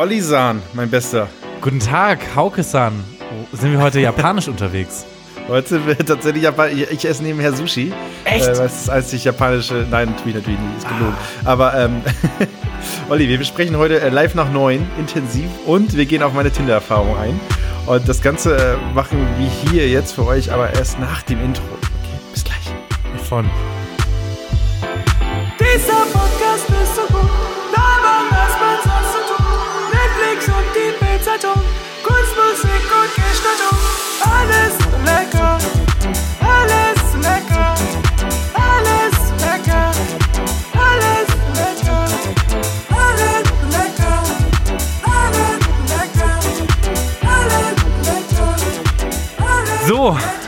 Olli-san, 0.00 0.62
mein 0.72 0.88
Bester. 0.88 1.28
Guten 1.60 1.78
Tag, 1.78 2.20
Hauke-san. 2.34 3.04
Sind 3.52 3.72
wir 3.72 3.82
heute 3.82 4.00
japanisch 4.00 4.48
unterwegs? 4.48 5.04
Heute 5.46 5.68
sind 5.68 5.86
wir 5.86 5.98
tatsächlich 5.98 6.42
Japan 6.42 6.70
Ich 6.72 7.04
esse 7.04 7.22
nebenher 7.22 7.52
Sushi. 7.52 7.92
Echt? 8.24 8.46
Äh, 8.46 8.54
das 8.54 8.80
ist 8.80 8.88
einzig 8.88 9.24
japanische. 9.24 9.86
Nein, 9.90 10.08
natürlich, 10.08 10.36
natürlich 10.36 10.58
nicht. 10.58 10.78
Ist 10.78 10.88
gelogen. 10.88 11.14
Aber, 11.44 11.74
ähm, 11.74 12.00
Olli, 13.10 13.28
wir 13.28 13.36
besprechen 13.36 13.76
heute 13.76 14.00
äh, 14.00 14.08
live 14.08 14.34
nach 14.34 14.50
neun, 14.50 14.86
intensiv. 14.98 15.50
Und 15.66 15.94
wir 15.94 16.06
gehen 16.06 16.22
auf 16.22 16.32
meine 16.32 16.50
Tinder-Erfahrung 16.50 17.18
ein. 17.18 17.38
Und 17.84 18.08
das 18.08 18.22
Ganze 18.22 18.56
äh, 18.56 18.94
machen 18.94 19.18
wir 19.36 19.50
hier 19.70 19.86
jetzt 19.86 20.12
für 20.12 20.24
euch, 20.24 20.50
aber 20.50 20.72
erst 20.72 20.98
nach 20.98 21.20
dem 21.24 21.44
Intro. 21.44 21.62
Okay, 21.74 22.18
bis 22.32 22.42
gleich. 22.42 22.72
Von. 23.28 23.44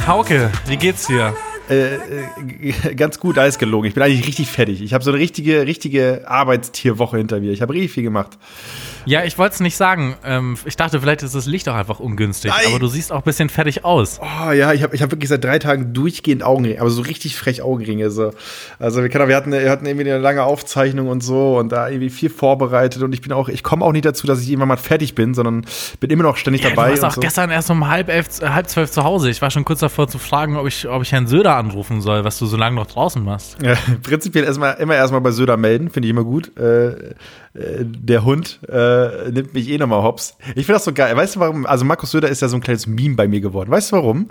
Hauke, 0.06 0.50
wie 0.66 0.76
geht's 0.76 1.06
dir? 1.06 1.32
Äh, 1.70 1.94
äh, 1.94 2.94
ganz 2.96 3.20
gut, 3.20 3.38
alles 3.38 3.58
gelogen. 3.58 3.86
Ich 3.86 3.94
bin 3.94 4.02
eigentlich 4.02 4.26
richtig 4.26 4.48
fertig. 4.48 4.82
Ich 4.82 4.94
habe 4.94 5.04
so 5.04 5.12
eine 5.12 5.20
richtige, 5.20 5.64
richtige 5.64 6.24
Arbeitstierwoche 6.26 7.18
hinter 7.18 7.38
mir. 7.38 7.52
Ich 7.52 7.62
habe 7.62 7.72
richtig 7.72 7.92
viel 7.92 8.02
gemacht. 8.02 8.36
Ja, 9.04 9.24
ich 9.24 9.38
wollte 9.38 9.54
es 9.54 9.60
nicht 9.60 9.76
sagen. 9.76 10.14
Ähm, 10.24 10.56
ich 10.64 10.76
dachte, 10.76 11.00
vielleicht 11.00 11.22
ist 11.22 11.34
das 11.34 11.46
Licht 11.46 11.68
auch 11.68 11.74
einfach 11.74 12.00
ungünstig. 12.00 12.50
Nein. 12.50 12.66
Aber 12.68 12.78
du 12.78 12.86
siehst 12.86 13.12
auch 13.12 13.18
ein 13.18 13.22
bisschen 13.24 13.48
fertig 13.48 13.84
aus. 13.84 14.20
Oh 14.20 14.50
ja, 14.52 14.72
ich 14.72 14.82
habe 14.82 14.94
ich 14.94 15.02
hab 15.02 15.10
wirklich 15.10 15.28
seit 15.28 15.42
drei 15.44 15.58
Tagen 15.58 15.92
durchgehend 15.92 16.42
Augenringe, 16.42 16.80
aber 16.80 16.90
so 16.90 17.02
richtig 17.02 17.36
frech 17.36 17.62
Augenringe. 17.62 18.10
So. 18.10 18.32
Also 18.78 19.02
wir, 19.02 19.08
können, 19.08 19.28
wir, 19.28 19.36
hatten, 19.36 19.52
wir 19.52 19.70
hatten 19.70 19.86
irgendwie 19.86 20.10
eine 20.10 20.18
lange 20.20 20.42
Aufzeichnung 20.44 21.08
und 21.08 21.22
so 21.22 21.58
und 21.58 21.70
da 21.72 21.88
irgendwie 21.88 22.10
viel 22.10 22.30
vorbereitet 22.30 23.02
und 23.02 23.12
ich 23.12 23.20
bin 23.20 23.32
auch, 23.32 23.48
ich 23.48 23.62
komme 23.62 23.84
auch 23.84 23.92
nicht 23.92 24.04
dazu, 24.04 24.26
dass 24.26 24.40
ich 24.40 24.48
irgendwann 24.48 24.68
mal 24.68 24.76
fertig 24.76 25.14
bin, 25.14 25.34
sondern 25.34 25.64
bin 26.00 26.10
immer 26.10 26.22
noch 26.24 26.36
ständig 26.36 26.62
Ja, 26.62 26.70
dabei. 26.70 26.86
du 26.86 26.90
warst 26.92 27.02
und 27.02 27.08
auch 27.08 27.14
so. 27.14 27.20
gestern 27.20 27.50
erst 27.50 27.70
um 27.70 27.88
halb, 27.88 28.08
elf, 28.08 28.40
äh, 28.40 28.48
halb 28.48 28.68
zwölf 28.68 28.90
zu 28.90 29.04
Hause. 29.04 29.30
Ich 29.30 29.42
war 29.42 29.50
schon 29.50 29.64
kurz 29.64 29.80
davor 29.80 30.08
zu 30.08 30.18
fragen, 30.18 30.56
ob 30.56 30.66
ich, 30.66 30.88
ob 30.88 31.02
ich 31.02 31.12
Herrn 31.12 31.26
Söder 31.26 31.56
anrufen 31.56 32.00
soll, 32.00 32.24
was 32.24 32.38
du 32.38 32.46
so 32.46 32.56
lange 32.56 32.76
noch 32.76 32.86
draußen 32.86 33.22
machst. 33.22 33.56
Ja, 33.62 33.74
prinzipiell 34.02 34.44
erstmal, 34.44 34.74
immer 34.74 34.94
erstmal 34.94 35.20
bei 35.20 35.30
Söder 35.30 35.56
melden, 35.56 35.90
finde 35.90 36.06
ich 36.06 36.10
immer 36.10 36.24
gut. 36.24 36.56
Äh, 36.56 37.14
äh, 37.54 37.84
der 37.84 38.24
Hund 38.24 38.60
äh, 38.68 39.30
nimmt 39.30 39.54
mich 39.54 39.68
eh 39.68 39.78
nochmal 39.78 40.02
hops. 40.02 40.36
Ich 40.54 40.66
finde 40.66 40.74
das 40.74 40.84
so 40.84 40.92
geil. 40.92 41.16
Weißt 41.16 41.36
du 41.36 41.40
warum? 41.40 41.66
Also 41.66 41.84
Markus 41.84 42.10
Söder 42.10 42.28
ist 42.28 42.42
ja 42.42 42.48
so 42.48 42.56
ein 42.56 42.62
kleines 42.62 42.86
Meme 42.86 43.14
bei 43.14 43.28
mir 43.28 43.40
geworden. 43.40 43.70
Weißt 43.70 43.92
du 43.92 43.96
warum? 43.96 44.28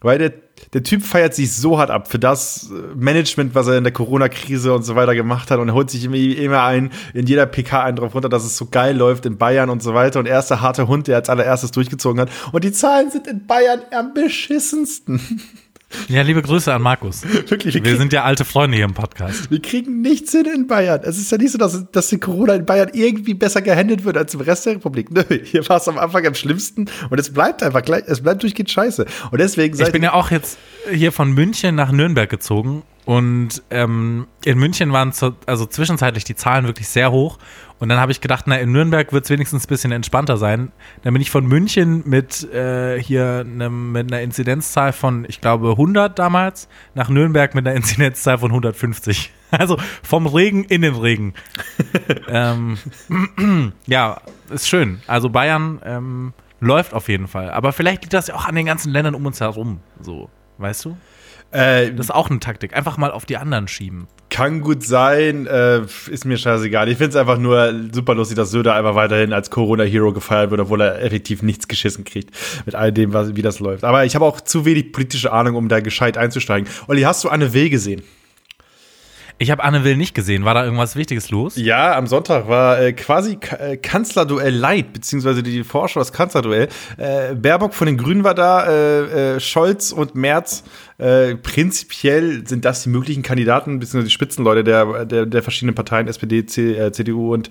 Weil 0.00 0.18
der, 0.18 0.32
der 0.74 0.82
Typ 0.82 1.04
feiert 1.04 1.32
sich 1.32 1.54
so 1.54 1.78
hart 1.78 1.90
ab 1.90 2.10
für 2.10 2.18
das 2.18 2.70
äh, 2.72 2.96
Management, 2.96 3.54
was 3.54 3.68
er 3.68 3.78
in 3.78 3.84
der 3.84 3.92
Corona-Krise 3.92 4.74
und 4.74 4.82
so 4.82 4.96
weiter 4.96 5.14
gemacht 5.14 5.52
hat 5.52 5.60
und 5.60 5.72
holt 5.72 5.90
sich 5.90 6.04
immer, 6.04 6.16
immer 6.16 6.64
ein, 6.64 6.90
in 7.14 7.26
jeder 7.26 7.46
PK 7.46 7.84
einen 7.84 7.96
drauf 7.96 8.12
runter, 8.14 8.28
dass 8.28 8.44
es 8.44 8.56
so 8.56 8.66
geil 8.66 8.96
läuft 8.96 9.26
in 9.26 9.38
Bayern 9.38 9.70
und 9.70 9.80
so 9.80 9.94
weiter 9.94 10.18
und 10.18 10.26
er 10.26 10.40
ist 10.40 10.48
der 10.48 10.60
harte 10.60 10.88
Hund, 10.88 11.06
der 11.06 11.16
als 11.16 11.28
allererstes 11.28 11.70
durchgezogen 11.70 12.20
hat 12.20 12.30
und 12.50 12.64
die 12.64 12.72
Zahlen 12.72 13.12
sind 13.12 13.28
in 13.28 13.46
Bayern 13.46 13.80
am 13.92 14.12
beschissensten. 14.12 15.20
Ja, 16.08 16.22
liebe 16.22 16.42
Grüße 16.42 16.72
an 16.72 16.82
Markus. 16.82 17.22
Wirklich, 17.48 17.82
Wir 17.82 17.96
sind 17.96 18.12
ja 18.12 18.24
alte 18.24 18.44
Freunde 18.44 18.76
hier 18.76 18.84
im 18.84 18.94
Podcast. 18.94 19.50
Wir 19.50 19.60
kriegen 19.60 20.00
nichts 20.00 20.32
hin 20.32 20.46
in 20.46 20.66
Bayern. 20.66 21.00
Es 21.04 21.18
ist 21.18 21.30
ja 21.32 21.38
nicht 21.38 21.52
so, 21.52 21.58
dass, 21.58 21.90
dass 21.90 22.08
die 22.08 22.18
Corona 22.18 22.54
in 22.54 22.64
Bayern 22.64 22.90
irgendwie 22.92 23.34
besser 23.34 23.62
gehandelt 23.62 24.04
wird 24.04 24.16
als 24.16 24.34
im 24.34 24.40
Rest 24.40 24.66
der 24.66 24.74
Republik. 24.74 25.10
Nö, 25.10 25.22
hier 25.44 25.68
war 25.68 25.78
es 25.78 25.88
am 25.88 25.98
Anfang 25.98 26.26
am 26.26 26.34
schlimmsten 26.34 26.86
und 27.10 27.18
es 27.18 27.32
bleibt 27.32 27.62
einfach 27.62 27.82
gleich, 27.82 28.04
es 28.06 28.22
bleibt 28.22 28.42
durchgehend 28.42 28.70
scheiße. 28.70 29.06
Und 29.30 29.40
deswegen 29.40 29.78
Ich 29.80 29.92
bin 29.92 30.02
ja 30.02 30.12
auch 30.12 30.30
jetzt 30.30 30.58
hier 30.90 31.12
von 31.12 31.32
München 31.32 31.74
nach 31.74 31.92
Nürnberg 31.92 32.28
gezogen 32.28 32.82
und 33.04 33.62
ähm, 33.70 34.26
in 34.44 34.58
München 34.58 34.92
waren 34.92 35.12
zu, 35.12 35.34
also 35.46 35.66
zwischenzeitlich 35.66 36.24
die 36.24 36.36
Zahlen 36.36 36.66
wirklich 36.66 36.88
sehr 36.88 37.10
hoch 37.10 37.38
und 37.82 37.88
dann 37.88 37.98
habe 37.98 38.12
ich 38.12 38.20
gedacht, 38.20 38.44
na 38.46 38.54
in 38.58 38.70
Nürnberg 38.70 39.12
wird 39.12 39.24
es 39.24 39.30
wenigstens 39.30 39.64
ein 39.64 39.66
bisschen 39.66 39.90
entspannter 39.90 40.36
sein. 40.36 40.70
Dann 41.02 41.14
bin 41.14 41.20
ich 41.20 41.32
von 41.32 41.44
München 41.44 42.04
mit 42.06 42.44
äh, 42.52 43.02
hier 43.02 43.42
nem, 43.42 43.90
mit 43.90 44.12
einer 44.12 44.22
Inzidenzzahl 44.22 44.92
von, 44.92 45.24
ich 45.28 45.40
glaube 45.40 45.70
100 45.70 46.16
damals, 46.16 46.68
nach 46.94 47.08
Nürnberg 47.08 47.56
mit 47.56 47.66
einer 47.66 47.74
Inzidenzzahl 47.76 48.38
von 48.38 48.52
150. 48.52 49.32
Also 49.50 49.78
vom 50.04 50.28
Regen 50.28 50.62
in 50.62 50.82
den 50.82 50.94
Regen. 50.94 51.34
ähm, 52.28 52.78
ja, 53.88 54.20
ist 54.48 54.68
schön. 54.68 55.02
Also 55.08 55.28
Bayern 55.28 55.80
ähm, 55.84 56.34
läuft 56.60 56.94
auf 56.94 57.08
jeden 57.08 57.26
Fall. 57.26 57.50
Aber 57.50 57.72
vielleicht 57.72 58.02
liegt 58.02 58.12
das 58.12 58.28
ja 58.28 58.36
auch 58.36 58.46
an 58.46 58.54
den 58.54 58.66
ganzen 58.66 58.92
Ländern 58.92 59.16
um 59.16 59.26
uns 59.26 59.40
herum. 59.40 59.80
So, 60.00 60.30
weißt 60.58 60.84
du? 60.84 60.96
Äh, 61.52 61.90
Das 61.92 62.06
ist 62.06 62.10
auch 62.14 62.30
eine 62.30 62.40
Taktik. 62.40 62.74
Einfach 62.76 62.96
mal 62.96 63.10
auf 63.10 63.24
die 63.26 63.36
anderen 63.36 63.68
schieben. 63.68 64.08
kann 64.30 64.60
gut 64.60 64.82
sein, 64.82 65.46
äh, 65.46 65.82
ist 66.10 66.24
mir 66.24 66.36
scheißegal. 66.38 66.88
Ich 66.88 66.96
finde 66.96 67.10
es 67.10 67.16
einfach 67.16 67.38
nur 67.38 67.72
super 67.92 68.14
lustig, 68.14 68.36
dass 68.36 68.50
Söder 68.50 68.74
einfach 68.74 68.94
weiterhin 68.94 69.32
als 69.32 69.50
Corona-Hero 69.50 70.12
gefeiert 70.12 70.50
wird, 70.50 70.60
obwohl 70.60 70.80
er 70.80 71.02
effektiv 71.02 71.42
nichts 71.42 71.68
geschissen 71.68 72.04
kriegt 72.04 72.30
mit 72.64 72.74
all 72.74 72.92
dem, 72.92 73.12
was, 73.12 73.36
wie 73.36 73.42
das 73.42 73.60
läuft. 73.60 73.84
Aber 73.84 74.04
ich 74.04 74.14
habe 74.14 74.24
auch 74.24 74.40
zu 74.40 74.64
wenig 74.64 74.92
politische 74.92 75.32
Ahnung, 75.32 75.56
um 75.56 75.68
da 75.68 75.80
gescheit 75.80 76.16
einzusteigen. 76.16 76.68
Olli, 76.88 77.02
hast 77.02 77.24
du 77.24 77.28
Anne 77.28 77.52
Will 77.52 77.68
gesehen? 77.70 78.02
Ich 79.42 79.50
habe 79.50 79.64
Anne 79.64 79.82
Will 79.82 79.96
nicht 79.96 80.14
gesehen. 80.14 80.44
War 80.44 80.54
da 80.54 80.64
irgendwas 80.64 80.94
Wichtiges 80.94 81.30
los? 81.30 81.56
Ja, 81.56 81.96
am 81.96 82.06
Sonntag 82.06 82.46
war 82.46 82.80
äh, 82.80 82.92
quasi 82.92 83.34
Ka 83.34 83.56
äh, 83.56 83.76
Kanzlerduell 83.76 84.54
Light, 84.54 84.92
beziehungsweise 84.92 85.42
die 85.42 85.64
Vorschau 85.64 85.98
das 85.98 86.12
Kanzlerduell. 86.12 86.68
Äh, 86.96 87.34
Baerbock 87.34 87.74
von 87.74 87.88
den 87.88 87.96
Grünen 87.96 88.22
war 88.22 88.34
da, 88.34 88.68
äh, 88.68 89.34
äh, 89.34 89.40
Scholz 89.40 89.90
und 89.90 90.14
Merz. 90.14 90.62
Äh, 90.98 91.34
prinzipiell 91.34 92.46
sind 92.46 92.64
das 92.64 92.84
die 92.84 92.90
möglichen 92.90 93.24
Kandidaten, 93.24 93.80
beziehungsweise 93.80 94.04
die 94.04 94.12
Spitzenleute 94.12 94.62
der, 94.62 95.06
der, 95.06 95.26
der 95.26 95.42
verschiedenen 95.42 95.74
Parteien, 95.74 96.06
SPD, 96.06 96.46
C, 96.46 96.92
CDU 96.92 97.34
und, 97.34 97.50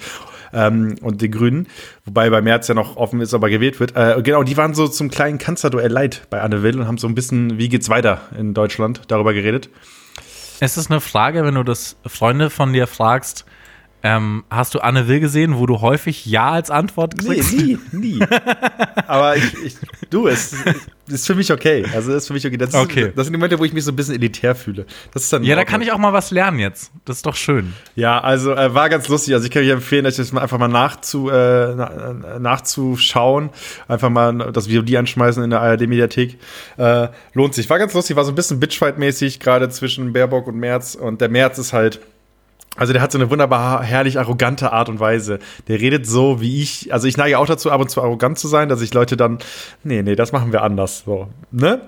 ähm, 0.53 0.95
und 1.01 1.21
die 1.21 1.29
Grünen. 1.29 1.67
Wobei 2.05 2.29
bei 2.29 2.41
Merz 2.41 2.69
ja 2.69 2.73
noch 2.73 2.95
offen 2.95 3.19
ist, 3.19 3.33
ob 3.33 3.43
er 3.43 3.49
gewählt 3.49 3.81
wird. 3.81 3.95
Genau, 4.23 4.43
die 4.43 4.55
waren 4.55 4.73
so 4.73 4.87
zum 4.87 5.09
kleinen 5.09 5.39
Kanzlerduell 5.39 5.91
Light 5.91 6.21
bei 6.29 6.39
Anne 6.39 6.63
Will 6.63 6.79
und 6.79 6.87
haben 6.87 6.97
so 6.97 7.07
ein 7.07 7.15
bisschen, 7.15 7.57
wie 7.57 7.67
geht's 7.67 7.89
weiter 7.89 8.21
in 8.39 8.53
Deutschland, 8.53 9.01
darüber 9.09 9.33
geredet. 9.33 9.69
Es 10.63 10.77
ist 10.77 10.91
eine 10.91 11.01
Frage, 11.01 11.43
wenn 11.43 11.55
du 11.55 11.63
das 11.63 11.95
Freunde 12.05 12.51
von 12.51 12.71
dir 12.71 12.85
fragst, 12.85 13.45
ähm, 14.03 14.43
hast 14.49 14.73
du 14.75 14.79
Anne 14.79 15.07
Will 15.07 15.19
gesehen, 15.19 15.57
wo 15.57 15.65
du 15.65 15.81
häufig 15.81 16.25
Ja 16.25 16.51
als 16.51 16.71
Antwort 16.71 17.17
kriegst? 17.17 17.53
nie, 17.53 17.77
nie. 17.91 18.19
Aber 19.07 19.35
ich, 19.37 19.53
ich 19.63 19.75
du, 20.09 20.27
es 20.27 20.53
ist 21.07 21.27
für 21.27 21.35
mich 21.35 21.51
okay. 21.51 21.85
Also, 21.93 22.11
das 22.11 22.23
ist 22.23 22.27
für 22.27 22.33
mich 22.33 22.45
okay. 22.47 22.57
Das, 22.57 22.69
ist, 22.69 22.75
Okay. 22.75 23.11
das 23.15 23.25
sind 23.25 23.33
die 23.33 23.37
Momente, 23.37 23.59
wo 23.59 23.65
ich 23.65 23.73
mich 23.73 23.83
so 23.83 23.91
ein 23.91 23.95
bisschen 23.95 24.15
elitär 24.15 24.55
fühle. 24.55 24.85
Das 25.13 25.23
ist 25.23 25.33
dann 25.33 25.43
Ja, 25.43 25.55
da 25.55 25.65
kann 25.65 25.81
ich 25.81 25.91
auch 25.91 25.97
mal 25.97 26.13
was 26.13 26.31
lernen 26.31 26.59
jetzt. 26.59 26.91
Das 27.05 27.17
ist 27.17 27.25
doch 27.25 27.35
schön. 27.35 27.73
Ja, 27.95 28.19
also 28.21 28.53
äh, 28.53 28.73
war 28.73 28.89
ganz 28.89 29.07
lustig. 29.07 29.33
Also 29.33 29.45
ich 29.45 29.51
kann 29.51 29.61
euch 29.63 29.69
empfehlen, 29.69 30.05
euch 30.05 30.15
das 30.15 30.31
mal 30.31 30.41
einfach 30.41 30.57
mal 30.57 30.67
nachzu, 30.67 31.29
äh, 31.29 31.75
na, 31.75 32.39
nachzuschauen. 32.39 33.49
Einfach 33.87 34.09
mal 34.09 34.51
das 34.53 34.67
VOD 34.67 34.95
anschmeißen 34.95 35.43
in 35.43 35.49
der 35.49 35.61
ARD-Mediathek. 35.61 36.37
Äh, 36.77 37.07
lohnt 37.33 37.53
sich. 37.53 37.69
War 37.69 37.79
ganz 37.79 37.93
lustig, 37.93 38.15
war 38.15 38.23
so 38.25 38.31
ein 38.31 38.35
bisschen 38.35 38.59
Bitchfight-mäßig, 38.59 39.39
gerade 39.39 39.69
zwischen 39.69 40.13
Baerbock 40.13 40.47
und 40.47 40.55
Merz. 40.57 40.95
Und 40.95 41.21
der 41.21 41.29
Merz 41.29 41.57
ist 41.57 41.73
halt. 41.73 41.99
Also 42.77 42.93
der 42.93 43.01
hat 43.01 43.11
so 43.11 43.17
eine 43.17 43.29
wunderbar 43.29 43.83
herrlich 43.83 44.17
arrogante 44.17 44.71
Art 44.71 44.87
und 44.87 44.99
Weise. 44.99 45.39
Der 45.67 45.79
redet 45.79 46.07
so 46.07 46.39
wie 46.39 46.61
ich, 46.61 46.93
also 46.93 47.07
ich 47.07 47.17
neige 47.17 47.37
auch 47.37 47.45
dazu, 47.45 47.69
ab 47.69 47.81
und 47.81 47.89
zu 47.89 48.01
arrogant 48.01 48.39
zu 48.39 48.47
sein, 48.47 48.69
dass 48.69 48.81
ich 48.81 48.93
Leute 48.93 49.17
dann, 49.17 49.39
nee, 49.83 50.01
nee, 50.01 50.15
das 50.15 50.31
machen 50.31 50.53
wir 50.53 50.63
anders, 50.63 51.03
so, 51.05 51.27
ne? 51.51 51.81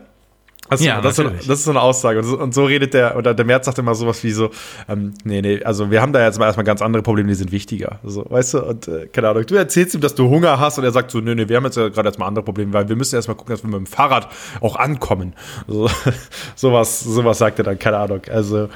Also, 0.70 0.86
Ja, 0.86 1.02
das, 1.02 1.12
ist 1.12 1.16
so, 1.18 1.24
natürlich. 1.24 1.48
das 1.48 1.60
ist 1.60 1.66
so 1.66 1.72
eine 1.72 1.82
Aussage. 1.82 2.20
Und 2.20 2.26
so, 2.26 2.40
und 2.40 2.54
so 2.54 2.66
redet 2.66 2.94
der, 2.94 3.18
oder 3.18 3.34
der 3.34 3.46
Merz 3.46 3.66
sagt 3.66 3.80
immer 3.80 3.96
sowas 3.96 4.24
wie 4.24 4.32
so, 4.32 4.50
ähm, 4.88 5.14
nee, 5.26 5.42
nee, 5.42 5.62
also 5.64 5.92
wir 5.92 6.02
haben 6.02 6.14
da 6.14 6.24
jetzt 6.24 6.40
mal 6.40 6.46
erstmal 6.46 6.64
ganz 6.64 6.82
andere 6.82 7.04
Probleme, 7.04 7.28
die 7.28 7.36
sind 7.36 7.52
wichtiger. 7.52 8.00
So, 8.04 8.26
weißt 8.30 8.54
du, 8.54 8.64
und 8.64 8.88
äh, 8.88 9.08
keine 9.08 9.30
Ahnung, 9.30 9.46
du 9.46 9.56
erzählst 9.56 9.94
ihm, 9.94 10.02
dass 10.02 10.16
du 10.16 10.30
Hunger 10.30 10.60
hast 10.60 10.78
und 10.78 10.86
er 10.86 10.92
sagt 10.92 11.12
so, 11.12 11.20
nee, 11.20 11.36
nee, 11.36 11.50
wir 11.50 11.58
haben 11.58 11.66
jetzt 11.66 11.76
ja 11.76 11.90
gerade 11.90 12.08
erstmal 12.08 12.30
andere 12.30 12.46
Probleme, 12.46 12.72
weil 12.74 12.88
wir 12.88 12.96
müssen 12.96 13.16
erstmal 13.16 13.36
gucken, 13.36 13.54
dass 13.54 13.64
wir 13.64 13.70
mit 13.70 13.78
dem 13.78 13.86
Fahrrad 13.86 14.30
auch 14.62 14.78
ankommen. 14.78 15.34
So, 15.68 15.90
sowas, 16.56 17.02
sowas 17.02 17.38
sagt 17.38 17.60
er 17.60 17.66
dann, 17.66 17.78
keine 17.78 17.98
Ahnung. 17.98 18.22
Also 18.32 18.70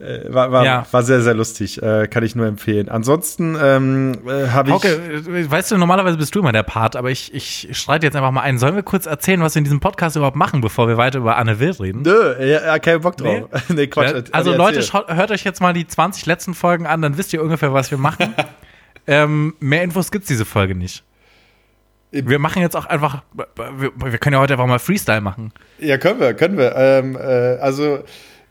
äh, 0.00 0.32
war, 0.32 0.52
war, 0.52 0.64
Ja. 0.64 0.86
war 0.90 1.02
sehr, 1.02 1.20
sehr 1.22 1.34
lustig. 1.34 1.82
Äh, 1.82 2.06
kann 2.06 2.22
ich 2.22 2.36
nur 2.36 2.46
empfehlen. 2.46 2.88
Ansonsten 2.88 3.56
ähm, 3.60 4.18
äh, 4.26 4.48
habe 4.48 4.68
ich. 4.68 4.74
Hauke, 4.74 4.88
äh, 4.88 5.50
weißt 5.50 5.72
du, 5.72 5.78
normalerweise 5.78 6.16
bist 6.16 6.34
du 6.34 6.38
immer 6.40 6.52
der 6.52 6.62
Part, 6.62 6.94
aber 6.94 7.10
ich, 7.10 7.34
ich 7.34 7.68
streite 7.72 8.06
jetzt 8.06 8.14
einfach 8.14 8.30
mal 8.30 8.42
ein. 8.42 8.58
Sollen 8.58 8.76
wir 8.76 8.82
kurz 8.84 9.06
erzählen, 9.06 9.40
was 9.42 9.54
wir 9.54 9.58
in 9.60 9.64
diesem 9.64 9.80
Podcast 9.80 10.14
überhaupt 10.16 10.36
machen, 10.36 10.60
bevor 10.60 10.86
wir 10.88 10.96
weiter 10.96 11.18
über 11.18 11.36
Anne 11.36 11.58
Will 11.58 11.72
reden? 11.72 12.02
Nö, 12.02 12.34
ja, 12.44 12.78
kein 12.78 13.00
Bock 13.00 13.16
drauf. 13.16 13.48
Nee, 13.68 13.86
Quatsch. 13.88 14.14
Ja, 14.14 14.22
also 14.32 14.50
Olli, 14.52 14.58
Leute, 14.76 14.92
hört 15.16 15.30
euch 15.30 15.44
jetzt 15.44 15.60
mal 15.60 15.72
die 15.72 15.86
20 15.86 16.26
letzten 16.26 16.54
Folgen 16.54 16.86
an, 16.86 17.02
dann 17.02 17.18
wisst 17.18 17.32
ihr 17.32 17.42
ungefähr, 17.42 17.72
was 17.72 17.90
wir 17.90 17.98
machen. 17.98 18.34
ähm, 19.08 19.54
mehr 19.58 19.82
Infos 19.82 20.10
gibt's 20.12 20.28
diese 20.28 20.44
Folge 20.44 20.74
nicht. 20.74 21.02
Wir 22.10 22.38
machen 22.38 22.62
jetzt 22.62 22.74
auch 22.74 22.86
einfach, 22.86 23.22
wir, 23.76 23.90
wir 23.96 24.18
können 24.18 24.34
ja 24.34 24.40
heute 24.40 24.54
einfach 24.54 24.66
mal 24.66 24.78
Freestyle 24.78 25.20
machen. 25.20 25.52
Ja, 25.78 25.98
können 25.98 26.20
wir, 26.20 26.32
können 26.32 26.56
wir. 26.56 26.74
Ähm, 26.74 27.16
äh, 27.16 27.58
also 27.60 28.02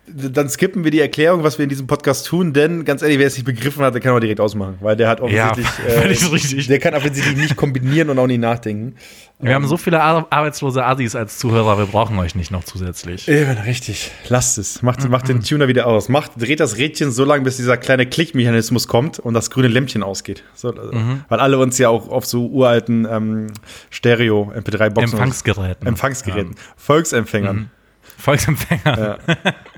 dann 0.10 0.50
skippen 0.50 0.84
wir 0.84 0.92
die 0.92 1.02
Erklärung, 1.02 1.44
was 1.44 1.58
wir 1.58 1.64
in 1.64 1.70
diesem 1.70 1.86
Podcast 1.86 2.26
tun, 2.28 2.54
denn 2.54 2.86
ganz 2.86 3.02
ehrlich, 3.02 3.20
wer 3.20 3.28
es 3.28 3.36
nicht 3.36 3.46
begriffen 3.46 3.84
hat, 3.84 3.94
der 3.94 4.02
kann 4.02 4.14
auch 4.14 4.20
direkt 4.20 4.40
ausmachen, 4.40 4.78
weil 4.80 4.96
der 4.96 5.10
hat 5.10 5.20
offensichtlich, 5.22 5.68
Ja, 5.88 5.94
völlig 6.02 6.32
richtig. 6.32 6.68
der 6.68 6.80
kann 6.80 6.94
offensichtlich 6.96 7.36
nicht 7.36 7.56
kombinieren 7.56 8.10
und 8.10 8.18
auch 8.18 8.28
nicht 8.28 8.40
nachdenken. 8.40 8.96
Wir 9.40 9.54
haben 9.54 9.68
so 9.68 9.78
viele 9.78 10.02
ar 10.02 10.26
arbeitslose 10.32 10.84
Assis 10.84 11.16
als 11.16 11.38
Zuhörer, 11.38 11.78
wir 11.78 11.86
brauchen 11.86 12.18
euch 12.18 12.34
nicht 12.34 12.50
noch 12.50 12.64
zusätzlich. 12.64 13.28
Eben, 13.28 13.52
richtig. 13.60 14.10
Lasst 14.30 14.58
es. 14.58 14.82
Macht, 14.82 15.08
macht 15.10 15.28
den 15.28 15.44
Tuner 15.44 15.68
wieder 15.68 15.86
aus. 15.86 16.10
Macht, 16.10 16.32
dreht 16.38 16.60
das 16.60 16.78
Rädchen 16.78 17.12
so 17.12 17.24
lange, 17.24 17.44
bis 17.44 17.58
dieser 17.58 17.78
kleine 17.78 18.08
Klickmechanismus 18.08 18.88
kommt 18.88 19.20
und 19.20 19.34
das 19.36 19.52
grüne 19.52 19.68
Lämpchen 19.68 20.02
ausgeht. 20.02 20.44
So, 20.56 20.70
also, 20.70 20.92
Weil 21.30 21.40
alle 21.40 21.60
uns 21.60 21.78
ja 21.78 21.90
auch 21.90 22.10
auf 22.10 22.26
so 22.26 22.48
uralten 22.48 23.08
ähm, 23.10 23.48
Stereo-MP3-Boxen. 23.92 25.14
Empfangsgeräten. 25.20 25.88
Empfangsgeräten. 25.88 26.56
Volksempfängern. 26.76 27.70
Volksempfänger. 28.18 29.20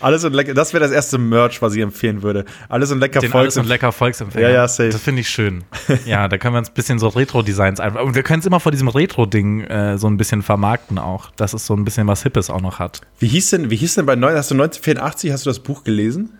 Alles 0.00 0.24
und 0.24 0.32
lecker. 0.32 0.54
Das 0.54 0.72
wäre 0.72 0.82
das 0.82 0.92
erste 0.92 1.18
Merch, 1.18 1.62
was 1.62 1.74
ich 1.74 1.82
empfehlen 1.82 2.22
würde. 2.22 2.44
Alles 2.68 2.90
und 2.90 3.00
lecker 3.00 3.20
Den 3.20 3.32
alles 3.32 3.56
und 3.56 3.66
lecker 3.66 3.92
Volksempfänger. 3.92 4.48
Ja, 4.48 4.54
ja, 4.54 4.68
safe. 4.68 4.90
Das 4.90 5.00
finde 5.00 5.20
ich 5.22 5.28
schön. 5.28 5.64
Ja, 6.06 6.28
da 6.28 6.38
können 6.38 6.54
wir 6.54 6.58
uns 6.58 6.68
ein 6.70 6.74
bisschen 6.74 6.98
so 6.98 7.08
Retro-Designs 7.08 7.80
einfach. 7.80 8.02
Und 8.02 8.14
wir 8.14 8.22
können 8.22 8.40
es 8.40 8.46
immer 8.46 8.60
vor 8.60 8.72
diesem 8.72 8.88
Retro-Ding 8.88 9.62
äh, 9.62 9.96
so 9.96 10.06
ein 10.06 10.16
bisschen 10.16 10.42
vermarkten 10.42 10.98
auch, 10.98 11.30
dass 11.32 11.54
es 11.54 11.66
so 11.66 11.74
ein 11.74 11.84
bisschen 11.84 12.06
was 12.06 12.22
Hippes 12.22 12.50
auch 12.50 12.60
noch 12.60 12.78
hat. 12.78 13.00
Wie 13.18 13.28
hieß 13.28 13.50
denn, 13.50 13.70
wie 13.70 13.76
hieß 13.76 13.94
denn 13.94 14.06
bei 14.06 14.14
hast 14.14 14.50
du 14.50 14.54
1984, 14.54 15.32
hast 15.32 15.46
du 15.46 15.50
das 15.50 15.60
Buch 15.60 15.84
gelesen? 15.84 16.38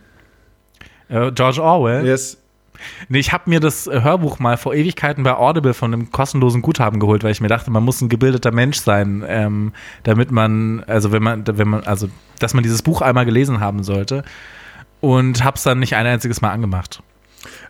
Äh, 1.09 1.31
George 1.33 1.63
Orwell. 1.63 2.07
Yes. 2.07 2.39
Nee, 3.09 3.19
ich 3.19 3.33
habe 3.33 3.49
mir 3.49 3.61
das 3.61 3.87
Hörbuch 3.87 4.39
mal 4.39 4.57
vor 4.57 4.75
Ewigkeiten 4.75 5.25
bei 5.25 5.35
Audible 5.35 5.75
von 5.75 5.93
einem 5.93 6.11
kostenlosen 6.11 6.63
Guthaben 6.63 7.01
geholt, 7.01 7.25
weil 7.25 7.31
ich 7.31 7.41
mir 7.41 7.49
dachte, 7.49 7.71
man 7.71 7.85
muss 7.85 8.01
ein 8.01 8.09
gebildeter 8.09 8.53
Mensch 8.53 8.79
sein, 8.79 9.25
ähm, 9.27 9.73
damit 10.03 10.31
man, 10.31 10.85
also 10.85 11.13
wenn 11.13 11.23
man, 11.23 11.45
wenn 11.47 11.69
man, 11.69 11.85
also 11.85 12.09
dass 12.39 12.55
man 12.55 12.63
dieses 12.63 12.83
Buch 12.83 13.01
einmal 13.01 13.25
gelesen 13.25 13.61
haben 13.61 13.83
sollte. 13.83 14.25
Und 15.01 15.45
hab's 15.45 15.63
dann 15.63 15.81
nicht 15.81 15.97
ein 15.97 16.07
einziges 16.07 16.41
Mal 16.41 16.51
angemacht. 16.51 17.03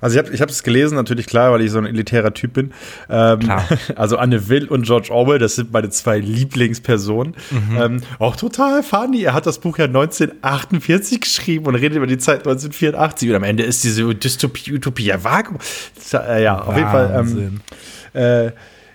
Also 0.01 0.21
ich 0.21 0.41
habe 0.41 0.51
es 0.51 0.63
gelesen, 0.63 0.95
natürlich 0.95 1.27
klar, 1.27 1.53
weil 1.53 1.63
ich 1.63 1.71
so 1.71 1.79
ein 1.79 1.87
elitärer 1.87 2.35
Typ 2.35 2.55
bin. 2.55 2.73
Ähm. 3.09 3.41
Also 3.97 4.17
Anne 4.17 4.49
Will 4.49 4.67
und 4.67 4.87
George 4.87 5.09
Orwell, 5.11 5.39
das 5.39 5.57
sind 5.57 5.73
meine 5.73 5.91
zwei 5.91 6.19
Lieblingspersonen. 6.19 7.35
Mhm. 7.51 7.81
Ähm, 7.81 8.01
auch 8.19 8.37
total 8.37 8.83
funny. 8.83 9.23
Er 9.23 9.35
hat 9.35 9.47
das 9.47 9.59
Buch 9.59 9.79
ja 9.79 9.87
1948 9.87 11.21
geschrieben 11.21 11.67
und 11.67 11.75
redet 11.75 11.97
über 11.97 12.07
die 12.07 12.19
Zeit 12.19 12.39
1984. 12.41 13.31
Und 13.31 13.37
am 13.37 13.43
Ende 13.43 13.63
ist 13.63 13.85
diese 13.85 14.15
Dystopie, 14.15 14.73
Utopie 14.73 15.05
ja 15.05 15.23
Vakuum. 15.23 15.59
Äh, 16.13 16.43
ja, 16.43 16.61
auf 16.61 16.77
jeden 16.77 16.91
Fall. 16.91 17.15
Ähm, 17.17 17.61
äh, 18.15 18.53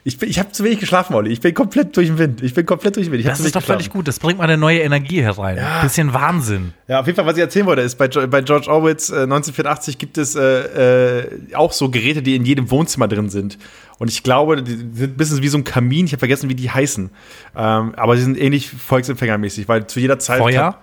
ich 0.10 0.18
bin- 0.18 0.30
ich 0.30 0.38
habe 0.40 0.52
zu 0.52 0.64
wenig 0.64 0.80
geschlafen, 0.80 1.14
Olli. 1.14 1.32
Ich 1.32 1.40
bin 1.40 1.54
komplett 1.54 1.96
durch 1.96 2.08
den 2.08 2.18
Wind. 2.18 2.44
Ich 2.44 2.54
bin 2.54 2.66
komplett 2.66 2.96
durch 2.98 3.08
den 3.08 3.12
Wind. 3.14 3.22
Ich 3.22 3.26
das 3.28 3.40
ist 3.40 3.56
doch 3.56 3.62
wenig 3.62 3.66
völlig 3.68 3.80
geschlafen. 3.86 4.00
gut. 4.00 4.08
Das 4.08 4.20
bringt 4.20 4.38
mal 4.40 4.44
eine 4.46 4.58
neue 4.58 4.80
Energie 4.80 5.22
herein. 5.22 5.58
Ja. 5.58 5.82
Bisschen 5.82 6.14
Wahnsinn. 6.14 6.74
Ja, 6.88 7.00
auf 7.00 7.06
jeden 7.06 7.16
Fall, 7.16 7.26
was 7.26 7.36
ich 7.36 7.42
erzählen 7.42 7.66
wollte, 7.66 7.82
ist, 7.82 7.98
bei, 7.98 8.08
bei 8.08 8.42
George 8.42 8.70
Orwells 8.70 9.10
äh, 9.10 9.24
1984 9.24 9.98
gibt 9.98 10.18
es 10.18 10.36
äh, 10.36 11.20
äh, 11.22 11.56
auch 11.56 11.72
so 11.72 11.90
Geräte, 11.90 12.22
die 12.22 12.36
in 12.36 12.46
jedem 12.46 12.70
Wohnzimmer 12.72 13.08
drin 13.08 13.30
sind. 13.30 13.58
Und 14.00 14.10
ich 14.10 14.24
glaube, 14.24 14.62
die 14.64 14.76
sind 14.76 15.02
ein 15.14 15.18
bisschen 15.18 15.42
wie 15.42 15.48
so 15.50 15.58
ein 15.58 15.64
Kamin. 15.64 16.06
Ich 16.06 16.12
habe 16.14 16.20
vergessen, 16.20 16.50
wie 16.50 16.56
die 16.56 16.70
heißen. 16.72 17.10
Ähm, 17.56 17.94
aber 17.96 18.16
sie 18.18 18.24
sind 18.24 18.40
ähnlich 18.40 18.70
volksempfängermäßig, 18.70 19.68
weil 19.68 19.88
zu 19.88 20.00
jeder 20.00 20.20
Zeit. 20.20 20.40
Feuer? 20.40 20.78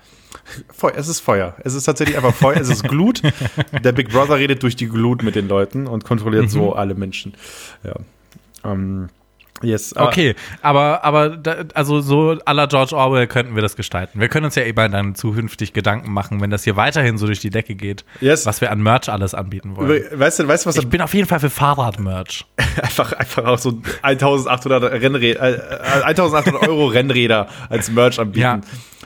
Feuer. 0.71 0.93
Es 0.97 1.09
ist 1.09 1.21
Feuer. 1.21 1.55
Es 1.65 1.75
ist 1.75 1.85
tatsächlich 1.85 2.17
einfach 2.17 2.35
Feuer. 2.35 2.59
es 2.61 2.69
ist 2.69 2.85
Glut. 2.87 3.23
Der 3.85 3.93
Big 3.93 4.11
Brother 4.11 4.37
redet 4.37 4.63
durch 4.63 4.77
die 4.77 4.87
Glut 4.89 5.23
mit 5.23 5.35
den 5.35 5.49
Leuten 5.49 5.87
und 5.87 6.05
kontrolliert 6.05 6.51
so 6.51 6.75
alle 6.75 6.95
Menschen. 6.95 7.33
Ja. 7.85 7.95
Ähm, 8.67 9.09
yes. 9.63 9.95
ah, 9.97 10.05
Okay, 10.07 10.35
aber, 10.63 11.03
aber 11.05 11.31
da, 11.37 11.57
also 11.75 12.01
so 12.01 12.33
à 12.45 12.53
la 12.53 12.67
George 12.67 12.95
Orwell 12.95 13.27
könnten 13.27 13.55
wir 13.55 13.63
das 13.63 13.77
gestalten. 13.77 14.21
Wir 14.21 14.29
können 14.29 14.45
uns 14.47 14.55
ja 14.55 14.65
eben 14.65 14.93
dann 14.93 15.15
zukünftig 15.15 15.73
Gedanken 15.73 16.13
machen, 16.13 16.41
wenn 16.41 16.51
das 16.51 16.65
hier 16.65 16.77
weiterhin 16.77 17.17
so 17.19 17.27
durch 17.27 17.41
die 17.41 17.51
Decke 17.51 17.75
geht, 17.75 18.05
Yes. 18.21 18.45
was 18.47 18.61
wir 18.61 18.71
an 18.71 18.83
Merch 18.83 19.09
alles 19.09 19.35
anbieten 19.35 19.77
wollen. 19.77 20.03
Weißt 20.13 20.41
du, 20.41 20.49
weißt 20.49 20.65
du, 20.65 20.69
was 20.69 20.77
Ich 20.77 20.89
bin 20.89 21.01
auf 21.01 21.15
jeden 21.15 21.27
Fall 21.29 21.41
für 21.41 21.51
Fahrrad-Merch. 21.51 22.45
einfach, 22.83 23.13
einfach 23.13 23.45
auch 23.45 23.59
so 23.59 23.81
1800 24.03 24.93
Rennräder, 24.93 25.41
äh, 25.43 26.01
äh, 26.01 26.03
1800 26.05 26.69
Euro 26.69 26.87
Rennräder 26.87 27.49
als 27.69 27.91
Merch 27.91 28.19
anbieten. 28.19 28.41
Ja. 28.41 28.61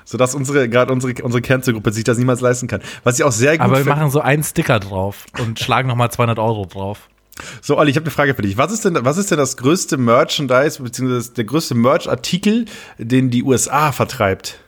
Sodass 0.04 0.34
unsere, 0.34 0.68
gerade 0.68 0.92
unsere, 0.92 1.12
unsere 1.22 1.40
Kernzielgruppe 1.40 1.92
sich 1.92 2.02
das 2.02 2.18
niemals 2.18 2.40
leisten 2.40 2.66
kann. 2.66 2.80
Was 3.04 3.18
ich 3.20 3.24
auch 3.24 3.30
sehr 3.30 3.52
gut 3.52 3.60
Aber 3.60 3.72
wir 3.74 3.84
finde. 3.84 3.90
machen 3.96 4.10
so 4.10 4.20
einen 4.20 4.42
Sticker 4.42 4.80
drauf 4.80 5.26
und 5.38 5.60
schlagen 5.60 5.86
nochmal 5.86 6.10
200 6.10 6.40
Euro 6.40 6.66
drauf. 6.66 7.08
So, 7.60 7.78
Olli, 7.78 7.90
ich 7.90 7.96
habe 7.96 8.04
eine 8.04 8.12
Frage 8.12 8.34
für 8.34 8.42
dich. 8.42 8.56
Was 8.56 8.72
ist 8.72 8.84
denn, 8.84 8.98
was 9.00 9.18
ist 9.18 9.30
denn 9.30 9.38
das 9.38 9.56
größte 9.56 9.96
Merchandise, 9.96 10.82
beziehungsweise 10.82 11.32
der 11.34 11.44
größte 11.44 11.74
Merch-Artikel, 11.74 12.66
den 12.98 13.30
die 13.30 13.42
USA 13.42 13.92
vertreibt? 13.92 14.58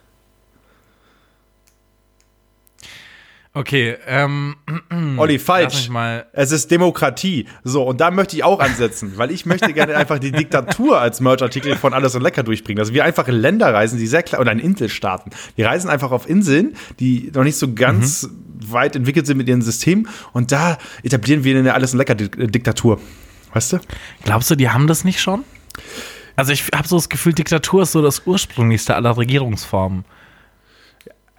Okay, 3.54 3.96
ähm, 4.06 4.56
Olli, 5.18 5.38
falsch. 5.38 5.90
Es 6.32 6.52
ist 6.52 6.70
Demokratie. 6.70 7.46
So, 7.64 7.82
und 7.82 8.00
da 8.00 8.10
möchte 8.10 8.34
ich 8.34 8.44
auch 8.44 8.60
ansetzen, 8.60 9.12
weil 9.16 9.30
ich 9.30 9.44
möchte 9.44 9.74
gerne 9.74 9.94
einfach 9.94 10.18
die 10.18 10.32
Diktatur 10.32 10.98
als 10.98 11.20
Merch-Artikel 11.20 11.76
von 11.76 11.92
Alles 11.92 12.14
und 12.14 12.22
Lecker 12.22 12.44
durchbringen. 12.44 12.80
Also 12.80 12.94
wir 12.94 13.04
einfach 13.04 13.28
in 13.28 13.34
Länder 13.34 13.74
reisen, 13.74 13.98
die 13.98 14.06
sehr 14.06 14.22
klein, 14.22 14.40
oder 14.40 14.52
in 14.52 14.58
Inselstaaten. 14.58 15.32
Die 15.58 15.62
reisen 15.62 15.90
einfach 15.90 16.12
auf 16.12 16.28
Inseln, 16.28 16.76
die 16.98 17.30
noch 17.34 17.44
nicht 17.44 17.58
so 17.58 17.74
ganz 17.74 18.30
weit 18.70 18.96
entwickelt 18.96 19.26
sind 19.26 19.38
mit 19.38 19.48
ihrem 19.48 19.62
System. 19.62 20.06
Und 20.32 20.52
da 20.52 20.78
etablieren 21.02 21.44
wir 21.44 21.58
eine 21.58 21.74
Alles 21.74 21.92
und 21.92 21.98
Lecker-Diktatur. 21.98 23.00
Weißt 23.52 23.74
du? 23.74 23.78
Glaubst 24.24 24.50
du, 24.50 24.54
die 24.54 24.70
haben 24.70 24.86
das 24.86 25.04
nicht 25.04 25.20
schon? 25.20 25.44
Also 26.36 26.52
ich 26.52 26.68
habe 26.74 26.88
so 26.88 26.96
das 26.96 27.08
Gefühl, 27.08 27.32
Diktatur 27.32 27.82
ist 27.82 27.92
so 27.92 28.02
das 28.02 28.26
ursprünglichste 28.26 28.94
aller 28.94 29.16
Regierungsformen. 29.16 30.04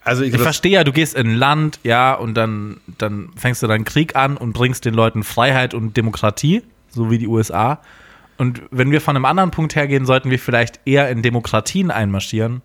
Also 0.03 0.23
ich, 0.23 0.33
Ich 0.33 0.41
verstehe 0.41 0.73
ja, 0.73 0.83
du 0.83 0.91
gehst 0.91 1.15
in 1.15 1.27
ein 1.27 1.35
Land, 1.35 1.79
ja, 1.83 2.13
und 2.13 2.35
dann, 2.35 2.81
dann 2.97 3.29
fängst 3.35 3.63
du 3.63 3.67
dann 3.67 3.85
Krieg 3.85 4.15
an 4.15 4.37
und 4.37 4.53
bringst 4.53 4.85
den 4.85 4.93
Leuten 4.93 5.23
Freiheit 5.23 5.73
und 5.73 5.95
Demokratie, 5.95 6.61
so 6.89 7.09
wie 7.09 7.17
die 7.17 7.27
USA. 7.27 7.79
Und 8.37 8.61
wenn 8.69 8.91
wir 8.91 8.99
von 8.99 9.15
einem 9.15 9.25
anderen 9.25 9.51
Punkt 9.51 9.75
hergehen, 9.75 10.05
sollten 10.05 10.29
wir 10.29 10.39
vielleicht 10.39 10.81
eher 10.85 11.09
in 11.09 11.21
Demokratien 11.21 11.89
einmarschieren 11.89 12.61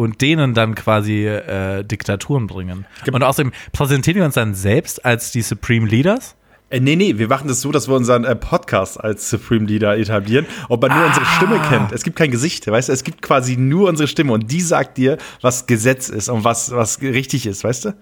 und 0.00 0.20
denen 0.20 0.54
dann 0.54 0.74
quasi 0.74 1.26
äh, 1.26 1.84
Diktaturen 1.84 2.46
bringen. 2.46 2.86
Und 3.10 3.22
außerdem 3.22 3.52
präsentieren 3.72 4.18
wir 4.18 4.24
uns 4.24 4.34
dann 4.34 4.54
selbst 4.54 5.04
als 5.04 5.30
die 5.30 5.42
Supreme 5.42 5.86
Leaders. 5.86 6.36
Äh, 6.70 6.80
nee, 6.80 6.96
nee, 6.96 7.18
wir 7.18 7.28
machen 7.28 7.48
das 7.48 7.60
so, 7.60 7.72
dass 7.72 7.88
wir 7.88 7.96
unseren 7.96 8.24
äh, 8.24 8.36
Podcast 8.36 8.98
als 8.98 9.28
Supreme 9.28 9.66
Leader 9.66 9.98
etablieren, 9.98 10.46
ob 10.68 10.82
man 10.82 10.96
nur 10.96 11.06
unsere 11.06 11.26
Stimme 11.26 11.60
kennt. 11.68 11.92
Es 11.92 12.02
gibt 12.02 12.16
kein 12.16 12.30
Gesicht, 12.30 12.66
weißt 12.66 12.88
du? 12.88 12.92
Es 12.92 13.04
gibt 13.04 13.22
quasi 13.22 13.56
nur 13.56 13.88
unsere 13.88 14.08
Stimme 14.08 14.32
und 14.32 14.50
die 14.50 14.60
sagt 14.60 14.96
dir, 14.96 15.18
was 15.42 15.66
Gesetz 15.66 16.08
ist 16.08 16.28
und 16.28 16.44
was, 16.44 16.70
was 16.70 17.00
richtig 17.02 17.46
ist, 17.46 17.64
weißt 17.64 17.86
du? 17.86 17.94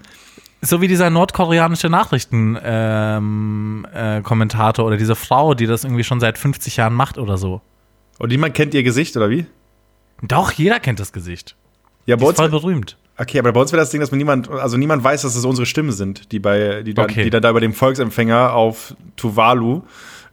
So 0.61 0.81
wie 0.81 0.89
dieser 0.89 1.09
nordkoreanische 1.09 1.89
Nachrichtenkommentator 1.89 3.25
ähm, 3.87 3.87
äh, 3.87 4.87
oder 4.87 4.97
diese 4.97 5.15
Frau, 5.15 5.55
die 5.55 5.67
das 5.67 5.85
irgendwie 5.85 6.05
schon 6.05 6.21
seit 6.21 6.37
50 6.37 6.77
Jahren 6.77 6.95
macht 6.95 7.17
oder 7.17 7.39
so. 7.39 7.61
Und 8.19 8.31
niemand 8.31 8.55
kennt 8.55 8.75
ihr 8.75 8.83
Gesicht, 8.83 9.17
oder 9.17 9.31
wie? 9.31 9.47
Doch, 10.23 10.53
jeder 10.53 10.81
kennt 10.81 10.99
das 10.99 11.13
Gesicht. 11.13 11.57
Ja, 12.09 12.17
Die 12.17 12.25
ist 12.25 12.37
voll 12.37 12.49
berühmt. 12.49 12.97
okay, 13.19 13.39
aber 13.39 13.53
bei 13.53 13.61
uns 13.61 13.71
wäre 13.73 13.81
das 13.83 13.91
Ding, 13.91 14.01
dass 14.01 14.11
man 14.11 14.19
niemand, 14.19 14.49
also 14.51 14.77
niemand 14.77 15.05
weiß, 15.05 15.23
dass 15.23 15.37
es 15.37 15.45
unsere 15.45 15.67
Stimmen 15.67 15.93
sind, 15.93 16.33
die 16.33 16.39
bei, 16.39 16.83
die 16.83 16.95
dann, 16.95 17.05
Okay. 17.11 17.25
die 17.25 17.31
dann 17.31 17.43
da 17.43 17.53
bei 17.53 17.61
dem 17.61 17.73
Volksempfänger 17.75 18.53
auf 18.55 18.95
Tuvalu 19.17 19.83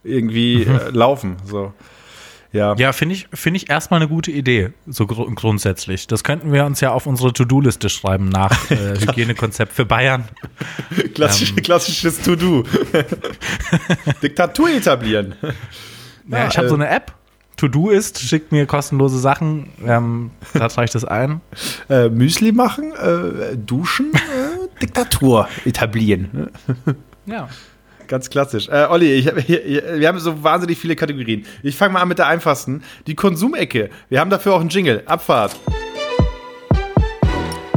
irgendwie 0.02 0.62
äh, 0.62 0.90
laufen, 0.92 1.36
so. 1.44 1.72
Ja. 2.52 2.74
Ja, 2.78 2.92
finde 2.92 3.14
ich, 3.16 3.26
finde 3.34 3.58
ich 3.58 3.68
erstmal 3.68 4.00
eine 4.00 4.08
gute 4.08 4.30
Idee, 4.30 4.70
so 4.86 5.06
gru 5.06 5.26
grundsätzlich. 5.34 6.06
Das 6.06 6.24
könnten 6.24 6.52
wir 6.52 6.64
uns 6.64 6.80
ja 6.80 6.92
auf 6.92 7.04
unsere 7.04 7.32
To-Do-Liste 7.34 7.90
schreiben 7.90 8.30
nach 8.30 8.70
äh, 8.70 8.98
Hygienekonzept 9.00 9.72
für 9.74 9.84
Bayern. 9.84 10.24
Klassisch, 11.14 11.50
Ähm. 11.50 11.62
klassisches 11.62 12.22
To-Do. 12.22 12.64
Diktatur 14.22 14.70
etablieren. 14.70 15.34
Ja, 16.28 16.38
Ja, 16.38 16.48
ich 16.48 16.56
habe 16.56 16.66
äh, 16.66 16.70
so 16.70 16.76
eine 16.76 16.88
App. 16.88 17.12
To-Do 17.56 17.88
ist, 17.90 18.18
schickt 18.20 18.52
mir 18.52 18.66
kostenlose 18.66 19.18
Sachen. 19.18 19.70
Ähm, 19.84 20.30
da 20.52 20.68
trage 20.68 20.86
ich 20.86 20.90
das 20.90 21.04
ein. 21.04 21.40
Äh, 21.88 22.08
Müsli 22.08 22.50
machen, 22.50 22.92
äh, 22.94 23.56
duschen, 23.56 24.12
äh, 24.14 24.80
Diktatur 24.80 25.48
etablieren. 25.64 26.50
Ja. 27.26 27.48
Ganz 28.06 28.30
klassisch. 28.30 28.68
Äh, 28.68 28.86
Olli, 28.88 29.12
ich, 29.14 29.26
wir 29.26 30.06
haben 30.06 30.20
so 30.20 30.44
wahnsinnig 30.44 30.78
viele 30.78 30.94
Kategorien. 30.94 31.44
Ich 31.64 31.76
fange 31.76 31.94
mal 31.94 32.02
an 32.02 32.06
mit 32.06 32.18
der 32.18 32.28
einfachsten. 32.28 32.84
Die 33.08 33.16
Konsumecke. 33.16 33.90
Wir 34.08 34.20
haben 34.20 34.30
dafür 34.30 34.54
auch 34.54 34.60
einen 34.60 34.68
Jingle. 34.68 35.02
Abfahrt. 35.06 35.56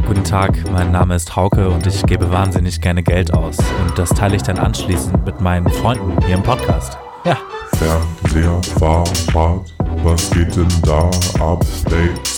Guten 0.06 0.24
Tag, 0.24 0.56
mein 0.72 0.92
Name 0.92 1.16
ist 1.16 1.36
Hauke 1.36 1.68
und 1.70 1.88
ich 1.88 2.04
gebe 2.04 2.32
wahnsinnig 2.32 2.80
gerne 2.80 3.02
Geld 3.02 3.34
aus. 3.34 3.58
Und 3.58 3.98
das 3.98 4.10
teile 4.10 4.36
ich 4.36 4.44
dann 4.44 4.60
anschließend 4.60 5.26
mit 5.26 5.42
meinen 5.42 5.68
Freunden 5.68 6.24
hier 6.26 6.36
im 6.36 6.44
Podcast. 6.44 6.98
Ja. 7.26 7.36
Fernseher, 7.78 8.62
Fahrrad, 8.80 9.74
was 10.04 10.30
geht 10.32 10.56
denn 10.56 10.68
da 10.84 11.10
ab? 11.40 11.64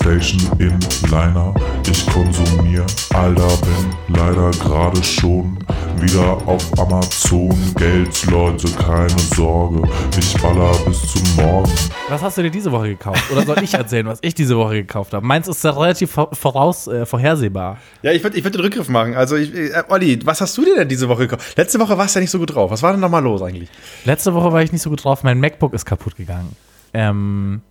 Playstation 0.02 0.60
Inliner, 0.60 1.54
ich 1.88 2.06
konsumier, 2.08 2.84
Alter, 3.14 3.48
bin 3.58 4.16
leider 4.16 4.50
gerade 4.52 5.04
schon 5.04 5.60
wieder 6.00 6.38
auf 6.48 6.66
Amazon. 6.80 7.56
Geld, 7.78 8.26
Leute, 8.26 8.68
keine 8.72 9.10
Sorge. 9.36 9.88
Ich 10.18 10.34
baller 10.42 10.72
bis 10.88 11.02
zum 11.14 11.36
Morgen. 11.36 11.72
Was 12.10 12.22
hast 12.24 12.38
du 12.40 12.42
dir 12.42 12.50
diese 12.50 12.72
Woche 12.72 12.90
gekauft? 12.90 13.32
Oder 13.32 13.44
soll 13.46 13.62
ich 13.64 13.76
erzählen, 13.76 14.08
was 14.08 14.18
ich 14.24 14.34
diese 14.34 14.58
Woche 14.58 14.74
gekauft 14.82 15.14
habe? 15.14 15.24
Meins 15.26 15.48
ist 15.48 15.64
ja 15.64 15.70
relativ 15.70 16.12
vor- 16.12 16.34
voraus, 16.34 16.88
äh, 16.88 17.06
vorhersehbar. 17.06 17.78
Ja, 18.02 18.12
ich 18.12 18.24
würde 18.24 18.38
ich 18.38 18.44
würd 18.44 18.56
den 18.56 18.62
Rückgriff 18.62 18.90
machen. 18.90 19.14
Also, 19.16 19.36
ich, 19.36 19.54
äh, 19.54 19.84
Olli, 19.90 20.20
was 20.26 20.42
hast 20.42 20.58
du 20.58 20.66
dir 20.66 20.76
denn 20.76 20.90
diese 20.90 21.08
Woche 21.10 21.28
gekauft? 21.28 21.56
Letzte 21.58 21.80
Woche 21.80 21.96
warst 21.96 22.16
du 22.16 22.20
ja 22.20 22.22
nicht 22.22 22.32
so 22.32 22.40
gut 22.40 22.56
drauf. 22.56 22.72
Was 22.72 22.82
war 22.82 22.92
denn 22.92 23.02
nochmal 23.02 23.22
los 23.24 23.44
eigentlich? 23.44 23.70
Letzte 24.06 24.34
Woche 24.34 24.52
war 24.52 24.64
ich 24.64 24.72
nicht 24.72 24.82
so 24.82 24.90
gut 24.90 25.04
drauf, 25.04 25.22
mein 25.24 25.40
MacBook 25.40 25.74
ist 25.76 25.86
kaputt 25.86 26.16
gegangen. 26.18 26.56
Ähm, 26.94 27.62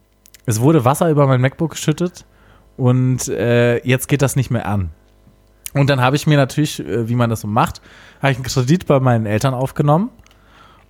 es 0.47 0.61
wurde 0.61 0.85
Wasser 0.85 1.11
über 1.11 1.27
mein 1.27 1.41
MacBook 1.41 1.73
geschüttet 1.73 2.25
und 2.77 3.29
äh, 3.29 3.79
jetzt 3.87 4.09
geht 4.09 4.23
das 4.23 4.37
nicht 4.37 4.51
mehr 4.51 4.67
an. 4.67 4.91
Und 5.75 5.89
dann 5.89 6.01
habe 6.01 6.17
ich 6.17 6.27
mir 6.27 6.37
natürlich, 6.37 6.81
äh, 6.81 7.09
wie 7.09 7.15
man 7.15 7.31
das 7.31 7.43
so 7.43 7.49
macht, 7.49 7.81
habe 8.21 8.33
ich 8.33 8.39
einen 8.39 8.45
Kredit 8.45 8.87
bei 8.87 9.01
meinen 9.01 9.27
Eltern 9.27 9.55
aufgenommen 9.55 10.11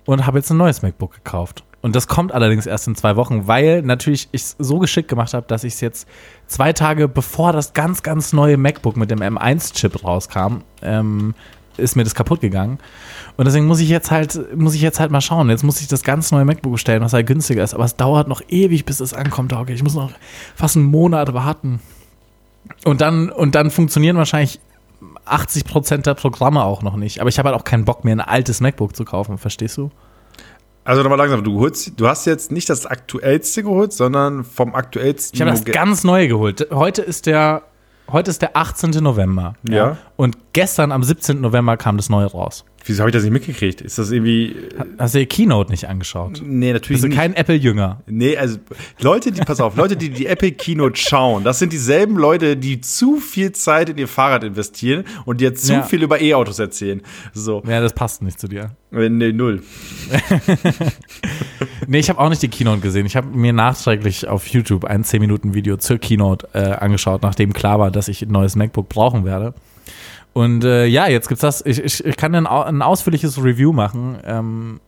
und 0.05 0.25
habe 0.25 0.39
jetzt 0.39 0.49
ein 0.49 0.57
neues 0.57 0.81
MacBook 0.81 1.13
gekauft. 1.13 1.63
Und 1.81 1.95
das 1.95 2.07
kommt 2.07 2.31
allerdings 2.31 2.67
erst 2.67 2.87
in 2.87 2.95
zwei 2.95 3.15
Wochen, 3.15 3.47
weil 3.47 3.81
natürlich 3.81 4.29
ich 4.31 4.41
es 4.41 4.55
so 4.59 4.79
geschickt 4.79 5.09
gemacht 5.09 5.33
habe, 5.33 5.47
dass 5.47 5.63
ich 5.63 5.73
es 5.73 5.81
jetzt 5.81 6.07
zwei 6.45 6.73
Tage 6.73 7.07
bevor 7.07 7.53
das 7.53 7.73
ganz, 7.73 8.03
ganz 8.03 8.33
neue 8.33 8.57
MacBook 8.57 8.97
mit 8.97 9.09
dem 9.09 9.19
M1-Chip 9.19 10.03
rauskam, 10.03 10.57
ähm, 10.83 11.33
ist 11.81 11.95
mir 11.95 12.03
das 12.03 12.15
kaputt 12.15 12.41
gegangen. 12.41 12.79
Und 13.37 13.45
deswegen 13.45 13.65
muss 13.65 13.79
ich 13.79 13.89
jetzt 13.89 14.11
halt, 14.11 14.57
muss 14.57 14.75
ich 14.75 14.81
jetzt 14.81 14.99
halt 14.99 15.11
mal 15.11 15.21
schauen. 15.21 15.49
Jetzt 15.49 15.63
muss 15.63 15.81
ich 15.81 15.87
das 15.87 16.03
ganz 16.03 16.31
neue 16.31 16.45
MacBook 16.45 16.73
bestellen, 16.73 17.01
was 17.01 17.13
halt 17.13 17.27
günstiger 17.27 17.63
ist. 17.63 17.73
Aber 17.73 17.85
es 17.85 17.95
dauert 17.95 18.27
noch 18.27 18.41
ewig, 18.47 18.85
bis 18.85 18.99
es 18.99 19.13
ankommt, 19.13 19.53
Hauke. 19.53 19.73
Ich 19.73 19.83
muss 19.83 19.95
noch 19.95 20.11
fast 20.55 20.77
einen 20.77 20.85
Monat 20.85 21.33
warten. 21.33 21.79
Und 22.85 23.01
dann, 23.01 23.29
und 23.29 23.55
dann 23.55 23.71
funktionieren 23.71 24.17
wahrscheinlich 24.17 24.59
80% 25.25 26.03
der 26.03 26.13
Programme 26.13 26.63
auch 26.63 26.81
noch 26.81 26.95
nicht. 26.95 27.19
Aber 27.19 27.29
ich 27.29 27.39
habe 27.39 27.49
halt 27.49 27.59
auch 27.59 27.63
keinen 27.63 27.85
Bock 27.85 28.03
mehr, 28.03 28.15
ein 28.15 28.21
altes 28.21 28.61
MacBook 28.61 28.95
zu 28.95 29.05
kaufen, 29.05 29.37
verstehst 29.37 29.77
du? 29.77 29.91
Also 30.83 31.03
nochmal 31.03 31.19
langsam, 31.19 31.43
du, 31.43 31.59
holst, 31.59 31.99
du 31.99 32.07
hast 32.07 32.25
jetzt 32.25 32.51
nicht 32.51 32.67
das 32.69 32.87
aktuellste 32.87 33.61
geholt, 33.61 33.93
sondern 33.93 34.43
vom 34.43 34.73
aktuellsten. 34.73 35.35
Ich 35.35 35.41
habe 35.41 35.51
das 35.51 35.63
ganz 35.63 36.03
neue 36.03 36.27
geholt. 36.27 36.67
Heute 36.71 37.03
ist 37.03 37.27
der, 37.27 37.61
heute 38.11 38.31
ist 38.31 38.41
der 38.41 38.55
18. 38.55 38.91
November. 39.03 39.53
Ja. 39.67 39.97
Und 40.15 40.37
gestern 40.53 40.91
am 40.91 41.03
17. 41.03 41.41
November 41.41 41.77
kam 41.77 41.97
das 41.97 42.09
neue 42.09 42.27
raus. 42.27 42.65
Wieso 42.85 43.01
habe 43.01 43.09
ich 43.09 43.13
das 43.13 43.23
nicht 43.23 43.31
mitgekriegt? 43.33 43.81
Ist 43.81 43.97
das 43.97 44.11
irgendwie. 44.11 44.55
Hast 44.97 45.13
du 45.15 45.19
die 45.19 45.25
Keynote 45.25 45.69
nicht 45.71 45.87
angeschaut? 45.87 46.41
Nee, 46.43 46.73
natürlich 46.73 47.01
Bist 47.01 47.13
du 47.13 47.15
kein 47.15 47.33
Apple-Jünger? 47.35 48.01
Nee, 48.07 48.35
also 48.37 48.57
Leute, 48.99 49.31
die, 49.31 49.41
pass 49.41 49.59
auf, 49.61 49.75
Leute, 49.75 49.95
die 49.95 50.09
die 50.09 50.25
Epic 50.25 50.55
Keynote 50.57 50.99
schauen, 50.99 51.43
das 51.43 51.59
sind 51.59 51.71
dieselben 51.73 52.15
Leute, 52.17 52.57
die 52.57 52.81
zu 52.81 53.17
viel 53.17 53.51
Zeit 53.51 53.89
in 53.89 53.97
ihr 53.97 54.07
Fahrrad 54.07 54.43
investieren 54.43 55.03
und 55.25 55.41
dir 55.41 55.53
zu 55.53 55.73
Ja. 55.73 55.83
viel 55.83 56.01
über 56.03 56.19
E-Autos 56.21 56.59
erzählen. 56.59 57.01
So, 57.33 57.61
Ja, 57.67 57.81
das 57.81 57.93
passt 57.93 58.21
nicht 58.23 58.39
zu 58.39 58.47
dir. 58.47 58.71
äh, 58.91 59.09
nee, 59.09 59.31
null. 59.31 59.61
Nee, 61.87 61.99
ich 61.99 62.09
habe 62.09 62.19
auch 62.19 62.29
nicht 62.29 62.41
die 62.41 62.47
Keynote 62.47 62.79
gesehen. 62.81 63.05
Ich 63.05 63.15
habe 63.15 63.27
mir 63.35 63.53
nachträglich 63.53 64.27
auf 64.27 64.47
YouTube 64.47 64.85
ein 64.85 65.03
10-Minuten-Video 65.03 65.77
zur 65.77 65.97
Keynote 65.97 66.47
äh, 66.53 66.59
angeschaut, 66.59 67.21
nachdem 67.21 67.53
klar 67.53 67.79
war, 67.79 67.91
dass 67.91 68.07
ich 68.07 68.21
ein 68.21 68.31
neues 68.31 68.55
MacBook 68.55 68.87
brauchen 68.87 69.25
werde. 69.25 69.53
Und 70.33 70.63
äh, 70.63 70.85
ja, 70.85 71.07
jetzt 71.07 71.27
gibt's 71.27 71.41
das. 71.41 71.65
Ich, 71.65 71.79
ich, 71.83 72.05
ich 72.05 72.17
kann 72.17 72.33
ein, 72.35 72.47
ein 72.47 72.81
ausführliches 72.81 73.43
Review 73.43 73.73
machen. 73.73 74.17
Ähm, 74.25 74.79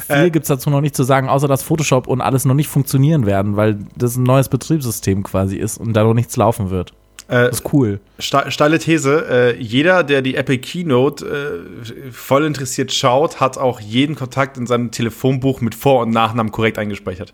viel 0.00 0.16
Äh, 0.16 0.30
gibt's 0.30 0.48
dazu 0.48 0.70
noch 0.70 0.80
nicht 0.80 0.96
zu 0.96 1.04
sagen, 1.04 1.28
außer 1.28 1.48
dass 1.48 1.62
Photoshop 1.62 2.06
und 2.06 2.20
alles 2.20 2.44
noch 2.44 2.54
nicht 2.54 2.68
funktionieren 2.68 3.26
werden, 3.26 3.56
weil 3.56 3.78
das 3.96 4.16
ein 4.16 4.22
neues 4.24 4.48
Betriebssystem 4.48 5.22
quasi 5.22 5.56
ist 5.56 5.78
und 5.78 5.92
da 5.92 6.02
noch 6.02 6.14
nichts 6.14 6.36
laufen 6.36 6.70
wird. 6.70 6.92
Äh, 7.28 7.46
Das 7.46 7.60
ist 7.60 7.72
cool. 7.72 8.00
ste 8.18 8.50
steile 8.50 8.78
These, 8.78 9.26
äh, 9.30 9.56
jeder, 9.60 10.02
der 10.02 10.20
die 10.20 10.34
Epic 10.34 10.58
Keynote 10.66 11.24
äh, 11.26 12.10
voll 12.10 12.44
interessiert 12.44 12.92
schaut, 12.92 13.40
hat 13.40 13.56
auch 13.56 13.80
jeden 13.80 14.14
Kontakt 14.16 14.56
in 14.56 14.66
seinem 14.66 14.90
Telefonbuch 14.90 15.60
mit 15.60 15.74
Vor- 15.74 16.02
und 16.02 16.10
Nachnamen 16.10 16.52
korrekt 16.52 16.78
eingespeichert. 16.78 17.32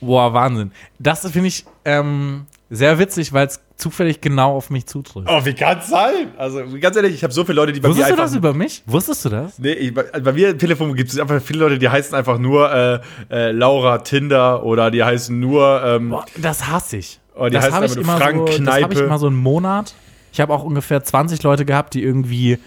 Boah, 0.00 0.34
Wahnsinn. 0.34 0.72
Das 0.98 1.20
finde 1.30 1.48
ich 1.48 1.64
ähm, 1.86 2.46
sehr 2.70 2.98
witzig, 2.98 3.32
weil 3.32 3.46
es 3.46 3.60
zufällig 3.76 4.20
genau 4.20 4.56
auf 4.56 4.70
mich 4.70 4.86
zutrifft. 4.86 5.28
Oh, 5.30 5.44
wie 5.44 5.54
kann's 5.54 5.88
sein? 5.88 6.32
Also, 6.38 6.62
ganz 6.80 6.96
ehrlich, 6.96 7.14
ich 7.14 7.22
habe 7.22 7.32
so 7.32 7.44
viele 7.44 7.56
Leute, 7.56 7.72
die 7.72 7.80
bei 7.80 7.88
mir 7.88 7.94
Wusstest 7.94 8.10
du 8.10 8.12
einfach 8.14 8.24
das 8.24 8.34
über 8.34 8.54
mich? 8.54 8.82
Wusstest 8.86 9.24
du 9.24 9.28
das? 9.28 9.58
Nee, 9.58 9.72
ich, 9.72 9.94
bei, 9.94 10.02
bei 10.04 10.32
mir 10.32 10.50
im 10.50 10.58
Telefon 10.58 10.94
gibt 10.94 11.10
es 11.10 11.18
einfach 11.18 11.40
viele 11.42 11.60
Leute, 11.60 11.78
die 11.78 11.88
heißen 11.88 12.14
einfach 12.14 12.38
nur 12.38 12.72
äh, 12.72 13.00
äh, 13.30 13.50
Laura 13.52 13.98
Tinder 13.98 14.64
oder 14.64 14.90
die 14.90 15.02
heißen 15.04 15.38
nur 15.38 15.82
ähm, 15.84 16.10
Boah, 16.10 16.24
das 16.36 16.66
hasse 16.66 16.98
ich. 16.98 17.20
Oh, 17.36 17.46
die 17.46 17.52
das 17.52 17.70
habe 17.70 17.86
ich, 17.86 17.92
aber 17.92 18.00
immer 18.00 18.16
Frank 18.16 18.36
so, 18.36 18.44
das 18.44 18.54
hab 18.54 18.92
ich 18.92 18.98
Kneipe. 18.98 19.00
immer 19.00 19.18
so 19.18 19.26
einen 19.26 19.36
Monat. 19.36 19.94
Ich 20.32 20.40
habe 20.40 20.52
auch 20.52 20.64
ungefähr 20.64 21.02
20 21.02 21.42
Leute 21.42 21.64
gehabt, 21.64 21.94
die 21.94 22.02
irgendwie 22.02 22.58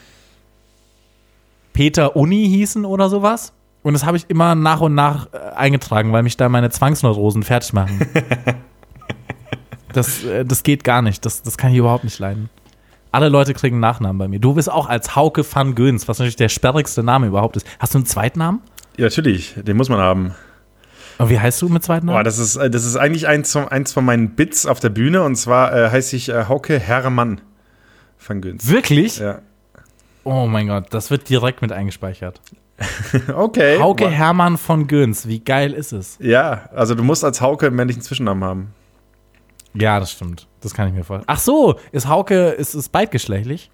Peter 1.73 2.15
Uni 2.15 2.47
hießen 2.47 2.85
oder 2.85 3.09
sowas. 3.09 3.53
Und 3.83 3.93
das 3.93 4.05
habe 4.05 4.17
ich 4.17 4.29
immer 4.29 4.55
nach 4.55 4.81
und 4.81 4.95
nach 4.95 5.27
äh, 5.31 5.37
eingetragen, 5.55 6.11
weil 6.11 6.23
mich 6.23 6.35
da 6.35 6.49
meine 6.49 6.69
Zwangsneurosen 6.69 7.43
fertig 7.43 7.73
machen. 7.73 7.99
das, 9.97 10.23
äh, 10.23 10.45
das 10.45 10.63
geht 10.63 10.83
gar 10.83 11.01
nicht. 11.01 11.25
Das, 11.25 11.41
das 11.41 11.57
kann 11.57 11.71
ich 11.71 11.77
überhaupt 11.77 12.03
nicht 12.03 12.19
leiden. 12.19 12.49
Alle 13.11 13.29
Leute 13.29 13.53
kriegen 13.53 13.79
Nachnamen 13.79 14.17
bei 14.17 14.27
mir. 14.27 14.39
Du 14.39 14.53
bist 14.53 14.71
auch 14.71 14.87
als 14.87 15.15
Hauke 15.15 15.43
van 15.49 15.75
Göns, 15.75 16.07
was 16.07 16.19
natürlich 16.19 16.35
der 16.35 16.49
sperrigste 16.49 17.03
Name 17.03 17.27
überhaupt 17.27 17.55
ist. 17.57 17.65
Hast 17.79 17.93
du 17.93 17.97
einen 17.99 18.05
Zweitnamen? 18.05 18.61
Ja, 18.97 19.05
natürlich, 19.05 19.55
den 19.57 19.77
muss 19.77 19.89
man 19.89 19.99
haben. 19.99 20.33
Und 21.17 21.29
wie 21.29 21.39
heißt 21.39 21.61
du 21.61 21.69
mit 21.69 21.83
Zweitnamen? 21.83 22.15
Boah, 22.19 22.23
das 22.23 22.37
ist, 22.37 22.57
äh, 22.57 22.69
das 22.69 22.85
ist 22.85 22.95
eigentlich 22.95 23.27
eins, 23.27 23.51
von- 23.51 23.67
eins 23.67 23.91
von 23.93 24.05
meinen 24.05 24.31
Bits 24.35 24.65
auf 24.65 24.79
der 24.79 24.89
Bühne 24.89 25.23
und 25.23 25.35
zwar 25.35 25.73
äh, 25.75 25.89
heiße 25.89 26.15
ich 26.15 26.29
äh, 26.29 26.45
Hauke 26.47 26.77
Hermann 26.79 27.41
van 28.25 28.41
Günz. 28.41 28.67
Wirklich? 28.67 29.17
Ja. 29.19 29.39
Oh 30.23 30.45
mein 30.45 30.67
Gott, 30.67 30.87
das 30.91 31.09
wird 31.09 31.29
direkt 31.29 31.61
mit 31.61 31.71
eingespeichert. 31.71 32.39
Okay. 33.33 33.79
Hauke. 33.79 34.07
Hermann 34.07 34.57
von 34.57 34.85
Göns, 34.87 35.27
wie 35.27 35.39
geil 35.39 35.73
ist 35.73 35.93
es? 35.93 36.17
Ja, 36.21 36.69
also 36.75 36.93
du 36.93 37.03
musst 37.03 37.23
als 37.23 37.41
Hauke 37.41 37.65
einen 37.67 37.75
männlichen 37.75 38.03
Zwischennamen 38.03 38.43
haben. 38.43 38.67
Ja, 39.81 39.99
das 39.99 40.11
stimmt. 40.11 40.47
Das 40.61 40.73
kann 40.73 40.87
ich 40.87 40.93
mir 40.93 41.03
vorstellen. 41.03 41.25
Ach 41.27 41.39
so, 41.39 41.79
ist 41.91 42.07
Hauke, 42.07 42.49
ist 42.49 42.73
es 42.73 42.89
beidgeschlechtlich? 42.89 43.71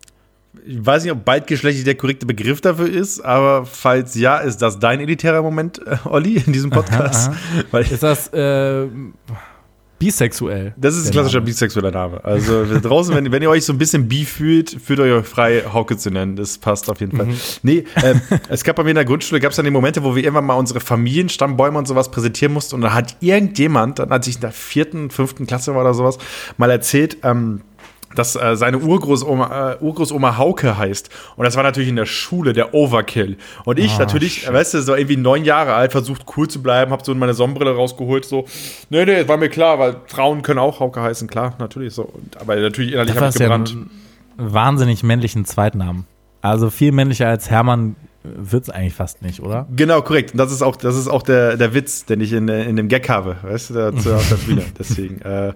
Ich 0.66 0.86
weiß 0.86 1.04
nicht, 1.04 1.12
ob 1.12 1.26
beidgeschlechtlich 1.26 1.84
der 1.84 1.96
korrekte 1.96 2.26
Begriff 2.26 2.62
dafür 2.62 2.88
ist, 2.88 3.22
aber 3.22 3.66
falls 3.66 4.14
ja, 4.16 4.38
ist 4.38 4.58
das 4.58 4.78
dein 4.78 5.00
elitärer 5.00 5.42
Moment, 5.42 5.80
äh, 5.88 5.98
Olli, 6.06 6.36
in 6.46 6.54
diesem 6.54 6.70
Podcast? 6.70 7.32
Weil 7.72 7.84
Ist 7.84 8.04
das 8.04 8.28
äh, 8.34 8.88
bisexuell? 10.04 10.74
Das 10.76 10.98
ist 10.98 11.08
ein 11.08 11.12
klassischer 11.12 11.38
Name. 11.38 11.46
bisexueller 11.46 11.92
Name. 11.92 12.24
Also 12.24 12.66
draußen, 12.80 13.16
wenn, 13.16 13.32
wenn 13.32 13.42
ihr 13.42 13.50
euch 13.50 13.64
so 13.64 13.72
ein 13.72 13.78
bisschen 13.78 14.08
bi 14.10 14.26
fühlt, 14.26 14.70
fühlt 14.70 15.00
euch 15.00 15.26
frei, 15.26 15.64
Hauke 15.72 15.98
zu 15.98 16.12
nennen. 16.12 16.36
Das 16.36 16.58
passt 16.58 16.90
auf 16.90 17.00
jeden 17.00 17.16
Fall. 17.16 17.28
Nee, 17.64 17.86
ähm, 18.04 18.22
es 18.50 18.64
gab 18.64 18.76
bei 18.76 18.84
mir 18.84 18.90
in 18.90 18.96
der 18.96 19.06
Grundschule, 19.06 19.40
gab 19.40 19.52
es 19.52 19.56
dann 19.56 19.66
die 19.66 19.72
Momente, 19.72 20.04
wo 20.04 20.16
wir 20.16 20.24
irgendwann 20.24 20.46
mal 20.46 20.56
unsere 20.56 20.82
Familienstammbäume 20.82 21.78
und 21.78 21.88
sowas 21.88 22.12
präsentieren 22.12 22.54
mussten. 22.54 22.76
Und 22.76 22.82
da 22.82 22.94
hat 22.94 23.16
irgendjemand, 23.22 24.00
dann 24.00 24.12
als 24.12 24.28
ich 24.28 24.36
in 24.36 24.42
der 24.42 24.52
vierten, 24.52 25.10
fünften 25.10 25.48
Klasse 25.48 25.74
war 25.74 25.82
oder 25.82 25.94
sowas, 25.94 26.18
mal 26.58 26.70
erzählt, 26.70 27.18
ähm, 27.24 27.62
dass 28.16 28.36
äh, 28.36 28.56
seine 28.56 28.80
Urgroßoma, 28.80 29.74
äh, 29.74 29.78
Urgroßoma 29.84 30.38
Hauke 30.38 30.78
heißt. 30.78 31.10
Und 31.36 31.46
das 31.46 31.56
war 31.56 31.64
natürlich 31.64 31.90
in 31.90 31.96
der 31.96 32.06
Schule 32.06 32.54
der 32.54 32.74
Overkill. 32.74 33.38
Und 33.66 33.80
ich 33.80 33.98
natürlich, 33.98 34.48
äh, 34.48 34.54
weißt 34.54 34.76
du, 34.76 34.82
so 34.82 34.96
irgendwie 34.96 35.18
neun 35.18 35.46
Jahre 35.46 35.74
alt, 35.74 35.92
versucht 35.92 36.26
cool 36.38 36.48
zu 36.48 36.62
bleiben, 36.62 36.92
hab 36.92 37.06
so 37.06 37.14
meine 37.16 37.34
Sonnenbrille 37.34 37.76
rausgeholt, 37.76 38.26
so, 38.26 38.46
nee, 38.90 39.06
nee, 39.06 39.28
war 39.28 39.38
mir 39.38 39.50
klar, 39.50 39.80
weil 39.80 39.98
Frauen 40.08 40.42
können 40.42 40.60
auch 40.60 40.80
Hauke 40.80 41.02
heißen, 41.02 41.28
klar, 41.28 41.56
natürlich 41.60 41.94
so. 41.94 42.04
Und, 42.04 42.40
aber 42.40 42.56
natürlich 42.56 42.94
innerlich 42.94 43.16
habe 43.16 43.30
ich 43.30 43.36
ja 43.36 43.46
gebrannt. 43.46 43.72
einen 43.72 44.54
wahnsinnig 44.54 45.04
männlichen 45.04 45.46
Zweitnamen. 45.46 46.06
Also 46.42 46.70
viel 46.70 46.92
männlicher 46.92 47.28
als 47.28 47.50
Hermann 47.50 47.96
wird 48.24 48.64
es 48.64 48.70
eigentlich 48.70 48.94
fast 48.94 49.22
nicht, 49.22 49.42
oder? 49.42 49.68
Genau, 49.76 50.02
korrekt. 50.02 50.32
Und 50.32 50.38
das 50.38 50.52
ist 50.52 50.62
auch, 50.62 50.76
das 50.76 50.96
ist 50.96 51.08
auch 51.08 51.24
der, 51.24 51.58
der 51.58 51.74
Witz, 51.74 52.06
den 52.06 52.22
ich 52.22 52.32
in, 52.32 52.48
in 52.48 52.76
dem 52.76 52.88
Gag 52.88 53.10
habe, 53.10 53.38
weißt 53.42 53.72
du, 53.72 53.74
dazu 53.74 54.14
auf 54.14 54.30
der 54.30 54.36
Bühne. 54.38 54.64
Deswegen, 54.80 55.22
äh, 55.22 55.54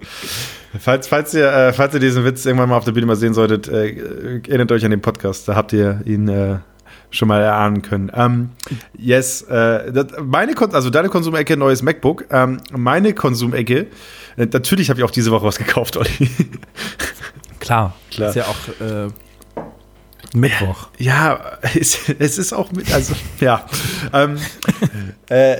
falls, 0.79 1.07
falls, 1.07 1.33
ihr, 1.33 1.51
äh, 1.51 1.73
falls 1.73 1.93
ihr 1.93 1.99
diesen 1.99 2.25
Witz 2.25 2.45
irgendwann 2.45 2.69
mal 2.69 2.77
auf 2.77 2.83
der 2.83 2.91
Bühne 2.91 3.05
mal 3.05 3.15
sehen 3.15 3.33
solltet, 3.33 3.69
äh, 3.69 4.41
erinnert 4.47 4.71
euch 4.71 4.83
an 4.83 4.91
den 4.91 5.01
Podcast, 5.01 5.47
da 5.47 5.55
habt 5.55 5.71
ihr 5.71 6.01
ihn 6.05 6.27
äh, 6.27 6.57
schon 7.09 7.29
mal 7.29 7.41
erahnen 7.41 7.81
können. 7.81 8.11
Ähm, 8.13 8.49
yes, 8.97 9.43
äh, 9.43 9.91
das, 9.93 10.07
meine, 10.21 10.53
Kon 10.53 10.73
also 10.73 10.89
deine 10.89 11.07
Konsumecke, 11.07 11.55
neues 11.55 11.81
MacBook. 11.81 12.25
Ähm, 12.31 12.59
meine 12.71 13.13
Konsumecke, 13.13 13.87
äh, 14.35 14.45
natürlich 14.51 14.89
habe 14.89 14.99
ich 14.99 15.05
auch 15.05 15.11
diese 15.11 15.31
Woche 15.31 15.45
was 15.45 15.57
gekauft, 15.57 15.95
Olli. 15.95 16.29
Klar. 17.59 17.95
Klar. 18.11 18.29
Ist 18.29 18.35
ja 18.35 18.43
auch 18.43 19.09
Mittwoch. 20.33 20.89
Ja, 20.97 21.57
es, 21.79 22.09
es 22.19 22.37
ist 22.37 22.53
auch 22.53 22.71
mit, 22.71 22.93
also, 22.93 23.13
ja. 23.39 23.65
ähm, 24.13 24.37
äh, 25.29 25.57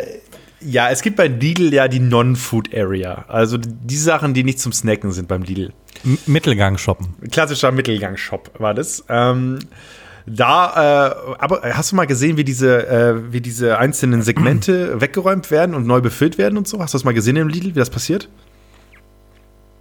ja, 0.60 0.90
es 0.90 1.02
gibt 1.02 1.18
bei 1.18 1.28
Lidl 1.28 1.74
ja 1.74 1.88
die 1.88 2.00
Non-Food 2.00 2.74
Area. 2.76 3.26
Also 3.28 3.58
die 3.58 3.98
Sachen, 3.98 4.34
die 4.34 4.44
nicht 4.44 4.60
zum 4.60 4.74
Snacken 4.74 5.12
sind 5.12 5.28
beim 5.28 5.44
Lidl. 5.44 5.72
M 6.04 6.18
Mittelgang 6.26 6.78
shoppen. 6.78 7.16
Klassischer 7.32 7.72
Mittelgang-Shop 7.72 8.52
war 8.60 8.74
das. 8.74 9.06
Ähm, 9.08 9.60
da, 10.26 11.08
äh, 11.08 11.36
aber 11.40 11.62
hast 11.64 11.92
du 11.92 11.96
mal 11.96 12.06
gesehen, 12.06 12.38
wie 12.38 12.44
diese, 12.44 12.88
äh, 12.88 13.32
wie 13.32 13.40
diese 13.40 13.78
einzelnen 13.78 14.22
Segmente 14.24 14.96
weggeräumt 15.02 15.52
werden 15.52 15.74
und 15.74 15.88
neu 15.88 16.02
befüllt 16.02 16.38
werden 16.38 16.58
und 16.58 16.68
so? 16.68 16.80
Hast 16.80 16.94
du 16.94 16.98
das 16.98 17.06
mal 17.06 17.14
gesehen 17.14 17.38
im 17.38 17.48
Lidl, 17.48 17.76
wie 17.76 17.80
das 17.80 17.90
passiert? 17.90 18.28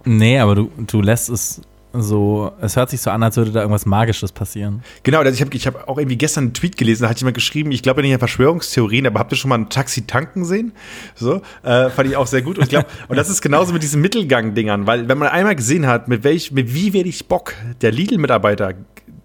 Nee, 0.05 0.39
aber 0.39 0.55
du, 0.55 0.71
du 0.77 1.01
lässt 1.01 1.29
es 1.29 1.61
so, 1.93 2.51
es 2.61 2.75
hört 2.75 2.89
sich 2.89 3.01
so 3.01 3.09
an, 3.09 3.23
als 3.23 3.37
würde 3.37 3.51
da 3.51 3.61
irgendwas 3.61 3.85
Magisches 3.85 4.31
passieren. 4.31 4.83
Genau, 5.03 5.19
also 5.19 5.31
ich 5.31 5.41
habe 5.41 5.55
ich 5.55 5.65
hab 5.67 5.87
auch 5.87 5.97
irgendwie 5.97 6.17
gestern 6.17 6.45
einen 6.45 6.53
Tweet 6.53 6.77
gelesen, 6.77 7.03
da 7.03 7.09
hat 7.09 7.19
jemand 7.19 7.35
geschrieben, 7.35 7.71
ich 7.71 7.81
glaube 7.81 8.01
nicht 8.01 8.13
an 8.13 8.19
Verschwörungstheorien, 8.19 9.07
aber 9.07 9.19
habt 9.19 9.31
ihr 9.31 9.37
schon 9.37 9.49
mal 9.49 9.57
ein 9.57 9.69
Taxi 9.69 10.05
tanken 10.05 10.45
sehen? 10.45 10.73
So, 11.15 11.41
äh, 11.63 11.89
fand 11.89 12.09
ich 12.09 12.15
auch 12.15 12.27
sehr 12.27 12.41
gut. 12.41 12.57
Und, 12.57 12.65
ich 12.65 12.69
glaub, 12.69 12.85
und 13.07 13.15
das 13.15 13.29
ist 13.29 13.41
genauso 13.41 13.73
mit 13.73 13.83
diesen 13.83 14.01
Mittelgang-Dingern, 14.01 14.85
weil 14.85 15.07
wenn 15.07 15.17
man 15.17 15.29
einmal 15.29 15.55
gesehen 15.55 15.87
hat, 15.87 16.07
mit 16.07 16.23
welch, 16.23 16.51
mit 16.51 16.73
wie 16.73 16.93
wenig 16.93 17.27
Bock 17.27 17.53
der 17.81 17.91
Lidl-Mitarbeiter 17.91 18.73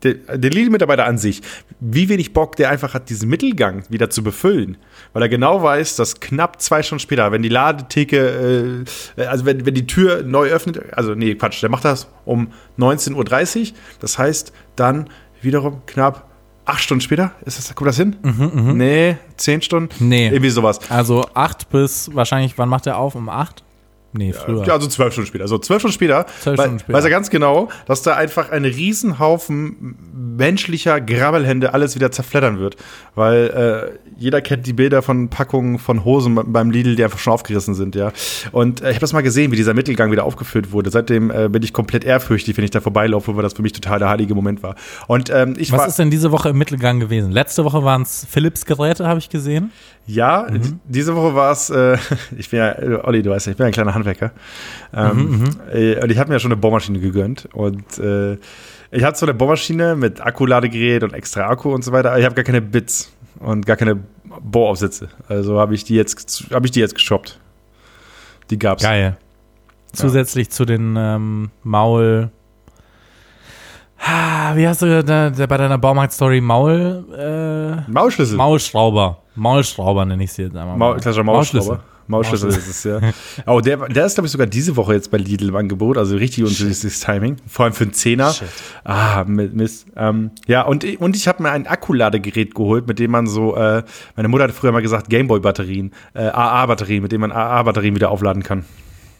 der, 0.03 0.15
der 0.15 0.51
Lidl-Mitarbeiter 0.51 1.07
an 1.07 1.19
sich, 1.19 1.43
wie 1.81 2.09
wenig 2.09 2.33
Bock 2.33 2.57
der 2.57 2.71
einfach 2.71 2.95
hat, 2.95 3.09
diesen 3.11 3.29
Mittelgang 3.29 3.85
wieder 3.89 4.11
zu 4.11 4.23
befüllen. 4.23 4.77
Weil 5.13 5.23
er 5.23 5.29
genau 5.29 5.63
weiß, 5.63 5.97
dass 5.97 6.21
knapp 6.21 6.61
zwei 6.61 6.83
Stunden 6.83 7.01
später, 7.01 7.33
wenn 7.33 7.43
die 7.43 7.49
Ladetheke, 7.49 8.85
äh, 9.17 9.25
also 9.25 9.45
wenn, 9.45 9.67
wenn 9.67 9.75
die 9.75 9.87
Tür 9.87 10.23
neu 10.23 10.49
öffnet, 10.49 10.93
also 10.93 11.15
nee, 11.15 11.35
Quatsch, 11.35 11.63
der 11.63 11.71
macht 11.71 11.85
das 11.85 12.09
um 12.25 12.49
19.30 12.79 13.61
Uhr. 13.61 13.77
Das 14.01 14.19
heißt, 14.19 14.53
dann 14.77 15.09
wiederum 15.41 15.83
knapp 15.87 16.29
acht 16.65 16.83
Stunden 16.83 17.01
später. 17.01 17.33
Ist 17.45 17.59
das, 17.59 17.75
kommt 17.75 17.89
das 17.89 17.97
hin? 17.97 18.17
Mhm, 18.23 18.77
nee, 18.77 19.17
zehn 19.37 19.63
Stunden? 19.63 19.93
Nee. 19.99 20.29
Irgendwie 20.29 20.51
sowas. 20.51 20.79
Also 20.91 21.27
acht 21.35 21.71
bis 21.71 22.11
wahrscheinlich, 22.15 22.59
wann 22.59 22.69
macht 22.69 22.87
er 22.87 22.99
auf? 22.99 23.15
Um 23.15 23.29
acht? 23.29 23.65
Nee, 24.15 24.33
früher. 24.33 24.65
Ja, 24.67 24.75
also 24.75 24.89
zwölf 24.89 25.13
Stunden 25.13 25.29
später. 25.29 25.45
Also 25.45 25.59
zwölf 25.59 25.81
Stunden 25.81 25.95
später, 25.95 26.27
Zwölf 26.41 26.59
wei- 26.59 26.65
Stunden 26.65 26.81
später. 26.81 26.99
weiß 26.99 27.05
er 27.05 27.11
ganz 27.11 27.31
genau, 27.31 27.69
dass 27.87 28.03
da 28.03 28.15
einfach 28.15 28.51
ein 28.51 28.65
Riesenhaufen 28.67 29.97
menschlicher 30.37 31.01
Grabbelhände 31.01 31.75
alles 31.75 31.95
wieder 31.95 32.11
zerfleddern 32.11 32.59
wird. 32.59 32.77
Weil 33.15 33.97
äh, 33.97 33.99
jeder 34.19 34.41
kennt 34.41 34.67
die 34.67 34.73
Bilder 34.73 35.03
von 35.03 35.29
Packungen 35.29 35.79
von 35.79 36.05
Hosen 36.05 36.39
beim 36.53 36.71
Lidl, 36.71 36.97
die 36.97 37.05
einfach 37.05 37.19
schon 37.19 37.33
aufgerissen 37.33 37.75
sind, 37.75 37.95
ja. 37.95 38.13
Und 38.53 38.81
äh, 38.81 38.89
ich 38.91 38.97
habe 38.97 39.01
das 39.01 39.13
mal 39.13 39.23
gesehen, 39.23 39.51
wie 39.53 39.57
dieser 39.57 39.75
Mittelgang 39.75 40.11
wieder 40.13 40.25
aufgefüllt 40.25 40.73
wurde. 40.73 40.91
Seitdem 40.91 41.31
äh, 41.31 41.49
bin 41.49 41.63
ich 41.63 41.73
komplett 41.73 42.05
ehrfürchtig, 42.05 42.57
wenn 42.57 42.65
ich 42.65 42.71
da 42.71 42.81
vorbeilaufe, 42.81 43.35
weil 43.37 43.43
das 43.43 43.53
für 43.55 43.63
mich 43.63 43.73
total 43.73 43.99
der 43.99 44.09
heilige 44.09 44.35
Moment 44.35 44.63
war. 44.63 44.77
Und 45.09 45.31
ähm, 45.31 45.55
ich 45.59 45.73
Was 45.73 45.81
war 45.81 45.89
ist 45.89 45.99
denn 45.99 46.11
diese 46.11 46.31
Woche 46.33 46.51
im 46.51 46.59
Mittelgang 46.59 47.01
gewesen? 47.01 47.33
Letzte 47.33 47.65
Woche 47.65 47.83
waren 47.85 48.03
es 48.03 48.27
Philips-Geräte, 48.31 49.07
habe 49.07 49.19
ich 49.19 49.29
gesehen. 49.29 49.73
Ja, 50.07 50.47
Mhm. 50.51 50.81
diese 50.85 51.15
Woche 51.15 51.35
war 51.35 51.53
es, 51.53 51.71
äh, 51.71 51.97
ich 52.37 52.51
bin 52.51 52.59
ja, 52.59 52.73
äh, 52.73 53.01
Olli, 53.05 53.23
du 53.23 53.31
weißt 53.31 53.47
ja, 53.47 53.53
ich 53.53 53.57
bin 53.57 53.65
ja 53.65 53.69
ein 53.69 53.73
kleiner 53.73 53.95
Handwerker. 53.95 54.33
Mhm, 54.93 54.99
Ähm, 54.99 55.51
äh, 55.73 56.03
und 56.03 56.11
ich 56.11 56.19
habe 56.19 56.29
mir 56.29 56.35
ja 56.37 56.39
schon 56.41 56.53
eine 56.53 56.61
Bohrmaschine 56.61 56.99
gegönnt. 56.99 57.49
Und 57.53 57.99
äh, 57.99 58.37
ich 58.91 59.05
hatte 59.05 59.19
so 59.19 59.27
eine 59.27 59.35
Bohrmaschine 59.35 59.95
mit 59.97 60.21
Akkuladegerät 60.21 61.03
und 61.05 61.15
extra 61.15 61.47
Akku 61.49 61.73
und 61.73 61.83
so 61.85 61.93
weiter, 61.93 62.11
aber 62.11 62.19
ich 62.19 62.25
habe 62.25 62.35
gar 62.35 62.45
keine 62.45 62.61
Bits 62.61 63.13
und 63.39 63.65
gar 63.65 63.77
keine 63.77 63.99
Bohraufsätze. 64.43 65.09
Also 65.29 65.59
habe 65.61 65.75
ich 65.75 65.85
die 65.85 65.95
jetzt, 65.95 66.47
habe 66.53 66.67
ich 66.67 66.73
die 66.73 66.81
jetzt 66.81 66.95
geshoppt. 66.95 67.39
Die 68.51 68.59
gab's. 68.59 68.83
Geil. 68.83 69.17
Zusätzlich 69.93 70.51
zu 70.51 70.65
den 70.65 70.95
ähm, 70.99 71.51
Maul. 71.63 72.31
Ah, 74.05 74.57
Wie 74.57 74.67
hast 74.67 74.83
du 74.83 75.03
da, 75.03 75.31
da 75.31 75.47
bei 75.47 75.57
deiner 75.57 75.79
Baumarkt-Story 75.79 76.41
Maul? 76.41 77.05
Äh, 77.87 77.91
Maulschlüssel. 77.91 78.37
Maulschrauber. 78.37 79.19
Maulschrauber 79.35 80.05
nenne 80.05 80.25
ich 80.25 80.33
sie 80.33 80.43
jetzt 80.43 80.57
einmal. 80.57 80.77
Maul, 80.77 80.97
klassischer 80.97 81.25
Maulschlüssel. 81.25 81.79
Maulschlüssel 82.09 82.49
ist 82.51 82.67
es, 82.69 82.85
ja. 82.85 82.99
Oh, 83.47 83.61
der, 83.61 83.77
der 83.89 84.05
ist, 84.07 84.15
glaube 84.15 84.27
ich, 84.27 84.33
sogar 84.33 84.49
diese 84.49 84.77
Woche 84.77 84.95
jetzt 84.95 85.11
bei 85.13 85.19
Lidl 85.19 85.49
im 85.51 85.57
Angebot, 85.57 85.97
also 85.97 86.17
richtig 86.17 86.43
unterschiedliches 86.43 86.99
Timing. 87.01 87.37
Vor 87.47 87.65
allem 87.65 87.75
für 87.75 87.85
einen 87.85 87.93
Zehner. 87.93 88.33
Shit. 88.33 88.49
Ah, 88.85 89.23
Mi- 89.27 89.49
Mist. 89.53 89.87
Ähm, 89.97 90.33
ja, 90.49 90.63
und, 90.63 90.83
ich- 90.83 91.01
und 91.01 91.15
ich 91.15 91.29
habe 91.29 91.43
mir 91.45 91.51
ein 91.53 91.67
Akkuladegerät 91.69 92.55
geholt, 92.57 92.89
mit 92.89 92.99
dem 92.99 93.13
man 93.13 93.29
so, 93.29 93.55
äh, 93.57 93.85
meine 94.17 94.29
Mutter 94.29 94.45
hat 94.45 94.51
früher 94.51 94.73
mal 94.73 94.83
gesagt, 94.83 95.09
Gameboy-Batterien, 95.11 95.93
äh, 96.15 96.25
AA-Batterien, 96.25 97.03
mit 97.03 97.13
dem 97.13 97.21
man 97.21 97.31
AA-Batterien 97.31 97.95
wieder 97.95 98.11
aufladen 98.11 98.43
kann. 98.43 98.65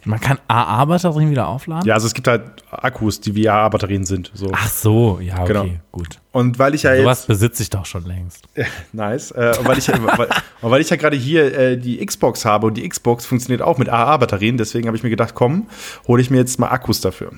Man 0.05 0.19
kann 0.19 0.37
AA-Batterien 0.47 1.29
wieder 1.31 1.47
aufladen? 1.47 1.85
Ja, 1.87 1.93
also 1.93 2.07
es 2.07 2.13
gibt 2.13 2.27
halt 2.27 2.41
Akkus, 2.69 3.21
die 3.21 3.35
wie 3.35 3.47
AA-Batterien 3.47 4.05
sind. 4.05 4.31
So. 4.33 4.49
Ach 4.53 4.67
so, 4.67 5.19
ja, 5.21 5.35
okay, 5.41 5.47
Genau. 5.53 5.65
gut. 5.91 6.19
Und 6.31 6.59
weil 6.59 6.75
ich 6.75 6.83
ja 6.83 6.95
Sowas 6.97 7.19
jetzt. 7.19 7.27
besitze 7.27 7.63
ich 7.63 7.69
doch 7.69 7.85
schon 7.85 8.05
längst. 8.05 8.43
Nice. 8.91 9.31
Äh, 9.31 9.55
und, 9.59 9.67
weil 9.67 9.77
ich, 9.77 9.87
weil, 9.87 10.27
und 10.61 10.71
weil 10.71 10.81
ich 10.81 10.89
ja 10.89 10.97
gerade 10.97 11.15
hier 11.15 11.57
äh, 11.57 11.77
die 11.77 12.05
Xbox 12.05 12.43
habe 12.45 12.67
und 12.67 12.75
die 12.75 12.87
Xbox 12.87 13.25
funktioniert 13.25 13.61
auch 13.61 13.77
mit 13.77 13.87
AA-Batterien, 13.89 14.57
deswegen 14.57 14.87
habe 14.87 14.97
ich 14.97 15.03
mir 15.03 15.09
gedacht, 15.09 15.35
komm, 15.35 15.67
hole 16.07 16.21
ich 16.21 16.29
mir 16.29 16.37
jetzt 16.37 16.59
mal 16.59 16.67
Akkus 16.69 16.99
dafür. 17.01 17.31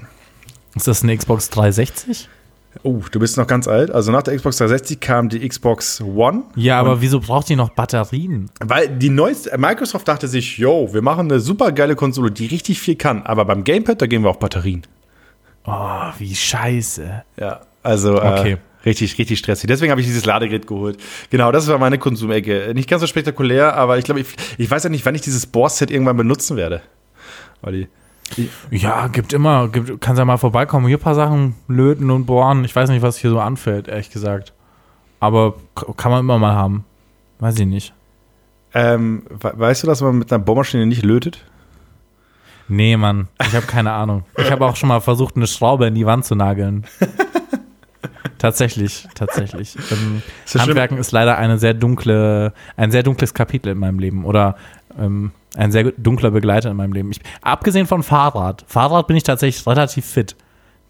Ist 0.76 0.88
das 0.88 1.04
eine 1.04 1.16
Xbox 1.16 1.50
360? 1.52 2.30
Oh, 2.84 3.02
du 3.12 3.20
bist 3.20 3.38
noch 3.38 3.48
ganz 3.48 3.68
alt. 3.68 3.90
Also 3.92 4.12
nach 4.12 4.24
der 4.24 4.36
Xbox 4.36 4.58
360 4.58 5.00
kam 5.00 5.30
die 5.30 5.48
Xbox 5.48 6.02
One. 6.02 6.44
Ja, 6.56 6.80
aber 6.80 7.02
wieso 7.02 7.20
braucht 7.20 7.50
die 7.50 7.56
noch 7.56 7.70
Batterien? 7.70 8.50
Weil 8.60 8.90
die 8.90 9.10
neueste, 9.10 9.58
Microsoft 9.58 10.08
dachte 10.08 10.28
sich, 10.28 10.58
yo, 10.58 10.90
wir 10.94 11.02
machen 11.02 11.32
eine 11.32 11.40
super 11.40 11.72
geile 11.72 11.96
Konsole, 11.96 12.32
die 12.32 12.46
richtig 12.48 12.80
viel 12.80 12.96
kann, 12.96 13.24
aber 13.24 13.46
beim 13.46 13.64
Gamepad, 13.64 14.02
da 14.02 14.06
geben 14.08 14.24
wir 14.24 14.30
auch 14.30 14.36
Batterien. 14.38 14.84
Oh, 15.66 16.10
wie 16.20 16.36
scheiße. 16.36 17.24
Ja, 17.40 17.62
also 17.82 18.22
Okay. 18.22 18.52
äh, 18.54 18.58
richtig, 18.86 19.18
richtig 19.18 19.40
stressig. 19.40 19.68
Deswegen 19.68 19.90
habe 19.92 20.02
ich 20.02 20.08
dieses 20.08 20.26
Ladegerät 20.26 20.68
geholt. 20.68 20.98
Genau, 21.32 21.52
das 21.52 21.68
war 21.68 21.80
meine 21.80 21.98
Konsumecke. 21.98 22.72
Nicht 22.76 22.88
ganz 22.90 23.02
so 23.02 23.08
spektakulär, 23.08 23.76
aber 23.76 23.98
ich 23.98 24.06
glaube, 24.06 24.20
ich, 24.20 24.28
ich 24.60 24.70
weiß 24.70 24.84
ja 24.84 24.90
nicht, 24.90 25.06
wann 25.06 25.16
ich 25.16 25.22
dieses 25.22 25.48
Bohr-Set 25.48 25.90
irgendwann 25.90 26.18
benutzen 26.18 26.56
werde. 26.56 26.82
Olli. 27.64 27.88
Ja, 28.72 29.08
gibt 29.08 29.34
immer, 29.34 29.68
gibt, 29.70 30.02
kannst 30.02 30.20
ja 30.20 30.26
mal 30.26 30.38
vorbeikommen. 30.38 30.88
Hier 30.88 30.98
ein 30.98 31.02
paar 31.02 31.16
Sachen 31.16 31.56
löten 31.68 32.10
und 32.12 32.26
bohren. 32.26 32.66
Ich 32.66 32.76
weiß 32.76 32.90
nicht, 32.90 33.02
was 33.02 33.18
hier 33.18 33.30
so 33.30 33.40
anfällt, 33.40 33.88
ehrlich 33.88 34.10
gesagt. 34.10 34.54
Aber 35.20 35.56
kann 35.98 36.12
man 36.12 36.20
immer 36.22 36.38
mal 36.40 36.54
haben. 36.56 36.86
Weiß 37.40 37.58
ich 37.60 37.66
nicht. 37.66 37.94
Ähm, 38.74 39.24
we- 39.30 39.54
weißt 39.56 39.84
du, 39.84 39.88
dass 39.88 40.02
man 40.02 40.18
mit 40.18 40.32
einer 40.34 40.44
Bohrmaschine 40.44 40.86
nicht 40.86 41.04
lötet? 41.04 41.46
Nee, 42.68 42.98
Mann, 42.98 43.28
ich 43.42 43.56
habe 43.56 43.68
keine 43.68 43.92
Ahnung. 43.92 44.26
Ich 44.38 44.52
habe 44.52 44.66
auch 44.66 44.76
schon 44.76 44.90
mal 44.90 45.00
versucht, 45.00 45.36
eine 45.36 45.46
Schraube 45.48 45.86
in 45.86 45.94
die 45.96 46.06
Wand 46.08 46.26
zu 46.26 46.36
nageln. 46.36 46.86
tatsächlich, 48.38 49.08
tatsächlich. 49.16 49.76
Ähm, 49.92 50.22
Ist 50.46 50.60
Handwerken 50.60 50.98
ist 50.98 51.12
leider 51.12 51.38
eine 51.38 51.58
sehr 51.58 51.74
dunkle, 51.74 52.54
ein 52.76 52.92
sehr 52.92 53.04
dunkles 53.04 53.34
Kapitel 53.34 53.70
in 53.72 53.78
meinem 53.78 54.00
Leben 54.00 54.26
oder 54.26 54.56
ähm, 55.00 55.32
ein 55.56 55.72
sehr 55.72 55.92
dunkler 55.92 56.32
Begleiter 56.32 56.72
in 56.72 56.78
meinem 56.78 56.94
Leben. 56.94 57.12
Ich, 57.12 57.22
abgesehen 57.42 57.88
von 57.88 58.04
Fahrrad. 58.04 58.66
Fahrrad 58.68 59.08
bin 59.08 59.16
ich 59.16 59.24
tatsächlich 59.24 59.66
relativ 59.66 60.06
fit. 60.06 60.36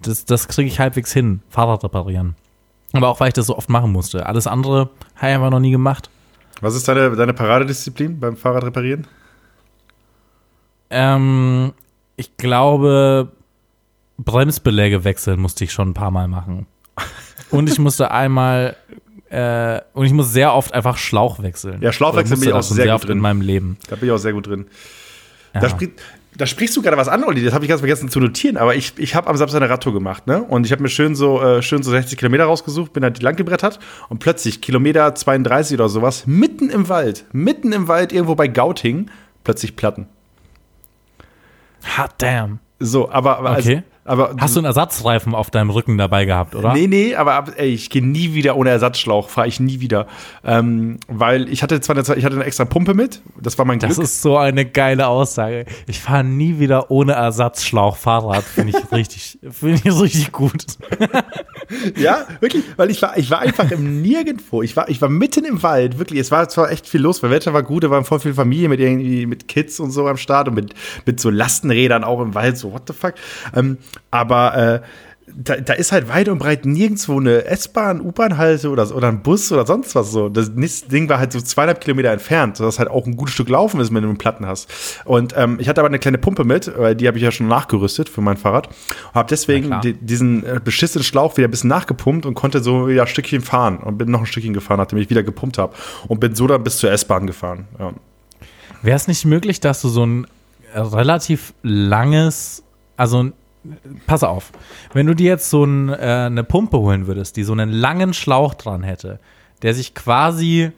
Das, 0.01 0.25
das 0.25 0.47
kriege 0.47 0.67
ich 0.67 0.80
halbwegs 0.80 1.13
hin, 1.13 1.41
Fahrrad 1.49 1.84
reparieren. 1.84 2.36
Aber 2.93 3.10
auch, 3.10 3.19
weil 3.19 3.30
ich 3.30 3.34
das 3.34 3.47
so 3.47 3.58
oft 3.58 3.69
machen 3.69 3.91
musste. 3.91 4.25
Alles 4.25 4.47
andere 4.47 4.89
habe 5.15 5.30
ich 5.30 5.36
einfach 5.36 5.49
noch 5.51 5.60
nie 5.60 5.71
gemacht. 5.71 6.10
Was 6.62 6.75
ist 6.75 6.88
deine, 6.88 7.15
deine 7.15 7.34
Paradedisziplin 7.34 8.19
beim 8.19 8.38
Fahrrad 8.38 8.63
reparieren? 8.63 9.08
Ähm, 10.89 11.73
ich 12.15 12.38
glaube, 12.38 13.32
Bremsbeläge 14.17 15.04
wechseln 15.04 15.41
musste 15.41 15.63
ich 15.65 15.73
schon 15.73 15.89
ein 15.89 15.93
paar 15.93 16.12
Mal 16.12 16.28
machen. 16.28 16.67
Und 17.51 17.69
ich 17.69 17.80
musste 17.80 18.12
einmal, 18.12 18.75
äh, 19.29 19.81
und 19.93 20.05
ich 20.05 20.13
muss 20.13 20.31
sehr 20.31 20.53
oft 20.53 20.73
einfach 20.73 20.97
Schlauch 20.97 21.41
wechseln. 21.41 21.81
Ja, 21.81 21.91
Schlauchwechsel 21.91 22.38
bin 22.38 22.49
ich 22.49 22.53
auch 22.53 22.61
sehr 22.63 22.91
gut 22.93 23.03
drin. 23.03 23.13
in 23.13 23.19
meinem 23.19 23.41
Leben. 23.41 23.77
Da 23.89 23.95
bin 23.95 24.07
ich 24.09 24.13
auch 24.13 24.17
sehr 24.19 24.33
gut 24.33 24.47
drin. 24.47 24.67
Ja. 25.53 25.61
Da, 25.61 25.69
sprich, 25.69 25.89
da 26.35 26.45
sprichst 26.45 26.75
du 26.77 26.81
gerade 26.81 26.97
was 26.97 27.07
an, 27.07 27.23
Olli. 27.23 27.43
Das 27.43 27.53
habe 27.53 27.65
ich 27.65 27.69
ganz 27.69 27.81
vergessen 27.81 28.09
zu 28.09 28.19
notieren. 28.19 28.57
Aber 28.57 28.75
ich, 28.75 28.93
ich 28.97 29.15
habe 29.15 29.27
am 29.27 29.38
Samstag 29.38 29.61
eine 29.61 29.69
Radtour 29.69 29.93
gemacht, 29.93 30.27
ne? 30.27 30.43
Und 30.43 30.65
ich 30.65 30.71
habe 30.71 30.81
mir 30.83 30.89
schön 30.89 31.15
so, 31.15 31.41
äh, 31.41 31.61
schön 31.61 31.81
so 31.81 31.91
60 31.91 32.17
Kilometer 32.17 32.45
rausgesucht, 32.45 32.93
bin 32.93 33.03
halt 33.03 33.21
lang 33.21 33.35
gebrettert 33.35 33.79
und 34.09 34.19
plötzlich 34.19 34.61
Kilometer 34.61 35.15
32 35.15 35.75
oder 35.75 35.89
sowas, 35.89 36.27
mitten 36.27 36.69
im 36.69 36.88
Wald, 36.89 37.25
mitten 37.31 37.71
im 37.71 37.88
Wald, 37.88 38.13
irgendwo 38.13 38.35
bei 38.35 38.47
Gauting, 38.47 39.09
plötzlich 39.43 39.75
Platten. 39.75 40.07
Hot 41.97 42.11
damn. 42.17 42.59
So, 42.79 43.09
aber, 43.09 43.38
aber, 43.39 43.51
Okay. 43.51 43.75
also, 43.77 43.81
aber 44.05 44.35
Hast 44.39 44.55
du 44.55 44.59
einen 44.59 44.65
Ersatzreifen 44.67 45.35
auf 45.35 45.49
deinem 45.51 45.69
Rücken 45.71 45.97
dabei 45.97 46.25
gehabt, 46.25 46.55
oder? 46.55 46.73
Nee, 46.73 46.87
nee, 46.87 47.15
aber 47.15 47.33
ab- 47.33 47.51
ey, 47.57 47.69
ich 47.73 47.89
gehe 47.89 48.05
nie 48.05 48.33
wieder 48.33 48.55
ohne 48.55 48.69
Ersatzschlauch, 48.69 49.29
fahre 49.29 49.47
ich 49.47 49.59
nie 49.59 49.81
wieder. 49.81 50.07
Ähm, 50.43 50.99
weil 51.07 51.49
ich 51.49 51.63
hatte 51.63 51.81
zwar 51.81 51.95
eine, 51.97 52.03
ich 52.15 52.23
hatte 52.23 52.35
eine 52.35 52.43
extra 52.45 52.65
Pumpe 52.65 52.93
mit, 52.93 53.21
das 53.41 53.57
war 53.57 53.65
mein 53.65 53.79
Glück. 53.79 53.89
Das 53.89 53.97
ist 53.97 54.21
so 54.21 54.37
eine 54.37 54.63
geile 54.65 55.07
Aussage. 55.07 55.65
Ich 55.87 55.99
fahre 55.99 56.23
nie 56.23 56.59
wieder 56.59 56.91
ohne 56.91 57.13
Ersatzschlauch 57.13 57.97
Fahrrad. 57.97 58.43
Finde 58.43 58.77
ich 58.77 58.91
richtig, 58.91 59.39
finde 59.51 59.81
ich 59.83 59.99
richtig 60.01 60.31
gut. 60.31 60.63
Ja, 61.97 62.27
wirklich, 62.41 62.63
weil 62.77 62.91
ich 62.91 63.01
war, 63.01 63.17
ich 63.17 63.31
war 63.31 63.39
einfach 63.39 63.71
im 63.71 64.03
Nirgendwo. 64.03 64.61
Ich 64.61 64.75
war, 64.75 64.87
ich 64.87 65.01
war 65.01 65.09
mitten 65.09 65.45
im 65.45 65.63
Wald, 65.63 65.97
wirklich. 65.97 66.19
Es 66.19 66.29
war 66.29 66.47
zwar 66.47 66.69
echt 66.71 66.87
viel 66.87 67.01
los, 67.01 67.23
weil 67.23 67.31
Wetter 67.31 67.53
war 67.53 67.63
gut, 67.63 67.83
da 67.83 67.89
waren 67.89 68.05
voll 68.05 68.19
viele 68.19 68.35
Familien 68.35 68.69
mit 68.69 68.79
irgendwie 68.79 69.25
mit 69.25 69.47
Kids 69.47 69.79
und 69.79 69.89
so 69.89 70.07
am 70.07 70.17
Start 70.17 70.47
und 70.47 70.53
mit, 70.53 70.75
mit 71.07 71.19
so 71.19 71.31
Lastenrädern 71.31 72.03
auch 72.03 72.21
im 72.21 72.35
Wald, 72.35 72.57
so 72.59 72.71
what 72.71 72.83
the 72.87 72.93
fuck. 72.93 73.15
Ähm, 73.55 73.77
aber 74.12 74.58
äh, 74.58 74.81
da, 75.27 75.58
da 75.58 75.73
ist 75.73 75.91
halt 75.91 76.08
weit 76.08 76.29
und 76.29 76.38
breit 76.38 76.65
nirgendwo 76.65 77.19
eine 77.19 77.45
S-Bahn, 77.45 77.99
U-Bahn-Halte 77.99 78.69
oder, 78.69 78.95
oder 78.95 79.08
ein 79.08 79.21
Bus 79.21 79.51
oder 79.51 79.65
sonst 79.65 79.95
was 79.95 80.12
so. 80.12 80.29
Das 80.29 80.51
Ding 80.53 81.10
war 81.10 81.19
halt 81.19 81.31
so 81.31 81.41
zweieinhalb 81.41 81.81
Kilometer 81.81 82.12
entfernt, 82.12 82.58
sodass 82.58 82.79
halt 82.79 82.89
auch 82.89 83.05
ein 83.05 83.15
gutes 83.17 83.34
Stück 83.34 83.49
laufen 83.49 83.79
ist, 83.79 83.93
wenn 83.93 84.03
du 84.03 84.10
einen 84.10 84.17
Platten 84.17 84.45
hast. 84.45 84.69
Und 85.03 85.34
ähm, 85.36 85.58
ich 85.60 85.67
hatte 85.67 85.81
aber 85.81 85.88
eine 85.88 85.99
kleine 85.99 86.17
Pumpe 86.17 86.43
mit, 86.43 86.71
weil 86.77 86.95
die 86.95 87.08
habe 87.08 87.17
ich 87.17 87.23
ja 87.23 87.31
schon 87.31 87.47
nachgerüstet 87.47 88.08
für 88.08 88.21
mein 88.21 88.38
Fahrrad. 88.38 88.67
Und 88.67 89.15
habe 89.15 89.27
deswegen 89.29 89.81
die, 89.81 89.93
diesen 89.93 90.45
äh, 90.45 90.60
beschissenen 90.63 91.03
Schlauch 91.03 91.36
wieder 91.38 91.47
ein 91.47 91.51
bisschen 91.51 91.69
nachgepumpt 91.69 92.25
und 92.25 92.36
konnte 92.36 92.62
so 92.62 92.88
wieder 92.88 93.01
ein 93.01 93.08
Stückchen 93.08 93.41
fahren. 93.41 93.77
Und 93.77 93.97
bin 93.97 94.12
noch 94.12 94.21
ein 94.21 94.25
Stückchen 94.27 94.53
gefahren, 94.53 94.77
nachdem 94.77 94.99
ich 94.99 95.10
wieder 95.10 95.23
gepumpt 95.23 95.58
habe. 95.58 95.73
Und 96.08 96.19
bin 96.19 96.36
so 96.36 96.45
dann 96.47 96.63
bis 96.63 96.77
zur 96.77 96.91
S-Bahn 96.91 97.25
gefahren. 97.25 97.67
Ja. 97.79 97.93
Wäre 98.84 98.95
es 98.95 99.08
nicht 99.08 99.25
möglich, 99.25 99.60
dass 99.60 99.81
du 99.81 99.89
so 99.89 100.05
ein 100.05 100.27
relativ 100.75 101.53
langes, 101.63 102.63
also 102.95 103.31
pass 104.08 104.23
auf, 104.23 104.51
wenn 104.93 105.06
du 105.06 105.13
dir 105.13 105.28
jetzt 105.28 105.49
so 105.49 105.63
ein, 105.63 105.89
äh, 105.89 105.93
eine 106.28 106.43
Pumpe 106.43 106.78
holen 106.78 107.08
würdest, 107.08 107.38
die 107.38 107.43
so 107.43 107.54
einen 107.54 107.71
langen 107.71 108.13
Schlauch 108.13 108.54
dran 108.54 108.84
hätte, 108.84 109.19
der 109.62 109.73
sich 109.73 109.93
quasi 109.93 110.71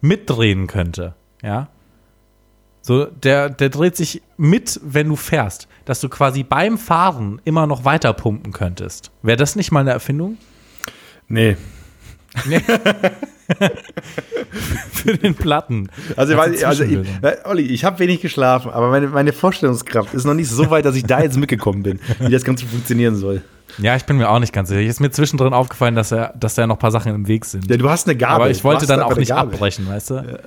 mitdrehen 0.00 0.66
könnte, 0.66 1.14
ja, 1.42 1.68
so, 2.80 3.04
der, 3.04 3.50
der 3.50 3.68
dreht 3.68 3.96
sich 3.96 4.22
mit, 4.38 4.80
wenn 4.82 5.08
du 5.08 5.16
fährst, 5.16 5.68
dass 5.84 6.00
du 6.00 6.08
quasi 6.08 6.42
beim 6.42 6.78
Fahren 6.78 7.38
immer 7.44 7.66
noch 7.66 7.84
weiter 7.84 8.14
pumpen 8.14 8.52
könntest. 8.52 9.10
Wäre 9.22 9.36
das 9.36 9.56
nicht 9.56 9.72
mal 9.72 9.80
eine 9.80 9.90
Erfindung? 9.90 10.38
Nee. 11.28 11.58
Für 14.92 15.16
den 15.16 15.34
Platten. 15.34 15.88
Also, 16.16 16.34
ich 16.34 16.38
Als 16.38 16.52
weiß, 16.54 16.64
also 16.64 16.84
ich, 16.84 16.98
äh, 17.22 17.36
Olli, 17.44 17.62
ich 17.62 17.84
habe 17.84 17.98
wenig 18.00 18.20
geschlafen, 18.20 18.70
aber 18.70 18.90
meine, 18.90 19.08
meine 19.08 19.32
Vorstellungskraft 19.32 20.14
ist 20.14 20.24
noch 20.24 20.34
nicht 20.34 20.50
so 20.50 20.70
weit, 20.70 20.84
dass 20.84 20.96
ich 20.96 21.04
da 21.04 21.20
jetzt 21.22 21.36
mitgekommen 21.38 21.82
bin, 21.82 22.00
wie 22.20 22.30
das 22.32 22.44
Ganze 22.44 22.66
funktionieren 22.66 23.16
soll. 23.16 23.42
Ja, 23.76 23.94
ich 23.94 24.04
bin 24.06 24.16
mir 24.16 24.28
auch 24.30 24.38
nicht 24.38 24.52
ganz 24.52 24.70
sicher. 24.70 24.80
Ist 24.80 24.98
mir 24.98 25.10
zwischendrin 25.10 25.52
aufgefallen, 25.52 25.94
dass, 25.94 26.10
er, 26.10 26.32
dass 26.40 26.54
da 26.54 26.66
noch 26.66 26.76
ein 26.76 26.78
paar 26.78 26.90
Sachen 26.90 27.14
im 27.14 27.28
Weg 27.28 27.44
sind. 27.44 27.70
Ja, 27.70 27.76
du 27.76 27.88
hast 27.88 28.08
eine 28.08 28.16
Gabel. 28.16 28.34
Aber 28.36 28.50
ich 28.50 28.64
wollte 28.64 28.86
dann 28.86 29.00
auch 29.02 29.14
nicht 29.14 29.28
Gabel. 29.28 29.54
abbrechen, 29.54 29.86
weißt 29.86 30.10
du? 30.10 30.40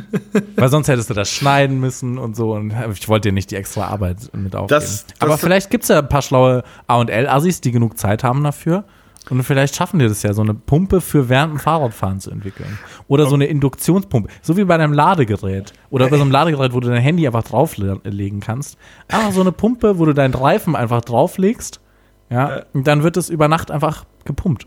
Weil 0.56 0.68
sonst 0.68 0.86
hättest 0.88 1.10
du 1.10 1.14
das 1.14 1.28
schneiden 1.28 1.80
müssen 1.80 2.18
und 2.18 2.36
so. 2.36 2.52
Und 2.54 2.72
ich 2.94 3.08
wollte 3.08 3.28
dir 3.28 3.32
nicht 3.32 3.50
die 3.50 3.56
extra 3.56 3.88
Arbeit 3.88 4.18
mit 4.32 4.54
aufgeben. 4.54 4.68
Das- 4.80 5.04
das- 5.06 5.20
Aber 5.20 5.36
vielleicht 5.38 5.70
gibt 5.70 5.82
es 5.84 5.88
ja 5.88 5.98
ein 5.98 6.08
paar 6.08 6.22
schlaue 6.22 6.62
A&L-Assis, 6.86 7.60
die 7.60 7.72
genug 7.72 7.98
Zeit 7.98 8.22
haben 8.24 8.42
dafür. 8.44 8.84
Und 9.30 9.42
vielleicht 9.42 9.76
schaffen 9.76 9.98
die 9.98 10.08
das 10.08 10.22
ja, 10.22 10.32
so 10.32 10.42
eine 10.42 10.54
Pumpe 10.54 11.00
für 11.00 11.28
während 11.28 11.54
dem 11.54 11.58
Fahrradfahren 11.58 12.20
zu 12.20 12.30
entwickeln. 12.30 12.78
Oder 13.08 13.26
so 13.26 13.34
eine 13.34 13.46
Induktionspumpe. 13.46 14.30
So 14.42 14.56
wie 14.56 14.64
bei 14.64 14.76
deinem 14.76 14.92
Ladegerät. 14.92 15.72
Oder 15.90 16.08
bei 16.08 16.16
so 16.16 16.22
einem 16.22 16.32
Ladegerät, 16.32 16.72
wo 16.72 16.80
du 16.80 16.88
dein 16.88 17.02
Handy 17.02 17.26
einfach 17.26 17.44
drauflegen 17.44 18.40
kannst. 18.40 18.78
Einfach 19.08 19.32
so 19.32 19.40
eine 19.40 19.52
Pumpe, 19.52 19.98
wo 19.98 20.04
du 20.04 20.14
deinen 20.14 20.34
Reifen 20.34 20.76
einfach 20.76 21.02
drauflegst. 21.02 21.80
Ja, 22.30 22.62
und 22.74 22.86
dann 22.86 23.02
wird 23.02 23.16
es 23.16 23.30
über 23.30 23.48
Nacht 23.48 23.70
einfach 23.70 24.04
gepumpt. 24.24 24.66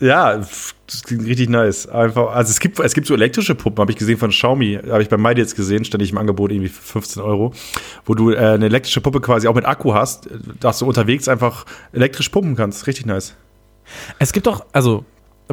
Ja, 0.00 0.36
das 0.36 1.02
klingt 1.04 1.24
richtig 1.26 1.48
nice. 1.48 1.86
Einfach, 1.86 2.34
also 2.34 2.50
es 2.50 2.58
gibt, 2.58 2.80
es 2.80 2.92
gibt 2.92 3.06
so 3.06 3.14
elektrische 3.14 3.54
Pumpen, 3.54 3.82
habe 3.82 3.92
ich 3.92 3.98
gesehen 3.98 4.18
von 4.18 4.30
Xiaomi, 4.30 4.80
habe 4.88 5.00
ich 5.00 5.08
bei 5.08 5.16
Mighty 5.16 5.40
jetzt 5.40 5.54
gesehen, 5.54 5.84
ständig 5.84 6.10
im 6.10 6.18
Angebot 6.18 6.50
irgendwie 6.50 6.70
für 6.70 6.82
15 6.82 7.22
Euro, 7.22 7.52
wo 8.04 8.14
du 8.14 8.32
äh, 8.32 8.36
eine 8.36 8.66
elektrische 8.66 9.00
Puppe 9.00 9.20
quasi 9.20 9.46
auch 9.46 9.54
mit 9.54 9.64
Akku 9.64 9.94
hast, 9.94 10.28
dass 10.58 10.80
du 10.80 10.86
unterwegs 10.86 11.28
einfach 11.28 11.66
elektrisch 11.92 12.30
pumpen 12.30 12.56
kannst. 12.56 12.88
Richtig 12.88 13.06
nice. 13.06 13.36
Es 14.18 14.32
gibt 14.32 14.46
doch, 14.46 14.64
also, 14.72 15.04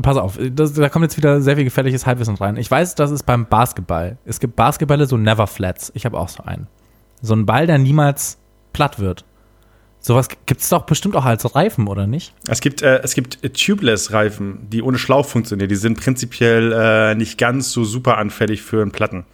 pass 0.02 0.18
auf, 0.18 0.38
das, 0.52 0.74
da 0.74 0.90
kommt 0.90 1.04
jetzt 1.04 1.18
wieder 1.18 1.42
sehr 1.42 1.56
viel 1.56 1.66
gefährliches 1.66 2.06
Halbwissen 2.06 2.36
rein. 2.36 2.58
Ich 2.58 2.70
weiß, 2.70 2.96
das 2.96 3.12
ist 3.12 3.24
beim 3.26 3.46
Basketball. 3.46 4.18
Es 4.26 4.40
gibt 4.40 4.56
Basketballe 4.56 5.06
so 5.06 5.18
Never 5.18 5.48
Flats. 5.48 5.92
Ich 5.96 6.06
habe 6.06 6.18
auch 6.20 6.30
so 6.30 6.44
einen. 6.44 6.68
So 7.22 7.34
ein 7.36 7.46
Ball, 7.46 7.68
der 7.68 7.78
niemals 7.78 8.38
platt 8.74 9.00
wird. 9.00 9.26
Sowas 10.02 10.30
gibt 10.46 10.62
es 10.62 10.70
doch 10.70 10.84
bestimmt 10.84 11.18
auch 11.18 11.26
als 11.26 11.54
Reifen, 11.56 11.88
oder 11.88 12.08
nicht? 12.08 12.34
Es 12.48 12.62
gibt, 12.62 12.82
äh, 12.82 13.00
es 13.04 13.14
gibt 13.16 13.40
Tubeless-Reifen, 13.54 14.70
die 14.70 14.82
ohne 14.82 14.98
Schlauch 14.98 15.26
funktionieren. 15.26 15.68
Die 15.68 15.76
sind 15.76 16.00
prinzipiell 16.00 16.72
äh, 16.72 17.16
nicht 17.16 17.38
ganz 17.38 17.72
so 17.72 17.84
super 17.84 18.18
anfällig 18.18 18.62
für 18.62 18.82
einen 18.82 18.92
Platten. 18.92 19.26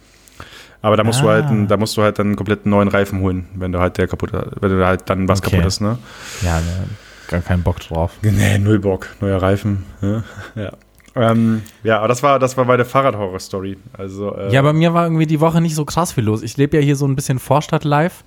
Aber 0.82 0.96
da 0.96 1.04
musst 1.04 1.20
du 1.22 1.28
Ah. 1.28 1.34
halt, 1.34 1.46
einen- 1.46 1.68
da 1.68 1.76
musst 1.76 1.96
du 1.96 2.02
halt 2.02 2.18
dann 2.18 2.28
einen 2.28 2.36
kompletten 2.36 2.70
neuen 2.70 2.88
Reifen 2.88 3.20
holen, 3.20 3.46
wenn 3.54 3.70
du 3.70 3.78
halt 3.78 3.96
der 3.98 4.08
kaputt, 4.08 4.32
wenn 4.32 4.70
du 4.70 4.84
halt 4.84 5.08
dann 5.08 5.28
was 5.28 5.38
Okay. 5.40 5.50
kaputt 5.50 5.64
hast, 5.66 5.80
ne? 5.80 5.98
Ja, 6.42 6.56
ne, 6.60 6.88
gar 7.28 7.40
keinen 7.40 7.62
Bock 7.62 7.80
drauf. 7.80 8.12
Nee, 8.22 8.58
null 8.58 8.78
Bock, 8.78 9.14
neuer 9.20 9.40
Reifen. 9.40 9.84
Ja, 10.02 10.22
ja. 10.54 10.72
Ähm, 11.14 11.62
ja 11.82 11.98
aber 11.98 12.08
das 12.08 12.22
war, 12.22 12.38
das 12.38 12.56
war 12.56 12.64
meine 12.64 12.84
Fahrradhorror-Story. 12.84 13.78
Also, 13.92 14.34
äh, 14.36 14.52
Ja, 14.52 14.62
bei 14.62 14.72
mir 14.72 14.92
war 14.92 15.04
irgendwie 15.04 15.26
die 15.26 15.40
Woche 15.40 15.60
nicht 15.60 15.74
so 15.74 15.84
krass 15.84 16.12
viel 16.12 16.24
los. 16.24 16.42
Ich 16.42 16.56
lebe 16.56 16.76
ja 16.76 16.82
hier 16.82 16.96
so 16.96 17.06
ein 17.06 17.16
bisschen 17.16 17.38
Vorstadt 17.38 17.84
live. 17.84 18.24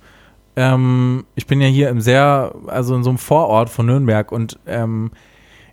Ähm, 0.56 1.24
ich 1.36 1.46
bin 1.46 1.60
ja 1.60 1.68
hier 1.68 1.88
im 1.88 2.00
sehr, 2.00 2.54
also 2.66 2.96
in 2.96 3.04
so 3.04 3.10
einem 3.10 3.18
Vorort 3.18 3.70
von 3.70 3.86
Nürnberg 3.86 4.32
und 4.32 4.58
ähm, 4.66 5.12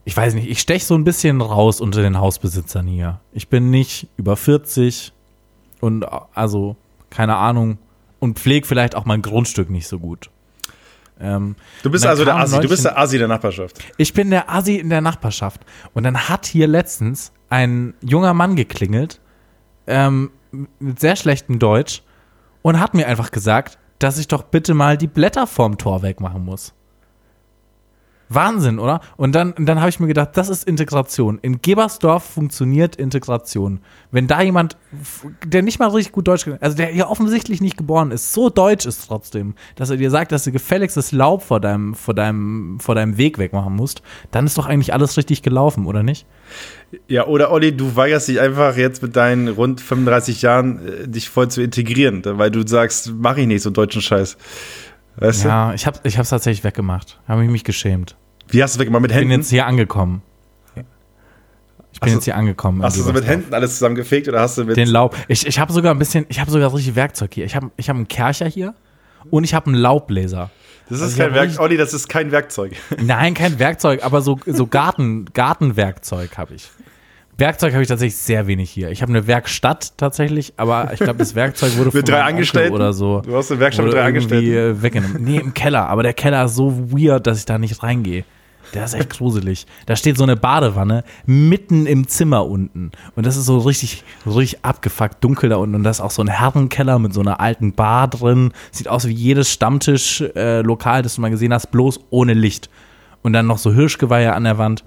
ich 0.05 0.15
weiß 0.15 0.35
nicht, 0.35 0.49
ich 0.49 0.59
stech 0.59 0.85
so 0.85 0.95
ein 0.95 1.03
bisschen 1.03 1.41
raus 1.41 1.81
unter 1.81 2.01
den 2.01 2.19
Hausbesitzern 2.19 2.87
hier. 2.87 3.19
Ich 3.33 3.49
bin 3.49 3.71
nicht 3.71 4.07
über 4.15 4.37
40 4.37 5.11
und 5.81 6.03
äh, 6.03 6.07
also 6.33 6.75
keine 7.09 7.35
Ahnung 7.37 7.79
und 8.19 8.39
pflege 8.39 8.67
vielleicht 8.67 8.95
auch 8.95 9.05
mein 9.05 9.21
Grundstück 9.21 9.69
nicht 9.69 9.87
so 9.87 9.99
gut. 9.99 10.29
Ähm, 11.19 11.55
du 11.83 11.89
bist 11.89 12.05
also 12.05 12.23
der 12.23 12.33
kam 12.33 12.43
Assi, 12.43 12.51
du 12.51 12.55
neulich 12.57 12.71
bist 12.71 12.85
der 12.85 12.97
Assi 12.97 13.17
der 13.17 13.27
Nachbarschaft. 13.27 13.79
ich 13.97 14.13
bin 14.13 14.29
der 14.29 14.49
Assi 14.49 14.75
in 14.75 14.89
der 14.89 15.01
Nachbarschaft. 15.01 15.61
Und 15.93 16.03
dann 16.03 16.29
hat 16.29 16.45
hier 16.45 16.67
letztens 16.67 17.31
ein 17.49 17.93
junger 18.01 18.33
Mann 18.33 18.55
geklingelt, 18.55 19.19
ähm, 19.87 20.31
mit 20.79 20.99
sehr 20.99 21.15
schlechtem 21.15 21.59
Deutsch, 21.59 22.03
und 22.61 22.79
hat 22.79 22.93
mir 22.93 23.07
einfach 23.07 23.31
gesagt, 23.31 23.77
dass 23.99 24.17
ich 24.17 24.27
doch 24.27 24.43
bitte 24.43 24.73
mal 24.73 24.97
die 24.97 25.07
Blätter 25.07 25.47
vorm 25.47 25.77
Tor 25.77 26.01
wegmachen 26.01 26.43
muss. 26.43 26.73
Wahnsinn, 28.29 28.79
oder? 28.79 29.01
Und 29.15 29.33
dann, 29.33 29.53
dann 29.57 29.79
habe 29.79 29.89
ich 29.89 29.99
mir 29.99 30.07
gedacht, 30.07 30.31
das 30.33 30.49
ist 30.49 30.67
Integration. 30.67 31.39
In 31.41 31.61
Gebersdorf 31.61 32.23
funktioniert 32.23 32.95
Integration. 32.95 33.79
Wenn 34.11 34.27
da 34.27 34.41
jemand, 34.41 34.77
der 35.43 35.61
nicht 35.61 35.79
mal 35.79 35.87
richtig 35.87 36.11
gut 36.11 36.27
Deutsch 36.27 36.47
also 36.59 36.77
der 36.77 36.87
hier 36.87 37.09
offensichtlich 37.09 37.61
nicht 37.61 37.77
geboren 37.77 38.11
ist, 38.11 38.33
so 38.33 38.49
deutsch 38.49 38.85
ist 38.85 39.07
trotzdem, 39.07 39.55
dass 39.75 39.89
er 39.89 39.97
dir 39.97 40.11
sagt, 40.11 40.31
dass 40.31 40.43
du 40.43 40.51
gefälligst 40.51 40.97
das 40.97 41.11
Laub 41.11 41.41
vor 41.43 41.59
deinem, 41.59 41.95
vor 41.95 42.13
deinem, 42.13 42.79
vor 42.79 42.95
deinem 42.95 43.17
Weg 43.17 43.37
wegmachen 43.37 43.75
musst, 43.75 44.01
dann 44.31 44.45
ist 44.45 44.57
doch 44.57 44.65
eigentlich 44.65 44.93
alles 44.93 45.17
richtig 45.17 45.41
gelaufen, 45.41 45.85
oder 45.85 46.03
nicht? 46.03 46.25
Ja, 47.07 47.27
oder 47.27 47.51
Olli, 47.51 47.75
du 47.75 47.95
weigerst 47.95 48.29
dich 48.29 48.39
einfach 48.39 48.77
jetzt 48.77 49.01
mit 49.01 49.15
deinen 49.15 49.49
rund 49.49 49.81
35 49.81 50.41
Jahren, 50.41 50.87
äh, 50.87 51.07
dich 51.07 51.29
voll 51.29 51.49
zu 51.49 51.61
integrieren, 51.61 52.21
weil 52.23 52.49
du 52.49 52.65
sagst, 52.65 53.13
mach 53.17 53.37
ich 53.37 53.47
nicht 53.47 53.61
so 53.61 53.69
deutschen 53.69 54.01
Scheiß. 54.01 54.37
Weißt 55.17 55.43
Ja, 55.45 55.73
ich 55.73 55.85
habe 55.87 55.99
ich 56.03 56.17
hab's 56.17 56.29
tatsächlich 56.29 56.63
weggemacht. 56.63 57.19
Habe 57.27 57.43
ich 57.43 57.49
mich 57.49 57.63
geschämt. 57.63 58.15
du? 58.47 58.53
Wie 58.53 58.63
hast 58.63 58.75
du 58.75 58.77
es 58.77 58.81
weggemacht? 58.81 59.01
Mit 59.01 59.11
Ich 59.11 59.17
bin 59.17 59.27
Händen? 59.29 59.41
jetzt 59.41 59.49
hier 59.49 59.65
angekommen. 59.65 60.21
Ich 61.93 61.99
bin 62.01 62.07
Hast 62.09 62.13
du- 62.13 62.17
jetzt 62.17 62.25
hier 62.25 62.35
angekommen. 62.35 62.83
Hast 62.83 62.97
du 62.97 63.01
so 63.01 63.11
mit. 63.11 63.25
Händen 63.25 63.53
alles 63.55 63.73
zusammengefegt 63.73 64.27
oder 64.27 64.39
hast 64.41 64.57
du 64.57 64.65
mit. 64.65 64.77
Den 64.77 64.87
Laub. 64.89 65.15
Ich, 65.27 65.47
ich 65.47 65.57
habe 65.59 65.73
sogar 65.73 65.93
ein 65.95 65.97
bisschen, 65.99 66.25
ich 66.29 66.39
habe 66.39 66.51
sogar 66.51 66.71
richtig 66.73 66.95
Werkzeug 66.95 67.33
hier. 67.33 67.45
Ich 67.45 67.55
habe 67.55 67.71
ich 67.75 67.89
hab 67.89 67.95
einen 67.95 68.07
Kercher 68.07 68.45
hier 68.45 68.75
und 69.31 69.43
ich 69.43 69.55
habe 69.55 69.67
einen 69.67 69.75
Laubbläser. 69.75 70.51
das 70.89 70.99
ist 70.99 71.03
also 71.03 71.17
kein 71.17 71.25
hab 71.27 71.33
Werk 71.35 71.43
richtig- 71.45 71.59
Olli, 71.59 71.77
das 71.77 71.93
ist 71.95 72.07
kein 72.07 72.31
Werkzeug. 72.31 72.73
Nein, 73.01 73.33
kein 73.33 73.57
Werkzeug, 73.57 74.03
aber 74.05 74.21
so, 74.21 74.37
so 74.45 74.67
Garten, 74.67 75.25
Gartenwerkzeug 75.33 76.37
habe 76.37 76.53
ich. 76.53 76.69
Werkzeug 77.37 77.73
habe 77.73 77.83
ich 77.83 77.89
tatsächlich 77.89 78.17
sehr 78.17 78.47
wenig 78.47 78.71
hier. 78.71 78.89
Ich 78.89 79.01
habe 79.01 79.11
eine 79.11 79.27
Werkstatt 79.27 79.97
tatsächlich, 79.97 80.53
aber 80.57 80.91
ich 80.93 80.99
glaube, 80.99 81.19
das 81.19 81.35
Werkzeug 81.35 81.77
wurde 81.77 81.91
Mit 81.93 82.09
drei 82.09 82.23
Angestellten? 82.23 82.73
oder 82.73 82.93
so. 82.93 83.21
Du 83.21 83.35
hast 83.35 83.51
eine 83.51 83.59
Werkstatt 83.59 83.85
mit 83.85 83.93
drei 83.93 84.03
Angestellten. 84.03 84.81
weggenommen. 84.81 85.23
Nee, 85.23 85.37
im 85.37 85.53
Keller, 85.53 85.87
aber 85.87 86.01
der 86.03 86.13
Keller 86.13 86.45
ist 86.45 86.55
so 86.55 86.91
weird, 86.91 87.27
dass 87.27 87.37
ich 87.37 87.45
da 87.45 87.59
nicht 87.59 87.83
reingehe. 87.83 88.23
Der 88.73 88.83
ist 88.83 88.95
echt 88.95 89.11
gruselig. 89.11 89.65
Da 89.85 89.95
steht 89.95 90.17
so 90.17 90.23
eine 90.23 90.35
Badewanne 90.35 91.03
mitten 91.25 91.85
im 91.85 92.07
Zimmer 92.07 92.45
unten. 92.45 92.91
Und 93.15 93.25
das 93.25 93.37
ist 93.37 93.45
so 93.45 93.59
richtig, 93.59 94.03
richtig 94.25 94.65
abgefuckt 94.65 95.23
dunkel 95.23 95.49
da 95.49 95.55
unten. 95.57 95.75
Und 95.75 95.83
da 95.83 95.89
ist 95.89 96.01
auch 96.01 96.11
so 96.11 96.21
ein 96.21 96.27
Herrenkeller 96.27 96.99
mit 96.99 97.13
so 97.13 97.21
einer 97.21 97.39
alten 97.39 97.73
Bar 97.73 98.09
drin. 98.09 98.51
Sieht 98.71 98.89
aus 98.89 99.07
wie 99.07 99.13
jedes 99.13 99.51
Stammtisch-Lokal, 99.53 100.99
äh, 100.99 101.03
das 101.03 101.15
du 101.15 101.21
mal 101.21 101.29
gesehen 101.29 101.53
hast, 101.53 101.67
bloß 101.71 102.01
ohne 102.09 102.33
Licht. 102.33 102.69
Und 103.21 103.33
dann 103.33 103.47
noch 103.47 103.57
so 103.57 103.71
Hirschgeweihe 103.71 104.33
an 104.33 104.43
der 104.43 104.57
Wand. 104.57 104.83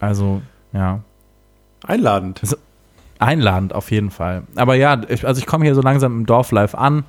Also, 0.00 0.42
ja. 0.72 1.00
Einladend. 1.88 2.40
Einladend 3.18 3.74
auf 3.74 3.90
jeden 3.90 4.10
Fall. 4.12 4.42
Aber 4.54 4.76
ja, 4.76 5.00
ich, 5.08 5.26
also 5.26 5.40
ich 5.40 5.46
komme 5.46 5.64
hier 5.64 5.74
so 5.74 5.80
langsam 5.82 6.20
im 6.20 6.26
Dorflife 6.26 6.78
an. 6.78 7.02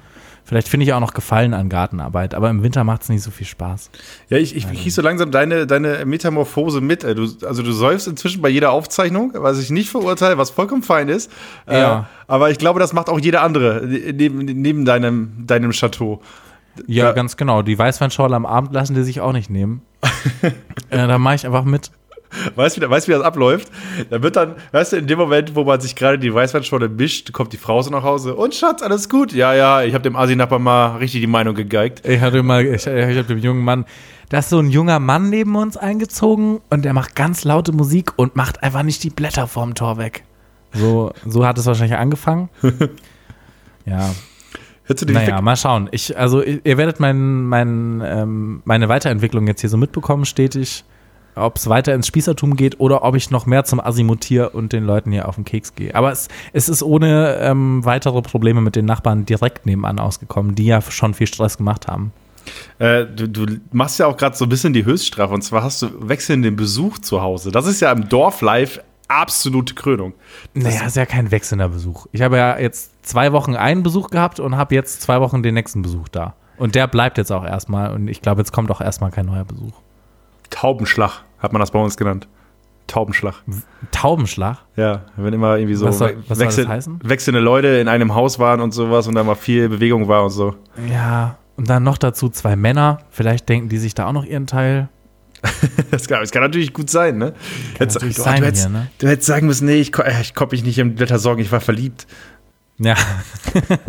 Vielleicht 0.44 0.68
finde 0.68 0.86
ich 0.86 0.94
auch 0.94 1.00
noch 1.00 1.14
Gefallen 1.14 1.54
an 1.54 1.70
Gartenarbeit, 1.70 2.34
aber 2.34 2.50
im 2.50 2.64
Winter 2.64 2.84
macht 2.84 3.04
es 3.04 3.10
nicht 3.10 3.22
so 3.22 3.30
viel 3.30 3.46
Spaß. 3.46 3.92
Ja, 4.30 4.38
ich, 4.40 4.56
ich 4.56 4.66
krieg 4.68 4.92
so 4.92 5.04
langsam 5.04 5.30
deine, 5.30 5.68
deine 5.68 6.04
Metamorphose 6.06 6.82
mit. 6.82 7.04
ey. 7.04 7.14
Du, 7.14 7.28
also 7.46 7.62
du 7.62 7.72
säufst 7.72 8.08
inzwischen 8.08 8.42
bei 8.42 8.50
jeder 8.50 8.72
Aufzeichnung, 8.72 9.32
was 9.36 9.60
ich 9.60 9.70
nicht 9.70 9.92
verurteile, 9.92 10.40
was 10.40 10.50
vollkommen 10.50 10.82
fein 10.82 11.08
ist. 11.08 11.30
Ja. 11.70 12.00
Äh, 12.00 12.04
aber 12.28 12.50
ich 12.50 12.58
glaube, 12.58 12.80
das 12.80 12.94
macht 12.94 13.10
auch 13.10 13.20
jeder 13.20 13.44
andere 13.44 13.82
äh, 13.82 14.12
neben, 14.12 14.40
neben 14.40 14.86
deinem, 14.86 15.46
deinem 15.46 15.70
Chateau. 15.72 16.20
Ja, 16.88 17.06
Ja. 17.08 17.12
ganz 17.12 17.38
genau. 17.38 17.62
Die 17.62 17.78
Weißweinschorle 17.78 18.36
am 18.36 18.48
Abend 18.48 18.74
lassen 18.74 18.96
die 18.96 19.04
sich 19.04 19.22
auch 19.22 19.34
nicht 19.34 19.52
nehmen. 19.52 19.84
äh, 20.42 20.52
da 21.08 21.20
mache 21.20 21.36
ich 21.36 21.46
einfach 21.46 21.66
mit. 21.66 21.92
Weißt 22.56 22.78
du, 22.78 22.82
wie- 22.82 22.90
weißt, 22.90 23.08
wie 23.08 23.14
das 23.14 23.22
abläuft? 23.22 23.70
Da 24.10 24.22
wird 24.22 24.36
dann, 24.36 24.56
weißt 24.72 24.94
du, 24.94 24.98
in 24.98 25.08
dem 25.08 25.18
Moment, 25.18 25.56
wo 25.56 25.64
man 25.64 25.82
sich 25.82 25.96
gerade 25.96 26.20
die 26.20 26.34
Weißweinschorle 26.34 26.88
mischt, 26.88 27.34
kommt 27.34 27.54
die 27.54 27.58
Frau 27.58 27.82
so 27.82 27.90
nach 27.90 28.04
Hause. 28.04 28.36
Und 28.36 28.54
Schatz, 28.54 28.82
alles 28.84 29.10
gut? 29.10 29.34
Ja, 29.34 29.54
ja, 29.54 29.82
ich 29.82 29.94
habe 29.96 30.04
dem 30.04 30.16
Asi-Nachbar 30.16 30.60
mal 30.60 30.98
richtig 30.98 31.22
die 31.22 31.28
Meinung 31.28 31.56
gegeigt. 31.56 32.08
Ich 32.08 32.22
hatte 32.22 32.44
mal, 32.44 32.64
ich, 32.66 32.86
ich 32.86 33.18
habe 33.18 33.24
dem 33.24 33.40
jungen 33.40 33.64
Mann, 33.64 33.86
da 34.30 34.40
ist 34.40 34.50
so 34.50 34.60
ein 34.60 34.70
junger 34.70 35.00
Mann 35.00 35.32
neben 35.32 35.56
uns 35.56 35.76
eingezogen 35.76 36.60
und 36.70 36.86
der 36.86 36.94
macht 36.94 37.16
ganz 37.16 37.46
laute 37.46 37.72
Musik 37.72 38.14
und 38.18 38.36
macht 38.36 38.62
einfach 38.62 38.84
nicht 38.84 39.04
die 39.04 39.10
Blätter 39.10 39.48
vorm 39.48 39.74
Tor 39.74 39.98
weg. 39.98 40.24
So, 40.74 41.12
so 41.26 41.48
hat 41.48 41.58
es 41.58 41.66
wahrscheinlich 41.66 41.98
angefangen. 41.98 42.50
ja, 43.86 44.12
Hättest 44.86 45.04
du 45.04 45.06
die 45.08 45.14
naja, 45.14 45.42
mal 45.42 45.56
schauen. 45.56 45.88
Ich, 45.92 46.18
also 46.18 46.42
ihr 46.44 46.62
ihr 46.64 46.78
werdet 46.78 47.00
mein, 47.00 47.44
mein, 47.44 48.02
ähm, 48.06 48.62
meine 48.66 48.90
Weiterentwicklung 48.90 49.46
jetzt 49.48 49.62
hier 49.62 49.70
so 49.70 49.78
mitbekommen, 49.78 50.26
stetig. 50.26 50.84
Ob 51.40 51.58
es 51.58 51.68
weiter 51.68 51.94
ins 51.94 52.08
Spießertum 52.08 52.56
geht 52.56 52.80
oder 52.80 53.04
ob 53.04 53.16
ich 53.16 53.32
noch 53.32 53.46
mehr 53.46 53.64
zum 53.64 53.80
Asimutier 53.80 54.54
und 54.54 54.74
den 54.74 54.84
Leuten 54.84 55.12
hier 55.12 55.28
auf 55.28 55.36
den 55.36 55.46
Keks 55.46 55.76
gehe. 55.76 55.96
Aber 55.96 56.12
es, 56.12 56.28
es 56.54 56.70
ist 56.70 56.84
ohne 56.84 57.38
ähm, 57.42 57.84
weitere 57.86 58.22
Probleme 58.22 58.62
mit 58.62 58.76
den 58.76 58.86
Nachbarn 58.86 59.26
direkt 59.26 59.66
nebenan 59.66 60.00
ausgekommen, 60.00 60.56
die 60.56 60.66
ja 60.66 60.82
schon 60.82 61.14
viel 61.14 61.28
Stress 61.28 61.58
gemacht 61.58 61.88
haben. 61.88 62.12
Äh, 62.80 63.06
du, 63.06 63.28
du 63.28 63.58
machst 63.72 64.00
ja 64.00 64.08
auch 64.08 64.18
gerade 64.18 64.36
so 64.36 64.46
ein 64.46 64.50
bisschen 64.50 64.74
die 64.74 64.86
Höchststrafe 64.86 65.34
und 65.34 65.42
zwar 65.42 65.64
hast 65.64 65.82
du 65.82 65.90
wechselnden 66.08 66.56
Besuch 66.56 66.98
zu 67.00 67.22
Hause. 67.22 67.52
Das 67.52 67.68
ist 67.68 67.80
ja 67.80 67.92
im 67.92 68.10
Dorf 68.10 68.42
live 68.42 68.82
absolute 69.08 69.74
Krönung. 69.74 70.14
Naja, 70.54 70.86
ist 70.86 70.96
ja 70.96 71.06
kein 71.06 71.32
wechselnder 71.32 71.70
Besuch. 71.70 72.08
Ich 72.12 72.22
habe 72.22 72.38
ja 72.38 72.58
jetzt 72.60 73.06
zwei 73.06 73.34
Wochen 73.34 73.56
einen 73.56 73.84
Besuch 73.84 74.10
gehabt 74.10 74.40
und 74.40 74.56
habe 74.56 74.76
jetzt 74.76 75.02
zwei 75.02 75.20
Wochen 75.20 75.44
den 75.44 75.56
nächsten 75.56 75.82
Besuch 75.82 76.08
da. 76.08 76.36
Und 76.58 76.76
der 76.76 76.88
bleibt 76.88 77.18
jetzt 77.18 77.32
auch 77.32 77.46
erstmal. 77.46 77.92
Und 77.92 78.08
ich 78.08 78.22
glaube, 78.22 78.42
jetzt 78.42 78.52
kommt 78.52 78.70
auch 78.70 78.82
erstmal 78.82 79.12
kein 79.12 79.26
neuer 79.26 79.46
Besuch. 79.46 79.74
Taubenschlag 80.50 81.24
hat 81.40 81.54
man 81.54 81.60
das 81.60 81.72
bei 81.72 81.80
uns 81.80 81.98
genannt. 81.98 82.28
Taubenschlag. 82.88 83.36
Taubenschlag? 83.92 84.58
Ja, 84.76 85.04
wenn 85.16 85.32
immer 85.34 85.58
irgendwie 85.58 85.76
so 85.76 85.86
Was 85.86 86.00
soll- 86.00 86.18
was 86.28 86.40
wechsel- 86.40 86.68
wechselnde 87.04 87.40
Leute 87.40 87.68
in 87.68 87.88
einem 87.88 88.16
Haus 88.16 88.40
waren 88.40 88.62
und 88.62 88.72
sowas 88.74 89.06
und 89.08 89.14
da 89.16 89.24
mal 89.24 89.36
viel 89.36 89.70
Bewegung 89.70 90.08
war 90.08 90.24
und 90.24 90.32
so. 90.32 90.56
Ja. 90.92 91.38
Und 91.56 91.70
dann 91.70 91.84
noch 91.84 91.98
dazu 92.00 92.30
zwei 92.30 92.56
Männer. 92.56 93.00
Vielleicht 93.12 93.48
denken 93.48 93.70
die 93.70 93.78
sich 93.78 93.94
da 93.94 94.08
auch 94.08 94.14
noch 94.14 94.26
ihren 94.26 94.48
Teil. 94.48 94.90
Das 95.92 96.08
kann, 96.08 96.20
das 96.20 96.32
kann 96.32 96.42
natürlich 96.44 96.74
gut 96.74 96.90
sein, 96.90 97.18
ne? 97.18 97.34
Hättest- 97.78 97.96
natürlich 97.98 98.18
du, 98.18 98.22
sein 98.24 98.44
hättest, 98.44 98.64
hier, 98.68 98.72
ne? 98.72 98.88
du 99.00 99.08
hättest 99.08 99.28
sagen 99.28 99.48
müssen, 99.48 99.66
nee, 99.66 99.76
ich, 99.76 99.92
ich 100.22 100.36
konnte 100.36 100.54
mich 100.56 100.64
nicht 100.64 100.78
im 100.78 100.94
Blätter 100.96 101.18
sorgen, 101.18 101.42
ich 101.42 101.52
war 101.52 101.62
verliebt. 101.62 102.06
Ja. 102.78 102.96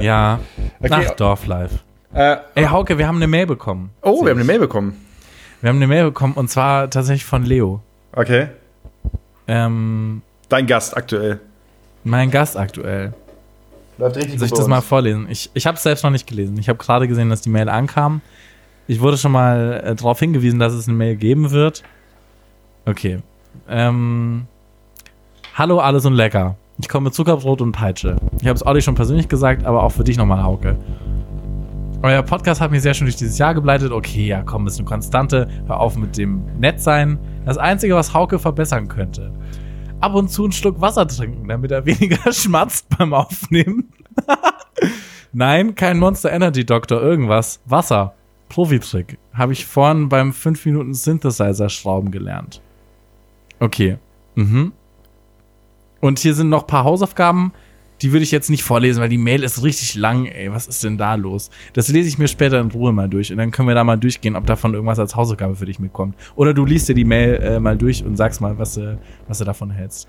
ja. 0.00 0.40
Okay. 0.80 1.06
Ach, 1.08 1.10
Dorflife. 1.16 1.80
Äh, 2.12 2.36
Ey, 2.54 2.64
Hauke, 2.66 2.98
wir 2.98 3.06
haben 3.06 3.16
eine 3.16 3.26
Mail 3.26 3.46
bekommen. 3.46 3.90
oh, 4.02 4.22
wir 4.24 4.30
haben 4.30 4.38
eine 4.38 4.44
Mail 4.44 4.58
bekommen. 4.60 4.96
Wir 5.60 5.68
haben 5.68 5.76
eine 5.76 5.86
Mail 5.86 6.04
bekommen 6.04 6.34
und 6.34 6.48
zwar 6.48 6.88
tatsächlich 6.90 7.24
von 7.24 7.44
Leo. 7.44 7.80
Okay. 8.12 8.48
Ähm, 9.46 10.22
Dein 10.48 10.66
Gast 10.66 10.96
aktuell. 10.96 11.40
mein 12.04 12.30
Gast 12.30 12.56
aktuell. 12.56 13.12
Läuft 13.98 14.16
richtig 14.16 14.38
Soll 14.38 14.46
ich 14.46 14.52
das 14.52 14.68
mal 14.68 14.80
vorlesen? 14.80 15.26
Ich, 15.28 15.50
ich 15.54 15.66
habe 15.66 15.76
es 15.76 15.82
selbst 15.82 16.04
noch 16.04 16.10
nicht 16.10 16.26
gelesen. 16.26 16.56
Ich 16.58 16.68
habe 16.68 16.78
gerade 16.78 17.08
gesehen, 17.08 17.30
dass 17.30 17.40
die 17.40 17.50
Mail 17.50 17.68
ankam. 17.68 18.20
Ich 18.86 19.00
wurde 19.00 19.18
schon 19.18 19.32
mal 19.32 19.82
äh, 19.84 19.94
darauf 19.96 20.20
hingewiesen, 20.20 20.60
dass 20.60 20.72
es 20.72 20.86
eine 20.86 20.96
Mail 20.96 21.16
geben 21.16 21.50
wird. 21.50 21.82
Okay. 22.86 23.18
Ähm, 23.68 24.46
Hallo, 25.54 25.80
alles 25.80 26.06
und 26.06 26.14
lecker. 26.14 26.54
Ich 26.80 26.88
komme 26.88 27.06
mit 27.06 27.14
Zuckerbrot 27.14 27.60
und 27.60 27.72
Peitsche. 27.72 28.16
Ich 28.40 28.46
habe 28.46 28.54
es 28.54 28.64
Olli 28.64 28.80
schon 28.80 28.94
persönlich 28.94 29.28
gesagt, 29.28 29.66
aber 29.66 29.82
auch 29.82 29.90
für 29.90 30.04
dich 30.04 30.16
nochmal, 30.16 30.44
Hauke. 30.44 30.76
Euer 32.00 32.22
Podcast 32.22 32.60
hat 32.60 32.70
mich 32.70 32.82
sehr 32.82 32.94
schön 32.94 33.06
durch 33.06 33.16
dieses 33.16 33.38
Jahr 33.38 33.54
gebleitet. 33.54 33.90
Okay, 33.90 34.28
ja, 34.28 34.42
komm, 34.42 34.68
ist 34.68 34.78
eine 34.78 34.86
Konstante. 34.86 35.48
Hör 35.66 35.80
auf 35.80 35.96
mit 35.96 36.16
dem 36.16 36.44
Nettsein. 36.60 37.18
Das 37.44 37.58
Einzige, 37.58 37.96
was 37.96 38.14
Hauke 38.14 38.38
verbessern 38.38 38.86
könnte. 38.86 39.32
Ab 39.98 40.14
und 40.14 40.30
zu 40.30 40.44
einen 40.44 40.52
Schluck 40.52 40.80
Wasser 40.80 41.08
trinken, 41.08 41.48
damit 41.48 41.72
er 41.72 41.84
weniger 41.86 42.32
schmatzt 42.32 42.88
beim 42.96 43.12
Aufnehmen. 43.12 43.92
Nein, 45.32 45.74
kein 45.74 45.98
Monster 45.98 46.30
Energy 46.30 46.64
Doktor, 46.64 47.02
irgendwas. 47.02 47.60
Wasser. 47.66 48.14
Profitrick. 48.48 49.18
Habe 49.32 49.52
ich 49.52 49.66
vorhin 49.66 50.08
beim 50.08 50.32
5 50.32 50.66
Minuten 50.66 50.94
Synthesizer 50.94 51.68
Schrauben 51.68 52.12
gelernt. 52.12 52.62
Okay. 53.58 53.98
Mhm. 54.36 54.72
Und 56.00 56.20
hier 56.20 56.34
sind 56.34 56.48
noch 56.48 56.62
ein 56.62 56.68
paar 56.68 56.84
Hausaufgaben. 56.84 57.52
Die 58.02 58.12
würde 58.12 58.22
ich 58.22 58.30
jetzt 58.30 58.48
nicht 58.50 58.62
vorlesen, 58.62 59.00
weil 59.00 59.08
die 59.08 59.18
Mail 59.18 59.42
ist 59.42 59.62
richtig 59.62 59.94
lang, 59.96 60.26
ey. 60.26 60.52
Was 60.52 60.66
ist 60.66 60.84
denn 60.84 60.98
da 60.98 61.14
los? 61.16 61.50
Das 61.72 61.88
lese 61.88 62.08
ich 62.08 62.18
mir 62.18 62.28
später 62.28 62.60
in 62.60 62.70
Ruhe 62.70 62.92
mal 62.92 63.08
durch 63.08 63.32
und 63.32 63.38
dann 63.38 63.50
können 63.50 63.68
wir 63.68 63.74
da 63.74 63.84
mal 63.84 63.96
durchgehen, 63.96 64.36
ob 64.36 64.46
davon 64.46 64.74
irgendwas 64.74 64.98
als 64.98 65.16
Hausaufgabe 65.16 65.56
für 65.56 65.66
dich 65.66 65.78
mitkommt. 65.80 66.14
Oder 66.36 66.54
du 66.54 66.64
liest 66.64 66.88
dir 66.88 66.94
die 66.94 67.04
Mail 67.04 67.34
äh, 67.42 67.60
mal 67.60 67.76
durch 67.76 68.04
und 68.04 68.16
sagst 68.16 68.40
mal, 68.40 68.56
was, 68.58 68.74
du- 68.74 68.98
was 69.26 69.38
du 69.38 69.44
davon 69.44 69.70
hältst. 69.70 70.08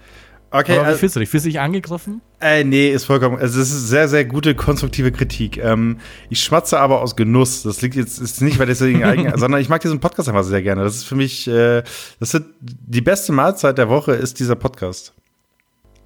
Okay, 0.51 0.71
Aber 0.73 0.81
wie 0.81 0.85
also, 0.87 0.99
fühlst 0.99 1.15
du 1.15 1.19
dich? 1.19 1.29
Fühlst 1.29 1.45
du 1.45 1.49
dich 1.49 1.59
angegriffen? 1.59 2.21
äh, 2.39 2.63
nee, 2.63 2.89
ist 2.89 3.05
vollkommen. 3.05 3.37
Also, 3.37 3.61
es 3.61 3.69
ist 3.71 3.87
sehr, 3.87 4.07
sehr 4.07 4.25
gute, 4.25 4.55
konstruktive 4.55 5.11
Kritik. 5.11 5.57
Ähm, 5.57 5.97
ich 6.31 6.39
schmatze 6.43 6.79
aber 6.79 7.01
aus 7.01 7.15
Genuss. 7.15 7.61
Das 7.61 7.83
liegt 7.83 7.93
jetzt 7.95 8.17
ist 8.17 8.41
nicht, 8.41 8.57
weil 8.57 8.65
deswegen 8.65 9.03
eigen, 9.03 9.31
sondern 9.37 9.61
ich 9.61 9.69
mag 9.69 9.81
diesen 9.81 9.99
Podcast 9.99 10.27
einfach 10.27 10.43
sehr 10.43 10.63
gerne. 10.63 10.83
Das 10.83 10.95
ist 10.95 11.03
für 11.03 11.13
mich, 11.15 11.47
äh, 11.47 11.83
das 12.19 12.33
ist 12.33 12.45
die 12.61 13.01
beste 13.01 13.31
Mahlzeit 13.31 13.77
der 13.77 13.89
Woche 13.89 14.13
ist 14.13 14.39
dieser 14.39 14.55
Podcast. 14.55 15.13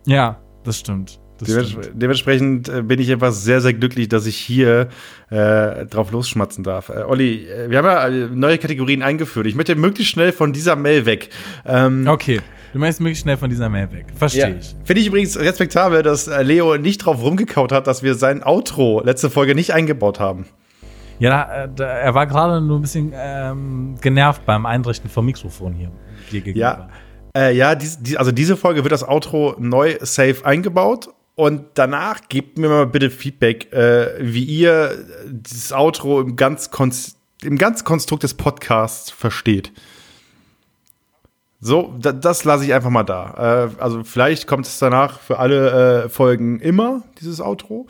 Ja, 0.05 0.41
das 0.65 0.77
stimmt. 0.77 1.21
Dements 1.47 1.69
stimmt. 1.71 1.89
dementsprechend 1.93 2.69
äh, 2.69 2.81
bin 2.81 2.99
ich 2.99 3.11
einfach 3.11 3.31
sehr, 3.31 3.61
sehr 3.61 3.73
glücklich, 3.73 4.09
dass 4.09 4.25
ich 4.25 4.35
hier 4.37 4.89
äh, 5.29 5.85
drauf 5.85 6.11
losschmatzen 6.11 6.63
darf. 6.63 6.89
Äh, 6.89 7.03
Olli, 7.07 7.47
äh, 7.47 7.69
wir 7.69 7.77
haben 7.79 7.85
ja 7.85 8.07
äh, 8.07 8.27
neue 8.33 8.57
Kategorien 8.57 9.01
eingeführt. 9.03 9.47
Ich 9.47 9.55
möchte 9.55 9.75
möglichst 9.75 10.11
schnell 10.13 10.31
von 10.31 10.53
dieser 10.53 10.75
Mail 10.75 11.05
weg. 11.05 11.29
Ähm, 11.65 12.07
Okay, 12.07 12.41
du 12.73 12.79
meinst 12.79 12.99
möglichst 13.01 13.23
schnell 13.23 13.37
von 13.37 13.49
dieser 13.49 13.69
Mail 13.69 13.91
weg. 13.91 14.05
Verstehe 14.15 14.41
Ja. 14.49 14.55
ich. 14.59 14.75
Finde 14.83 15.01
ich 15.01 15.07
übrigens 15.07 15.39
respektabel, 15.39 16.03
dass 16.03 16.27
Leo 16.41 16.77
nicht 16.77 16.99
drauf 16.99 17.21
rumgekaut 17.21 17.71
hat, 17.71 17.87
dass 17.87 18.03
wir 18.03 18.15
sein 18.15 18.43
Outro 18.43 19.01
letzte 19.03 19.29
Folge 19.29 19.55
nicht 19.55 19.73
eingebaut 19.73 20.19
haben. 20.19 20.45
Ja, 21.19 21.67
da, 21.67 21.85
er 21.85 22.15
war 22.15 22.25
gerade 22.27 22.59
nur 22.59 22.79
ein 22.79 22.81
bisschen 22.81 23.13
ähm, 23.15 23.95
genervt 24.01 24.45
beim 24.45 24.65
Einrichten 24.65 25.09
vom 25.09 25.25
Mikrofon 25.25 25.73
hier 25.73 25.91
dir 26.31 26.41
gegenüber. 26.41 26.89
Ja, 27.35 27.39
äh, 27.47 27.55
ja 27.55 27.75
dies, 27.75 27.99
die, 28.01 28.17
also 28.17 28.31
diese 28.31 28.57
Folge 28.57 28.83
wird 28.83 28.91
das 28.91 29.07
Outro 29.07 29.55
neu 29.59 29.95
safe 30.01 30.43
eingebaut. 30.43 31.09
Und 31.35 31.65
danach 31.73 32.21
gebt 32.29 32.57
mir 32.57 32.69
mal 32.69 32.85
bitte 32.85 33.09
Feedback, 33.09 33.73
äh, 33.73 34.13
wie 34.19 34.43
ihr 34.43 35.05
dieses 35.25 35.73
Outro 35.73 36.21
im 36.21 36.35
ganz, 36.35 36.69
im 37.43 37.57
ganz 37.57 37.83
Konstrukt 37.83 38.23
des 38.23 38.35
Podcasts 38.35 39.09
versteht. 39.09 39.71
So, 41.59 41.95
da, 41.97 42.11
das 42.11 42.43
lasse 42.43 42.65
ich 42.65 42.73
einfach 42.73 42.89
mal 42.91 43.03
da. 43.03 43.69
Äh, 43.77 43.81
also 43.81 44.03
vielleicht 44.03 44.47
kommt 44.47 44.67
es 44.67 44.77
danach 44.77 45.19
für 45.21 45.39
alle 45.39 46.03
äh, 46.03 46.09
Folgen 46.09 46.59
immer, 46.59 47.03
dieses 47.19 47.41
Outro. 47.41 47.87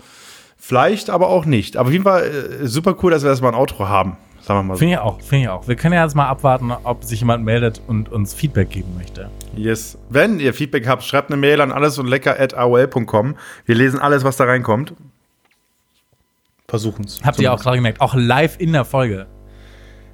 Vielleicht 0.58 1.10
aber 1.10 1.28
auch 1.28 1.46
nicht. 1.46 1.76
Aber 1.76 1.88
auf 1.88 1.92
jeden 1.92 2.06
Fall 2.06 2.24
äh, 2.62 2.68
super 2.68 2.96
cool, 3.02 3.12
dass 3.12 3.24
wir 3.24 3.30
erstmal 3.30 3.52
ein 3.52 3.60
Outro 3.60 3.90
haben. 3.90 4.16
Sagen 4.44 4.60
wir 4.60 4.64
mal 4.64 4.74
so. 4.74 4.80
Finde 4.80 4.94
ich 4.96 5.00
auch, 5.00 5.22
finde 5.22 5.44
ich 5.44 5.50
auch. 5.50 5.68
Wir 5.70 5.76
können 5.78 5.94
ja 5.94 6.04
jetzt 6.04 6.16
mal 6.16 6.28
abwarten, 6.28 6.72
ob 6.84 7.06
sich 7.06 7.22
jemand 7.22 7.46
meldet 7.46 7.82
und 7.88 8.12
uns 8.12 8.34
Feedback 8.34 8.70
geben 8.70 8.94
möchte. 8.98 9.30
Yes. 9.56 9.98
Wenn 10.10 10.40
ihr 10.42 10.54
Feedback 10.54 10.86
habt, 10.86 11.04
schreibt 11.04 11.32
eine 11.32 11.38
Mail 11.38 11.62
an 11.62 11.72
alles 11.72 11.98
und 11.98 12.08
lecker 12.08 12.38
at 12.38 12.54
aol.com. 12.54 13.36
Wir 13.66 13.76
lesen 13.76 14.00
alles, 14.00 14.26
was 14.26 14.36
da 14.36 14.44
reinkommt. 14.44 14.94
Versuchen's. 16.68 17.22
Habt 17.24 17.40
ihr 17.40 17.54
auch 17.54 17.62
gerade 17.62 17.78
gemerkt, 17.78 18.02
auch 18.02 18.16
live 18.16 18.60
in 18.60 18.74
der 18.74 18.84
Folge. 18.84 19.28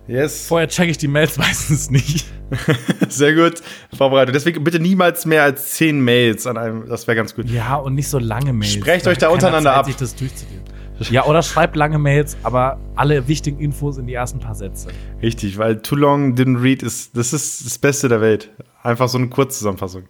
Yes. 0.07 0.47
Vorher 0.47 0.67
checke 0.67 0.91
ich 0.91 0.97
die 0.99 1.07
Mails 1.07 1.37
meistens 1.39 1.89
nicht. 1.89 2.27
Sehr 3.09 3.33
gut 3.33 3.61
vorbereitet. 3.95 4.35
Deswegen 4.35 4.63
bitte 4.63 4.79
niemals 4.79 5.25
mehr 5.25 5.43
als 5.43 5.71
zehn 5.71 6.01
Mails 6.01 6.45
an 6.45 6.57
einem. 6.57 6.87
Das 6.87 7.07
wäre 7.07 7.15
ganz 7.15 7.33
gut. 7.35 7.49
Ja, 7.49 7.75
und 7.77 7.95
nicht 7.95 8.09
so 8.09 8.19
lange 8.19 8.53
Mails. 8.53 8.73
Sprecht 8.73 9.07
euch 9.07 9.17
da 9.17 9.29
untereinander 9.29 9.71
Zeit, 9.71 9.79
ab. 9.79 9.85
Sich 9.85 9.95
das 9.95 10.15
durchzugehen. 10.15 10.61
Ja, 11.09 11.25
oder 11.25 11.41
schreibt 11.41 11.75
lange 11.75 11.97
Mails, 11.97 12.37
aber 12.43 12.79
alle 12.95 13.27
wichtigen 13.27 13.59
Infos 13.59 13.97
in 13.97 14.05
die 14.05 14.13
ersten 14.13 14.39
paar 14.39 14.55
Sätze. 14.55 14.89
Richtig, 15.21 15.57
weil 15.57 15.81
Too 15.81 15.95
Long 15.95 16.35
Didn't 16.35 16.61
Read 16.61 16.83
ist, 16.83 17.17
das 17.17 17.33
ist 17.33 17.65
das 17.65 17.77
Beste 17.77 18.09
der 18.09 18.21
Welt. 18.21 18.49
Einfach 18.81 19.09
so 19.09 19.17
eine 19.17 19.27
Kurzzusammenfassung. 19.27 20.03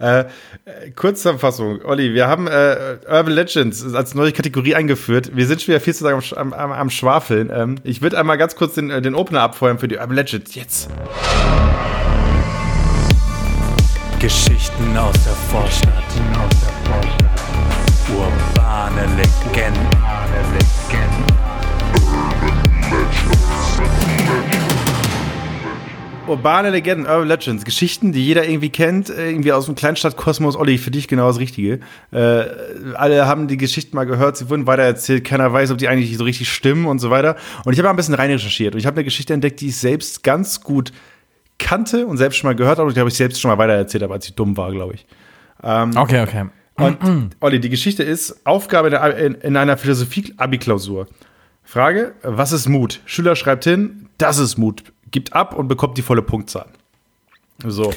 Äh, 0.00 0.20
äh, 0.20 0.24
Kurzzusammenfassung. 0.96 1.80
Olli, 1.84 2.12
wir 2.12 2.26
haben 2.26 2.48
äh, 2.48 2.98
Urban 3.08 3.32
Legends 3.32 3.94
als 3.94 4.14
neue 4.14 4.32
Kategorie 4.32 4.74
eingeführt. 4.74 5.30
Wir 5.34 5.46
sind 5.46 5.62
schon 5.62 5.68
wieder 5.68 5.80
viel 5.80 5.94
zu 5.94 6.04
lange 6.04 6.22
am, 6.34 6.52
am, 6.52 6.72
am, 6.72 6.90
Schwafeln. 6.90 7.50
Ähm, 7.52 7.76
ich 7.84 8.02
würde 8.02 8.18
einmal 8.18 8.36
ganz 8.36 8.56
kurz 8.56 8.74
den, 8.74 8.90
äh, 8.90 9.00
den 9.00 9.14
Opener 9.14 9.42
abfeuern 9.42 9.78
für 9.78 9.86
die 9.86 9.96
Urban 9.96 10.16
Legends. 10.16 10.54
Jetzt. 10.56 10.90
Geschichten 14.18 14.96
aus 14.96 15.14
der 15.24 15.32
Vorstadt. 15.50 16.02
Urbane 16.16 16.65
Urbane 26.28 26.70
Legenden, 26.70 27.06
Urban 27.06 27.28
Legends, 27.28 27.64
Geschichten, 27.64 28.12
die 28.12 28.24
jeder 28.24 28.48
irgendwie 28.48 28.70
kennt, 28.70 29.10
äh, 29.10 29.30
irgendwie 29.30 29.52
aus 29.52 29.66
dem 29.66 29.74
Kleinstadtkosmos. 29.74 30.56
Olli, 30.56 30.78
für 30.78 30.90
dich 30.90 31.08
genau 31.08 31.28
das 31.28 31.38
Richtige. 31.38 31.80
Äh, 32.12 32.44
alle 32.94 33.26
haben 33.26 33.48
die 33.48 33.56
Geschichten 33.56 33.96
mal 33.96 34.04
gehört, 34.04 34.36
sie 34.36 34.50
wurden 34.50 34.66
weitererzählt, 34.66 35.24
keiner 35.24 35.52
weiß, 35.52 35.70
ob 35.70 35.78
die 35.78 35.88
eigentlich 35.88 36.16
so 36.16 36.24
richtig 36.24 36.52
stimmen 36.52 36.86
und 36.86 36.98
so 36.98 37.10
weiter. 37.10 37.36
Und 37.64 37.72
ich 37.72 37.78
habe 37.78 37.86
mal 37.86 37.90
ein 37.90 37.96
bisschen 37.96 38.14
rein 38.14 38.30
recherchiert 38.30 38.74
und 38.74 38.80
ich 38.80 38.86
habe 38.86 38.96
eine 38.96 39.04
Geschichte 39.04 39.32
entdeckt, 39.34 39.60
die 39.60 39.68
ich 39.68 39.76
selbst 39.76 40.22
ganz 40.22 40.60
gut 40.60 40.92
kannte 41.58 42.06
und 42.06 42.16
selbst 42.16 42.36
schon 42.36 42.48
mal 42.48 42.56
gehört 42.56 42.78
habe 42.78 42.88
und 42.88 42.96
die 42.96 43.00
habe 43.00 43.10
ich 43.10 43.16
selbst 43.16 43.40
schon 43.40 43.50
mal 43.50 43.58
weitererzählt, 43.58 44.02
aber 44.02 44.14
als 44.14 44.26
ich 44.26 44.34
dumm 44.34 44.56
war, 44.56 44.70
glaube 44.72 44.94
ich. 44.94 45.06
Okay, 45.96 46.20
okay. 46.22 46.46
Und 46.78 46.98
Olli, 47.40 47.60
die 47.60 47.70
Geschichte 47.70 48.02
ist 48.02 48.44
Aufgabe 48.44 48.88
in, 49.18 49.34
in 49.34 49.56
einer 49.56 49.76
Philosophie-Abi-Klausur. 49.76 51.06
Frage: 51.62 52.14
Was 52.22 52.52
ist 52.52 52.68
Mut? 52.68 53.00
Schüler 53.06 53.34
schreibt 53.34 53.64
hin, 53.64 54.08
das 54.18 54.38
ist 54.38 54.58
Mut. 54.58 54.84
Gibt 55.16 55.32
ab 55.32 55.54
und 55.54 55.66
bekommt 55.66 55.96
die 55.96 56.02
volle 56.02 56.20
Punktzahl. 56.20 56.66
So. 57.64 57.90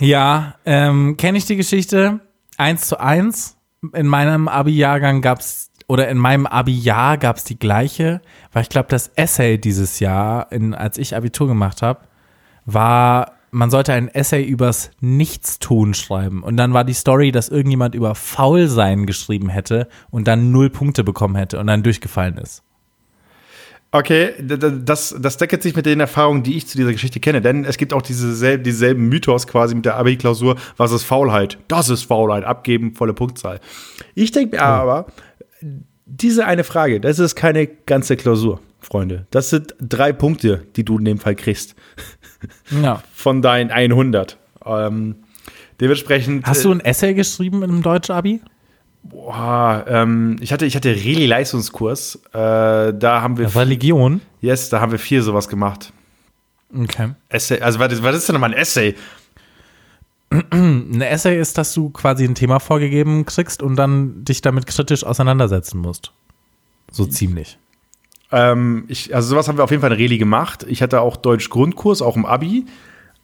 Ja, 0.00 0.56
ähm, 0.66 1.16
kenne 1.16 1.38
ich 1.38 1.46
die 1.46 1.56
Geschichte. 1.56 2.20
Eins 2.58 2.88
zu 2.88 3.00
eins. 3.00 3.56
In 3.94 4.06
meinem 4.06 4.48
Abi-Jahrgang 4.48 5.22
gab's 5.22 5.70
oder 5.88 6.10
in 6.10 6.18
meinem 6.18 6.46
Abi-Jahr 6.46 7.16
gab's 7.16 7.44
die 7.44 7.58
gleiche, 7.58 8.20
weil 8.52 8.64
ich 8.64 8.68
glaube, 8.68 8.88
das 8.90 9.12
Essay 9.16 9.56
dieses 9.56 9.98
Jahr, 9.98 10.52
in, 10.52 10.74
als 10.74 10.98
ich 10.98 11.16
Abitur 11.16 11.48
gemacht 11.48 11.80
habe, 11.80 12.00
war 12.66 13.32
man 13.50 13.70
sollte 13.70 13.94
ein 13.94 14.08
Essay 14.08 14.44
übers 14.44 14.90
Nichtstun 15.00 15.94
schreiben. 15.94 16.42
Und 16.42 16.58
dann 16.58 16.74
war 16.74 16.84
die 16.84 16.92
Story, 16.92 17.32
dass 17.32 17.48
irgendjemand 17.48 17.94
über 17.94 18.14
Faulsein 18.14 19.06
geschrieben 19.06 19.48
hätte 19.48 19.88
und 20.10 20.28
dann 20.28 20.52
null 20.52 20.68
Punkte 20.68 21.02
bekommen 21.02 21.36
hätte 21.36 21.58
und 21.58 21.66
dann 21.66 21.82
durchgefallen 21.82 22.36
ist. 22.36 22.62
Okay, 23.94 24.32
das, 24.40 25.14
das 25.18 25.36
deckelt 25.36 25.62
sich 25.62 25.76
mit 25.76 25.84
den 25.84 26.00
Erfahrungen, 26.00 26.42
die 26.42 26.56
ich 26.56 26.66
zu 26.66 26.78
dieser 26.78 26.92
Geschichte 26.92 27.20
kenne. 27.20 27.42
Denn 27.42 27.66
es 27.66 27.76
gibt 27.76 27.92
auch 27.92 28.00
diese 28.00 28.34
sel 28.34 28.58
dieselben 28.58 29.10
Mythos 29.10 29.46
quasi 29.46 29.74
mit 29.74 29.84
der 29.84 29.96
Abi-Klausur. 29.98 30.56
Was 30.78 30.92
ist 30.92 31.04
Faulheit? 31.04 31.58
Das 31.68 31.90
ist 31.90 32.04
Faulheit. 32.04 32.44
Abgeben, 32.44 32.94
volle 32.94 33.12
Punktzahl. 33.12 33.60
Ich 34.14 34.32
denke 34.32 34.56
mir 34.56 34.62
aber, 34.62 35.06
diese 36.06 36.46
eine 36.46 36.64
Frage, 36.64 37.00
das 37.00 37.18
ist 37.18 37.34
keine 37.34 37.66
ganze 37.66 38.16
Klausur, 38.16 38.60
Freunde. 38.80 39.26
Das 39.30 39.50
sind 39.50 39.74
drei 39.78 40.14
Punkte, 40.14 40.62
die 40.74 40.86
du 40.86 40.96
in 40.96 41.04
dem 41.04 41.18
Fall 41.18 41.34
kriegst. 41.34 41.74
Ja. 42.70 43.02
Von 43.12 43.42
deinen 43.42 43.70
100. 43.70 44.38
Ähm, 44.64 45.16
dementsprechend. 45.82 46.46
Hast 46.46 46.64
du 46.64 46.70
ein 46.70 46.80
Essay 46.80 47.12
geschrieben 47.12 47.62
im 47.62 47.82
Deutsch-Abi? 47.82 48.40
Boah, 49.04 49.84
ähm, 49.88 50.36
ich 50.40 50.52
hatte, 50.52 50.64
ich 50.64 50.76
hatte 50.76 50.90
Reli-Leistungskurs. 50.90 52.16
Äh, 52.32 52.94
da 52.94 53.20
haben 53.22 53.36
wir. 53.38 53.54
Religion? 53.54 54.20
Yes, 54.40 54.68
da 54.68 54.80
haben 54.80 54.92
wir 54.92 54.98
viel 54.98 55.22
sowas 55.22 55.48
gemacht. 55.48 55.92
Okay. 56.74 57.10
Essay, 57.28 57.60
also 57.60 57.78
was, 57.78 57.92
ist- 57.92 58.02
was 58.02 58.16
ist 58.16 58.28
denn 58.28 58.34
nochmal 58.34 58.50
ein 58.54 58.56
Essay? 58.58 58.94
Ein 60.50 61.02
Essay 61.02 61.38
ist, 61.38 61.58
dass 61.58 61.74
du 61.74 61.90
quasi 61.90 62.24
ein 62.24 62.34
Thema 62.34 62.58
vorgegeben 62.58 63.26
kriegst 63.26 63.62
und 63.62 63.76
dann 63.76 64.24
dich 64.24 64.40
damit 64.40 64.66
kritisch 64.66 65.04
auseinandersetzen 65.04 65.78
musst. 65.78 66.12
So 66.90 67.04
ziemlich. 67.04 67.58
Ähm, 68.30 68.84
ich, 68.88 69.14
also 69.14 69.28
sowas 69.28 69.48
haben 69.48 69.58
wir 69.58 69.64
auf 69.64 69.70
jeden 69.70 69.82
Fall 69.82 69.92
in 69.92 69.98
Reli 69.98 70.16
gemacht. 70.16 70.64
Ich 70.68 70.80
hatte 70.80 71.02
auch 71.02 71.16
Deutsch-Grundkurs, 71.18 72.00
auch 72.00 72.16
im 72.16 72.24
Abi. 72.24 72.64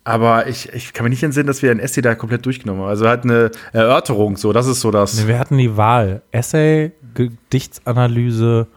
Aber 0.08 0.46
ich, 0.46 0.72
ich 0.72 0.94
kann 0.94 1.04
mir 1.04 1.10
nicht 1.10 1.22
entsinnen, 1.22 1.46
dass 1.46 1.60
wir 1.60 1.70
ein 1.70 1.80
Essay 1.80 2.00
da 2.00 2.14
komplett 2.14 2.46
durchgenommen 2.46 2.80
haben. 2.80 2.88
Also 2.88 3.06
halt 3.06 3.24
eine 3.24 3.50
Erörterung, 3.74 4.38
so, 4.38 4.54
das 4.54 4.66
ist 4.66 4.80
so 4.80 4.90
das. 4.90 5.20
Nee, 5.20 5.28
wir 5.28 5.38
hatten 5.38 5.58
die 5.58 5.76
Wahl. 5.76 6.22
Essay, 6.30 6.92
Gedichtsanalyse 7.12 8.68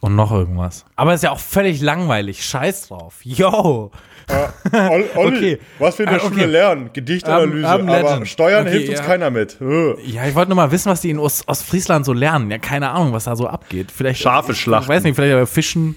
und 0.00 0.16
noch 0.16 0.32
irgendwas. 0.32 0.86
Aber 0.96 1.12
ist 1.12 1.22
ja 1.22 1.32
auch 1.32 1.38
völlig 1.38 1.82
langweilig. 1.82 2.42
Scheiß 2.42 2.88
drauf. 2.88 3.16
Yo! 3.24 3.90
Olli, 4.72 5.04
Okay. 5.36 5.58
was 5.78 5.98
wir 5.98 6.06
in 6.06 6.12
der 6.12 6.22
Ah, 6.22 6.24
okay. 6.24 6.34
Schule 6.34 6.46
lernen, 6.46 6.90
Gedichtanalyse, 6.94 7.66
Urban 7.66 7.88
Urban 7.90 8.12
aber. 8.14 8.24
Steuern 8.24 8.62
Okay, 8.66 8.70
hilft 8.78 8.88
uns 8.88 8.98
ja. 9.00 9.04
keiner 9.04 9.30
mit. 9.30 9.58
Ja, 10.06 10.24
ich 10.26 10.34
wollte 10.34 10.48
nur 10.48 10.56
mal 10.56 10.70
wissen, 10.70 10.90
was 10.90 11.02
die 11.02 11.10
in 11.10 11.18
Ost 11.18 11.46
Ostfriesland 11.46 12.06
so 12.06 12.14
lernen. 12.14 12.50
Ja, 12.50 12.56
keine 12.56 12.88
Ahnung, 12.88 13.12
was 13.12 13.24
da 13.24 13.36
so 13.36 13.46
abgeht. 13.46 13.92
Vielleicht 13.92 14.22
Schafe 14.22 14.54
schlachten. 14.54 14.84
Ich 14.84 14.96
weiß 14.96 15.02
nicht, 15.02 15.14
vielleicht 15.14 15.34
aber 15.34 15.46
Fischen. 15.46 15.94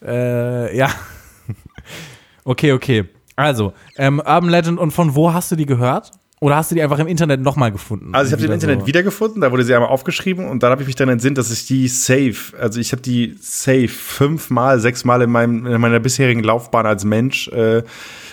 Äh, 0.00 0.76
ja. 0.76 0.90
okay, 2.44 2.70
okay. 2.72 3.06
Also, 3.40 3.72
ähm, 3.96 4.18
Urban 4.18 4.50
Legend 4.50 4.78
und 4.78 4.90
von 4.90 5.14
wo 5.14 5.32
hast 5.32 5.50
du 5.50 5.56
die 5.56 5.66
gehört? 5.66 6.12
Oder 6.42 6.56
hast 6.56 6.70
du 6.70 6.74
die 6.74 6.82
einfach 6.82 6.98
im 6.98 7.06
Internet 7.06 7.42
nochmal 7.42 7.70
gefunden? 7.70 8.14
Also 8.14 8.28
ich 8.28 8.32
habe 8.32 8.40
die 8.40 8.46
im 8.46 8.54
Internet 8.54 8.80
so. 8.80 8.86
wiedergefunden, 8.86 9.42
da 9.42 9.52
wurde 9.52 9.62
sie 9.62 9.74
einmal 9.74 9.90
aufgeschrieben 9.90 10.48
und 10.48 10.62
dann 10.62 10.70
habe 10.70 10.80
ich 10.80 10.86
mich 10.86 10.96
dann 10.96 11.10
entsinnt, 11.10 11.36
dass 11.36 11.50
ich 11.50 11.66
die 11.66 11.86
safe, 11.86 12.56
also 12.58 12.80
ich 12.80 12.92
habe 12.92 13.02
die 13.02 13.36
safe 13.38 13.88
fünfmal, 13.88 14.80
sechsmal 14.80 15.20
in, 15.20 15.30
meinem, 15.30 15.66
in 15.66 15.78
meiner 15.78 16.00
bisherigen 16.00 16.42
Laufbahn 16.42 16.86
als 16.86 17.04
Mensch 17.04 17.48
äh, 17.48 17.82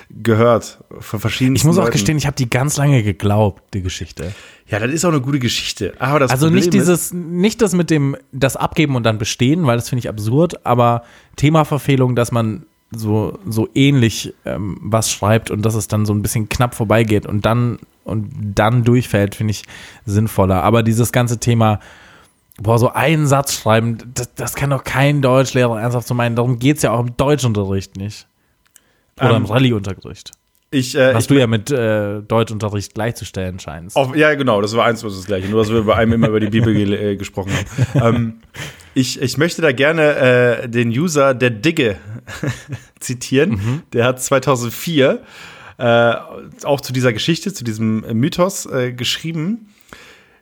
gehört. 0.10 0.82
Von 1.00 1.20
verschiedenen 1.20 1.58
Ich 1.58 1.66
muss 1.66 1.78
auch 1.78 1.90
gestehen, 1.90 2.18
ich 2.18 2.26
habe 2.26 2.38
die 2.38 2.50
ganz 2.50 2.78
lange 2.78 3.04
geglaubt, 3.04 3.74
die 3.74 3.82
Geschichte. 3.82 4.34
Ja, 4.68 4.80
das 4.80 4.92
ist 4.92 5.04
auch 5.04 5.12
eine 5.12 5.20
gute 5.20 5.40
Geschichte. 5.40 5.94
Aber 6.00 6.20
das 6.20 6.32
Also 6.32 6.46
Problem 6.46 6.62
nicht 6.62 6.74
dieses, 6.74 7.14
nicht 7.14 7.62
das 7.62 7.74
mit 7.74 7.90
dem, 7.90 8.16
das 8.32 8.56
Abgeben 8.56 8.96
und 8.96 9.04
dann 9.04 9.18
bestehen, 9.18 9.68
weil 9.68 9.76
das 9.76 9.90
finde 9.90 10.00
ich 10.00 10.10
absurd, 10.10 10.66
aber 10.66 11.04
Themaverfehlung, 11.36 12.16
dass 12.16 12.32
man 12.32 12.66
so, 12.92 13.38
so 13.46 13.68
ähnlich 13.76 14.34
ähm, 14.46 14.78
was 14.82 15.12
schreibt 15.12 15.52
und 15.52 15.62
dass 15.64 15.76
es 15.76 15.88
dann 15.88 16.06
so 16.06 16.14
ein 16.14 16.22
bisschen 16.22 16.48
knapp 16.50 16.74
vorbeigeht 16.76 17.26
und 17.26 17.46
dann, 17.46 17.80
und 18.04 18.30
dann 18.56 18.84
durchfällt, 18.84 19.36
finde 19.36 19.52
ich 19.52 19.64
sinnvoller. 20.06 20.64
Aber 20.64 20.84
dieses 20.84 21.12
ganze 21.12 21.40
Thema, 21.40 21.80
boah, 22.58 22.80
so 22.80 22.92
einen 22.92 23.28
Satz 23.28 23.54
schreiben, 23.54 23.98
das, 24.14 24.34
das 24.36 24.56
kann 24.56 24.70
doch 24.70 24.84
kein 24.84 25.22
Deutschlehrer 25.22 25.82
ernsthaft 25.82 26.08
so 26.08 26.14
meinen. 26.14 26.36
Darum 26.36 26.60
geht 26.60 26.78
es 26.78 26.84
ja 26.84 26.92
auch 26.92 27.02
im 27.02 27.18
Deutschunterricht 27.18 27.98
nicht. 27.98 28.28
Oder 29.20 29.32
Ähm, 29.32 29.38
im 29.38 29.46
Rallyeunterricht. 29.46 30.32
ich, 30.72 30.96
äh, 30.96 31.14
Was 31.14 31.24
ich, 31.24 31.28
du 31.28 31.40
ja 31.40 31.48
mit 31.48 31.70
äh, 31.72 32.22
Deutschunterricht 32.22 32.94
gleichzustellen 32.94 33.60
scheinst. 33.60 33.96
Auf, 33.98 34.16
ja, 34.16 34.34
genau, 34.36 34.62
das 34.62 34.76
war 34.76 34.86
eins 34.86 35.04
was 35.04 35.16
das 35.16 35.26
gleiche. 35.26 35.50
Nur, 35.50 35.62
dass 35.62 35.72
wir 35.72 35.84
bei 35.84 35.96
einem 35.96 36.14
immer 36.14 36.30
über 36.30 36.40
die 36.40 36.50
Bibel 36.50 36.74
ge 36.74 37.14
äh, 37.14 37.16
gesprochen 37.18 37.52
haben. 37.96 38.16
ähm, 38.16 38.34
ich, 38.98 39.22
ich 39.22 39.38
möchte 39.38 39.62
da 39.62 39.72
gerne 39.72 40.64
äh, 40.64 40.70
den 40.70 40.90
User 40.90 41.36
der 41.36 41.52
Digge 41.52 41.98
zitieren. 43.00 43.84
Der 43.94 44.06
hat 44.06 44.22
2004 44.22 45.22
äh, 45.78 46.14
auch 46.64 46.82
zu 46.82 46.94
dieser 46.94 47.14
Geschichte, 47.14 47.54
zu 47.54 47.64
diesem 47.64 48.00
Mythos 48.20 48.66
äh, 48.66 48.92
geschrieben. 48.94 49.70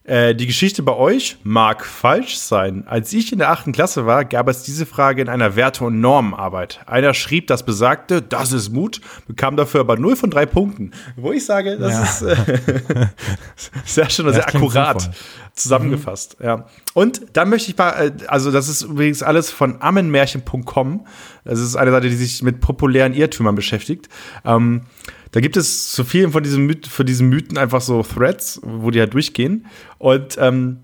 Äh, 0.07 0.35
die 0.35 0.45
Geschichte 0.45 0.83
bei 0.83 0.93
euch 0.93 1.37
mag 1.43 1.83
falsch 1.83 2.37
sein. 2.37 2.83
Als 2.87 3.11
ich 3.11 3.31
in 3.31 3.39
der 3.39 3.49
achten 3.49 3.71
Klasse 3.71 4.05
war, 4.05 4.23
gab 4.23 4.47
es 4.47 4.61
diese 4.61 4.85
Frage 4.85 5.19
in 5.23 5.29
einer 5.29 5.55
Werte- 5.55 5.83
und 5.83 5.99
Normenarbeit. 5.99 6.79
Einer 6.85 7.15
schrieb 7.15 7.47
das 7.47 7.65
besagte, 7.65 8.21
das 8.21 8.51
ist 8.51 8.69
Mut, 8.69 9.01
bekam 9.27 9.57
dafür 9.57 9.79
aber 9.79 9.97
0 9.97 10.15
von 10.15 10.29
3 10.29 10.45
Punkten. 10.45 10.91
Wo 11.15 11.31
ich 11.31 11.43
sage, 11.43 11.77
das 11.79 11.91
Ja. 11.93 12.03
ist 12.03 12.21
äh, 12.21 13.07
sehr 13.85 14.09
schön 14.11 14.27
und 14.27 14.33
sehr 14.33 14.47
akkurat 14.47 15.01
sinnvoll. 15.01 15.19
zusammengefasst. 15.55 16.37
Ja. 16.39 16.67
Und 16.93 17.21
dann 17.33 17.49
möchte 17.49 17.71
ich 17.71 17.77
mal, 17.77 17.89
äh, 17.91 18.11
also 18.27 18.51
das 18.51 18.67
ist 18.69 18.83
übrigens 18.83 19.23
alles 19.23 19.49
von 19.49 19.81
ammenmärchen.com. 19.81 21.07
Das 21.45 21.59
ist 21.59 21.75
eine 21.75 21.89
Seite, 21.89 22.09
die 22.09 22.15
sich 22.15 22.43
mit 22.43 22.61
populären 22.61 23.13
Irrtümern 23.15 23.55
beschäftigt. 23.55 24.09
Ähm, 24.45 24.81
da 25.35 25.41
gibt 25.41 25.57
es 25.57 25.91
zu 25.91 26.05
vielen 26.05 26.31
von 26.31 26.43
diesen, 26.43 26.65
Myth 26.65 26.87
von 26.87 27.05
diesen 27.05 27.27
Mythen 27.27 27.57
einfach 27.57 27.81
so 27.81 28.01
Threads, 28.03 28.61
wo 28.63 28.89
die 28.89 29.01
halt 29.01 29.13
durchgehen. 29.13 29.65
Und 29.97 30.37
ähm, 30.39 30.77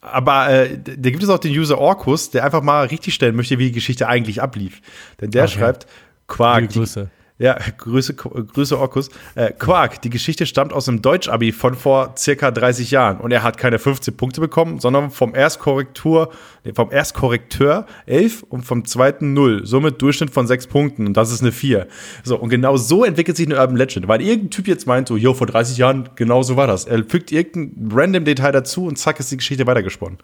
aber 0.00 0.48
äh, 0.48 0.78
da 0.82 1.10
gibt 1.10 1.22
es 1.22 1.28
auch 1.28 1.38
den 1.38 1.52
User 1.52 1.76
Orkus, 1.76 2.30
der 2.30 2.42
einfach 2.44 2.62
mal 2.62 2.86
richtig 2.86 3.12
stellen 3.12 3.36
möchte, 3.36 3.58
wie 3.58 3.66
die 3.66 3.72
Geschichte 3.72 4.08
eigentlich 4.08 4.40
ablief. 4.40 4.80
Denn 5.20 5.30
der 5.30 5.44
Okay. 5.44 5.52
schreibt, 5.58 5.86
Quark. 6.26 6.70
Grüße. 6.70 7.10
Ja, 7.38 7.58
Grüße, 7.76 8.14
Grüße 8.14 8.78
Orkus. 8.78 9.10
Äh, 9.34 9.52
Quark, 9.52 10.00
die 10.00 10.08
Geschichte 10.08 10.46
stammt 10.46 10.72
aus 10.72 10.86
dem 10.86 11.02
Deutsch-Abi 11.02 11.52
von 11.52 11.74
vor 11.74 12.14
circa 12.16 12.50
30 12.50 12.90
Jahren 12.90 13.18
und 13.18 13.30
er 13.30 13.42
hat 13.42 13.58
keine 13.58 13.78
15 13.78 14.16
Punkte 14.16 14.40
bekommen, 14.40 14.80
sondern 14.80 15.10
vom 15.10 15.34
Erstkorrektur, 15.34 16.30
vom 16.74 16.90
Erstkorrekteur 16.90 17.84
11 18.06 18.42
und 18.44 18.62
vom 18.62 18.86
zweiten 18.86 19.34
0. 19.34 19.66
Somit 19.66 20.00
Durchschnitt 20.00 20.30
von 20.30 20.46
6 20.46 20.66
Punkten 20.68 21.06
und 21.06 21.14
das 21.14 21.30
ist 21.30 21.42
eine 21.42 21.52
4. 21.52 21.86
So, 22.24 22.38
und 22.38 22.48
genau 22.48 22.78
so 22.78 23.04
entwickelt 23.04 23.36
sich 23.36 23.46
eine 23.46 23.58
Urban 23.58 23.76
Legend, 23.76 24.08
weil 24.08 24.22
irgendein 24.22 24.50
Typ 24.50 24.66
jetzt 24.66 24.86
meint 24.86 25.08
so, 25.08 25.16
jo, 25.16 25.34
vor 25.34 25.46
30 25.46 25.76
Jahren, 25.76 26.08
genau 26.14 26.42
so 26.42 26.56
war 26.56 26.66
das. 26.66 26.86
Er 26.86 27.04
fügt 27.04 27.32
irgendein 27.32 27.90
random 27.92 28.24
Detail 28.24 28.52
dazu 28.52 28.86
und 28.86 28.96
zack 28.96 29.20
ist 29.20 29.30
die 29.30 29.36
Geschichte 29.36 29.66
weitergesponnen. 29.66 30.18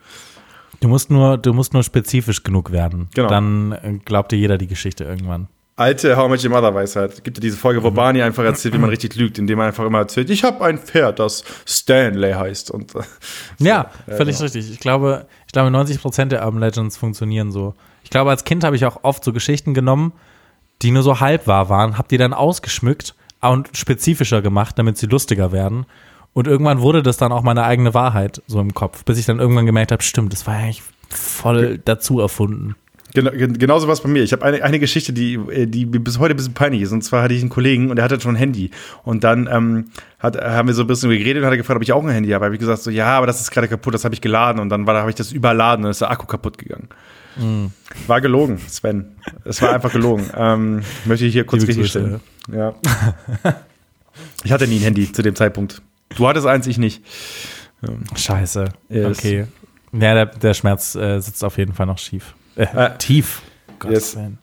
Du 0.81 0.89
musst 0.89 1.11
nur, 1.11 1.37
du 1.37 1.53
musst 1.53 1.75
nur 1.75 1.83
spezifisch 1.83 2.43
genug 2.43 2.73
werden. 2.73 3.09
Genau. 3.15 3.29
Dann 3.29 3.73
äh, 3.73 3.99
glaubt 4.03 4.33
dir 4.33 4.37
jeder 4.37 4.57
die 4.57 4.67
Geschichte 4.67 5.05
irgendwann. 5.05 5.49
Alte 5.77 6.17
How 6.17 6.29
Much 6.29 6.45
Your 6.45 6.51
Mother 6.51 6.75
Weisheit. 6.75 7.25
Gibt 7.25 7.39
ja 7.39 7.41
diese 7.41 7.57
Folge, 7.57 7.83
wo 7.83 7.91
Barney 7.91 8.23
einfach 8.23 8.45
erzählt, 8.45 8.75
wie 8.75 8.79
man 8.79 8.91
richtig 8.91 9.15
lügt, 9.17 9.39
indem 9.39 9.59
man 9.59 9.69
einfach 9.69 9.85
immer 9.85 9.99
erzählt, 9.99 10.29
ich 10.29 10.45
habe 10.45 10.63
ein 10.65 10.79
Pferd, 10.79 11.19
das 11.19 11.45
Stanley 11.67 12.33
heißt. 12.33 12.71
Und 12.71 12.95
äh, 12.95 13.01
Ja, 13.59 13.91
völlig 14.07 14.41
richtig. 14.41 14.71
Ich 14.71 14.81
glaube, 14.81 15.27
ich 15.47 15.53
glaube, 15.53 15.71
90 15.71 16.01
Prozent 16.01 16.33
der 16.33 16.45
Urban 16.45 16.61
Legends 16.61 16.97
funktionieren 16.97 17.51
so. 17.53 17.75
Ich 18.05 18.11
glaube, 18.11 18.31
als 18.31 18.45
Kind 18.45 18.65
habe 18.65 18.77
ich 18.77 18.85
auch 18.85 19.01
oft 19.03 19.25
so 19.25 19.33
Geschichten 19.33 19.73
genommen, 19.73 20.13
die 20.83 20.91
nur 20.91 21.03
so 21.03 21.21
halb 21.21 21.47
wahr 21.47 21.69
waren, 21.69 21.97
habe 21.97 22.09
die 22.09 22.19
dann 22.19 22.35
ausgeschmückt 22.35 23.15
und 23.41 23.71
spezifischer 23.77 24.43
gemacht, 24.43 24.79
damit 24.79 24.99
sie 24.99 25.07
lustiger 25.07 25.53
werden. 25.53 25.87
Und 26.35 26.47
irgendwann 26.47 26.81
wurde 26.81 27.03
das 27.03 27.17
dann 27.17 27.33
auch 27.33 27.43
meine 27.43 27.65
eigene 27.65 27.95
Wahrheit 27.95 28.43
so 28.47 28.61
im 28.61 28.75
Kopf, 28.75 29.05
bis 29.05 29.19
ich 29.19 29.27
dann 29.27 29.39
irgendwann 29.39 29.67
gemerkt 29.67 29.93
habe, 29.93 30.03
stimmt, 30.03 30.33
das 30.33 30.47
war 30.47 30.55
eigentlich 30.55 30.83
voll 31.11 31.79
dazu 31.79 32.21
erfunden. 32.21 32.75
Genau, 33.15 33.31
gen- 33.31 33.59
genauso 33.59 33.89
was 33.89 34.01
bei 34.01 34.09
mir. 34.09 34.23
Ich 34.23 34.33
habe 34.33 34.43
eine, 34.45 34.63
eine 34.65 34.79
Geschichte, 34.79 35.13
die, 35.13 35.35
äh, 35.35 35.67
die 35.67 35.85
bis 35.85 36.19
heute 36.19 36.35
ein 36.35 36.37
bisschen 36.37 36.55
peinlich 36.55 36.83
ist. 36.83 36.93
Und 36.93 37.03
zwar 37.03 37.23
hatte 37.23 37.35
ich 37.35 37.41
einen 37.43 37.51
Kollegen 37.51 37.91
und 37.91 37.97
der 37.97 38.05
hatte 38.07 38.21
schon 38.21 38.35
ein 38.35 38.39
Handy. 38.39 38.71
Und 39.05 39.23
dann 39.25 39.49
ähm, 39.53 39.87
hat, 40.19 40.37
haben 40.41 40.67
wir 40.69 40.75
so 40.75 40.83
ein 40.83 40.87
bisschen 40.87 41.11
geredet 41.11 41.43
und 41.43 41.47
hat 41.47 41.53
er 41.53 41.59
gefragt, 41.59 41.77
ob 41.77 41.83
ich 41.83 41.93
auch 41.93 42.03
ein 42.03 42.09
Handy 42.09 42.31
habe. 42.31 42.45
habe 42.47 42.55
ich 42.55 42.61
gesagt, 42.61 42.83
so 42.83 42.91
ja, 42.91 43.09
aber 43.19 43.27
das 43.27 43.41
ist 43.41 43.51
gerade 43.51 43.69
kaputt, 43.69 43.93
das 43.93 44.05
habe 44.05 44.15
ich 44.15 44.21
geladen. 44.21 44.61
Und 44.61 44.71
dann 44.71 44.87
habe 44.87 45.11
ich 45.11 45.17
das 45.17 45.31
überladen 45.33 45.85
und 45.85 45.91
ist 45.91 46.01
der 46.01 46.11
Akku 46.11 46.27
kaputt 46.27 46.57
gegangen. 46.59 46.89
War 48.07 48.21
gelogen, 48.21 48.59
Sven. 48.69 49.17
Es 49.45 49.61
war 49.63 49.73
einfach 49.75 49.93
gelogen. 49.93 50.25
ähm, 50.37 50.83
möchte 51.05 51.25
ich 51.27 51.33
hier 51.33 51.45
kurz 51.45 51.67
richtig 51.67 51.89
stellen. 51.89 52.21
Ja. 52.53 52.75
ich 54.45 54.53
hatte 54.53 54.67
nie 54.67 54.77
ein 54.77 54.83
Handy 54.83 55.11
zu 55.11 55.23
dem 55.23 55.35
Zeitpunkt. 55.35 55.81
Du 56.17 56.29
hattest 56.29 56.47
eins, 56.47 56.67
ich 56.67 56.79
nicht. 56.79 57.03
Scheiße. 58.15 58.67
Yes. 58.89 59.19
Okay. 59.19 59.47
Ja, 59.93 60.15
der, 60.15 60.27
der 60.27 60.55
Schmerz 60.55 60.95
äh, 60.95 61.21
sitzt 61.21 61.43
auf 61.45 61.59
jeden 61.59 61.73
Fall 61.75 61.87
noch 61.87 61.99
schief. 61.99 62.35
Äh, 62.57 62.63
Äh, 62.75 62.91
tief. 62.99 63.43
yes. 63.89 64.17
Willen. 64.17 64.39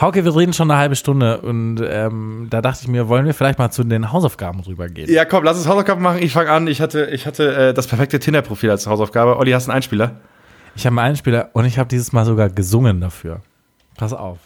Hauke, 0.00 0.24
wir 0.24 0.34
reden 0.34 0.54
schon 0.54 0.70
eine 0.70 0.80
halbe 0.80 0.96
Stunde 0.96 1.42
und 1.42 1.82
ähm, 1.86 2.46
da 2.48 2.62
dachte 2.62 2.78
ich 2.82 2.88
mir, 2.88 3.08
wollen 3.08 3.26
wir 3.26 3.34
vielleicht 3.34 3.58
mal 3.58 3.70
zu 3.70 3.84
den 3.84 4.10
Hausaufgaben 4.12 4.60
rübergehen? 4.60 5.10
Ja, 5.12 5.26
komm, 5.26 5.44
lass 5.44 5.58
uns 5.58 5.66
Hausaufgaben 5.68 6.00
machen. 6.02 6.22
Ich 6.22 6.32
fange 6.32 6.50
an. 6.50 6.66
Ich 6.68 6.80
hatte, 6.80 7.04
ich 7.12 7.26
hatte 7.26 7.54
äh, 7.54 7.74
das 7.74 7.86
perfekte 7.86 8.18
Tinder-Profil 8.18 8.70
als 8.70 8.86
Hausaufgabe. 8.86 9.36
Olli, 9.36 9.50
hast 9.50 9.66
du 9.66 9.70
einen 9.70 9.76
Einspieler? 9.76 10.12
Ich 10.74 10.86
habe 10.86 10.98
einen 10.98 11.10
Einspieler 11.10 11.50
und 11.52 11.66
ich 11.66 11.78
habe 11.78 11.86
dieses 11.86 12.12
Mal 12.12 12.24
sogar 12.24 12.48
gesungen 12.48 13.02
dafür. 13.02 13.42
Pass 13.98 14.14
auf. 14.14 14.38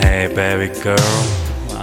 Hey 0.00 0.28
baby 0.28 0.70
girl, 0.82 0.96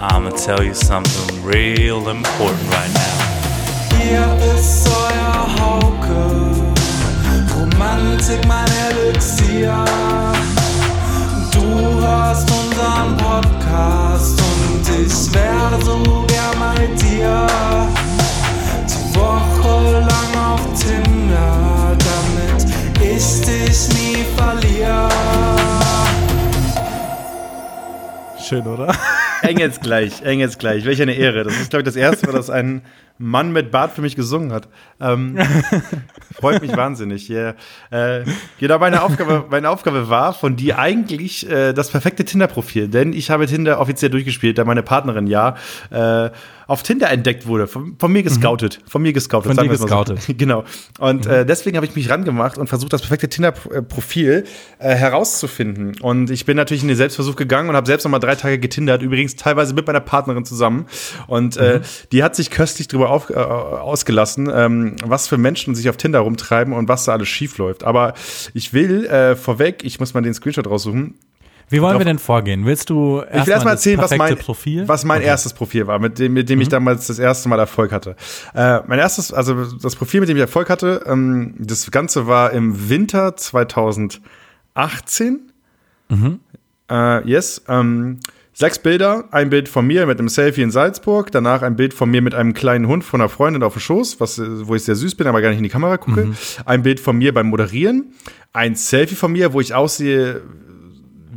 I'ma 0.02 0.32
tell 0.32 0.64
you 0.64 0.74
something 0.74 1.46
real 1.46 1.98
important 2.10 2.62
right 2.72 2.94
now. 2.94 4.00
Hier 4.02 4.56
ist 4.56 4.88
euer 4.88 5.60
Hauke, 5.60 6.65
Romantik 7.76 8.40
mein 8.48 8.66
Elixier. 8.90 9.84
Du 11.52 12.02
hörst 12.02 12.50
unseren 12.50 13.18
Podcast 13.18 14.40
und 14.42 14.82
ich 15.06 15.34
wäre 15.34 15.82
so 15.84 16.26
gern 16.28 16.58
bei 16.58 16.86
dir. 16.96 17.48
Die 18.88 19.16
Woche 19.18 20.00
lang 20.00 20.54
auf 20.54 20.62
Tinder, 20.80 21.98
damit 22.00 22.66
ich 23.02 23.42
dich 23.42 23.90
nie 23.90 24.26
verliere. 24.38 25.10
Schön, 28.42 28.66
oder? 28.68 28.96
Eng 29.42 29.60
jetzt 29.60 29.82
gleich, 29.82 30.22
eng 30.22 30.40
jetzt 30.40 30.60
gleich. 30.60 30.86
Welch 30.86 31.02
eine 31.02 31.14
Ehre. 31.14 31.44
Das 31.44 31.54
ist, 31.56 31.72
glaube 31.72 31.82
ich, 31.82 31.86
das 31.88 31.98
erste 31.98 32.26
Mal, 32.28 32.34
dass 32.34 32.50
ein 32.50 32.84
Mann 33.18 33.54
mit 33.54 33.72
Bart 33.72 33.94
für 33.94 34.02
mich 34.02 34.16
gesungen 34.16 34.52
hat. 34.52 34.68
Ähm, 35.00 35.38
freut 36.34 36.62
mich 36.62 36.76
wahnsinnig. 36.76 37.30
Yeah. 37.30 37.56
Äh, 37.90 38.26
genau, 38.60 38.80
meine 38.80 39.04
Aufgabe, 39.04 39.46
meine 39.50 39.70
Aufgabe 39.70 40.10
war 40.10 40.34
von 40.34 40.56
dir 40.56 40.80
eigentlich 40.80 41.50
äh, 41.50 41.74
das 41.74 41.90
perfekte 41.90 42.26
Tinder-Profil. 42.26 42.90
Denn 42.90 43.14
ich 43.14 43.30
habe 43.30 43.48
Tinder 43.48 43.80
offiziell 43.80 44.12
durchgespielt, 44.12 44.58
da 44.58 44.66
meine 44.66 44.84
Partnerin 44.84 45.28
ja 45.28 45.56
äh, 45.92 46.30
auf 46.68 46.84
Tinder 46.84 47.10
entdeckt 47.10 47.48
wurde. 47.48 47.68
Von, 47.68 47.96
von 48.00 48.12
mir 48.12 48.24
gescoutet. 48.24 48.80
Von 48.88 49.02
mir 49.02 49.14
gescoutet. 49.14 49.54
Von 49.54 49.64
dir 49.64 49.70
gescoutet. 49.70 50.22
So. 50.22 50.34
Genau. 50.46 50.64
Und 51.00 51.26
äh, 51.26 51.46
deswegen 51.46 51.78
habe 51.78 51.86
ich 51.86 51.96
mich 51.96 52.10
rangemacht 52.10 52.58
und 52.58 52.68
versucht, 52.68 52.92
das 52.92 53.02
perfekte 53.02 53.30
Tinder-Profil 53.30 54.44
äh, 54.80 54.96
herauszufinden. 54.96 55.96
Und 56.02 56.30
ich 56.30 56.46
bin 56.46 56.58
natürlich 56.58 56.84
in 56.84 56.90
den 56.90 56.98
Selbstversuch 56.98 57.36
gegangen 57.36 57.70
und 57.70 57.76
habe 57.76 57.88
selbst 57.88 58.04
noch 58.04 58.12
mal 58.12 58.20
drei 58.20 58.36
Tage 58.36 58.60
getindert, 58.60 59.02
übrigens 59.02 59.36
teilweise 59.36 59.74
mit 59.74 59.88
meiner 59.88 60.02
Partnerin 60.02 60.44
zusammen. 60.44 60.88
Und 61.28 61.58
äh, 61.58 61.82
die 62.12 62.24
hat 62.24 62.36
sich 62.36 62.50
köstlich 62.50 62.88
darüber 63.06 63.10
auf, 63.10 63.30
äh, 63.30 63.34
ausgelassen, 63.36 64.50
ähm, 64.54 64.96
was 65.06 65.28
für 65.28 65.38
Menschen 65.38 65.76
sich 65.76 65.90
auf 65.90 65.98
Tinder 65.98 66.20
rumtreiben 66.20 66.74
und 66.74 66.88
was 66.88 67.06
da 67.06 67.14
alles 67.14 67.28
schief 67.28 67.58
läuft. 67.58 67.84
Aber 67.84 68.14
ich 68.54 68.74
will 68.74 69.06
äh, 69.06 69.36
vorweg, 69.36 69.84
ich 69.84 70.00
muss 70.00 70.14
mal 70.14 70.22
den 70.22 70.34
Screenshot 70.34 70.68
raussuchen, 70.68 71.16
Wie 71.70 71.82
wollen 71.82 71.94
Doch. 71.94 72.00
wir 72.02 72.06
denn 72.06 72.20
vorgehen? 72.20 72.66
Willst 72.68 72.92
du 72.92 73.24
ich 73.34 73.46
will 73.48 73.54
erst 73.54 73.66
mal 73.66 73.72
erzählen, 73.72 73.98
was 73.98 74.16
mein, 74.16 74.38
Profil? 74.38 74.88
was 74.88 75.04
mein 75.04 75.18
Okay. 75.22 75.28
erstes 75.30 75.54
Profil 75.54 75.88
war, 75.88 75.98
mit 75.98 76.20
dem, 76.20 76.34
mit 76.34 76.48
dem 76.48 76.62
ich 76.62 76.70
damals 76.70 77.08
das 77.08 77.18
erste 77.18 77.50
Mal 77.50 77.58
Erfolg 77.58 77.92
hatte. 77.92 78.16
Äh, 78.54 78.82
mein 78.86 79.00
erstes, 79.00 79.34
also 79.34 79.66
das 79.66 79.96
Profil, 79.96 80.20
mit 80.20 80.30
dem 80.30 80.38
ich 80.38 80.42
Erfolg 80.42 80.70
hatte, 80.70 81.02
ähm, 81.08 81.56
das 81.58 81.90
Ganze 81.90 82.28
war 82.28 82.52
im 82.52 82.90
Winter 82.90 83.36
2018. 83.36 84.20
Äh, 86.88 87.28
yes. 87.28 87.64
Ähm, 87.68 88.20
sechs 88.56 88.80
Bilder, 88.80 89.26
ein 89.32 89.50
Bild 89.50 89.68
von 89.68 89.86
mir 89.86 90.06
mit 90.06 90.18
einem 90.18 90.30
Selfie 90.30 90.62
in 90.62 90.72
Salzburg, 90.72 91.30
danach 91.30 91.62
ein 91.62 91.76
Bild 91.76 91.94
von 91.94 92.10
mir 92.10 92.22
mit 92.22 92.34
einem 92.34 92.54
kleinen 92.54 92.88
Hund 92.88 93.04
von 93.04 93.20
einer 93.20 93.30
Freundin 93.30 93.62
auf 93.64 93.74
dem 93.74 93.82
Schoß, 93.82 94.20
was, 94.22 94.40
äh, 94.40 94.68
wo 94.68 94.76
ich 94.76 94.84
sehr 94.84 94.96
süß 94.96 95.16
bin, 95.16 95.28
aber 95.28 95.42
gar 95.42 95.50
nicht 95.50 95.58
in 95.58 95.64
die 95.64 95.70
Kamera 95.70 95.98
gucke. 95.98 96.34
Ein 96.66 96.82
Bild 96.82 97.00
von 97.00 97.18
mir 97.18 97.34
beim 97.34 97.48
Moderieren, 97.48 98.14
ein 98.54 98.76
Selfie 98.76 99.16
von 99.16 99.34
mir, 99.34 99.54
wo 99.54 99.60
ich 99.60 99.76
aussehe 99.76 100.42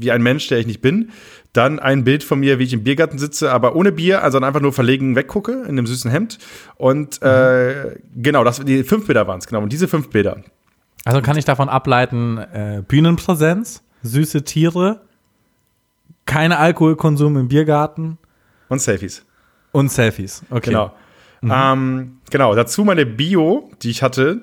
wie 0.00 0.12
ein 0.12 0.22
Mensch, 0.22 0.46
der 0.46 0.58
ich 0.58 0.66
nicht 0.66 0.80
bin. 0.80 1.10
Dann 1.52 1.80
ein 1.80 2.04
Bild 2.04 2.22
von 2.22 2.38
mir, 2.38 2.60
wie 2.60 2.64
ich 2.64 2.72
im 2.72 2.84
Biergarten 2.84 3.18
sitze, 3.18 3.50
aber 3.50 3.74
ohne 3.74 3.90
Bier, 3.90 4.22
also 4.22 4.38
einfach 4.38 4.60
nur 4.60 4.72
verlegen 4.72 5.16
weggucke 5.16 5.62
in 5.62 5.70
einem 5.70 5.86
süßen 5.86 6.08
Hemd. 6.08 6.38
Und 6.76 7.20
äh, 7.20 7.96
genau, 8.14 8.44
das, 8.44 8.64
die 8.64 8.84
fünf 8.84 9.06
Bilder 9.06 9.26
waren 9.26 9.38
es, 9.38 9.48
genau. 9.48 9.62
Und 9.62 9.72
diese 9.72 9.88
fünf 9.88 10.10
Bilder. 10.10 10.44
Also 11.04 11.20
kann 11.20 11.36
ich 11.36 11.44
davon 11.44 11.68
ableiten, 11.68 12.38
äh, 12.38 12.82
Bühnenpräsenz, 12.86 13.82
süße 14.02 14.44
Tiere, 14.44 15.00
keine 16.28 16.58
Alkoholkonsum 16.58 17.36
im 17.38 17.48
Biergarten 17.48 18.18
Und 18.68 18.80
Selfies. 18.80 19.24
und 19.72 19.90
Selfies. 19.90 20.42
Okay. 20.50 20.70
Genau. 20.70 20.92
Ähm, 21.42 22.18
genau, 22.30 22.54
dazu 22.54 22.84
meine 22.84 23.06
Bio, 23.06 23.70
die 23.82 23.90
ich 23.90 24.02
hatte, 24.02 24.42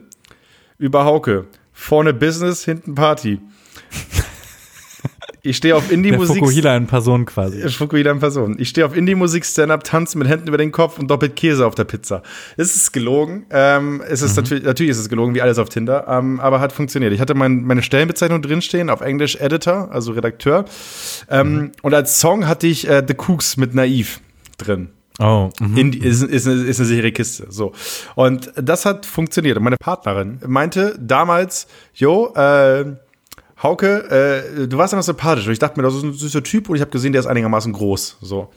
über 0.77 1.05
Hauke. 1.05 1.47
Vorne 1.71 2.13
Business, 2.13 2.65
hinten 2.65 2.95
Party. 2.95 3.39
Ich 5.46 5.58
stehe 5.58 5.76
auf 5.76 5.91
Indie-Musik. 5.91 6.38
Fukuhila 6.38 6.76
in 6.76 6.88
Person 6.88 7.26
quasi. 7.26 7.70
Fukuhila 7.70 8.12
in 8.12 8.20
Person. 8.20 8.56
Ich 8.58 8.70
stehe 8.70 8.86
auf 8.86 8.96
Indie-Musik, 8.96 9.46
Stand-Up, 9.46 9.84
tanzen 9.84 10.20
mit 10.20 10.28
Händen 10.28 10.48
über 10.48 10.58
den 10.58 10.72
Kopf 10.72 10.98
und 10.98 11.10
doppelt 11.10 11.36
Käse 11.36 11.66
auf 11.68 11.76
der 11.76 11.84
Pizza. 11.84 12.24
Es 12.58 12.76
ist 12.76 12.91
gelogen. 12.91 13.46
Ähm, 13.52 14.02
es 14.08 14.22
ist 14.22 14.36
natürlich, 14.36 14.64
natürlich 14.64 14.91
ist 14.91 15.00
es 15.00 15.10
gelogen, 15.10 15.36
wie 15.36 15.41
alles 15.41 15.60
auf 15.60 15.70
Tinder, 15.70 16.08
ähm, 16.10 16.39
aber 16.39 16.60
hat 16.60 16.74
funktioniert. 16.74 17.14
Ich 17.14 17.20
hatte 17.20 17.36
mein, 17.36 17.64
meine 17.64 17.84
Stellenbezeichnung 17.84 18.41
drinstehen, 18.41 18.89
auf 18.89 19.02
Englisch 19.02 19.36
Editor, 19.36 19.91
also 19.91 20.14
Redakteur. 20.14 20.66
Ähm, 21.30 21.72
Und 21.82 21.93
als 21.93 22.20
Song 22.20 22.48
hatte 22.48 22.66
ich 22.68 22.88
äh, 22.88 23.04
The 23.08 23.14
Cooks 23.16 23.58
mit 23.58 23.76
Naiv 23.76 24.22
drin. 24.58 24.89
Oh, 25.20 25.50
mhm. 25.60 25.78
Indie 25.78 26.00
ist, 26.00 26.24
ist, 26.24 26.48
eine, 26.48 26.64
ist 26.64 26.80
eine 26.80 26.88
sichere 26.88 27.12
Kiste. 27.12 27.46
So. 27.50 27.72
Und 28.16 28.52
das 28.56 28.86
hat 28.86 29.06
funktioniert. 29.06 29.58
Und 29.58 29.64
meine 29.64 29.78
Partnerin 29.78 30.39
meinte 30.46 30.98
damals, 31.00 31.68
jo, 31.93 32.34
äh, 32.36 32.96
Hauke, 33.66 34.43
äh, 34.63 34.68
du 34.68 34.78
warst 34.78 34.93
einfach 34.93 35.03
sympathisch. 35.03 35.45
Und 35.47 35.53
ich 35.53 35.59
dachte 35.59 35.80
mir, 35.80 35.86
das 35.86 35.95
ist 35.95 36.03
ein 36.03 36.13
süßer 36.13 36.43
Typ 36.43 36.70
und 36.70 36.76
ich 36.76 36.82
habe 36.82 36.91
gesehen, 36.91 37.11
der 37.11 37.20
ist 37.20 37.28
einigermaßen 37.28 37.74
groß. 37.74 38.18
So. 38.22 38.49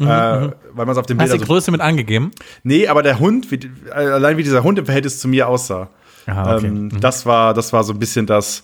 äh, 0.00 0.04
weil 0.04 0.52
man 0.74 0.90
es 0.90 0.98
auf 0.98 1.06
dem 1.06 1.20
Hast 1.20 1.28
du 1.28 1.32
Bild 1.36 1.42
die 1.42 1.46
Größe 1.46 1.70
mit 1.70 1.80
angegeben? 1.80 2.30
Nee, 2.62 2.88
aber 2.88 3.02
der 3.02 3.18
Hund, 3.18 3.50
wie, 3.50 3.60
allein 3.92 4.36
wie 4.36 4.42
dieser 4.42 4.62
Hund 4.62 4.78
im 4.78 4.86
Verhältnis 4.86 5.18
zu 5.18 5.28
mir 5.28 5.48
aussah. 5.48 5.90
Aha, 6.26 6.56
okay. 6.56 6.66
ähm, 6.66 7.00
das, 7.00 7.26
war, 7.26 7.54
das 7.54 7.72
war 7.72 7.84
so 7.84 7.92
ein 7.92 7.98
bisschen 7.98 8.26
das, 8.26 8.62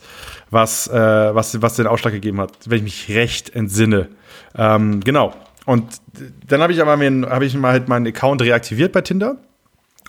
was, 0.51 0.87
äh, 0.89 0.95
was, 1.35 1.61
was 1.63 1.77
den 1.77 1.87
Ausschlag 1.87 2.13
gegeben 2.13 2.41
hat, 2.41 2.53
wenn 2.67 2.79
ich 2.79 2.85
mich 2.85 3.09
recht 3.17 3.55
entsinne. 3.55 4.09
Ähm, 4.57 5.01
genau. 5.01 5.35
Und 5.65 5.85
dann 6.47 6.61
habe 6.61 6.73
ich 6.73 6.83
aber 6.83 6.97
mir, 6.97 7.29
habe 7.31 7.47
ich 7.47 7.55
mal 7.55 7.73
halt 7.73 7.89
meinen 7.89 8.07
Account 8.07 8.43
reaktiviert 8.43 8.93
bei 8.93 9.01
Tinder 9.01 9.37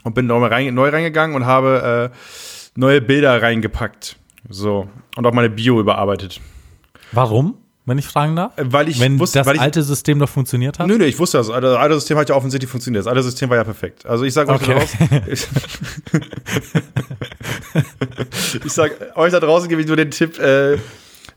und 0.03 0.13
bin 0.13 0.27
neu, 0.27 0.45
rein, 0.45 0.73
neu 0.73 0.89
reingegangen 0.89 1.35
und 1.35 1.45
habe 1.45 2.11
äh, 2.13 2.17
neue 2.75 3.01
Bilder 3.01 3.41
reingepackt. 3.41 4.17
So. 4.49 4.89
Und 5.15 5.25
auch 5.25 5.33
meine 5.33 5.49
Bio 5.49 5.79
überarbeitet. 5.79 6.39
Warum, 7.11 7.55
wenn 7.85 7.97
ich 7.97 8.07
fragen 8.07 8.35
darf? 8.35 8.57
Äh, 8.57 8.63
Weil 8.71 8.89
ich 8.89 8.99
wenn 8.99 9.19
wusste, 9.19 9.39
das 9.39 9.47
ich, 9.53 9.59
alte 9.61 9.83
System 9.83 10.19
doch 10.19 10.29
funktioniert 10.29 10.79
hat? 10.79 10.87
Nö, 10.87 10.97
nö, 10.97 11.05
ich 11.05 11.17
wusste 11.19 11.37
das. 11.37 11.49
Also, 11.49 11.61
Das 11.69 11.77
alte 11.77 11.95
System 11.95 12.17
hat 12.17 12.29
ja 12.29 12.35
offensichtlich 12.35 12.69
funktioniert. 12.69 13.01
Das 13.05 13.07
alte 13.07 13.23
System 13.23 13.49
war 13.49 13.57
ja 13.57 13.63
perfekt. 13.63 14.05
Also 14.05 14.23
ich 14.25 14.33
sage 14.33 14.51
euch 14.51 14.61
Okay. 14.61 14.73
da 14.73 15.19
draußen. 15.19 15.31
ich 18.65 18.73
sage 18.73 18.93
euch 19.15 19.31
da 19.31 19.39
draußen 19.39 19.69
gebe 19.69 19.81
ich 19.81 19.87
nur 19.87 19.97
den 19.97 20.11
Tipp, 20.11 20.39
äh, 20.39 20.77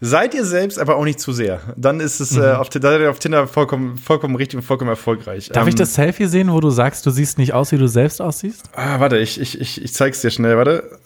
seid 0.00 0.34
ihr 0.34 0.44
selbst, 0.44 0.78
aber 0.78 0.96
auch 0.96 1.04
nicht 1.04 1.20
zu 1.20 1.32
sehr. 1.32 1.60
Dann 1.76 2.00
ist 2.00 2.20
es 2.20 2.36
äh, 2.36 2.52
auf, 2.52 2.68
Tinder- 2.68 2.90
seid 2.92 3.00
ihr 3.00 3.10
auf 3.10 3.18
Tinder 3.18 3.46
vollkommen, 3.46 3.96
vollkommen 3.96 4.36
richtig 4.36 4.56
und 4.58 4.62
vollkommen 4.62 4.90
erfolgreich. 4.90 5.48
Darf 5.50 5.62
Ähm, 5.64 5.68
ich 5.68 5.74
das 5.74 5.94
Selfie 5.94 6.26
sehen, 6.26 6.52
wo 6.52 6.60
du 6.60 6.70
sagst, 6.70 7.04
du 7.06 7.10
siehst 7.10 7.38
nicht 7.38 7.52
aus, 7.52 7.72
wie 7.72 7.78
du 7.78 7.88
selbst 7.88 8.20
aussiehst? 8.20 8.70
Ah, 8.74 9.00
warte, 9.00 9.18
ich, 9.18 9.40
ich, 9.40 9.60
ich, 9.60 9.82
ich 9.82 9.94
zeig's 9.94 10.20
dir 10.20 10.30
schnell, 10.30 10.56
warte. 10.56 10.98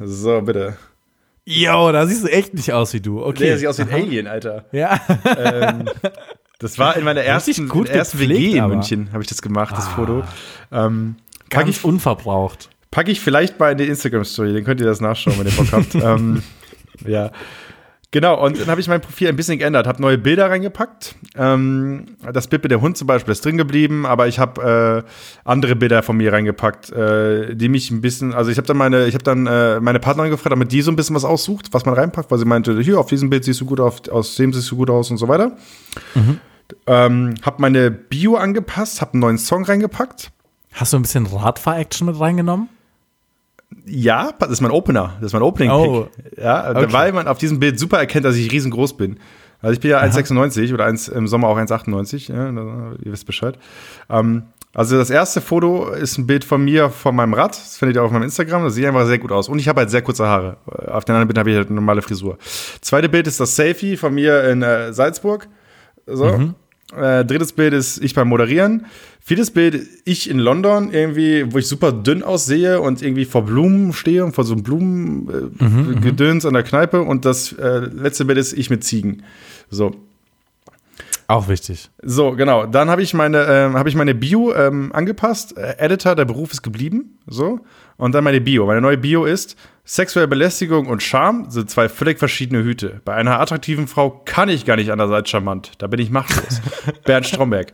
So, 0.00 0.40
bitte. 0.42 0.76
Jo, 1.46 1.92
da 1.92 2.06
siehst 2.06 2.24
du 2.24 2.28
echt 2.28 2.54
nicht 2.54 2.72
aus 2.72 2.92
wie 2.94 3.00
du. 3.00 3.16
Nee, 3.18 3.24
Okay. 3.24 3.44
der 3.44 3.58
sieht 3.58 3.68
aus 3.68 3.78
wie 3.78 3.82
ein 3.82 3.92
Alien, 3.92 4.26
Alter. 4.26 4.64
ja. 4.72 4.98
ähm, 5.36 5.84
das 6.58 6.78
war 6.78 6.96
in 6.96 7.04
meiner 7.04 7.20
ersten, 7.24 7.68
gut 7.68 7.88
ersten 7.88 8.18
WG 8.18 8.52
in. 8.56 8.60
Ah. 8.60 8.68
München, 8.68 9.10
habe 9.12 9.22
ich 9.22 9.28
das 9.28 9.42
gemacht, 9.42 9.74
das 9.76 9.88
Foto. 9.88 10.22
Ähm, 10.72 11.16
pack 11.50 11.68
ich 11.68 11.84
unverbraucht. 11.84 12.70
Packe 12.90 13.10
ich 13.10 13.20
vielleicht 13.20 13.58
mal 13.58 13.72
in 13.72 13.78
die 13.78 13.84
Instagram-Story, 13.84 14.54
dann 14.54 14.64
könnt 14.64 14.80
ihr 14.80 14.86
das 14.86 15.00
nachschauen, 15.00 15.38
wenn 15.38 15.46
ihr 15.46 15.52
Bock 15.52 15.72
habt. 15.72 15.94
ähm, 15.96 16.42
ja. 17.04 17.30
Genau, 18.14 18.46
und 18.46 18.60
dann 18.60 18.68
habe 18.68 18.80
ich 18.80 18.86
mein 18.86 19.00
Profil 19.00 19.26
ein 19.26 19.34
bisschen 19.34 19.58
geändert, 19.58 19.88
habe 19.88 20.00
neue 20.00 20.18
Bilder 20.18 20.48
reingepackt. 20.48 21.16
Ähm, 21.34 22.04
das 22.32 22.46
Bild 22.46 22.62
mit 22.62 22.70
dem 22.70 22.80
Hund 22.80 22.96
zum 22.96 23.08
Beispiel 23.08 23.32
ist 23.32 23.44
drin 23.44 23.58
geblieben, 23.58 24.06
aber 24.06 24.28
ich 24.28 24.38
habe 24.38 25.04
äh, 25.04 25.10
andere 25.44 25.74
Bilder 25.74 26.00
von 26.04 26.16
mir 26.16 26.32
reingepackt, 26.32 26.92
äh, 26.92 27.56
die 27.56 27.68
mich 27.68 27.90
ein 27.90 28.02
bisschen, 28.02 28.32
also 28.32 28.52
ich 28.52 28.56
habe 28.56 28.68
dann 28.68 28.76
meine, 28.76 29.06
ich 29.06 29.14
habe 29.14 29.24
dann 29.24 29.48
äh, 29.48 29.80
meine 29.80 29.98
Partnerin 29.98 30.30
gefragt, 30.30 30.52
damit 30.52 30.70
die 30.70 30.80
so 30.80 30.92
ein 30.92 30.96
bisschen 30.96 31.16
was 31.16 31.24
aussucht, 31.24 31.70
was 31.72 31.86
man 31.86 31.96
reinpackt, 31.96 32.30
weil 32.30 32.38
sie 32.38 32.44
meinte, 32.44 32.80
hier 32.82 33.00
auf 33.00 33.08
diesem 33.08 33.30
Bild 33.30 33.42
siehst 33.42 33.60
du 33.60 33.64
gut 33.66 33.80
aus, 33.80 34.08
aus 34.08 34.36
dem 34.36 34.52
siehst 34.52 34.70
du 34.70 34.76
gut 34.76 34.90
aus 34.90 35.10
und 35.10 35.16
so 35.16 35.26
weiter. 35.26 35.56
Ähm, 36.86 37.34
habe 37.42 37.60
meine 37.62 37.90
Bio 37.90 38.36
angepasst, 38.36 39.00
habe 39.00 39.14
einen 39.14 39.22
neuen 39.22 39.38
Song 39.38 39.64
reingepackt. 39.64 40.30
Hast 40.72 40.92
du 40.92 40.98
ein 40.98 41.02
bisschen 41.02 41.26
Radfahr-Action 41.26 42.06
mit 42.06 42.20
reingenommen? 42.20 42.68
Ja, 43.86 44.30
das 44.38 44.50
ist 44.50 44.60
mein 44.60 44.70
Opener. 44.70 45.14
Das 45.20 45.26
ist 45.28 45.32
mein 45.32 45.42
Opening-Pick. 45.42 45.88
Oh. 45.90 46.08
Ja, 46.40 46.70
Okay. 46.70 46.86
weil 46.92 47.12
man 47.12 47.28
auf 47.28 47.38
diesem 47.38 47.58
Bild 47.60 47.78
super 47.78 47.98
erkennt, 47.98 48.24
dass 48.24 48.36
ich 48.36 48.50
riesengroß 48.50 48.96
bin. 48.96 49.18
Also 49.60 49.72
ich 49.74 49.80
bin 49.80 49.90
ja 49.90 50.00
1,96 50.00 50.72
oder 50.74 50.84
1, 50.84 51.08
im 51.08 51.26
Sommer 51.26 51.48
auch 51.48 51.56
1,98. 51.58 52.32
Ja, 52.32 52.50
ihr 52.50 53.12
wisst 53.12 53.26
Bescheid. 53.26 53.58
Ähm, 54.10 54.44
also 54.74 54.96
das 54.98 55.08
erste 55.08 55.40
Foto 55.40 55.88
ist 55.90 56.18
ein 56.18 56.26
Bild 56.26 56.44
von 56.44 56.64
mir 56.64 56.90
von 56.90 57.14
meinem 57.16 57.32
Rad. 57.32 57.52
Das 57.52 57.78
findet 57.78 57.96
ihr 57.96 58.02
auf 58.02 58.10
meinem 58.10 58.24
Instagram. 58.24 58.64
Das 58.64 58.74
sieht 58.74 58.84
einfach 58.84 59.06
sehr 59.06 59.18
gut 59.18 59.32
aus. 59.32 59.48
Und 59.48 59.58
ich 59.58 59.68
habe 59.68 59.80
halt 59.80 59.90
sehr 59.90 60.02
kurze 60.02 60.26
Haare. 60.26 60.56
Auf 60.66 61.04
den 61.04 61.14
anderen 61.14 61.28
Bildern 61.28 61.40
habe 61.42 61.50
ich 61.50 61.56
halt 61.56 61.68
eine 61.68 61.76
normale 61.76 62.02
Frisur. 62.02 62.36
Zweite 62.80 63.08
Bild 63.08 63.26
ist 63.26 63.38
das 63.40 63.54
Selfie 63.56 63.96
von 63.96 64.14
mir 64.14 64.44
in 64.50 64.62
äh, 64.62 64.92
Salzburg. 64.92 65.48
So. 66.06 66.54
Äh, 66.96 67.24
drittes 67.24 67.52
Bild 67.52 67.72
ist 67.72 68.02
ich 68.02 68.14
beim 68.14 68.28
Moderieren. 68.28 68.86
Viertes 69.20 69.50
Bild, 69.50 69.86
ich 70.04 70.28
in 70.28 70.38
London, 70.38 70.92
irgendwie, 70.92 71.52
wo 71.52 71.58
ich 71.58 71.66
super 71.66 71.92
dünn 71.92 72.22
aussehe 72.22 72.80
und 72.80 73.02
irgendwie 73.02 73.24
vor 73.24 73.44
Blumen 73.44 73.92
stehe 73.92 74.24
und 74.24 74.34
vor 74.34 74.44
so 74.44 74.52
einem 74.52 74.62
Blumengedöns 74.62 75.96
äh, 75.96 76.00
Gedöns 76.00 76.46
an 76.46 76.54
der 76.54 76.62
Kneipe. 76.62 77.02
Und 77.02 77.24
das 77.24 77.52
äh, 77.52 77.78
letzte 77.78 78.26
Bild 78.26 78.38
ist 78.38 78.52
ich 78.52 78.70
mit 78.70 78.84
Ziegen. 78.84 79.22
So. 79.70 79.94
Auch 81.34 81.48
wichtig. 81.48 81.90
So, 82.00 82.30
genau. 82.36 82.64
Dann 82.64 82.88
habe 82.88 83.02
ich 83.02 83.12
meine, 83.12 83.44
ähm, 83.48 83.74
habe 83.74 83.88
ich 83.88 83.96
meine 83.96 84.14
Bio 84.14 84.54
ähm, 84.54 84.92
angepasst. 84.92 85.58
Äh, 85.58 85.78
Editor, 85.78 86.14
der 86.14 86.26
Beruf 86.26 86.52
ist 86.52 86.62
geblieben. 86.62 87.18
So. 87.26 87.58
Und 87.96 88.14
dann 88.14 88.22
meine 88.22 88.40
Bio. 88.40 88.66
Meine 88.66 88.80
neue 88.80 88.98
Bio 88.98 89.24
ist 89.24 89.56
sexuelle 89.84 90.28
Belästigung 90.28 90.86
und 90.86 91.02
Charme 91.02 91.50
sind 91.50 91.68
zwei 91.68 91.88
völlig 91.88 92.20
verschiedene 92.20 92.62
Hüte. 92.62 93.00
Bei 93.04 93.14
einer 93.14 93.40
attraktiven 93.40 93.88
Frau 93.88 94.22
kann 94.24 94.48
ich 94.48 94.64
gar 94.64 94.76
nicht 94.76 94.92
anders 94.92 95.10
als 95.10 95.28
charmant. 95.28 95.72
Da 95.78 95.88
bin 95.88 95.98
ich 95.98 96.08
machtlos. 96.08 96.62
Bernd 97.04 97.26
Stromberg. 97.26 97.72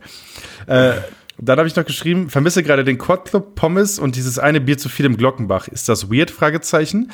Äh, 0.65 0.93
dann 1.37 1.59
habe 1.59 1.67
ich 1.67 1.75
noch 1.75 1.85
geschrieben, 1.85 2.31
vermisse 2.31 2.63
gerade 2.63 2.83
den 2.83 2.97
Quad 2.97 3.25
Club 3.25 3.53
Pommes 3.53 3.99
und 3.99 4.15
dieses 4.15 4.39
eine 4.39 4.59
Bier 4.59 4.79
zu 4.79 4.89
viel 4.89 5.05
im 5.05 5.17
Glockenbach. 5.17 5.67
Ist 5.67 5.87
das 5.87 6.11
weird? 6.11 6.31
Fragezeichen. 6.31 7.11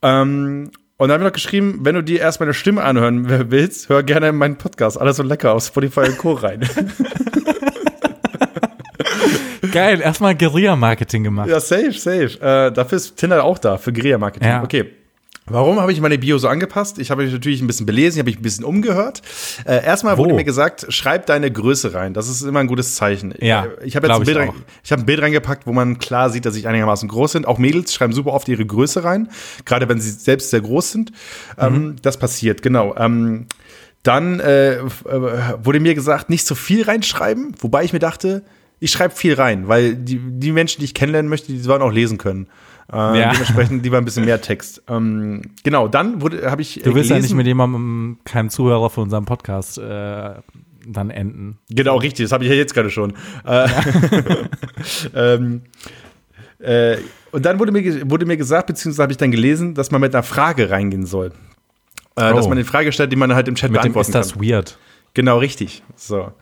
Ähm, 0.00 0.70
und 0.98 1.08
dann 1.08 1.14
habe 1.14 1.22
ich 1.22 1.28
noch 1.28 1.32
geschrieben, 1.32 1.80
wenn 1.82 1.94
du 1.94 2.02
dir 2.02 2.20
erst 2.20 2.40
meine 2.40 2.52
Stimme 2.52 2.82
anhören 2.82 3.50
willst, 3.50 3.88
hör 3.88 4.02
gerne 4.02 4.28
in 4.28 4.36
meinen 4.36 4.58
Podcast. 4.58 5.00
Alles 5.00 5.16
so 5.16 5.22
lecker 5.22 5.52
auf 5.54 5.64
Spotify 5.64 6.00
und 6.00 6.18
Co. 6.18 6.32
rein. 6.32 6.60
Geil, 9.72 10.00
erstmal 10.00 10.34
Guerilla-Marketing 10.34 11.24
gemacht. 11.24 11.48
ja, 11.48 11.60
safe, 11.60 11.92
safe. 11.92 12.40
Äh, 12.40 12.72
dafür 12.72 12.96
ist 12.96 13.16
Tinder 13.16 13.44
auch 13.44 13.58
da, 13.58 13.76
für 13.78 13.92
Guerilla-Marketing. 13.92 14.48
Ja. 14.48 14.62
Okay. 14.62 14.90
Warum 15.50 15.80
habe 15.80 15.92
ich 15.92 16.00
meine 16.02 16.18
Bio 16.18 16.36
so 16.36 16.46
angepasst? 16.48 16.98
Ich 16.98 17.10
habe 17.10 17.22
mich 17.24 17.32
natürlich 17.32 17.62
ein 17.62 17.66
bisschen 17.66 17.86
belesen, 17.86 18.16
ich 18.16 18.20
habe 18.20 18.28
mich 18.30 18.38
ein 18.38 18.42
bisschen 18.42 18.64
umgehört. 18.64 19.22
Äh, 19.64 19.82
erstmal 19.82 20.18
wurde 20.18 20.34
mir 20.34 20.44
gesagt, 20.44 20.84
schreib 20.90 21.24
deine 21.24 21.50
Größe 21.50 21.94
rein. 21.94 22.12
Das 22.12 22.28
ist 22.28 22.42
immer 22.42 22.60
ein 22.60 22.66
gutes 22.66 22.96
Zeichen. 22.96 23.32
Ja, 23.40 23.66
ich 23.82 23.96
habe 23.96 24.08
jetzt 24.08 24.16
ein 24.16 24.24
Bild, 24.24 24.36
ich 24.36 24.42
rein, 24.42 24.52
ich 24.84 24.92
habe 24.92 25.02
ein 25.02 25.06
Bild 25.06 25.22
reingepackt, 25.22 25.66
wo 25.66 25.72
man 25.72 25.98
klar 25.98 26.28
sieht, 26.28 26.44
dass 26.44 26.54
ich 26.54 26.68
einigermaßen 26.68 27.08
groß 27.08 27.32
sind. 27.32 27.46
Auch 27.46 27.56
Mädels 27.56 27.94
schreiben 27.94 28.12
super 28.12 28.34
oft 28.34 28.46
ihre 28.48 28.66
Größe 28.66 29.04
rein, 29.04 29.30
gerade 29.64 29.88
wenn 29.88 30.00
sie 30.00 30.10
selbst 30.10 30.50
sehr 30.50 30.60
groß 30.60 30.92
sind. 30.92 31.12
Ähm, 31.56 31.72
Mhm. 31.72 31.96
das 32.02 32.18
passiert, 32.18 32.60
genau. 32.60 32.94
Ähm, 32.98 33.46
dann 34.02 34.40
äh, 34.40 34.74
äh, 34.76 34.82
wurde 35.62 35.80
mir 35.80 35.94
gesagt, 35.94 36.28
nicht 36.28 36.46
so 36.46 36.54
viel 36.54 36.82
reinschreiben, 36.82 37.54
wobei 37.60 37.84
ich 37.84 37.94
mir 37.94 37.98
dachte, 38.00 38.42
ich 38.80 38.90
schreibe 38.90 39.14
viel 39.14 39.34
rein, 39.34 39.66
weil 39.66 39.96
die, 39.96 40.20
die 40.22 40.52
Menschen, 40.52 40.80
die 40.80 40.84
ich 40.84 40.94
kennenlernen 40.94 41.28
möchte, 41.30 41.52
die 41.52 41.58
sollen 41.58 41.82
auch 41.82 41.90
lesen 41.92 42.18
können. 42.18 42.48
Äh, 42.92 42.96
Ja. 42.96 43.32
Dementsprechend 43.32 43.82
lieber 43.82 43.98
ein 43.98 44.04
bisschen 44.04 44.24
mehr 44.24 44.40
Text. 44.40 44.82
Ähm, 44.88 45.42
genau, 45.62 45.88
dann 45.88 46.20
wurde 46.22 46.50
habe 46.50 46.62
ich. 46.62 46.80
Du 46.82 46.94
willst 46.94 47.10
ja 47.10 47.16
gelesen- 47.16 47.28
nicht 47.30 47.36
mit 47.36 47.46
jemandem, 47.46 48.18
keinem 48.24 48.48
Zuhörer 48.50 48.88
von 48.90 49.04
unserem 49.04 49.24
Podcast 49.26 49.78
äh, 49.78 50.30
dann 50.86 51.10
enden. 51.10 51.58
Genau, 51.68 51.96
richtig, 51.98 52.24
das 52.24 52.32
habe 52.32 52.44
ich 52.44 52.50
ja 52.50 52.56
jetzt 52.56 52.72
gerade 52.72 52.88
schon. 52.90 53.12
Äh, 53.44 53.68
ähm, 55.14 55.62
äh, 56.58 56.96
und 57.30 57.44
dann 57.44 57.58
wurde 57.58 57.72
mir, 57.72 58.10
wurde 58.10 58.26
mir 58.26 58.36
gesagt, 58.36 58.66
beziehungsweise 58.68 59.02
habe 59.02 59.12
ich 59.12 59.18
dann 59.18 59.30
gelesen, 59.30 59.74
dass 59.74 59.90
man 59.90 60.00
mit 60.00 60.14
einer 60.14 60.22
Frage 60.22 60.70
reingehen 60.70 61.06
soll. 61.06 61.28
Äh, 62.16 62.32
Dass 62.34 62.46
Oh. 62.46 62.48
man 62.48 62.58
eine 62.58 62.64
Frage 62.64 62.90
stellt, 62.90 63.12
die 63.12 63.16
man 63.16 63.34
halt 63.34 63.48
im 63.48 63.54
Chat 63.54 63.70
Mit 63.70 63.78
dem 63.80 63.92
beantworten 63.92 64.08
ist 64.08 64.14
das 64.14 64.32
kann. 64.32 64.42
weird. 64.42 64.78
Genau, 65.14 65.38
richtig. 65.38 65.82
So. 65.94 66.32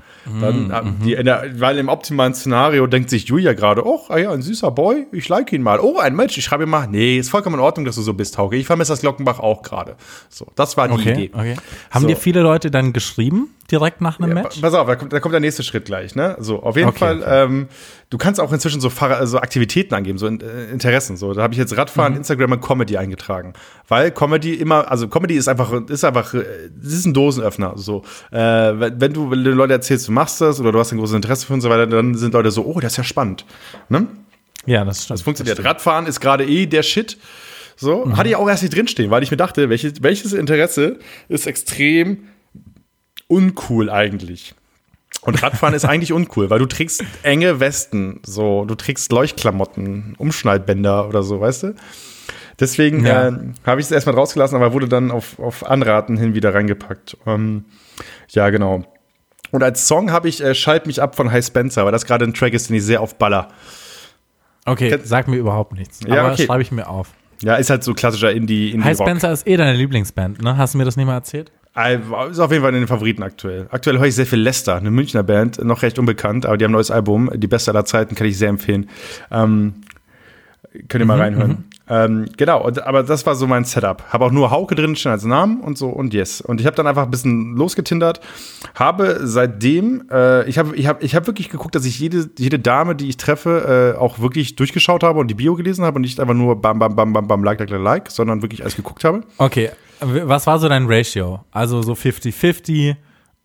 Dann, 0.41 0.71
äh, 0.71 0.83
Mhm. 0.83 0.99
die, 1.05 1.15
der, 1.15 1.45
weil 1.61 1.79
im 1.79 1.89
optimalen 1.89 2.35
Szenario 2.35 2.87
denkt 2.87 3.11
sich 3.11 3.27
Julia 3.27 3.53
gerade, 3.53 3.87
oh, 3.87 4.01
ah 4.09 4.19
ja, 4.19 4.33
ein 4.33 4.43
süßer 4.43 4.71
Boy, 4.71 5.07
ich 5.13 5.29
like 5.29 5.53
ihn 5.53 5.63
mal. 5.63 5.79
Oh, 5.81 5.99
ein 5.99 6.17
Mensch, 6.17 6.37
ich 6.37 6.45
schreibe 6.45 6.65
ihm 6.65 6.71
mal, 6.71 6.87
nee, 6.89 7.19
ist 7.19 7.31
vollkommen 7.31 7.55
in 7.57 7.61
Ordnung, 7.61 7.85
dass 7.87 7.95
du 7.97 8.03
so 8.03 8.13
bist, 8.15 8.37
Hauke. 8.39 8.57
Ich 8.57 8.67
vermisse 8.67 8.93
das 8.93 9.01
Glockenbach 9.01 9.39
auch 9.39 9.63
gerade. 9.63 9.97
So, 10.29 10.47
das 10.57 10.77
war 10.77 10.89
die 10.89 10.95
Okay, 10.95 11.13
Idee. 11.13 11.31
okay. 11.33 11.57
Haben 11.91 12.03
So. 12.03 12.09
dir 12.09 12.17
viele 12.17 12.41
Leute 12.43 12.71
dann 12.71 12.93
geschrieben, 12.93 13.51
direkt 13.71 14.01
nach 14.01 14.19
einem 14.19 14.37
Ja, 14.37 14.43
Match? 14.43 14.61
Pass 14.61 14.75
auf, 14.75 14.87
da 14.87 14.97
kommt, 14.97 15.13
da 15.13 15.21
kommt 15.21 15.33
der 15.33 15.41
nächste 15.41 15.63
Schritt 15.63 15.85
gleich. 15.85 16.15
Ne? 16.15 16.37
So, 16.41 16.63
auf 16.63 16.77
jeden 16.77 16.89
Okay, 16.89 16.99
Fall. 16.99 17.25
Ähm, 17.29 17.69
du 18.11 18.19
kannst 18.19 18.41
auch 18.41 18.53
inzwischen 18.53 18.81
so, 18.81 18.89
Fahr 18.91 19.27
so 19.27 19.39
Aktivitäten 19.39 19.95
angeben, 19.95 20.19
so 20.19 20.27
äh, 20.29 20.71
Interessen. 20.71 21.17
So, 21.17 21.33
da 21.35 21.43
habe 21.43 21.55
ich 21.55 21.59
jetzt 21.59 21.77
Radfahren, 21.77 22.13
Mhm. 22.13 22.19
Instagram 22.19 22.53
und 22.53 22.61
Comedy 22.61 22.97
eingetragen, 22.97 23.53
weil 23.89 24.11
Comedy 24.13 24.55
immer, 24.55 24.91
also 24.91 25.09
Comedy 25.09 25.35
ist 25.35 25.49
einfach, 25.49 25.73
ist 25.89 26.05
einfach, 26.05 26.35
äh, 26.35 26.45
das 26.75 26.93
ist 26.93 27.07
ein 27.07 27.15
Dosenöffner. 27.15 27.73
So, 27.77 28.03
äh, 28.31 28.39
wenn, 28.39 29.13
du 29.13 29.31
den 29.31 29.43
Leuten 29.45 29.73
erzählst, 29.73 30.09
du 30.09 30.13
machst 30.13 30.41
das 30.41 30.61
oder 30.61 30.73
du 30.73 30.79
hast 30.79 30.93
ein 30.93 30.99
großes 30.99 31.17
Interesse 31.17 31.47
für 31.47 31.55
und 31.55 31.61
so 31.61 31.71
weiter, 31.71 31.87
dann 31.87 32.15
sind 32.15 32.35
Leute 32.35 32.51
so, 32.51 32.65
oh, 32.65 32.79
das 32.81 32.93
ist 32.93 32.97
ja 32.99 33.05
spannend. 33.05 33.45
Ne? 33.89 34.07
Ja, 34.67 34.85
das 34.85 35.05
stimmt. 35.05 35.19
Das 35.19 35.23
funktioniert. 35.23 35.65
Radfahren 35.65 36.07
ist 36.07 36.21
gerade 36.21 36.45
eh 36.47 36.67
der 36.67 36.83
Shit. 36.83 37.19
So, 37.77 38.07
Mhm. 38.07 38.17
hatte 38.17 38.29
ich 38.31 38.37
auch 38.37 38.49
erst 38.49 38.63
nicht 38.63 38.75
drinstehen, 38.75 39.11
weil 39.11 39.23
ich 39.23 39.31
mir 39.31 39.37
dachte, 39.37 39.69
welches, 39.69 40.03
welches 40.03 40.33
Interesse 40.33 40.99
ist 41.29 41.47
extrem 41.47 42.25
uncool 43.29 43.91
eigentlich. 43.91 44.55
Und 45.23 45.43
Radfahren 45.43 45.75
ist 45.75 45.85
eigentlich 45.85 46.13
uncool, 46.13 46.51
weil 46.51 46.59
du 46.61 46.67
trägst 46.67 47.03
enge 47.23 47.59
Westen, 47.59 48.21
so, 48.25 48.65
du 48.65 48.75
trägst 48.77 49.11
Leuchtklamotten, 49.11 50.15
Umschneidbänder 50.19 51.09
oder 51.09 51.23
so, 51.25 51.41
weißt 51.41 51.63
du? 51.65 51.75
Deswegen 52.61 53.05
Ja. 53.05 53.29
äh, 53.29 53.33
habe 53.67 53.81
ich 53.81 53.87
es 53.87 53.91
erstmal 53.93 54.15
rausgelassen, 54.15 54.57
aber 54.57 54.73
wurde 54.73 54.89
dann 54.89 55.11
auf, 55.11 55.39
auf 55.39 55.67
Anraten 55.69 56.17
hin 56.17 56.35
wieder 56.35 56.55
reingepackt. 56.55 57.17
Ähm, 57.27 57.65
ja, 58.29 58.49
genau. 58.51 58.85
Und 59.51 59.63
als 59.63 59.87
Song 59.89 60.11
habe 60.13 60.29
ich 60.29 60.43
äh, 60.43 60.55
Schalt 60.55 60.87
mich 60.87 61.03
ab 61.03 61.17
von 61.17 61.31
High 61.33 61.45
Spencer, 61.45 61.85
weil 61.85 61.93
das 61.93 62.07
gerade 62.07 62.25
ein 62.25 62.33
Track 62.35 62.53
ist, 62.55 62.69
den 62.71 62.77
ich 62.77 62.85
sehr 62.85 63.03
oft 63.03 63.19
baller. 63.19 63.49
Okay, 64.65 64.91
Kennt- 64.91 65.07
sag 65.07 65.29
mir 65.29 65.37
überhaupt 65.37 65.73
nichts. 65.75 66.01
Ja, 66.07 66.23
aber 66.25 66.33
okay. 66.33 66.47
schreibe 66.47 66.63
ich 66.63 66.73
mir 66.73 66.89
auf. 66.89 67.11
Ja, 67.43 67.57
ist 67.57 67.69
halt 67.69 67.85
so 67.85 67.93
klassischer 67.95 68.33
Indie, 68.33 68.71
Indie 68.71 68.85
High 68.85 68.97
Spencer 68.97 69.31
ist 69.31 69.47
eh 69.47 69.57
deine 69.57 69.75
Lieblingsband, 69.77 70.41
ne? 70.43 70.57
Hast 70.57 70.75
du 70.75 70.79
mir 70.79 70.85
das 70.85 70.97
nicht 70.97 71.07
mal 71.07 71.15
erzählt? 71.15 71.53
Ist 72.31 72.39
auf 72.39 72.51
jeden 72.51 72.63
Fall 72.63 72.73
in 72.75 72.81
den 72.81 72.89
Favoriten 72.89 73.23
aktuell. 73.23 73.67
Aktuell 73.71 73.99
höre 73.99 74.07
ich 74.07 74.15
sehr 74.15 74.27
viel 74.27 74.41
Lester, 74.41 74.77
eine 74.77 74.91
Münchner 74.91 75.23
Band, 75.23 75.63
noch 75.63 75.83
recht 75.83 75.99
unbekannt, 75.99 76.47
aber 76.47 76.57
die 76.57 76.65
haben 76.65 76.71
ein 76.71 76.73
neues 76.73 76.91
Album, 76.91 77.31
die 77.35 77.47
beste 77.47 77.71
aller 77.71 77.85
Zeiten, 77.85 78.15
kann 78.15 78.27
ich 78.27 78.39
sehr 78.39 78.49
empfehlen. 78.49 78.89
Ähm, 79.31 79.75
könnt 80.89 81.03
ihr 81.03 81.07
mal 81.07 81.21
reinhören. 81.21 81.65
Ähm, 81.89 82.27
genau, 82.37 82.69
aber 82.85 83.03
das 83.05 83.27
war 83.27 83.37
so 83.37 83.47
mein 83.47 83.65
Setup. 83.65 84.03
Habe 84.09 84.25
auch 84.25 84.33
nur 84.33 84.51
Hauke 84.51 84.75
drin 84.75 84.97
stehen 84.97 85.13
als 85.13 85.25
Namen 85.25 85.61
und 85.61 85.79
so 85.79 85.89
und 85.89 86.15
yes. 86.15 86.41
Und 86.41 86.61
ich 86.61 86.67
habe 86.67 86.75
dann 86.75 86.87
einfach 86.87 87.05
ein 87.05 87.11
bisschen 87.11 87.55
losgetindert. 87.57 88.21
Habe 88.75 89.21
seitdem, 89.23 90.09
äh, 90.11 90.49
ich 90.49 90.59
habe 90.59 90.75
ich 90.75 90.87
hab, 90.89 91.03
ich 91.03 91.15
hab 91.15 91.27
wirklich 91.27 91.49
geguckt, 91.49 91.75
dass 91.75 91.85
ich 91.85 91.99
jede, 92.01 92.29
jede 92.39 92.59
Dame, 92.59 92.97
die 92.97 93.09
ich 93.09 93.19
treffe, 93.19 93.95
äh, 93.95 93.99
auch 93.99 94.19
wirklich 94.19 94.57
durchgeschaut 94.57 95.05
habe 95.05 95.21
und 95.21 95.29
die 95.29 95.35
Bio 95.35 95.55
gelesen 95.55 95.85
habe 95.85 95.97
und 95.97 96.03
nicht 96.03 96.19
einfach 96.19 96.35
nur 96.35 96.61
bam, 96.61 96.79
bam, 96.79 96.97
bam, 96.97 97.13
bam, 97.13 97.29
bam, 97.29 97.45
like, 97.45 97.61
like, 97.61 97.71
like, 97.71 97.83
like, 97.83 98.11
sondern 98.11 98.43
wirklich 98.43 98.63
alles 98.63 98.75
geguckt 98.75 99.05
habe. 99.05 99.23
Okay, 99.39 99.71
was 100.01 100.47
war 100.47 100.59
so 100.59 100.69
dein 100.69 100.87
Ratio? 100.87 101.45
Also 101.51 101.83
so 101.83 101.93
50-50 101.93 102.97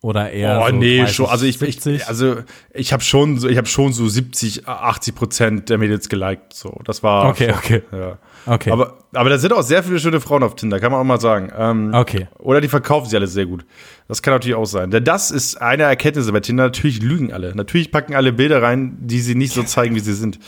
oder 0.02 0.32
eher 0.32 0.60
Oh 0.60 0.68
so 0.68 0.74
nee, 0.74 0.98
30, 0.98 1.14
schon. 1.14 1.26
Also 1.26 1.46
ich, 1.46 1.58
70? 1.58 1.94
ich 2.02 2.08
also 2.08 2.36
ich 2.74 2.92
habe 2.92 3.02
schon 3.02 3.38
so, 3.38 3.48
ich 3.48 3.56
habe 3.56 3.68
schon 3.68 3.92
so 3.92 4.08
70, 4.08 4.66
80 4.66 5.14
Prozent 5.14 5.68
der 5.70 5.78
Mädels 5.78 6.08
geliked. 6.08 6.52
So, 6.52 6.80
das 6.84 7.02
war. 7.04 7.28
Okay, 7.28 7.50
schon, 7.50 7.58
okay. 7.58 7.82
Ja. 7.92 8.18
Okay. 8.44 8.72
Aber, 8.72 8.98
aber 9.12 9.30
da 9.30 9.38
sind 9.38 9.52
auch 9.52 9.62
sehr 9.62 9.84
viele 9.84 10.00
schöne 10.00 10.20
Frauen 10.20 10.42
auf 10.42 10.56
Tinder, 10.56 10.80
kann 10.80 10.90
man 10.90 11.00
auch 11.00 11.04
mal 11.04 11.20
sagen. 11.20 11.52
Ähm, 11.56 11.94
Okay. 11.94 12.26
Oder 12.40 12.60
die 12.60 12.66
verkaufen 12.66 13.08
sie 13.08 13.14
alle 13.16 13.28
sehr 13.28 13.46
gut. 13.46 13.64
Das 14.08 14.22
kann 14.22 14.34
natürlich 14.34 14.56
auch 14.56 14.64
sein. 14.66 14.90
Denn 14.90 15.04
das 15.04 15.30
ist 15.30 15.62
eine 15.62 15.84
Erkenntnis 15.84 16.30
bei 16.32 16.40
Tinder. 16.40 16.64
Natürlich 16.64 17.00
lügen 17.00 17.32
alle. 17.32 17.54
Natürlich 17.54 17.92
packen 17.92 18.16
alle 18.16 18.32
Bilder 18.32 18.60
rein, 18.60 18.96
die 19.00 19.20
sie 19.20 19.36
nicht 19.36 19.52
so 19.54 19.62
zeigen, 19.62 19.94
wie 19.94 20.00
sie 20.00 20.14
sind. 20.14 20.38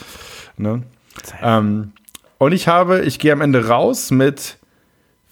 Ne? 0.56 0.82
Ähm, 1.40 1.92
und 2.38 2.50
ich 2.50 2.66
habe, 2.66 3.02
ich 3.02 3.20
gehe 3.20 3.32
am 3.32 3.40
Ende 3.40 3.68
raus 3.68 4.10
mit 4.10 4.58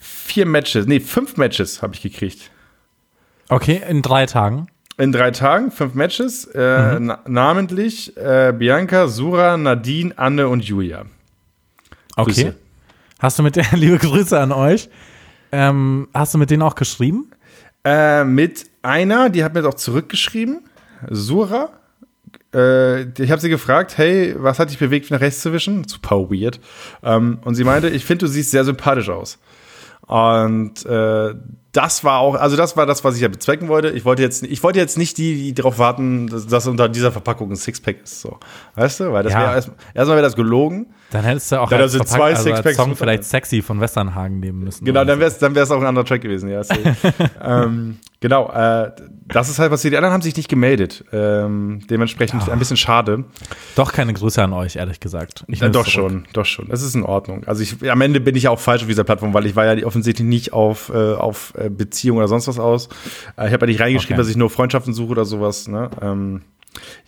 vier 0.02 0.46
Matches, 0.46 0.86
nee, 0.86 1.00
fünf 1.00 1.36
Matches 1.36 1.80
habe 1.82 1.94
ich 1.94 2.02
gekriegt. 2.02 2.50
Okay, 3.48 3.80
in 3.88 4.02
drei 4.02 4.26
Tagen. 4.26 4.66
In 4.98 5.12
drei 5.12 5.30
Tagen, 5.30 5.70
fünf 5.70 5.94
Matches, 5.94 6.44
äh, 6.54 6.98
Mhm. 6.98 7.06
na 7.06 7.18
namentlich 7.26 8.16
äh, 8.16 8.52
Bianca, 8.56 9.08
Sura, 9.08 9.56
Nadine, 9.56 10.12
Anne 10.18 10.48
und 10.48 10.64
Julia. 10.64 11.04
Okay. 12.16 12.24
Grüße. 12.32 12.54
Hast 13.18 13.38
du 13.38 13.42
mit 13.42 13.56
der, 13.56 13.66
liebe 13.72 13.98
Grüße 13.98 14.38
an 14.38 14.52
euch, 14.52 14.88
ähm, 15.50 16.08
hast 16.12 16.34
du 16.34 16.38
mit 16.38 16.50
denen 16.50 16.62
auch 16.62 16.74
geschrieben? 16.74 17.30
Äh, 17.84 18.24
mit 18.24 18.66
einer, 18.82 19.30
die 19.30 19.44
hat 19.44 19.54
mir 19.54 19.66
auch 19.66 19.74
zurückgeschrieben, 19.74 20.60
Sura. 21.10 21.70
Äh, 22.54 23.02
ich 23.22 23.30
habe 23.30 23.40
sie 23.40 23.48
gefragt, 23.48 23.96
hey, 23.98 24.34
was 24.38 24.58
hat 24.58 24.70
dich 24.70 24.78
bewegt, 24.78 25.10
nach 25.10 25.20
rechts 25.20 25.40
zu 25.40 25.52
wischen? 25.52 25.86
Super 25.88 26.30
weird. 26.30 26.60
Ähm, 27.02 27.38
und 27.44 27.54
sie 27.54 27.64
meinte, 27.64 27.88
ich 27.88 28.04
finde, 28.04 28.26
du 28.26 28.30
siehst 28.32 28.50
sehr 28.50 28.64
sympathisch 28.64 29.08
aus. 29.08 29.38
Und 30.06 30.84
äh, 30.84 31.34
das 31.72 32.04
war 32.04 32.18
auch, 32.18 32.34
also 32.34 32.54
das 32.54 32.76
war 32.76 32.84
das, 32.84 33.02
was 33.02 33.16
ich 33.16 33.22
ja 33.22 33.28
bezwecken 33.28 33.68
wollte. 33.68 33.88
Ich 33.88 34.04
wollte 34.04 34.20
jetzt, 34.20 34.42
ich 34.42 34.62
wollte 34.62 34.78
jetzt 34.78 34.98
nicht 34.98 35.16
die, 35.16 35.34
die 35.34 35.54
darauf 35.54 35.78
warten, 35.78 36.26
dass, 36.26 36.46
dass 36.46 36.66
unter 36.66 36.88
dieser 36.90 37.12
Verpackung 37.12 37.50
ein 37.50 37.56
Sixpack 37.56 38.02
ist. 38.04 38.20
So, 38.20 38.38
weißt 38.74 39.00
du, 39.00 39.12
weil 39.12 39.22
das 39.22 39.32
Ja. 39.32 39.40
wäre 39.40 39.54
erst, 39.54 39.70
erstmal 39.94 40.16
wäre 40.18 40.26
das 40.26 40.36
gelogen. 40.36 40.86
Dann 41.10 41.24
hättest 41.24 41.50
du 41.52 41.60
auch 41.60 41.70
Ja, 41.70 41.78
da 41.78 41.84
als, 41.84 41.92
zwei 41.92 42.02
also 42.02 42.18
als 42.26 42.42
Sixpacks 42.42 42.76
Song 42.76 42.96
vielleicht 42.96 43.24
sexy 43.24 43.62
von 43.62 43.80
Westernhagen 43.80 44.40
nehmen 44.40 44.60
müssen. 44.60 44.84
Genau, 44.84 45.04
dann 45.04 45.18
wäre 45.18 45.30
es 45.30 45.38
dann 45.38 45.54
wär's 45.54 45.70
auch 45.70 45.80
ein 45.80 45.86
anderer 45.86 46.04
Track 46.04 46.22
gewesen, 46.22 46.48
ja. 46.50 46.62
ähm, 47.42 47.98
genau, 48.20 48.50
äh, 48.50 48.92
das 49.28 49.48
ist 49.48 49.58
halt 49.58 49.70
passiert. 49.70 49.92
Die 49.92 49.96
anderen 49.98 50.12
haben 50.14 50.22
sich 50.22 50.36
nicht 50.36 50.48
gemeldet. 50.48 51.04
Ähm, 51.12 51.80
dementsprechend 51.88 52.48
ein 52.48 52.58
bisschen 52.58 52.76
schade. 52.76 53.24
Doch 53.76 53.92
keine 53.92 54.12
Grüße 54.12 54.42
an 54.42 54.52
euch, 54.52 54.76
ehrlich 54.76 55.00
gesagt. 55.00 55.44
Ich 55.48 55.60
nehm's 55.60 55.74
doch 55.74 55.86
schon, 55.86 56.26
doch 56.32 56.46
schon. 56.46 56.68
Das 56.68 56.82
ist 56.82 56.94
in 56.94 57.02
Ordnung. 57.02 57.44
Also 57.44 57.62
ich, 57.62 57.90
am 57.90 58.00
Ende 58.00 58.20
bin 58.20 58.34
ich 58.34 58.44
ja 58.44 58.50
auch 58.50 58.60
falsch 58.60 58.82
auf 58.82 58.88
dieser 58.88 59.04
Plattform, 59.04 59.34
weil 59.34 59.46
ich 59.46 59.56
war 59.56 59.72
ja 59.74 59.86
offensichtlich 59.86 60.26
nicht 60.26 60.52
auf, 60.52 60.90
äh, 60.94 61.14
auf 61.14 61.54
äh, 61.64 61.70
Beziehung 61.70 62.18
oder 62.18 62.28
sonst 62.28 62.48
was 62.48 62.58
aus. 62.58 62.88
Äh, 63.36 63.46
ich 63.48 63.52
habe 63.52 63.66
ja 63.66 63.72
nicht 63.72 63.80
reingeschrieben, 63.80 64.14
Okay. 64.14 64.22
dass 64.22 64.28
ich 64.30 64.36
nur 64.36 64.50
Freundschaften 64.50 64.92
suche 64.94 65.10
oder 65.12 65.24
sowas. 65.24 65.68
Ne? 65.68 65.90
Ähm, 66.00 66.42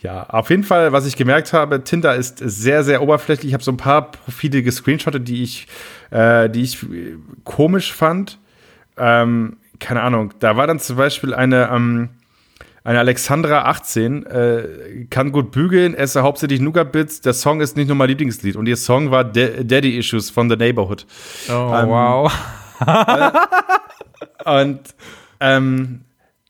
ja, 0.02 0.24
auf 0.24 0.50
jeden 0.50 0.62
Fall, 0.64 0.92
was 0.92 1.06
ich 1.06 1.16
gemerkt 1.16 1.52
habe, 1.54 1.82
Tinder 1.84 2.14
ist 2.14 2.38
sehr, 2.38 2.84
sehr 2.84 3.02
oberflächlich. 3.02 3.48
Ich 3.48 3.54
habe 3.54 3.64
so 3.64 3.72
ein 3.72 3.78
paar 3.78 4.10
Profile 4.10 4.62
gescreenshottet, 4.62 5.26
die 5.26 5.42
ich, 5.42 5.66
äh, 6.10 6.50
die 6.50 6.62
ich 6.62 6.82
äh, 6.82 7.16
komisch 7.44 7.92
fand. 7.92 8.38
Ähm, 8.98 9.56
keine 9.80 10.02
Ahnung, 10.02 10.32
da 10.38 10.56
war 10.56 10.66
dann 10.66 10.78
zum 10.80 10.96
Beispiel 10.96 11.32
eine, 11.34 11.68
ähm, 11.72 12.10
Eine 12.86 12.98
Alexandra 12.98 13.62
18 13.64 14.26
äh, 14.26 15.06
kann 15.08 15.32
gut 15.32 15.50
bügeln, 15.52 15.94
esse 15.94 16.22
hauptsächlich 16.22 16.60
Nougat-Bits. 16.60 17.22
Der 17.22 17.32
Song 17.32 17.62
ist 17.62 17.78
nicht 17.78 17.86
nur 17.88 17.96
mein 17.96 18.08
Lieblingslied. 18.10 18.56
Und 18.56 18.66
ihr 18.68 18.76
Song 18.76 19.10
war 19.10 19.24
Da- 19.24 19.62
Daddy 19.62 19.96
Issues 19.98 20.28
von 20.28 20.50
The 20.50 20.56
Neighborhood. 20.56 21.06
Oh, 21.48 21.72
Ähm, 21.74 21.88
wow. 21.88 22.30
Und 24.44 24.80
ähm, 25.40 26.00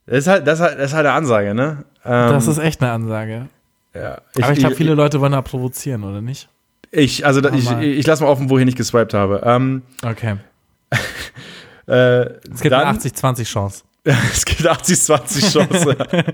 das, 0.07 0.19
ist 0.19 0.27
halt, 0.29 0.47
das, 0.47 0.59
ist 0.61 0.65
halt, 0.65 0.79
das 0.79 0.87
ist 0.91 0.95
halt 0.95 1.07
eine 1.07 1.15
Ansage, 1.17 1.55
ne? 1.55 1.85
Ähm, 2.05 2.31
Das 2.31 2.47
ist 2.47 2.59
echt 2.59 2.83
eine 2.83 2.93
Ansage. 2.93 3.49
ja. 3.95 4.19
Aber 4.41 4.53
ich 4.53 4.59
glaube, 4.59 4.75
viele 4.75 4.95
Leute 4.95 5.21
wollen 5.21 5.33
da 5.33 5.43
provozieren, 5.43 6.05
oder 6.05 6.21
nicht? 6.21 6.49
Ich, 6.91 7.27
also 7.27 7.41
da, 7.41 7.51
ich, 7.53 7.71
ich 7.81 8.07
lasse 8.07 8.23
mal 8.23 8.29
offen, 8.31 8.51
wo 8.51 8.59
ich 8.59 8.65
nicht 8.65 8.77
geswiped 8.77 9.15
habe. 9.15 9.43
Ähm, 9.45 9.83
Okay. 10.05 10.37
äh, 11.89 12.21
Es 12.53 12.61
gibt 12.61 12.73
dann, 12.73 12.83
eine 12.87 12.99
80-20 12.99 13.45
Chance. 13.45 13.83
es 14.05 14.45
gibt 14.45 14.61
80-20 14.61 15.53
Chance. 15.53 15.97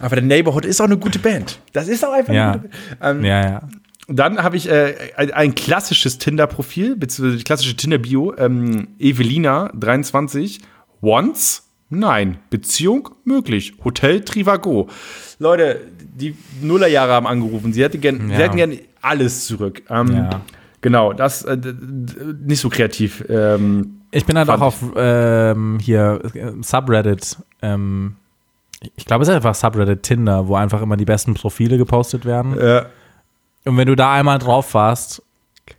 Aber 0.00 0.16
der 0.16 0.24
Neighborhood 0.24 0.64
ist 0.64 0.80
auch 0.80 0.86
eine 0.86 0.98
gute 0.98 1.18
Band. 1.18 1.60
Das 1.72 1.88
ist 1.88 2.04
auch 2.04 2.12
einfach 2.12 2.32
Ja. 2.32 2.52
eine 2.52 2.60
gute 2.62 2.68
Band. 2.98 3.18
Ähm, 3.18 3.24
Ja, 3.24 3.42
ja. 3.50 3.62
Dann 4.08 4.42
habe 4.42 4.56
ich 4.56 4.68
äh, 4.68 4.94
ein, 5.16 5.30
ein 5.32 5.54
klassisches 5.54 6.18
Tinder-Profil, 6.18 6.96
beziehungsweise 6.96 7.38
die 7.38 7.44
klassische 7.44 7.76
Tinder-Bio. 7.76 8.34
Ähm, 8.36 8.88
Evelina, 8.98 9.70
23. 9.78 10.60
Once? 11.00 11.68
Nein. 11.88 12.38
Beziehung? 12.50 13.10
Möglich. 13.24 13.74
Hotel 13.84 14.22
Trivago. 14.24 14.88
Leute, 15.38 15.80
die 16.14 16.34
Nullerjahre 16.60 17.12
haben 17.12 17.26
angerufen. 17.26 17.72
Sie 17.72 17.82
hätten 17.82 18.00
gern, 18.00 18.30
Ja. 18.30 18.36
sie 18.36 18.42
hätten 18.42 18.56
gern 18.56 18.72
alles 19.00 19.46
zurück. 19.46 19.82
Ähm, 19.90 20.08
Ja. 20.14 20.40
Genau, 20.80 21.12
das 21.12 21.42
äh, 21.44 21.56
nicht 22.44 22.58
so 22.60 22.68
kreativ. 22.68 23.24
Ähm, 23.28 24.00
Ich 24.10 24.24
bin 24.26 24.36
halt 24.36 24.48
auch 24.48 24.60
auf 24.60 24.82
ähm, 24.96 25.78
hier 25.80 26.20
Subreddit. 26.60 27.36
Ähm, 27.62 28.16
ich 28.96 29.04
glaube, 29.04 29.22
es 29.22 29.28
ist 29.28 29.34
einfach 29.36 29.54
Subreddit 29.54 30.02
Tinder, 30.02 30.48
wo 30.48 30.56
einfach 30.56 30.82
immer 30.82 30.96
die 30.96 31.04
besten 31.04 31.34
Profile 31.34 31.78
gepostet 31.78 32.24
werden. 32.24 32.58
äh, 32.58 32.82
Und 33.64 33.76
wenn 33.76 33.86
du 33.86 33.94
da 33.96 34.12
einmal 34.12 34.38
drauf 34.38 34.74
warst, 34.74 35.22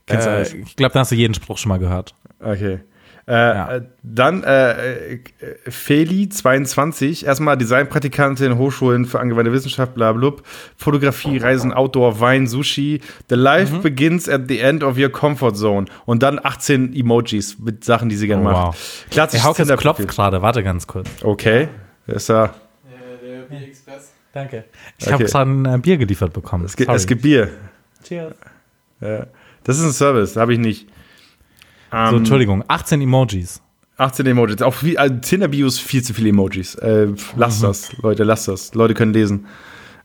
äh, 0.10 0.44
ich 0.44 0.76
glaube, 0.76 0.94
dann 0.94 1.02
hast 1.02 1.12
du 1.12 1.16
jeden 1.16 1.34
Spruch 1.34 1.58
schon 1.58 1.70
mal 1.70 1.80
gehört. 1.80 2.14
Okay. 2.40 2.80
Äh, 3.26 3.32
Ja. 3.34 3.76
äh, 3.78 3.82
Dann 4.04 4.44
äh, 4.44 5.14
äh, 5.14 5.20
Feli, 5.70 6.28
22. 6.28 7.26
Erstmal 7.26 7.58
Designpraktikantin, 7.58 8.58
Hochschulen 8.58 9.06
für 9.06 9.20
angewandte 9.22 9.54
Wissenschaft, 9.54 9.94
bla 9.96 10.12
blub. 10.12 10.44
Fotografie, 10.76 11.38
Reisen, 11.38 11.72
Outdoor, 11.72 12.20
Wein, 12.20 12.48
Sushi. 12.48 13.00
The 13.30 13.36
life 13.36 13.74
Mhm. 13.76 13.82
begins 13.82 14.28
at 14.28 14.50
the 14.50 14.60
end 14.60 14.84
of 14.84 14.98
your 14.98 15.08
comfort 15.10 15.56
zone. 15.56 15.86
Und 16.06 16.22
dann 16.22 16.38
18 16.44 16.94
Emojis 16.94 17.58
mit 17.60 17.86
Sachen, 17.86 18.10
die 18.10 18.18
sie 18.18 18.28
gerne 18.28 18.42
Oh, 18.42 18.52
macht. 18.52 18.68
wow. 18.68 19.04
Ey, 19.06 19.10
Klassisches 19.12 19.46
Haukes 19.46 19.78
klopft 19.78 20.06
gerade, 20.10 20.42
warte 20.42 20.62
ganz 20.64 20.86
kurz. 20.86 21.08
Okay. 21.24 21.70
Ist 22.08 22.30
da. 22.30 22.54
Danke. 24.34 24.64
Ich 24.98 25.06
Okay. 25.06 25.14
habe 25.14 25.24
gerade 25.26 25.50
ein 25.52 25.66
äh, 25.66 25.78
Bier 25.78 25.98
geliefert 25.98 26.34
bekommen. 26.34 26.66
Es, 26.66 26.76
gibt, 26.76 26.88
Sorry. 26.88 26.98
es 26.98 27.08
gibt 27.08 27.22
Bier. 27.22 27.50
Cheers. 28.04 28.34
Ja. 29.02 29.28
Das 29.64 29.78
ist 29.80 29.86
ein 29.86 29.94
Service, 29.94 30.36
habe 30.36 30.54
ich 30.54 30.60
nicht. 30.60 30.88
So, 31.92 31.98
Ähm, 31.98 32.16
Entschuldigung, 32.18 32.64
18 32.68 33.02
Emojis. 33.02 33.62
18 33.98 34.26
Emojis. 34.26 34.62
Auch 34.62 34.74
viel, 34.74 34.98
also 34.98 35.16
Tinder-Bios 35.16 35.80
viel 35.80 36.04
zu 36.04 36.14
viele 36.14 36.30
Emojis. 36.30 36.76
Äh, 36.76 37.08
lasst 37.38 37.62
Mhm. 37.62 37.68
das, 37.68 37.98
Leute, 38.02 38.24
lasst 38.24 38.48
das. 38.48 38.74
Leute 38.74 38.94
können 38.94 39.14
lesen. 39.14 39.46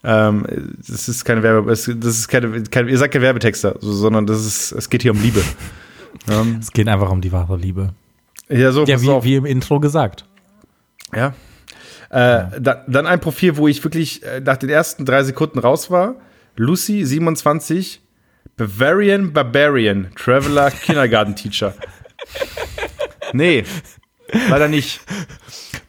Ähm, 0.04 0.46
das 0.86 1.08
ist 1.08 1.24
keine 1.24 1.42
Werbe, 1.42 1.68
das 1.70 1.88
ist 1.88 2.28
keine, 2.28 2.62
keine, 2.64 2.90
ihr 2.90 2.98
seid 2.98 3.10
kein 3.10 3.22
Werbetexter, 3.22 3.76
so, 3.80 3.92
sondern 3.92 4.26
das 4.26 4.44
ist, 4.46 4.70
es 4.72 4.88
geht 4.90 5.02
hier 5.02 5.10
um 5.12 5.20
Liebe. 5.20 5.42
ähm, 6.30 6.58
Es 6.60 6.70
geht 6.70 6.86
einfach 6.86 7.10
um 7.10 7.20
die 7.20 7.32
wahre 7.32 7.56
Liebe. 7.56 7.94
ja, 8.48 8.70
so, 8.70 8.84
Ja, 8.84 9.00
wie, 9.02 9.08
auf. 9.10 9.24
wie 9.24 9.34
im 9.34 9.44
Intro 9.44 9.80
gesagt. 9.80 10.24
Ja. 11.14 11.34
Äh, 12.10 12.60
da, 12.60 12.84
dann 12.86 13.06
ein 13.06 13.18
Profil, 13.20 13.56
wo 13.56 13.66
ich 13.68 13.82
wirklich 13.82 14.22
äh, 14.22 14.40
nach 14.40 14.56
den 14.56 14.68
ersten 14.70 15.04
drei 15.04 15.24
Sekunden 15.24 15.58
raus 15.58 15.90
war. 15.90 16.14
Lucy, 16.58 17.04
27, 17.04 18.00
Bavarian 18.56 19.32
Barbarian, 19.32 20.08
Traveler, 20.16 20.70
Kindergarten 20.70 21.34
Teacher. 21.34 21.74
Nee, 23.34 23.64
leider 24.48 24.68
nicht. 24.68 25.00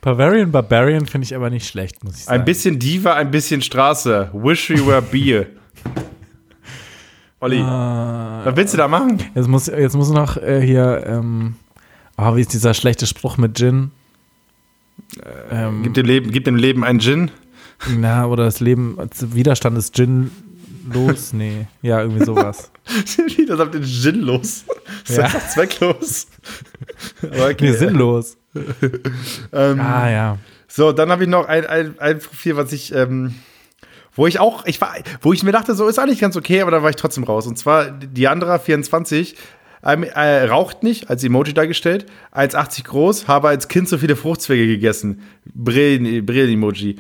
Bavarian 0.01 0.51
Barbarian 0.51 1.05
finde 1.05 1.24
ich 1.24 1.34
aber 1.34 1.49
nicht 1.49 1.65
schlecht, 1.65 2.03
muss 2.03 2.17
ich 2.17 2.26
sagen. 2.26 2.38
Ein 2.39 2.43
bisschen 2.43 2.78
Diva, 2.80 3.13
ein 3.13 3.32
bisschen 3.32 3.61
Straße. 3.61 4.30
Wish 4.34 4.70
we 4.70 4.86
were 4.86 5.01
beer. 5.01 5.45
Olli, 7.39 7.59
was 7.61 8.55
willst 8.57 8.74
du 8.74 8.78
da 8.78 8.89
machen? 8.89 9.20
Jetzt 9.36 9.47
muss, 9.47 9.67
jetzt 9.67 9.95
muss 9.95 10.09
noch 10.09 10.36
äh, 10.36 10.59
hier, 10.59 11.03
ähm, 11.07 11.55
oh, 12.17 12.36
wie 12.36 12.41
ist 12.41 12.51
dieser 12.51 12.74
schlechte 12.74 13.07
Spruch 13.07 13.38
mit 13.38 13.57
Gin? 13.57 13.91
Ähm, 15.49 15.84
Gib 15.84 15.93
dem 15.93 16.05
Leben, 16.05 16.32
gib 16.32 16.43
dem 16.43 16.57
Leben 16.57 16.84
einen 16.84 16.99
Gin. 16.99 17.32
na, 17.97 18.26
oder 18.26 18.43
das 18.43 18.59
Leben, 18.59 18.97
Widerstand 19.22 19.78
ist 19.78 19.95
Gin 19.95 20.30
los? 20.94 21.34
Nee, 21.34 21.68
ja, 21.82 22.02
irgendwie 22.02 22.26
sowas. 22.26 22.72
das 23.48 23.60
habt 23.60 23.76
ihr 23.76 23.82
Gin 23.84 24.22
los. 24.22 24.66
Das 25.08 25.10
ist 25.10 25.18
Ja. 25.18 25.40
zwecklos. 25.50 26.28
Aber 27.22 27.46
okay. 27.50 27.72
Nee, 27.72 27.74
sinnlos. 27.74 28.38
Ähm, 29.54 29.80
Ah, 29.80 30.10
ja. 30.10 30.38
So, 30.68 30.92
dann 30.92 31.10
habe 31.12 31.24
ich 31.24 31.30
noch 31.30 31.48
ein, 31.48 31.66
ein, 31.66 32.00
ein 32.00 32.20
Profil, 32.20 32.56
was 32.58 32.72
ich, 32.74 32.94
ähm, 32.94 33.36
wo 34.16 34.28
ich 34.28 34.40
auch, 34.40 34.66
ich 34.66 34.80
war, 34.82 34.94
wo 35.22 35.34
ich 35.34 35.44
mir 35.44 35.52
dachte, 35.52 35.74
so 35.76 35.88
ist 35.88 36.00
eigentlich 36.00 36.20
ganz 36.20 36.36
okay, 36.36 36.62
aber 36.62 36.72
da 36.72 36.84
war 36.84 36.90
ich 36.90 36.96
trotzdem 36.96 37.24
raus. 37.24 37.48
Und 37.48 37.58
zwar 37.58 37.92
Diandra 37.92 38.60
24, 38.60 39.36
ähm, 39.84 40.04
äh, 40.04 40.44
raucht 40.46 40.84
nicht, 40.84 41.10
als 41.10 41.24
Emoji 41.24 41.54
dargestellt, 41.54 42.06
1,80 42.34 42.84
groß, 42.86 43.28
habe 43.28 43.48
als 43.50 43.68
Kind 43.68 43.88
so 43.88 43.98
viele 43.98 44.16
Fruchtzweige 44.16 44.68
gegessen. 44.68 45.22
Brillen- 45.56 46.26
Brillen-Emoji. 46.26 46.98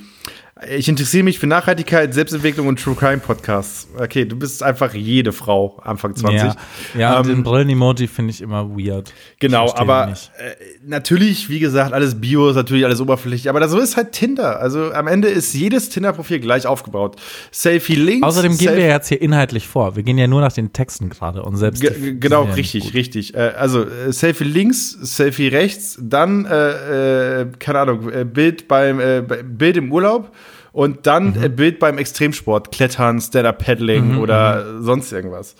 Ich 0.67 0.89
interessiere 0.89 1.23
mich 1.23 1.39
für 1.39 1.47
Nachhaltigkeit, 1.47 2.13
Selbstentwicklung 2.13 2.67
und 2.67 2.81
True 2.81 2.93
Crime 2.93 3.19
Podcasts. 3.19 3.87
Okay, 3.97 4.25
du 4.25 4.35
bist 4.35 4.61
einfach 4.61 4.93
jede 4.93 5.31
Frau 5.31 5.79
Anfang 5.81 6.17
20. 6.17 6.41
Ja, 6.41 6.55
ja 6.97 7.19
und 7.19 7.27
Ähm, 7.27 7.35
den 7.35 7.43
Brillen-Emoji 7.43 8.07
finde 8.07 8.31
ich 8.31 8.41
immer 8.41 8.69
weird. 8.69 9.13
Genau, 9.39 9.73
aber 9.73 10.09
äh, 10.09 10.51
natürlich, 10.85 11.49
wie 11.49 11.59
gesagt, 11.59 11.93
alles 11.93 12.19
Bio 12.19 12.49
ist 12.49 12.57
natürlich 12.57 12.83
alles 12.83 12.99
oberflächlich, 12.99 13.49
aber 13.49 13.65
so 13.69 13.79
ist 13.79 13.95
halt 13.95 14.11
Tinder. 14.11 14.59
Also 14.59 14.91
am 14.91 15.07
Ende 15.07 15.29
ist 15.29 15.53
jedes 15.53 15.89
Tinder-Profil 15.89 16.41
gleich 16.41 16.67
aufgebaut. 16.67 17.15
Selfie 17.51 17.95
links. 17.95 18.27
Außerdem 18.27 18.57
gehen 18.57 18.75
wir 18.75 18.87
jetzt 18.87 19.07
hier 19.07 19.21
inhaltlich 19.21 19.65
vor. 19.65 19.95
Wir 19.95 20.03
gehen 20.03 20.17
ja 20.17 20.27
nur 20.27 20.41
nach 20.41 20.51
den 20.51 20.73
Texten 20.73 21.09
gerade 21.09 21.41
und 21.41 21.55
selbst. 21.55 21.81
Genau, 22.19 22.43
ja 22.43 22.53
richtig, 22.53 22.93
richtig. 22.93 23.33
Äh, 23.33 23.53
also 23.57 23.85
äh, 23.85 24.11
Selfie 24.11 24.43
links, 24.43 24.91
Selfie 24.91 25.47
rechts, 25.47 25.97
dann, 26.01 26.45
äh, 26.45 27.43
äh, 27.43 27.47
keine 27.59 27.79
Ahnung, 27.79 28.11
äh, 28.11 28.25
Bild 28.25 28.67
beim 28.67 28.99
äh, 28.99 29.21
Bild 29.21 29.77
im 29.77 29.93
Urlaub 29.93 30.33
und 30.71 31.07
dann 31.07 31.33
Mhm. 31.39 31.55
Bild 31.55 31.79
beim 31.79 31.97
Extremsport, 31.97 32.71
Klettern, 32.71 33.19
Stand-Up-Paddling 33.21 34.13
Mhm, 34.13 34.19
oder 34.19 34.81
sonst 34.81 35.11
irgendwas. 35.11 35.55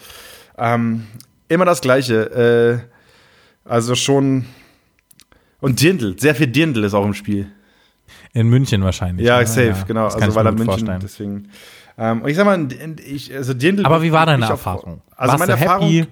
Ähm, 0.58 1.08
immer 1.48 1.66
das 1.66 1.82
Gleiche. 1.82 2.84
Äh, 3.66 3.70
also 3.70 3.96
schon. 3.96 4.46
Und 5.62 5.82
Dirndl, 5.82 6.18
sehr 6.20 6.36
viel 6.36 6.48
Dirndl 6.48 6.84
ist 6.84 6.94
auch 6.94 7.06
im 7.06 7.14
Spiel. 7.14 7.48
In 8.34 8.48
München 8.48 8.84
wahrscheinlich. 8.84 9.26
Ja, 9.26 9.40
ne? 9.40 9.46
safe, 9.48 9.86
genau. 9.88 10.06
das 10.06 10.16
Also 10.16 10.36
weil 10.36 10.46
er 10.46 10.52
München, 10.52 10.66
vorstellen. 10.68 11.00
deswegen. 11.02 11.50
Ähm, 11.98 12.22
und 12.22 12.30
ich 12.30 12.36
sag 12.38 12.46
mal, 12.46 12.68
ich, 13.06 13.34
also 13.36 13.54
Dirndl. 13.54 13.86
Aber 13.86 14.02
wie 14.02 14.12
war 14.12 14.26
deine 14.26 14.40
ich 14.46 14.52
auf- 14.52 14.52
Erfahrung? 14.66 15.02
Also 15.16 15.32
Warst 15.34 15.40
meine 15.48 15.60
Erfahrung. 15.60 15.88
happy? 15.90 16.08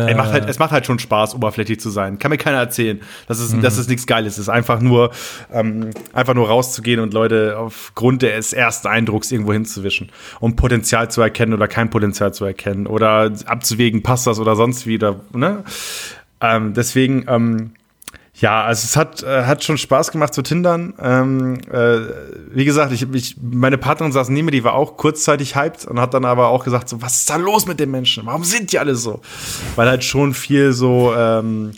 Äh, 0.00 0.10
Es 0.10 0.16
macht, 0.16 0.32
halt, 0.32 0.48
es 0.48 0.58
macht 0.58 0.70
halt 0.72 0.86
schon 0.86 0.98
Spaß, 0.98 1.34
oberflächlich 1.34 1.80
zu 1.80 1.90
sein. 1.90 2.18
Kann 2.18 2.30
mir 2.30 2.38
keiner 2.38 2.58
erzählen, 2.58 3.00
dass 3.28 3.38
es, 3.38 3.52
Mhm. 3.52 3.62
dass 3.62 3.78
es 3.78 3.88
nichts 3.88 4.06
Geiles 4.06 4.38
ist. 4.38 4.48
Einfach 4.48 4.80
nur, 4.80 5.10
ähm, 5.52 5.90
einfach 6.12 6.34
nur 6.34 6.48
rauszugehen 6.48 7.00
und 7.00 7.14
Leute 7.14 7.56
aufgrund 7.58 8.22
des 8.22 8.52
ersten 8.52 8.88
Eindrucks 8.88 9.30
irgendwo 9.32 9.52
hinzuwischen. 9.52 10.10
Um 10.40 10.56
Potenzial 10.56 11.10
zu 11.10 11.20
erkennen 11.20 11.52
oder 11.54 11.68
kein 11.68 11.90
Potenzial 11.90 12.32
zu 12.34 12.44
erkennen. 12.44 12.86
Oder 12.86 13.32
abzuwägen, 13.46 14.02
passt 14.02 14.26
das 14.26 14.38
oder 14.38 14.56
sonst 14.56 14.86
wieder. 14.86 15.20
Ne? 15.32 15.64
Ähm, 16.40 16.74
deswegen, 16.74 17.24
ähm, 17.28 17.70
ja, 18.38 18.64
also 18.64 18.84
es 18.84 18.96
hat, 18.96 19.22
äh, 19.22 19.44
hat 19.44 19.64
schon 19.64 19.78
Spaß 19.78 20.12
gemacht 20.12 20.34
zu 20.34 20.42
Tindern. 20.42 20.92
Ähm, 21.00 21.58
äh, 21.72 22.00
wie 22.52 22.66
gesagt, 22.66 22.92
ich, 22.92 23.06
ich, 23.14 23.36
meine 23.40 23.78
Partnerin 23.78 24.12
saß 24.12 24.28
neben 24.28 24.46
mir, 24.46 24.50
die 24.50 24.62
war 24.62 24.74
auch 24.74 24.98
kurzzeitig 24.98 25.56
hyped 25.56 25.86
und 25.86 25.98
hat 25.98 26.12
dann 26.12 26.26
aber 26.26 26.48
auch 26.48 26.64
gesagt, 26.64 26.88
so, 26.90 27.00
was 27.00 27.20
ist 27.20 27.30
da 27.30 27.36
los 27.36 27.66
mit 27.66 27.80
den 27.80 27.90
Menschen? 27.90 28.26
Warum 28.26 28.44
sind 28.44 28.72
die 28.72 28.78
alle 28.78 28.94
so? 28.94 29.22
Weil 29.74 29.88
halt 29.88 30.04
schon 30.04 30.34
viel 30.34 30.72
so, 30.72 31.14
ähm, 31.16 31.72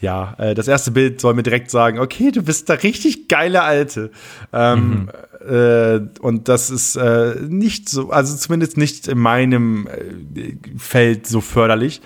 ja, 0.00 0.34
äh, 0.38 0.54
das 0.54 0.66
erste 0.66 0.92
Bild 0.92 1.20
soll 1.20 1.34
mir 1.34 1.42
direkt 1.42 1.70
sagen, 1.70 1.98
okay, 1.98 2.30
du 2.30 2.42
bist 2.42 2.70
da 2.70 2.74
richtig 2.74 3.28
geile 3.28 3.62
Alte. 3.62 4.10
Ähm, 4.50 5.10
äh, 5.46 6.00
und 6.20 6.48
das 6.48 6.70
ist 6.70 6.96
äh, 6.96 7.34
nicht 7.48 7.90
so, 7.90 8.10
also 8.10 8.34
zumindest 8.34 8.78
nicht 8.78 9.08
in 9.08 9.18
meinem 9.18 9.86
äh, 9.86 10.54
Feld 10.78 11.26
so 11.26 11.42
förderlich. 11.42 12.00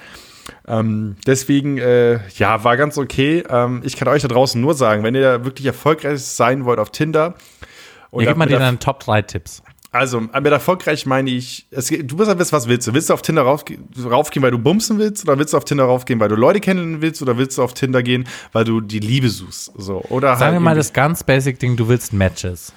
Ähm, 0.67 1.17
deswegen, 1.27 1.79
äh, 1.79 2.21
ja, 2.37 2.65
war 2.65 2.77
ganz 2.77 2.99
okay. 2.99 3.45
Ähm, 3.49 3.83
ich 3.85 3.97
kann 3.97 4.09
euch 4.09 4.23
da 4.23 4.29
draußen 4.29 4.61
nur 4.61 4.75
sagen, 4.75 5.03
wenn 5.03 5.15
ihr 5.15 5.45
wirklich 5.45 5.67
erfolgreich 5.67 6.21
sein 6.23 6.65
wollt 6.65 6.79
auf 6.79 6.91
Tinder, 6.91 7.35
ja, 8.13 8.29
gib 8.29 8.37
mal 8.37 8.47
dir 8.47 8.59
deine 8.59 8.79
Top 8.79 9.01
3 9.01 9.23
Tipps. 9.23 9.63
Also, 9.95 10.21
mit 10.23 10.47
erfolgreich 10.47 11.05
meine 11.05 11.29
ich, 11.31 11.67
es, 11.71 11.89
du 11.89 12.17
musst 12.17 12.29
halt 12.29 12.39
wissen, 12.39 12.53
was 12.53 12.67
willst 12.67 12.89
du? 12.89 12.95
Willst 12.95 13.11
du 13.11 13.15
auf 13.15 13.21
Tinder 13.21 13.43
raufge 13.43 13.77
raufgehen, 14.03 14.43
weil 14.43 14.51
du 14.51 14.59
bumsen 14.59 14.99
willst? 14.99 15.25
Oder 15.29 15.39
willst 15.39 15.53
du 15.53 15.59
auf 15.59 15.67
Tinder 15.67 15.85
raufgehen, 15.85 16.19
weil 16.19 16.31
du 16.31 16.35
Leute 16.35 16.61
kennenlernen 16.61 17.03
willst? 17.03 17.21
Oder 17.21 17.37
willst 17.37 17.59
du 17.59 17.63
auf 17.63 17.75
Tinder 17.75 18.03
gehen, 18.03 18.27
weil 18.53 18.65
du 18.65 18.81
die 18.81 19.01
Liebe 19.01 19.29
suchst? 19.29 19.71
So, 19.77 20.01
oder 20.09 20.29
Sagen 20.37 20.41
wir 20.41 20.45
halt 20.47 20.61
mal 20.63 20.71
irgendwie- 20.71 20.79
das 20.79 20.93
ganz 20.95 21.23
basic 21.25 21.59
Ding, 21.59 21.77
du 21.77 21.89
willst 21.89 22.15
Matches. 22.15 22.73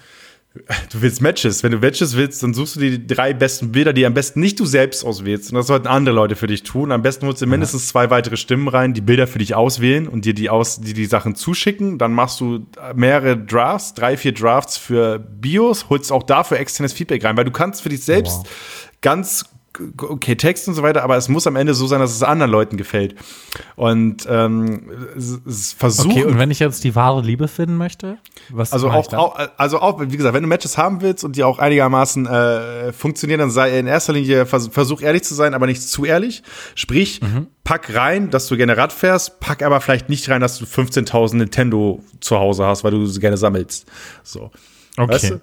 Du 0.91 1.01
willst 1.01 1.21
Matches. 1.21 1.63
Wenn 1.63 1.71
du 1.71 1.79
Matches 1.79 2.15
willst, 2.15 2.41
dann 2.41 2.53
suchst 2.53 2.77
du 2.77 2.79
die 2.79 3.05
drei 3.05 3.33
besten 3.33 3.71
Bilder, 3.71 3.91
die 3.91 4.05
am 4.05 4.13
besten 4.13 4.39
nicht 4.39 4.59
du 4.59 4.65
selbst 4.65 5.03
auswählst. 5.03 5.51
Und 5.51 5.57
das 5.57 5.67
sollten 5.67 5.87
andere 5.87 6.15
Leute 6.15 6.35
für 6.35 6.47
dich 6.47 6.63
tun. 6.63 6.91
Am 6.91 7.01
besten 7.01 7.27
holst 7.27 7.41
du 7.41 7.47
mindestens 7.47 7.89
zwei 7.89 8.09
weitere 8.09 8.37
Stimmen 8.37 8.67
rein, 8.67 8.93
die 8.93 9.01
Bilder 9.01 9.27
für 9.27 9.39
dich 9.39 9.53
auswählen 9.53 10.07
und 10.07 10.23
dir 10.23 10.33
die, 10.33 10.49
aus, 10.49 10.79
die, 10.79 10.93
die 10.93 11.05
Sachen 11.05 11.35
zuschicken. 11.35 11.97
Dann 11.97 12.13
machst 12.13 12.39
du 12.39 12.65
mehrere 12.95 13.37
Drafts, 13.37 13.93
drei, 13.93 14.15
vier 14.15 14.33
Drafts 14.33 14.77
für 14.77 15.19
Bios, 15.19 15.89
holst 15.89 16.11
auch 16.11 16.23
dafür 16.23 16.57
externes 16.57 16.93
Feedback 16.93 17.23
rein, 17.25 17.35
weil 17.35 17.45
du 17.45 17.51
kannst 17.51 17.81
für 17.81 17.89
dich 17.89 18.03
selbst 18.03 18.45
ganz 19.01 19.45
okay, 20.01 20.35
Text 20.35 20.67
und 20.67 20.73
so 20.73 20.83
weiter, 20.83 21.03
aber 21.03 21.17
es 21.17 21.29
muss 21.29 21.47
am 21.47 21.55
Ende 21.55 21.73
so 21.73 21.87
sein, 21.87 21.99
dass 21.99 22.11
es 22.11 22.23
anderen 22.23 22.51
Leuten 22.51 22.77
gefällt. 22.77 23.15
Und 23.75 24.25
ähm, 24.29 24.89
es, 25.17 25.39
es 25.45 25.73
versuchen 25.73 26.11
Okay, 26.11 26.25
und 26.25 26.39
wenn 26.39 26.51
ich 26.51 26.59
jetzt 26.59 26.83
die 26.83 26.95
wahre 26.95 27.21
Liebe 27.21 27.47
finden 27.47 27.77
möchte? 27.77 28.17
Was 28.49 28.73
also 28.73 28.89
auch, 28.89 29.13
auch, 29.13 29.39
also 29.57 29.79
auch, 29.79 29.99
wie 30.01 30.17
gesagt, 30.17 30.33
wenn 30.33 30.43
du 30.43 30.49
Matches 30.49 30.77
haben 30.77 31.01
willst 31.01 31.23
und 31.23 31.35
die 31.35 31.43
auch 31.43 31.59
einigermaßen 31.59 32.25
äh, 32.25 32.93
funktionieren, 32.93 33.39
dann 33.39 33.51
sei 33.51 33.77
in 33.79 33.87
erster 33.87 34.13
Linie 34.13 34.45
vers 34.45 34.69
versuch 34.71 35.01
ehrlich 35.01 35.23
zu 35.23 35.35
sein, 35.35 35.53
aber 35.53 35.65
nicht 35.65 35.81
zu 35.81 36.05
ehrlich. 36.05 36.43
Sprich, 36.75 37.21
Mhm. 37.21 37.47
pack 37.63 37.93
rein, 37.95 38.29
dass 38.29 38.47
du 38.47 38.57
gerne 38.57 38.77
Rad 38.77 38.93
fährst, 38.93 39.39
pack 39.39 39.63
aber 39.63 39.81
vielleicht 39.81 40.09
nicht 40.09 40.29
rein, 40.29 40.41
dass 40.41 40.57
du 40.59 40.65
15.000 40.65 41.37
Nintendo 41.37 42.01
zu 42.19 42.37
Hause 42.37 42.65
hast, 42.65 42.83
weil 42.83 42.91
du 42.91 43.05
sie 43.05 43.19
gerne 43.19 43.37
sammelst. 43.37 43.85
So. 44.23 44.51
Okay. 44.97 45.13
Weißt 45.13 45.29
du? 45.31 45.41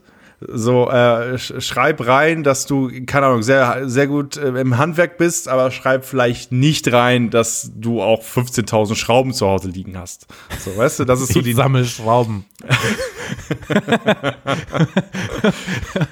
So, 0.48 0.90
äh, 0.90 1.38
sch 1.38 1.54
schreib 1.58 2.06
rein, 2.06 2.42
dass 2.42 2.66
du, 2.66 2.90
keine 3.06 3.26
Ahnung, 3.26 3.42
sehr, 3.42 3.88
sehr 3.88 4.06
gut 4.06 4.36
äh, 4.36 4.48
im 4.60 4.78
Handwerk 4.78 5.18
bist, 5.18 5.48
aber 5.48 5.70
schreib 5.70 6.04
vielleicht 6.04 6.52
nicht 6.52 6.92
rein, 6.92 7.30
dass 7.30 7.70
du 7.74 8.02
auch 8.02 8.22
15.000 8.22 8.94
Schrauben 8.94 9.32
zu 9.32 9.46
Hause 9.46 9.68
liegen 9.68 9.98
hast. 9.98 10.26
So, 10.60 10.76
weißt 10.76 11.00
du, 11.00 11.04
das 11.04 11.20
ist 11.20 11.32
so 11.32 11.40
ich 11.40 11.44
die, 11.44 11.52
sammle 11.52 11.84
Schrauben. 11.84 12.44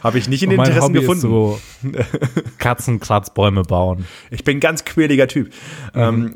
habe 0.03 0.19
ich 0.19 0.29
nicht 0.29 0.43
in 0.43 0.51
den 0.51 0.57
mein 0.57 0.67
Interessen 0.69 0.89
Hobby 0.89 1.01
gefunden. 1.01 1.21
ist 1.23 1.23
so 1.23 1.61
Katzenkratzbäume 2.59 3.63
bauen. 3.63 4.05
Ich 4.31 4.45
bin 4.45 4.59
ein 4.59 4.61
ganz 4.61 4.85
quäliger 4.85 5.27
Typ. 5.29 5.51
Ähm, 5.95 6.35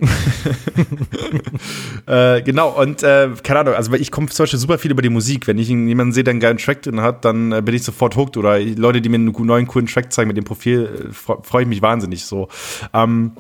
äh, 2.07 2.41
genau, 2.43 2.71
und 2.71 3.03
äh, 3.03 3.29
keine 3.43 3.61
Ahnung, 3.61 3.75
also 3.75 3.93
ich 3.95 4.11
komme 4.11 4.29
zum 4.29 4.45
Beispiel 4.45 4.59
super 4.59 4.79
viel 4.79 4.91
über 4.91 5.03
die 5.03 5.11
Musik. 5.11 5.47
Wenn 5.47 5.59
ich 5.59 5.69
jemanden 5.69 6.13
sehe, 6.13 6.25
der 6.25 6.33
einen 6.33 6.41
geilen 6.41 6.59
Track 6.59 6.83
drin 6.83 7.01
hat, 7.01 7.25
dann 7.25 7.53
äh, 7.53 7.63
bin 7.63 7.75
ich 7.75 7.84
sofort 7.85 8.17
hooked. 8.17 8.37
Oder 8.37 8.59
Leute, 8.61 9.01
die 9.01 9.09
mir 9.09 9.17
einen 9.17 9.33
neuen, 9.33 9.67
coolen 9.67 9.87
Track 9.87 10.13
zeigen 10.13 10.29
mit 10.29 10.37
dem 10.37 10.45
Profil, 10.45 11.09
äh, 11.11 11.13
fre- 11.13 11.43
freue 11.45 11.63
ich 11.63 11.69
mich 11.69 11.83
wahnsinnig 11.83 12.25
so. 12.25 12.49
Ähm, 12.93 13.33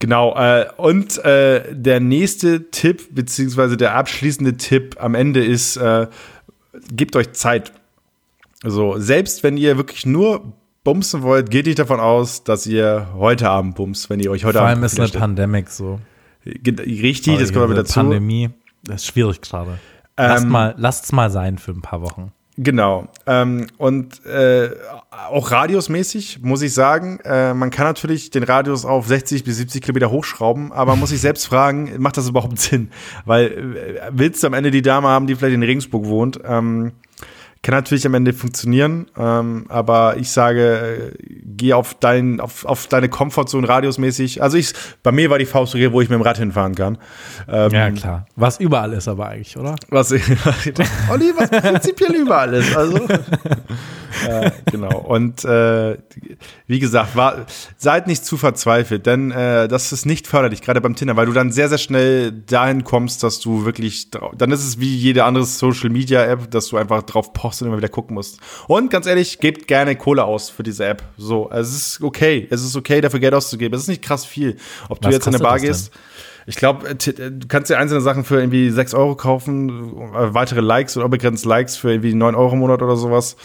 Genau, 0.00 0.34
äh, 0.36 0.66
und 0.76 1.24
äh, 1.24 1.72
der 1.72 2.00
nächste 2.00 2.70
Tipp, 2.70 3.14
beziehungsweise 3.14 3.76
der 3.76 3.94
abschließende 3.94 4.56
Tipp 4.56 4.96
am 4.98 5.14
Ende 5.14 5.42
ist, 5.42 5.76
äh, 5.76 6.08
gebt 6.92 7.14
euch 7.16 7.32
Zeit. 7.32 7.72
Also, 8.64 8.98
selbst 8.98 9.44
wenn 9.44 9.56
ihr 9.56 9.76
wirklich 9.78 10.04
nur 10.04 10.52
bumsen 10.82 11.22
wollt, 11.22 11.48
geht 11.48 11.66
nicht 11.66 11.78
davon 11.78 12.00
aus, 12.00 12.44
dass 12.44 12.66
ihr 12.66 13.08
heute 13.14 13.48
Abend 13.48 13.76
bumst, 13.76 14.10
wenn 14.10 14.20
ihr 14.20 14.30
euch 14.32 14.44
heute 14.44 14.58
Vor 14.58 14.66
Abend 14.66 14.78
allem 14.78 14.84
ist 14.84 14.98
eine. 15.00 15.08
Pandemie 15.08 15.64
so. 15.68 16.00
Richtig, 16.44 17.38
das 17.38 17.52
kommt 17.52 17.64
aber 17.64 17.74
dazu. 17.74 17.94
Pandemie, 18.00 18.50
das 18.82 19.02
ist 19.02 19.06
schwierig 19.06 19.40
gerade. 19.40 19.78
Lasst 20.18 20.44
Ähm, 20.44 20.50
mal, 20.50 20.74
lasst's 20.76 21.12
mal 21.12 21.30
sein 21.30 21.56
für 21.56 21.70
ein 21.70 21.80
paar 21.82 22.02
Wochen. 22.02 22.32
Genau. 22.56 23.08
Ähm, 23.26 23.66
und 23.78 24.24
äh, 24.26 24.70
auch 25.10 25.50
radiusmäßig 25.50 26.40
muss 26.42 26.62
ich 26.62 26.72
sagen, 26.72 27.18
äh, 27.24 27.52
man 27.52 27.70
kann 27.70 27.86
natürlich 27.86 28.30
den 28.30 28.44
Radius 28.44 28.84
auf 28.84 29.08
60 29.08 29.42
bis 29.42 29.56
70 29.56 29.82
Kilometer 29.82 30.10
hochschrauben, 30.10 30.70
aber 30.70 30.92
man 30.92 31.00
muss 31.00 31.10
sich 31.10 31.20
selbst 31.20 31.46
fragen, 31.46 31.94
macht 31.98 32.16
das 32.16 32.28
überhaupt 32.28 32.60
Sinn? 32.60 32.90
Weil 33.24 33.46
äh, 33.46 34.10
willst 34.12 34.42
du 34.42 34.46
am 34.46 34.54
Ende 34.54 34.70
die 34.70 34.82
Dame 34.82 35.08
haben, 35.08 35.26
die 35.26 35.34
vielleicht 35.34 35.54
in 35.54 35.64
Regensburg 35.64 36.06
wohnt? 36.06 36.38
Ähm, 36.44 36.92
kann 37.64 37.74
natürlich 37.74 38.06
am 38.06 38.12
Ende 38.12 38.34
funktionieren, 38.34 39.06
ähm, 39.18 39.64
aber 39.70 40.18
ich 40.18 40.30
sage, 40.30 41.12
äh, 41.16 41.24
geh 41.56 41.72
auf, 41.72 41.94
dein, 41.94 42.38
auf, 42.38 42.66
auf 42.66 42.86
deine 42.88 43.08
Komfortzone 43.08 43.66
radiusmäßig. 43.66 44.42
Also 44.42 44.58
ich, 44.58 44.74
bei 45.02 45.10
mir 45.12 45.30
war 45.30 45.38
die 45.38 45.46
Faustregel, 45.46 45.90
wo 45.92 46.02
ich 46.02 46.10
mit 46.10 46.18
dem 46.18 46.22
Rad 46.22 46.36
hinfahren 46.36 46.74
kann. 46.74 46.98
Ähm, 47.48 47.72
Ja, 47.72 47.90
klar. 47.90 48.26
Was 48.36 48.60
überall 48.60 48.92
ist 48.92 49.08
aber 49.08 49.28
eigentlich, 49.28 49.56
oder? 49.56 49.76
was, 49.88 50.12
Olli, 51.10 51.32
was 51.36 51.48
prinzipiell 51.48 52.14
überall 52.14 52.52
ist. 52.52 52.76
Also. 52.76 52.98
äh, 54.28 54.50
genau. 54.70 54.98
Und 54.98 55.44
äh, 55.44 55.98
wie 56.66 56.78
gesagt, 56.78 57.16
war, 57.16 57.46
seid 57.76 58.06
nicht 58.06 58.24
zu 58.24 58.36
verzweifelt, 58.36 59.06
denn 59.06 59.30
äh, 59.30 59.68
das 59.68 59.92
ist 59.92 60.06
nicht 60.06 60.26
förderlich, 60.26 60.62
gerade 60.62 60.80
beim 60.80 60.96
Tinder, 60.96 61.16
weil 61.16 61.26
du 61.26 61.32
dann 61.32 61.52
sehr, 61.52 61.68
sehr 61.68 61.78
schnell 61.78 62.32
dahin 62.32 62.84
kommst, 62.84 63.22
dass 63.22 63.40
du 63.40 63.64
wirklich, 63.64 64.10
dann 64.10 64.50
ist 64.50 64.64
es 64.64 64.78
wie 64.78 64.94
jede 64.94 65.24
andere 65.24 65.44
Social 65.44 65.90
Media 65.90 66.24
App, 66.24 66.50
dass 66.50 66.68
du 66.68 66.76
einfach 66.76 67.02
drauf 67.02 67.32
pochst 67.32 67.62
und 67.62 67.68
immer 67.68 67.76
wieder 67.76 67.88
gucken 67.88 68.14
musst. 68.14 68.38
Und 68.68 68.90
ganz 68.90 69.06
ehrlich, 69.06 69.38
gebt 69.38 69.66
gerne 69.66 69.96
Kohle 69.96 70.24
aus 70.24 70.50
für 70.50 70.62
diese 70.62 70.86
App. 70.86 71.02
So, 71.16 71.48
also 71.48 71.70
es 71.70 71.86
ist 71.86 72.02
okay. 72.02 72.46
Es 72.50 72.62
ist 72.62 72.76
okay, 72.76 73.00
dafür 73.00 73.20
Geld 73.20 73.34
auszugeben. 73.34 73.74
Es 73.74 73.82
ist 73.82 73.88
nicht 73.88 74.02
krass 74.02 74.24
viel. 74.24 74.56
Ob 74.88 75.00
du 75.00 75.08
Was 75.08 75.14
jetzt 75.14 75.26
in 75.26 75.34
eine 75.34 75.42
Bar 75.42 75.58
das 75.58 75.90
denn? 75.90 76.00
Ich 76.46 76.56
glaube, 76.56 76.94
du 76.94 77.46
kannst 77.48 77.70
dir 77.70 77.78
einzelne 77.78 78.00
Sachen 78.00 78.24
für 78.24 78.38
irgendwie 78.38 78.70
6 78.70 78.94
Euro 78.94 79.14
kaufen, 79.16 79.68
äh, 80.14 80.34
weitere 80.34 80.60
Likes 80.60 80.96
oder 80.96 81.06
unbegrenzt 81.06 81.44
Likes 81.44 81.76
für 81.76 81.92
irgendwie 81.92 82.14
9 82.14 82.34
Euro 82.34 82.52
im 82.52 82.58
Monat 82.58 82.82
oder 82.82 82.96
sowas. 82.96 83.36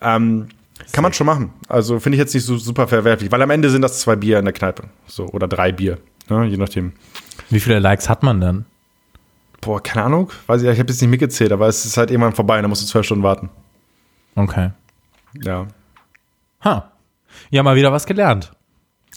Ähm, 0.00 0.48
kann 0.92 1.02
man 1.02 1.12
schon 1.12 1.26
machen. 1.26 1.52
Also 1.68 2.00
finde 2.00 2.16
ich 2.16 2.20
jetzt 2.20 2.34
nicht 2.34 2.44
so 2.44 2.56
super 2.56 2.88
verwerflich, 2.88 3.30
weil 3.30 3.42
am 3.42 3.50
Ende 3.50 3.68
sind 3.68 3.82
das 3.82 4.00
zwei 4.00 4.16
Bier 4.16 4.38
in 4.38 4.44
der 4.44 4.54
Kneipe. 4.54 4.84
So, 5.06 5.26
oder 5.26 5.46
drei 5.48 5.72
Bier. 5.72 5.98
Ne, 6.28 6.46
je 6.46 6.56
nachdem. 6.56 6.92
Wie 7.50 7.60
viele 7.60 7.78
Likes 7.78 8.08
hat 8.08 8.22
man 8.22 8.40
denn? 8.40 8.64
Boah, 9.60 9.82
keine 9.82 10.04
Ahnung. 10.04 10.30
Weiß 10.46 10.62
ich, 10.62 10.68
ich 10.68 10.78
habe 10.78 10.88
jetzt 10.90 11.00
nicht 11.00 11.10
mitgezählt, 11.10 11.52
aber 11.52 11.68
es 11.68 11.84
ist 11.84 11.96
halt 11.96 12.10
irgendwann 12.10 12.32
vorbei, 12.32 12.60
da 12.62 12.68
musst 12.68 12.82
du 12.82 12.86
zwölf 12.86 13.06
Stunden 13.06 13.24
warten. 13.24 13.50
Okay. 14.34 14.70
Ja. 15.42 15.66
Ha. 16.64 16.92
Ja, 17.50 17.62
mal 17.62 17.76
wieder 17.76 17.92
was 17.92 18.06
gelernt. 18.06 18.52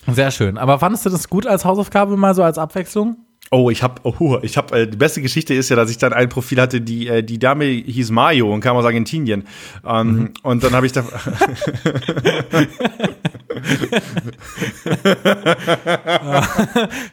Sehr 0.07 0.31
schön. 0.31 0.57
Aber 0.57 0.79
fandest 0.79 1.05
du 1.05 1.09
das 1.09 1.29
gut 1.29 1.45
als 1.45 1.65
Hausaufgabe 1.65 2.15
mal 2.17 2.33
so 2.33 2.43
als 2.43 2.57
Abwechslung? 2.57 3.17
Oh, 3.53 3.69
ich 3.69 3.83
habe, 3.83 3.95
oh, 4.03 4.37
ich 4.41 4.55
habe, 4.55 4.79
äh, 4.79 4.87
die 4.87 4.95
beste 4.95 5.21
Geschichte 5.21 5.53
ist 5.53 5.67
ja, 5.67 5.75
dass 5.75 5.91
ich 5.91 5.97
dann 5.97 6.13
ein 6.13 6.29
Profil 6.29 6.61
hatte, 6.61 6.79
die, 6.79 7.07
äh, 7.07 7.21
die 7.21 7.37
Dame 7.37 7.65
hieß 7.65 8.09
Mayo 8.11 8.53
und 8.53 8.61
kam 8.61 8.77
aus 8.77 8.85
Argentinien. 8.85 9.43
Ähm, 9.85 10.31
Und 10.41 10.63
dann 10.63 10.71
habe 10.73 10.85
ich 10.85 10.93
da, 10.93 11.03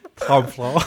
Traumfrau. 0.17 0.81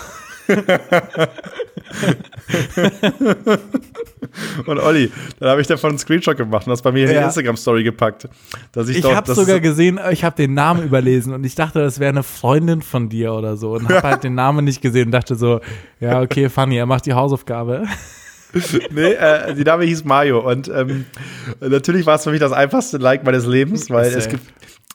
und 4.65 4.79
Olli, 4.79 5.11
dann 5.39 5.49
habe 5.49 5.61
ich 5.61 5.67
davon 5.67 5.91
einen 5.91 5.99
Screenshot 5.99 6.37
gemacht 6.37 6.67
und 6.67 6.71
das 6.71 6.81
bei 6.81 6.91
mir 6.91 7.03
in 7.03 7.09
die 7.09 7.15
Ja. 7.15 7.25
Instagram-Story 7.25 7.83
gepackt. 7.83 8.29
Dass 8.71 8.87
ich, 8.89 8.97
Ich 8.99 9.15
habe 9.15 9.33
sogar 9.33 9.59
gesehen, 9.59 9.99
ich 10.11 10.23
habe 10.23 10.35
den 10.35 10.53
Namen 10.53 10.83
überlesen 10.83 11.33
und 11.33 11.43
ich 11.43 11.55
dachte, 11.55 11.79
das 11.79 11.99
wäre 11.99 12.09
eine 12.09 12.23
Freundin 12.23 12.81
von 12.81 13.09
dir 13.09 13.33
oder 13.33 13.57
so 13.57 13.73
und 13.73 13.89
habe 13.89 14.01
halt 14.07 14.23
den 14.23 14.35
Namen 14.35 14.65
nicht 14.65 14.81
gesehen 14.81 15.07
und 15.07 15.11
dachte 15.11 15.35
so, 15.35 15.61
ja, 15.99 16.21
okay, 16.21 16.49
funny, 16.49 16.77
er 16.77 16.85
macht 16.85 17.05
die 17.05 17.13
Hausaufgabe. 17.13 17.85
Nee, 18.91 19.13
äh, 19.13 19.55
die 19.55 19.63
Dame 19.63 19.85
hieß 19.85 20.03
Mayo 20.03 20.39
und 20.41 20.67
ähm, 20.67 21.05
natürlich 21.61 22.05
war 22.05 22.15
es 22.15 22.25
für 22.25 22.31
mich 22.31 22.41
das 22.41 22.51
einfachste 22.51 22.97
Like 22.97 23.23
meines 23.23 23.45
Lebens, 23.45 23.89
weil 23.89 24.07
es 24.13 24.27
gibt 24.27 24.43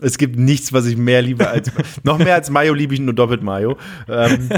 es 0.00 0.18
gibt 0.18 0.36
nichts, 0.36 0.72
was 0.72 0.86
ich 0.86 0.96
mehr 0.96 1.22
liebe 1.22 1.48
als 1.48 1.70
noch 2.02 2.18
mehr 2.18 2.34
als 2.34 2.50
Mayo 2.50 2.74
liebe 2.74 2.94
ich 2.94 3.00
nur 3.00 3.14
doppelt 3.14 3.42
Mayo. 3.42 3.76
Ähm, 4.08 4.48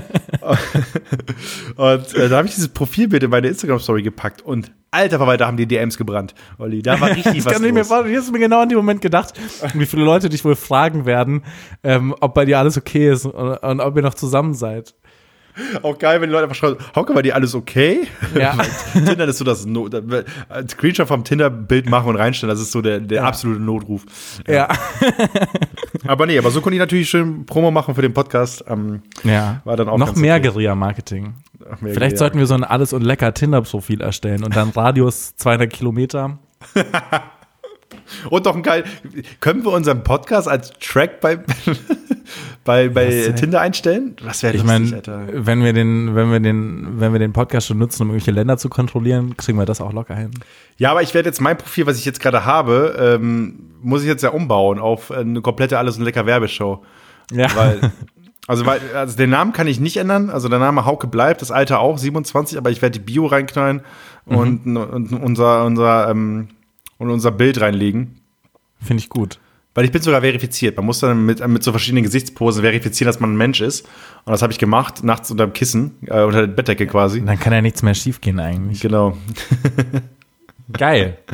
und 1.76 2.14
äh, 2.14 2.28
da 2.28 2.38
habe 2.38 2.48
ich 2.48 2.54
dieses 2.54 2.68
Profilbild 2.68 3.22
in 3.22 3.30
meine 3.30 3.48
Instagram 3.48 3.78
Story 3.78 4.02
gepackt 4.02 4.42
und 4.42 4.72
alter 4.90 5.18
Verwalter 5.18 5.46
haben 5.46 5.56
die 5.56 5.66
DMs 5.66 5.98
gebrannt. 5.98 6.34
Olli, 6.58 6.82
da 6.82 7.00
war 7.00 7.10
richtig 7.16 7.36
Das 7.36 7.46
was 7.46 7.52
kann 7.52 7.64
ich 7.64 7.72
mir 7.72 7.80
los. 7.80 7.90
Ich 7.90 8.16
habe 8.16 8.32
mir 8.32 8.38
genau 8.38 8.62
in 8.62 8.68
dem 8.68 8.78
Moment 8.78 9.00
gedacht, 9.00 9.34
wie 9.74 9.86
viele 9.86 10.04
Leute 10.04 10.28
dich 10.28 10.44
wohl 10.44 10.56
fragen 10.56 11.06
werden, 11.06 11.44
ähm, 11.82 12.14
ob 12.20 12.34
bei 12.34 12.44
dir 12.44 12.58
alles 12.58 12.76
okay 12.76 13.10
ist 13.10 13.26
und, 13.26 13.56
und 13.56 13.80
ob 13.80 13.96
ihr 13.96 14.02
noch 14.02 14.14
zusammen 14.14 14.54
seid. 14.54 14.94
Auch 15.82 15.98
geil, 15.98 16.20
wenn 16.20 16.28
die 16.28 16.32
Leute 16.32 16.44
einfach 16.44 16.56
schreiben, 16.56 16.76
Hauke, 16.94 17.14
war 17.14 17.22
dir 17.22 17.34
alles 17.34 17.54
okay? 17.54 18.06
Ja. 18.38 18.56
Tinder 18.92 19.26
ist 19.26 19.38
so 19.38 19.44
das 19.44 19.66
no 19.66 19.88
da- 19.88 20.02
ein 20.48 20.68
Screenshot 20.68 21.08
vom 21.08 21.24
Tinder-Bild 21.24 21.88
machen 21.88 22.08
und 22.08 22.16
reinstellen, 22.16 22.50
das 22.50 22.60
ist 22.60 22.72
so 22.72 22.82
der, 22.82 23.00
der 23.00 23.24
absolute 23.24 23.60
Notruf. 23.60 24.04
Ja. 24.46 24.68
Aber 26.06 26.26
nee, 26.26 26.38
aber 26.38 26.50
so 26.50 26.60
konnte 26.60 26.76
ich 26.76 26.80
natürlich 26.80 27.10
schön 27.10 27.44
Promo 27.44 27.70
machen 27.70 27.94
für 27.94 28.02
den 28.02 28.14
Podcast. 28.14 28.64
Ähm, 28.68 29.02
ja. 29.24 29.60
War 29.64 29.76
dann 29.76 29.88
auch 29.88 29.98
noch 29.98 30.14
mehr 30.16 30.36
okay. 30.36 30.48
Guerilla-Marketing. 30.48 31.34
Vielleicht 31.82 32.12
ja. 32.12 32.18
sollten 32.18 32.38
wir 32.38 32.46
so 32.46 32.54
ein 32.54 32.64
alles 32.64 32.92
und 32.92 33.02
lecker 33.02 33.34
Tinder-Profil 33.34 34.00
erstellen 34.00 34.44
und 34.44 34.56
dann 34.56 34.70
Radius 34.70 35.36
200 35.36 35.70
Kilometer. 35.70 36.38
Und 38.30 38.46
doch 38.46 38.56
ein 38.56 38.62
geil. 38.62 38.84
Können 39.40 39.64
wir 39.64 39.72
unseren 39.72 40.02
Podcast 40.04 40.48
als 40.48 40.72
Track 40.80 41.20
bei, 41.20 41.36
bei, 42.64 42.88
bei 42.88 43.28
Was? 43.28 43.40
Tinder 43.40 43.60
einstellen? 43.60 44.16
Das 44.24 44.42
wäre 44.42 44.56
Ich 44.56 44.64
meine, 44.64 45.02
wenn 45.32 45.62
wir 45.62 45.72
den, 45.72 46.14
wenn 46.14 46.30
wir 46.30 46.40
den, 46.40 47.00
wenn 47.00 47.12
wir 47.12 47.18
den 47.18 47.32
Podcast 47.32 47.66
schon 47.66 47.78
nutzen, 47.78 48.02
um 48.02 48.08
irgendwelche 48.08 48.30
Länder 48.30 48.56
zu 48.58 48.68
kontrollieren, 48.68 49.36
kriegen 49.36 49.58
wir 49.58 49.66
das 49.66 49.80
auch 49.80 49.92
locker 49.92 50.14
hin. 50.14 50.30
Ja, 50.76 50.90
aber 50.90 51.02
ich 51.02 51.14
werde 51.14 51.28
jetzt 51.28 51.40
mein 51.40 51.58
Profil, 51.58 51.86
was 51.86 51.98
ich 51.98 52.04
jetzt 52.04 52.20
gerade 52.20 52.44
habe, 52.44 53.18
ähm, 53.18 53.58
muss 53.82 54.02
ich 54.02 54.08
jetzt 54.08 54.22
ja 54.22 54.30
umbauen 54.30 54.78
auf 54.78 55.10
eine 55.10 55.40
komplette 55.40 55.78
Alles 55.78 55.98
und 55.98 56.04
Lecker 56.04 56.26
Werbeshow. 56.26 56.84
Ja. 57.32 57.48
Weil, 57.54 57.80
also, 58.46 58.66
weil, 58.66 58.80
also 58.94 59.16
den 59.16 59.30
Namen 59.30 59.52
kann 59.52 59.66
ich 59.66 59.80
nicht 59.80 59.96
ändern. 59.96 60.30
Also 60.30 60.48
der 60.48 60.58
Name 60.58 60.84
Hauke 60.84 61.06
bleibt, 61.06 61.42
das 61.42 61.50
Alter 61.50 61.80
auch, 61.80 61.98
27, 61.98 62.58
aber 62.58 62.70
ich 62.70 62.82
werde 62.82 62.98
die 62.98 63.04
Bio 63.04 63.26
reinknallen 63.26 63.82
und, 64.24 64.66
und 64.66 65.12
unser, 65.12 65.64
unser, 65.64 66.10
ähm, 66.10 66.48
und 66.98 67.10
unser 67.10 67.30
Bild 67.30 67.60
reinlegen. 67.60 68.20
Finde 68.80 69.02
ich 69.02 69.08
gut. 69.08 69.38
Weil 69.74 69.84
ich 69.84 69.92
bin 69.92 70.02
sogar 70.02 70.22
verifiziert. 70.22 70.76
Man 70.76 70.86
muss 70.86 70.98
dann 71.00 71.24
mit, 71.24 71.46
mit 71.46 71.62
so 71.62 71.70
verschiedenen 71.70 72.02
Gesichtsposen 72.02 72.62
verifizieren, 72.62 73.06
dass 73.06 73.20
man 73.20 73.32
ein 73.32 73.36
Mensch 73.36 73.60
ist. 73.60 73.86
Und 74.24 74.32
das 74.32 74.42
habe 74.42 74.52
ich 74.52 74.58
gemacht, 74.58 75.04
nachts 75.04 75.30
unter 75.30 75.46
dem 75.46 75.52
Kissen, 75.52 75.94
äh, 76.06 76.22
unter 76.22 76.46
der 76.46 76.52
Bettdecke 76.52 76.86
quasi. 76.86 77.24
Dann 77.24 77.38
kann 77.38 77.52
ja 77.52 77.62
nichts 77.62 77.82
mehr 77.82 77.94
schiefgehen 77.94 78.40
eigentlich. 78.40 78.80
Genau. 78.80 79.16
Geil. 80.72 81.18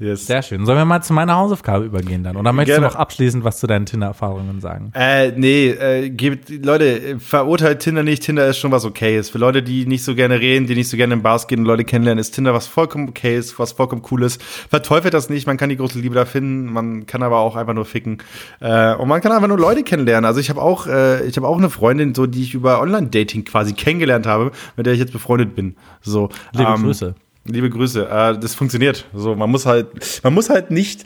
Yes. 0.00 0.26
Sehr 0.26 0.42
schön. 0.42 0.66
Sollen 0.66 0.76
wir 0.76 0.84
mal 0.84 1.02
zu 1.02 1.12
meiner 1.12 1.36
Hausaufgabe 1.36 1.84
übergehen 1.84 2.24
dann? 2.24 2.36
Oder 2.36 2.52
möchtest 2.52 2.78
Gerne. 2.78 2.88
du 2.88 2.94
noch 2.94 3.00
abschließend 3.00 3.44
was 3.44 3.60
zu 3.60 3.68
deinen 3.68 3.86
Tinder-Erfahrungen 3.86 4.60
sagen? 4.60 4.90
Äh, 4.92 5.30
nee, 5.30 5.68
äh, 5.68 6.10
gebt, 6.10 6.50
Leute, 6.64 7.20
verurteilt 7.20 7.78
Tinder 7.78 8.02
nicht. 8.02 8.24
Tinder 8.24 8.46
ist 8.48 8.58
schon 8.58 8.72
was 8.72 8.84
okay 8.84 9.16
ist. 9.16 9.30
Für 9.30 9.38
Leute, 9.38 9.62
die 9.62 9.86
nicht 9.86 10.02
so 10.02 10.16
gerne 10.16 10.40
reden, 10.40 10.66
die 10.66 10.74
nicht 10.74 10.88
so 10.88 10.96
gerne 10.96 11.14
in 11.14 11.22
Bars 11.22 11.46
gehen 11.46 11.60
und 11.60 11.66
Leute 11.66 11.84
kennenlernen, 11.84 12.20
ist 12.20 12.32
Tinder 12.32 12.52
was 12.52 12.66
vollkommen 12.66 13.08
okay 13.08 13.38
ist, 13.38 13.56
was 13.60 13.72
vollkommen 13.72 14.02
cool 14.10 14.24
ist. 14.24 14.42
Verteufelt 14.42 15.14
das 15.14 15.30
nicht, 15.30 15.46
man 15.46 15.56
kann 15.56 15.68
die 15.68 15.76
große 15.76 15.98
Liebe 16.00 16.16
da 16.16 16.24
finden, 16.24 16.72
man 16.72 17.06
kann 17.06 17.22
aber 17.22 17.38
auch 17.38 17.54
einfach 17.54 17.74
nur 17.74 17.84
ficken. 17.84 18.18
Äh, 18.60 18.94
und 18.96 19.06
man 19.08 19.20
kann 19.20 19.30
einfach 19.30 19.48
nur 19.48 19.58
Leute 19.58 19.84
kennenlernen. 19.84 20.24
Also 20.24 20.40
ich 20.40 20.50
habe 20.50 20.60
auch, 20.60 20.88
äh, 20.88 21.24
ich 21.24 21.36
habe 21.36 21.46
auch 21.46 21.58
eine 21.58 21.70
Freundin, 21.70 22.14
so 22.14 22.26
die 22.26 22.42
ich 22.42 22.54
über 22.54 22.80
Online-Dating 22.80 23.44
quasi 23.44 23.74
kennengelernt 23.74 24.26
habe, 24.26 24.50
mit 24.76 24.86
der 24.86 24.92
ich 24.92 24.98
jetzt 24.98 25.12
befreundet 25.12 25.54
bin. 25.54 25.76
So, 26.02 26.30
Liebe 26.52 26.72
ähm, 26.74 26.82
Grüße. 26.82 27.14
Liebe 27.44 27.70
Grüße. 27.70 28.08
Äh, 28.08 28.38
das 28.38 28.54
funktioniert. 28.54 29.06
So, 29.14 29.34
man 29.34 29.50
muss 29.50 29.66
halt, 29.66 30.20
man 30.22 30.34
muss 30.34 30.50
halt 30.50 30.70
nicht. 30.70 31.04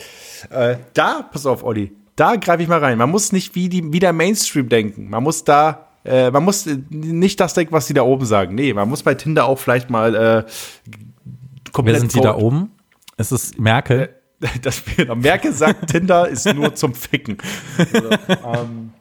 Äh, 0.50 0.76
da, 0.94 1.22
pass 1.22 1.46
auf, 1.46 1.64
Olli. 1.64 1.92
Da 2.16 2.36
greife 2.36 2.62
ich 2.62 2.68
mal 2.68 2.78
rein. 2.78 2.98
Man 2.98 3.10
muss 3.10 3.32
nicht 3.32 3.54
wie 3.54 3.68
die, 3.68 3.92
wie 3.92 4.00
der 4.00 4.12
Mainstream 4.12 4.68
denken. 4.68 5.10
Man 5.10 5.22
muss 5.22 5.44
da, 5.44 5.88
äh, 6.04 6.30
man 6.30 6.44
muss 6.44 6.66
äh, 6.66 6.78
nicht 6.90 7.40
das 7.40 7.54
denken, 7.54 7.72
was 7.72 7.86
die 7.86 7.94
da 7.94 8.02
oben 8.02 8.24
sagen. 8.24 8.54
Nee, 8.54 8.72
man 8.72 8.88
muss 8.88 9.02
bei 9.02 9.14
Tinder 9.14 9.46
auch 9.46 9.58
vielleicht 9.58 9.90
mal 9.90 10.14
äh, 10.14 10.44
komplett. 11.72 11.94
Wer 11.94 12.00
sind 12.00 12.14
die 12.14 12.20
da 12.20 12.36
oben? 12.36 12.72
Ist 13.16 13.32
es 13.32 13.58
Merkel? 13.58 14.10
Das 14.62 14.84
Merkel 15.16 15.52
sagt, 15.52 15.90
Tinder 15.90 16.28
ist 16.28 16.46
nur 16.54 16.72
zum 16.76 16.94
Ficken. 16.94 17.38
Also, 17.76 18.10
ähm, 18.46 18.92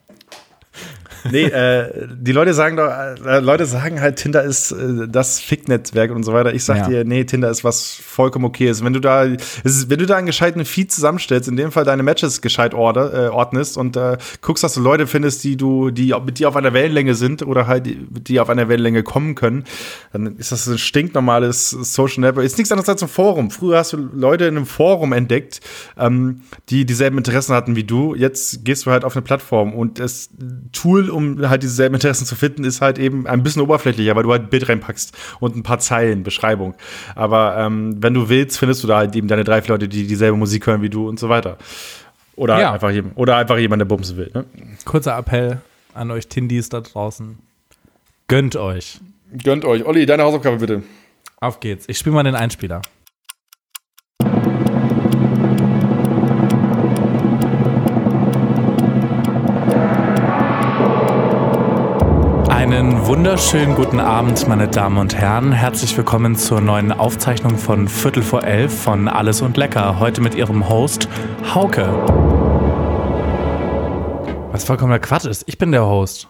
nee, 1.31 1.43
äh, 1.45 2.07
die 2.15 2.31
Leute 2.31 2.53
sagen 2.53 2.77
doch, 2.77 2.89
äh, 3.25 3.39
Leute 3.39 3.65
sagen 3.65 4.01
halt, 4.01 4.17
Tinder 4.17 4.43
ist 4.43 4.71
äh, 4.71 5.07
das 5.07 5.39
Fick-Netzwerk 5.39 6.11
und 6.11 6.23
so 6.23 6.33
weiter. 6.33 6.53
Ich 6.53 6.63
sag 6.63 6.77
Ja. 6.77 6.87
dir, 6.89 7.03
nee, 7.05 7.23
Tinder 7.23 7.49
ist 7.49 7.63
was 7.63 7.93
vollkommen 7.95 8.45
okay 8.45 8.69
ist. 8.69 8.83
Wenn 8.83 8.93
du 8.93 8.99
da, 8.99 9.23
ist, 9.23 9.89
wenn 9.89 9.99
du 9.99 10.05
da 10.05 10.15
einen 10.17 10.27
gescheiten 10.27 10.65
Feed 10.65 10.91
zusammenstellst, 10.91 11.47
in 11.49 11.57
dem 11.57 11.71
Fall 11.71 11.83
deine 11.85 12.03
Matches 12.03 12.41
gescheit 12.41 12.73
order, 12.73 13.13
äh, 13.13 13.27
ordnest 13.29 13.77
und 13.77 13.95
äh, 13.97 14.17
guckst, 14.41 14.63
dass 14.63 14.73
du 14.73 14.81
Leute 14.81 15.07
findest, 15.07 15.43
die 15.43 15.57
du, 15.57 15.89
die 15.91 16.13
mit 16.25 16.39
dir 16.39 16.47
auf 16.49 16.55
einer 16.55 16.73
Wellenlänge 16.73 17.15
sind 17.15 17.41
oder 17.45 17.67
halt, 17.67 17.85
die, 17.85 17.95
die 18.09 18.39
auf 18.39 18.49
einer 18.49 18.67
Wellenlänge 18.69 19.03
kommen 19.03 19.35
können, 19.35 19.63
dann 20.13 20.35
ist 20.37 20.51
das 20.51 20.67
ein 20.67 20.77
stinknormales 20.77 21.69
Social 21.69 22.21
Network. 22.21 22.45
Ist 22.45 22.57
nichts 22.57 22.71
anderes 22.71 22.89
als 22.89 23.01
ein 23.01 23.09
Forum. 23.09 23.51
Früher 23.51 23.77
hast 23.79 23.93
du 23.93 23.97
Leute 23.97 24.45
in 24.45 24.57
einem 24.57 24.65
Forum 24.65 25.13
entdeckt, 25.13 25.59
ähm, 25.97 26.41
die 26.69 26.85
dieselben 26.85 27.17
Interessen 27.17 27.53
hatten 27.55 27.75
wie 27.75 27.83
du. 27.83 28.15
Jetzt 28.15 28.63
gehst 28.65 28.85
du 28.85 28.91
halt 28.91 29.03
auf 29.05 29.15
eine 29.15 29.21
Plattform 29.21 29.73
und 29.73 29.99
das 29.99 30.29
Tool, 30.71 31.06
um 31.09 31.47
halt 31.49 31.63
dieselben 31.63 31.95
Interessen 31.95 32.25
zu 32.25 32.35
finden, 32.35 32.63
ist 32.63 32.81
halt 32.81 32.99
eben 32.99 33.27
ein 33.27 33.43
bisschen 33.43 33.61
oberflächlicher, 33.61 34.15
weil 34.15 34.23
du 34.23 34.31
halt 34.31 34.43
ein 34.43 34.49
Bild 34.49 34.67
reinpackst 34.69 35.15
und 35.39 35.55
ein 35.55 35.63
paar 35.63 35.79
Zeilen, 35.79 36.23
Beschreibung. 36.23 36.73
Aber 37.15 37.57
ähm, 37.57 37.95
wenn 38.01 38.13
du 38.13 38.29
willst, 38.29 38.57
findest 38.59 38.83
du 38.83 38.87
da 38.87 38.97
halt 38.97 39.15
eben 39.15 39.27
deine 39.27 39.43
drei 39.43 39.61
vier 39.61 39.75
Leute, 39.75 39.87
die 39.87 40.07
dieselbe 40.07 40.37
Musik 40.37 40.67
hören 40.67 40.81
wie 40.81 40.89
du 40.89 41.07
und 41.07 41.19
so 41.19 41.29
weiter. 41.29 41.57
Oder 42.35 42.59
Ja. 42.59 42.71
einfach 42.73 42.91
jemand, 42.91 43.17
oder 43.17 43.35
einfach 43.37 43.57
jemand, 43.57 43.79
der 43.81 43.85
bumsen 43.85 44.17
will. 44.17 44.31
Ne? 44.33 44.45
Kurzer 44.85 45.17
Appell 45.17 45.59
an 45.93 46.11
euch 46.11 46.27
Tindis 46.27 46.69
da 46.69 46.81
draußen. 46.81 47.37
Gönnt 48.27 48.55
euch. 48.55 48.99
Gönnt 49.43 49.65
euch. 49.65 49.85
Olli, 49.85 50.05
deine 50.05 50.23
Hausaufgabe 50.23 50.57
bitte. 50.57 50.83
Auf 51.39 51.59
geht's. 51.59 51.85
Ich 51.87 51.97
spiele 51.97 52.13
mal 52.15 52.23
den 52.23 52.35
Einspieler. 52.35 52.81
Einen 62.67 63.05
wunderschönen 63.05 63.75
guten 63.75 63.99
Abend, 64.01 64.45
meine 64.49 64.67
Damen 64.67 64.97
und 64.97 65.15
Herren. 65.15 65.53
Herzlich 65.53 65.95
willkommen 65.95 66.35
zur 66.35 66.59
neuen 66.59 66.91
Aufzeichnung 66.91 67.57
von 67.57 67.87
Viertel 67.87 68.21
vor 68.21 68.43
elf 68.43 68.83
von 68.83 69.07
Alles 69.07 69.41
und 69.41 69.55
Lecker. 69.55 69.99
Heute 69.99 70.19
mit 70.21 70.35
ihrem 70.35 70.67
Host 70.67 71.07
Hauke. 71.55 71.87
Was 74.51 74.65
vollkommener 74.65 74.99
Quatsch 74.99 75.25
ist. 75.25 75.45
Ich 75.47 75.57
bin 75.57 75.71
der 75.71 75.85
Host. 75.85 76.27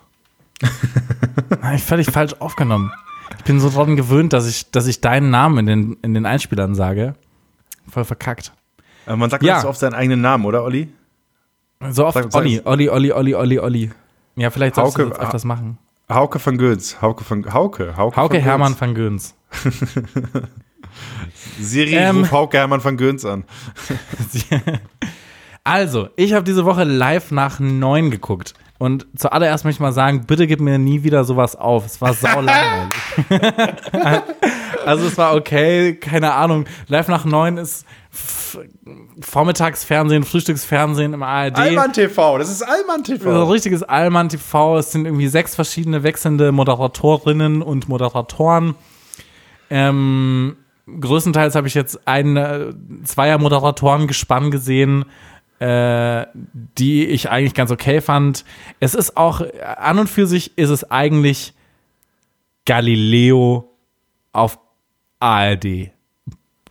Hab 1.61 1.73
ich 1.73 1.83
völlig 1.83 2.11
falsch 2.11 2.35
aufgenommen. 2.39 2.91
Ich 3.39 3.43
bin 3.43 3.59
so 3.59 3.69
daran 3.69 3.95
gewöhnt, 3.95 4.31
dass 4.33 4.47
ich, 4.47 4.69
dass 4.69 4.85
ich 4.85 5.01
deinen 5.01 5.31
Namen 5.31 5.57
in 5.59 5.65
den, 5.65 5.97
in 6.03 6.13
den 6.13 6.25
Einspielern 6.27 6.75
sage. 6.75 7.15
Voll 7.89 8.05
verkackt. 8.05 8.53
Äh, 9.07 9.15
man 9.15 9.29
sagt 9.31 9.41
Ja. 9.43 9.55
nicht 9.55 9.63
so 9.63 9.69
oft 9.69 9.79
seinen 9.79 9.95
eigenen 9.95 10.21
Namen, 10.21 10.45
oder, 10.45 10.63
Olli? 10.63 10.93
So 11.89 12.05
oft 12.05 12.13
Sag- 12.13 12.31
sag- 12.31 12.35
Olli, 12.41 12.61
Olli, 12.63 12.89
Olli, 12.89 13.11
Olli, 13.11 13.33
Olli, 13.35 13.59
Olli. 13.59 13.91
Ja, 14.35 14.51
vielleicht 14.51 14.75
sollst 14.75 14.97
du 14.99 15.05
das 15.09 15.19
öfters 15.19 15.43
machen. 15.43 15.79
Hauke 16.09 16.39
van 16.39 16.57
Göns. 16.57 17.01
Hauke 17.01 17.23
van 17.29 17.45
Hauke. 17.53 17.93
Hauke, 17.97 18.15
Hauke 18.15 18.35
van 18.35 18.43
Hermann 18.43 18.75
van 18.79 18.93
Göns. 18.95 19.33
Siri, 21.59 21.95
Ähm. 21.95 22.17
ruf 22.19 22.31
Hauke 22.31 22.57
Hermann 22.57 22.83
van 22.83 22.97
Göns 22.97 23.25
an. 23.25 23.43
Also, 25.63 26.07
ich 26.15 26.31
habe 26.31 26.45
diese 26.45 26.63
Woche 26.63 26.85
live 26.85 27.31
nach 27.31 27.59
neun 27.59 28.09
geguckt. 28.09 28.53
Und 28.77 29.05
zuallererst 29.17 29.65
möchte 29.65 29.75
ich 29.75 29.79
mal 29.81 29.91
sagen, 29.91 30.25
bitte 30.25 30.47
gib 30.47 30.61
mir 30.61 30.77
nie 30.77 31.03
wieder 31.03 31.25
sowas 31.25 31.57
auf. 31.57 31.85
Es 31.85 31.99
war 31.99 32.13
sau 32.13 32.39
langweilig. 32.39 32.93
also 34.85 35.07
es 35.07 35.17
war 35.17 35.35
okay, 35.35 35.95
keine 35.95 36.33
Ahnung. 36.35 36.63
Live 36.87 37.09
nach 37.09 37.25
neun 37.25 37.57
ist 37.57 37.85
Vormittagsfernsehen, 39.21 40.23
Frühstücksfernsehen 40.23 41.13
im 41.13 41.23
ARD. 41.23 41.57
Allmann 41.57 41.93
TV, 41.93 42.37
das 42.37 42.49
ist 42.49 42.61
Allmann 42.61 43.03
TV. 43.03 43.49
richtiges 43.49 43.83
Allmann 43.83 44.29
TV. 44.29 44.77
Es 44.77 44.91
sind 44.91 45.05
irgendwie 45.05 45.27
sechs 45.27 45.55
verschiedene 45.55 46.03
wechselnde 46.03 46.51
Moderatorinnen 46.51 47.61
und 47.61 47.89
Moderatoren. 47.89 48.75
Ähm, 49.69 50.57
größtenteils 50.87 51.55
habe 51.55 51.67
ich 51.67 51.73
jetzt 51.73 52.07
ein 52.07 52.37
äh, 52.37 52.73
zweier 53.03 53.37
Moderatoren 53.37 54.07
gespann 54.07 54.51
gesehen, 54.51 55.05
äh, 55.59 56.25
die 56.33 57.05
ich 57.05 57.29
eigentlich 57.29 57.53
ganz 57.53 57.71
okay 57.71 58.01
fand. 58.01 58.45
Es 58.79 58.95
ist 58.95 59.17
auch 59.17 59.41
äh, 59.41 59.61
an 59.61 59.99
und 59.99 60.09
für 60.09 60.27
sich 60.27 60.57
ist 60.57 60.69
es 60.69 60.89
eigentlich 60.89 61.53
Galileo 62.65 63.73
auf 64.31 64.59
ARD. 65.19 65.91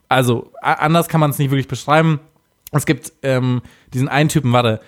Also 0.09 0.53
anders 0.61 1.09
kann 1.09 1.21
man 1.21 1.31
es 1.31 1.39
nicht 1.39 1.51
wirklich 1.51 1.69
beschreiben. 1.69 2.21
Es 2.73 2.87
gibt 2.87 3.13
ähm, 3.23 3.63
diesen 3.93 4.09
einen 4.09 4.29
Typen, 4.29 4.53
warte, 4.53 4.81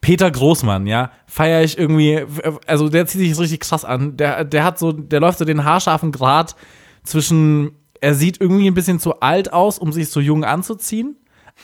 Peter 0.00 0.30
Großmann, 0.30 0.86
ja, 0.86 1.12
feiere 1.26 1.62
ich 1.62 1.78
irgendwie, 1.78 2.22
also 2.66 2.90
der 2.90 3.06
zieht 3.06 3.22
sich 3.22 3.38
richtig 3.38 3.60
krass 3.60 3.86
an. 3.86 4.18
Der, 4.18 4.44
der 4.44 4.62
hat 4.62 4.78
so, 4.78 4.92
der 4.92 5.20
läuft 5.20 5.38
so 5.38 5.46
den 5.46 5.64
haarscharfen 5.64 6.12
Grad 6.12 6.56
zwischen, 7.04 7.72
er 8.02 8.14
sieht 8.14 8.38
irgendwie 8.38 8.66
ein 8.66 8.74
bisschen 8.74 9.00
zu 9.00 9.20
alt 9.20 9.52
aus, 9.52 9.78
um 9.78 9.92
sich 9.92 10.10
so 10.10 10.20
jung 10.20 10.44
anzuziehen, 10.44 11.16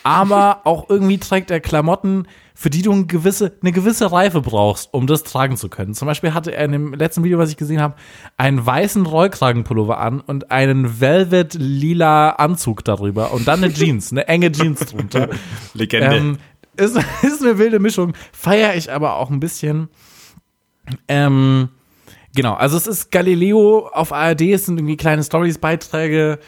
aber 0.03 0.63
auch 0.65 0.89
irgendwie 0.89 1.19
trägt 1.19 1.51
er 1.51 1.61
Klamotten, 1.61 2.27
für 2.55 2.71
die 2.71 2.83
du 2.83 2.93
eine 2.93 3.07
gewisse, 3.07 3.53
eine 3.63 3.73
gewisse 3.73 4.13
Reife 4.13 4.41
brauchst, 4.41 4.93
um 4.93 5.07
das 5.07 5.23
tragen 5.23 5.57
zu 5.57 5.69
können. 5.69 5.95
Zum 5.95 6.07
Beispiel 6.07 6.35
hatte 6.35 6.55
er 6.55 6.65
in 6.65 6.73
dem 6.73 6.95
letzten 6.95 7.25
Video, 7.25 7.39
was 7.39 7.51
ich 7.51 7.57
gesehen 7.57 7.81
habe, 7.81 7.95
einen 8.37 8.65
weißen 8.65 9.07
Rollkragenpullover 9.07 9.99
an 9.99 10.21
und 10.21 10.51
einen 10.51 11.01
Velvet-lila 11.01 12.31
Anzug 12.31 12.85
darüber 12.85 13.33
und 13.33 13.49
dann 13.49 13.63
eine 13.63 13.73
Jeans, 13.75 14.13
eine 14.13 14.29
enge 14.29 14.53
Jeans 14.53 14.81
drunter. 14.81 15.29
Legende. 15.75 16.17
Ähm, 16.17 16.39
ist, 16.77 16.97
ist 17.23 17.43
eine 17.43 17.59
wilde 17.59 17.79
Mischung. 17.79 18.15
Feiere 18.33 18.75
ich 18.77 18.93
aber 18.93 19.17
auch 19.17 19.31
ein 19.31 19.41
bisschen. 19.41 19.89
Ähm, 21.09 21.69
genau, 22.35 22.55
also 22.55 22.77
es 22.77 22.87
ist 22.87 23.11
Galileo 23.11 23.89
auf 23.93 24.13
ARD, 24.13 24.43
es 24.43 24.67
sind 24.67 24.79
irgendwie 24.79 24.97
kleine 24.97 25.23
Stories-Beiträge. 25.23 26.39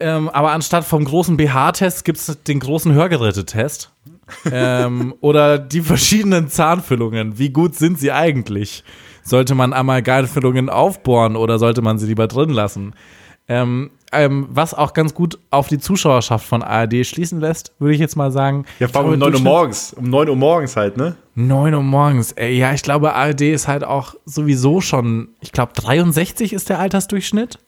Ähm, 0.00 0.28
aber 0.28 0.52
anstatt 0.52 0.84
vom 0.84 1.04
großen 1.04 1.36
BH-Test 1.36 2.04
gibt 2.04 2.18
es 2.18 2.42
den 2.44 2.60
großen 2.60 2.92
Hörgerätetest. 2.92 3.90
ähm, 4.50 5.14
oder 5.20 5.58
die 5.58 5.80
verschiedenen 5.80 6.48
Zahnfüllungen. 6.48 7.38
Wie 7.38 7.50
gut 7.50 7.74
sind 7.74 7.98
sie 7.98 8.12
eigentlich? 8.12 8.84
Sollte 9.24 9.54
man 9.54 9.72
Amalgamfüllungen 9.72 10.70
aufbohren 10.70 11.36
oder 11.36 11.58
sollte 11.58 11.82
man 11.82 11.98
sie 11.98 12.06
lieber 12.06 12.28
drin 12.28 12.50
lassen? 12.50 12.94
Ähm, 13.48 13.90
ähm, 14.12 14.46
was 14.50 14.74
auch 14.74 14.92
ganz 14.92 15.14
gut 15.14 15.38
auf 15.50 15.68
die 15.68 15.78
Zuschauerschaft 15.78 16.46
von 16.46 16.62
ARD 16.62 17.04
schließen 17.06 17.40
lässt, 17.40 17.72
würde 17.78 17.94
ich 17.94 18.00
jetzt 18.00 18.16
mal 18.16 18.30
sagen. 18.30 18.64
Ja, 18.78 18.88
vor 18.88 19.02
allem 19.02 19.08
um 19.08 19.14
Ich 19.14 19.20
9 19.20 19.34
Uhr 19.34 19.40
morgens. 19.40 19.92
Um 19.94 20.04
9 20.08 20.28
Uhr 20.28 20.36
morgens 20.36 20.76
halt, 20.76 20.96
ne? 20.96 21.16
9 21.34 21.74
Uhr 21.74 21.82
morgens. 21.82 22.32
Ey, 22.32 22.56
ja, 22.58 22.72
ich 22.72 22.82
glaube, 22.82 23.14
ARD 23.14 23.42
ist 23.42 23.68
halt 23.68 23.84
auch 23.84 24.14
sowieso 24.24 24.80
schon, 24.80 25.28
ich 25.40 25.52
glaube, 25.52 25.72
63 25.74 26.52
ist 26.52 26.68
der 26.68 26.78
Altersdurchschnitt. 26.78 27.58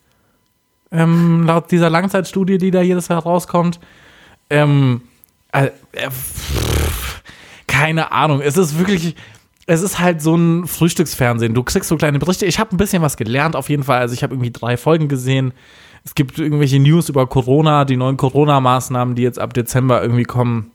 Ähm, 0.91 1.43
laut 1.45 1.71
dieser 1.71 1.89
Langzeitstudie, 1.89 2.57
die 2.57 2.71
da 2.71 2.81
jedes 2.81 3.07
Jahr 3.07 3.23
rauskommt. 3.23 3.79
Ähm, 4.49 5.01
äh, 5.53 5.67
äh, 5.93 6.09
keine 7.67 8.11
Ahnung. 8.11 8.41
Es 8.41 8.57
ist 8.57 8.77
wirklich, 8.77 9.15
es 9.67 9.81
ist 9.81 9.99
halt 9.99 10.21
so 10.21 10.35
ein 10.35 10.67
Frühstücksfernsehen. 10.67 11.53
Du 11.53 11.63
kriegst 11.63 11.87
so 11.87 11.97
kleine 11.97 12.19
Berichte. 12.19 12.45
Ich 12.45 12.59
habe 12.59 12.75
ein 12.75 12.77
bisschen 12.77 13.01
was 13.01 13.15
gelernt, 13.15 13.55
auf 13.55 13.69
jeden 13.69 13.83
Fall. 13.83 13.99
Also, 13.99 14.13
ich 14.13 14.23
habe 14.23 14.33
irgendwie 14.33 14.51
drei 14.51 14.75
Folgen 14.75 15.07
gesehen. 15.07 15.53
Es 16.03 16.15
gibt 16.15 16.39
irgendwelche 16.39 16.79
News 16.79 17.09
über 17.09 17.27
Corona, 17.27 17.85
die 17.85 17.95
neuen 17.95 18.17
Corona-Maßnahmen, 18.17 19.15
die 19.15 19.21
jetzt 19.21 19.39
ab 19.39 19.53
Dezember 19.53 20.01
irgendwie 20.01 20.23
kommen 20.23 20.71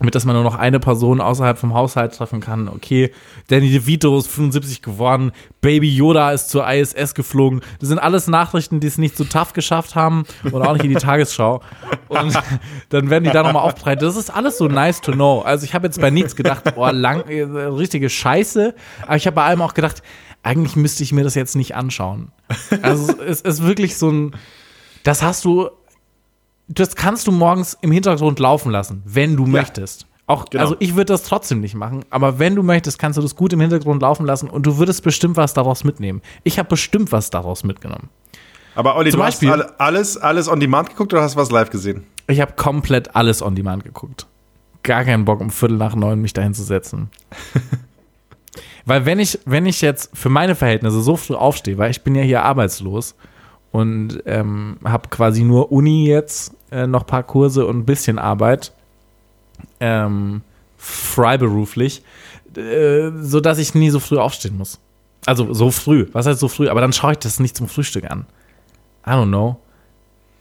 damit 0.00 0.14
dass 0.14 0.24
man 0.24 0.34
nur 0.34 0.44
noch 0.44 0.54
eine 0.54 0.80
Person 0.80 1.20
außerhalb 1.20 1.58
vom 1.58 1.74
Haushalt 1.74 2.14
treffen 2.14 2.40
kann. 2.40 2.68
Okay, 2.68 3.12
Danny 3.48 3.70
DeVito 3.70 4.16
ist 4.18 4.28
75 4.28 4.80
geworden, 4.80 5.30
Baby 5.60 5.94
Yoda 5.94 6.32
ist 6.32 6.48
zur 6.48 6.66
ISS 6.66 7.14
geflogen. 7.14 7.60
Das 7.80 7.90
sind 7.90 7.98
alles 7.98 8.26
Nachrichten, 8.26 8.80
die 8.80 8.86
es 8.86 8.96
nicht 8.96 9.14
so 9.14 9.24
tough 9.24 9.52
geschafft 9.52 9.94
haben 9.94 10.24
und 10.50 10.62
auch 10.62 10.72
nicht 10.72 10.86
in 10.86 10.90
die 10.90 10.96
Tagesschau. 10.96 11.60
Und 12.08 12.32
dann 12.88 13.10
werden 13.10 13.24
die 13.24 13.30
da 13.30 13.42
nochmal 13.42 13.62
aufbereitet. 13.62 14.02
Das 14.02 14.16
ist 14.16 14.34
alles 14.34 14.56
so 14.56 14.68
nice 14.68 15.02
to 15.02 15.12
know. 15.12 15.42
Also 15.42 15.64
ich 15.64 15.74
habe 15.74 15.86
jetzt 15.86 16.00
bei 16.00 16.08
nichts 16.08 16.34
gedacht, 16.34 16.64
oh, 16.76 16.88
lang, 16.88 17.28
äh, 17.28 17.42
richtige 17.42 18.08
Scheiße. 18.08 18.74
Aber 19.02 19.16
ich 19.16 19.26
habe 19.26 19.34
bei 19.34 19.44
allem 19.44 19.60
auch 19.60 19.74
gedacht, 19.74 20.02
eigentlich 20.42 20.76
müsste 20.76 21.02
ich 21.02 21.12
mir 21.12 21.24
das 21.24 21.34
jetzt 21.34 21.56
nicht 21.56 21.76
anschauen. 21.76 22.32
Also 22.80 23.20
es 23.20 23.42
ist 23.42 23.62
wirklich 23.62 23.98
so 23.98 24.08
ein, 24.08 24.30
das 25.02 25.22
hast 25.22 25.44
du 25.44 25.68
das 26.72 26.94
kannst 26.94 27.26
du 27.26 27.32
morgens 27.32 27.76
im 27.80 27.90
Hintergrund 27.90 28.38
laufen 28.38 28.70
lassen, 28.70 29.02
wenn 29.04 29.36
du 29.36 29.44
möchtest. 29.44 30.06
Auch, 30.26 30.44
genau. 30.48 30.62
also 30.62 30.76
ich 30.78 30.94
würde 30.94 31.12
das 31.12 31.24
trotzdem 31.24 31.60
nicht 31.60 31.74
machen, 31.74 32.04
aber 32.10 32.38
wenn 32.38 32.54
du 32.54 32.62
möchtest, 32.62 33.00
kannst 33.00 33.18
du 33.18 33.22
das 33.22 33.34
gut 33.34 33.52
im 33.52 33.60
Hintergrund 33.60 34.00
laufen 34.02 34.24
lassen 34.24 34.48
und 34.48 34.64
du 34.64 34.78
würdest 34.78 35.02
bestimmt 35.02 35.36
was 35.36 35.54
daraus 35.54 35.82
mitnehmen. 35.82 36.22
Ich 36.44 36.60
habe 36.60 36.68
bestimmt 36.68 37.10
was 37.10 37.30
daraus 37.30 37.64
mitgenommen. 37.64 38.08
Aber 38.76 38.94
Olli, 38.94 39.10
Zum 39.10 39.18
du 39.18 39.26
Beispiel- 39.26 39.50
hast 39.50 39.60
alle, 39.60 39.80
alles, 39.80 40.16
alles 40.16 40.48
on 40.48 40.60
demand 40.60 40.90
geguckt 40.90 41.12
oder 41.12 41.22
hast 41.22 41.34
du 41.34 41.40
was 41.40 41.50
live 41.50 41.70
gesehen? 41.70 42.06
Ich 42.28 42.40
habe 42.40 42.52
komplett 42.52 43.16
alles 43.16 43.42
on 43.42 43.56
demand 43.56 43.82
geguckt. 43.82 44.28
Gar 44.84 45.04
keinen 45.04 45.24
Bock, 45.24 45.40
um 45.40 45.50
Viertel 45.50 45.76
nach 45.76 45.96
neun 45.96 46.20
mich 46.20 46.32
dahin 46.32 46.54
zu 46.54 46.62
setzen. 46.62 47.10
weil 48.86 49.04
wenn 49.06 49.18
ich, 49.18 49.40
wenn 49.46 49.66
ich 49.66 49.80
jetzt 49.80 50.16
für 50.16 50.28
meine 50.28 50.54
Verhältnisse 50.54 51.00
so 51.02 51.16
früh 51.16 51.34
aufstehe, 51.34 51.76
weil 51.76 51.90
ich 51.90 52.02
bin 52.02 52.14
ja 52.14 52.22
hier 52.22 52.44
arbeitslos 52.44 53.16
und 53.72 54.22
ähm, 54.26 54.78
habe 54.84 55.08
quasi 55.08 55.42
nur 55.42 55.72
Uni 55.72 56.06
jetzt, 56.06 56.52
äh, 56.70 56.86
noch 56.86 57.06
paar 57.06 57.22
Kurse 57.22 57.66
und 57.66 57.78
ein 57.78 57.84
bisschen 57.84 58.18
Arbeit, 58.18 58.72
ähm, 59.80 60.42
freiberuflich, 60.76 62.02
äh, 62.56 63.10
so 63.20 63.40
dass 63.40 63.58
ich 63.58 63.74
nie 63.74 63.90
so 63.90 64.00
früh 64.00 64.18
aufstehen 64.18 64.56
muss. 64.56 64.80
Also 65.26 65.52
so 65.52 65.70
früh, 65.70 66.08
was 66.12 66.26
heißt 66.26 66.40
so 66.40 66.48
früh? 66.48 66.68
Aber 66.68 66.80
dann 66.80 66.92
schaue 66.92 67.12
ich 67.12 67.18
das 67.18 67.40
nicht 67.40 67.56
zum 67.56 67.68
Frühstück 67.68 68.10
an. 68.10 68.26
I 69.06 69.10
don't 69.10 69.28
know. 69.28 69.58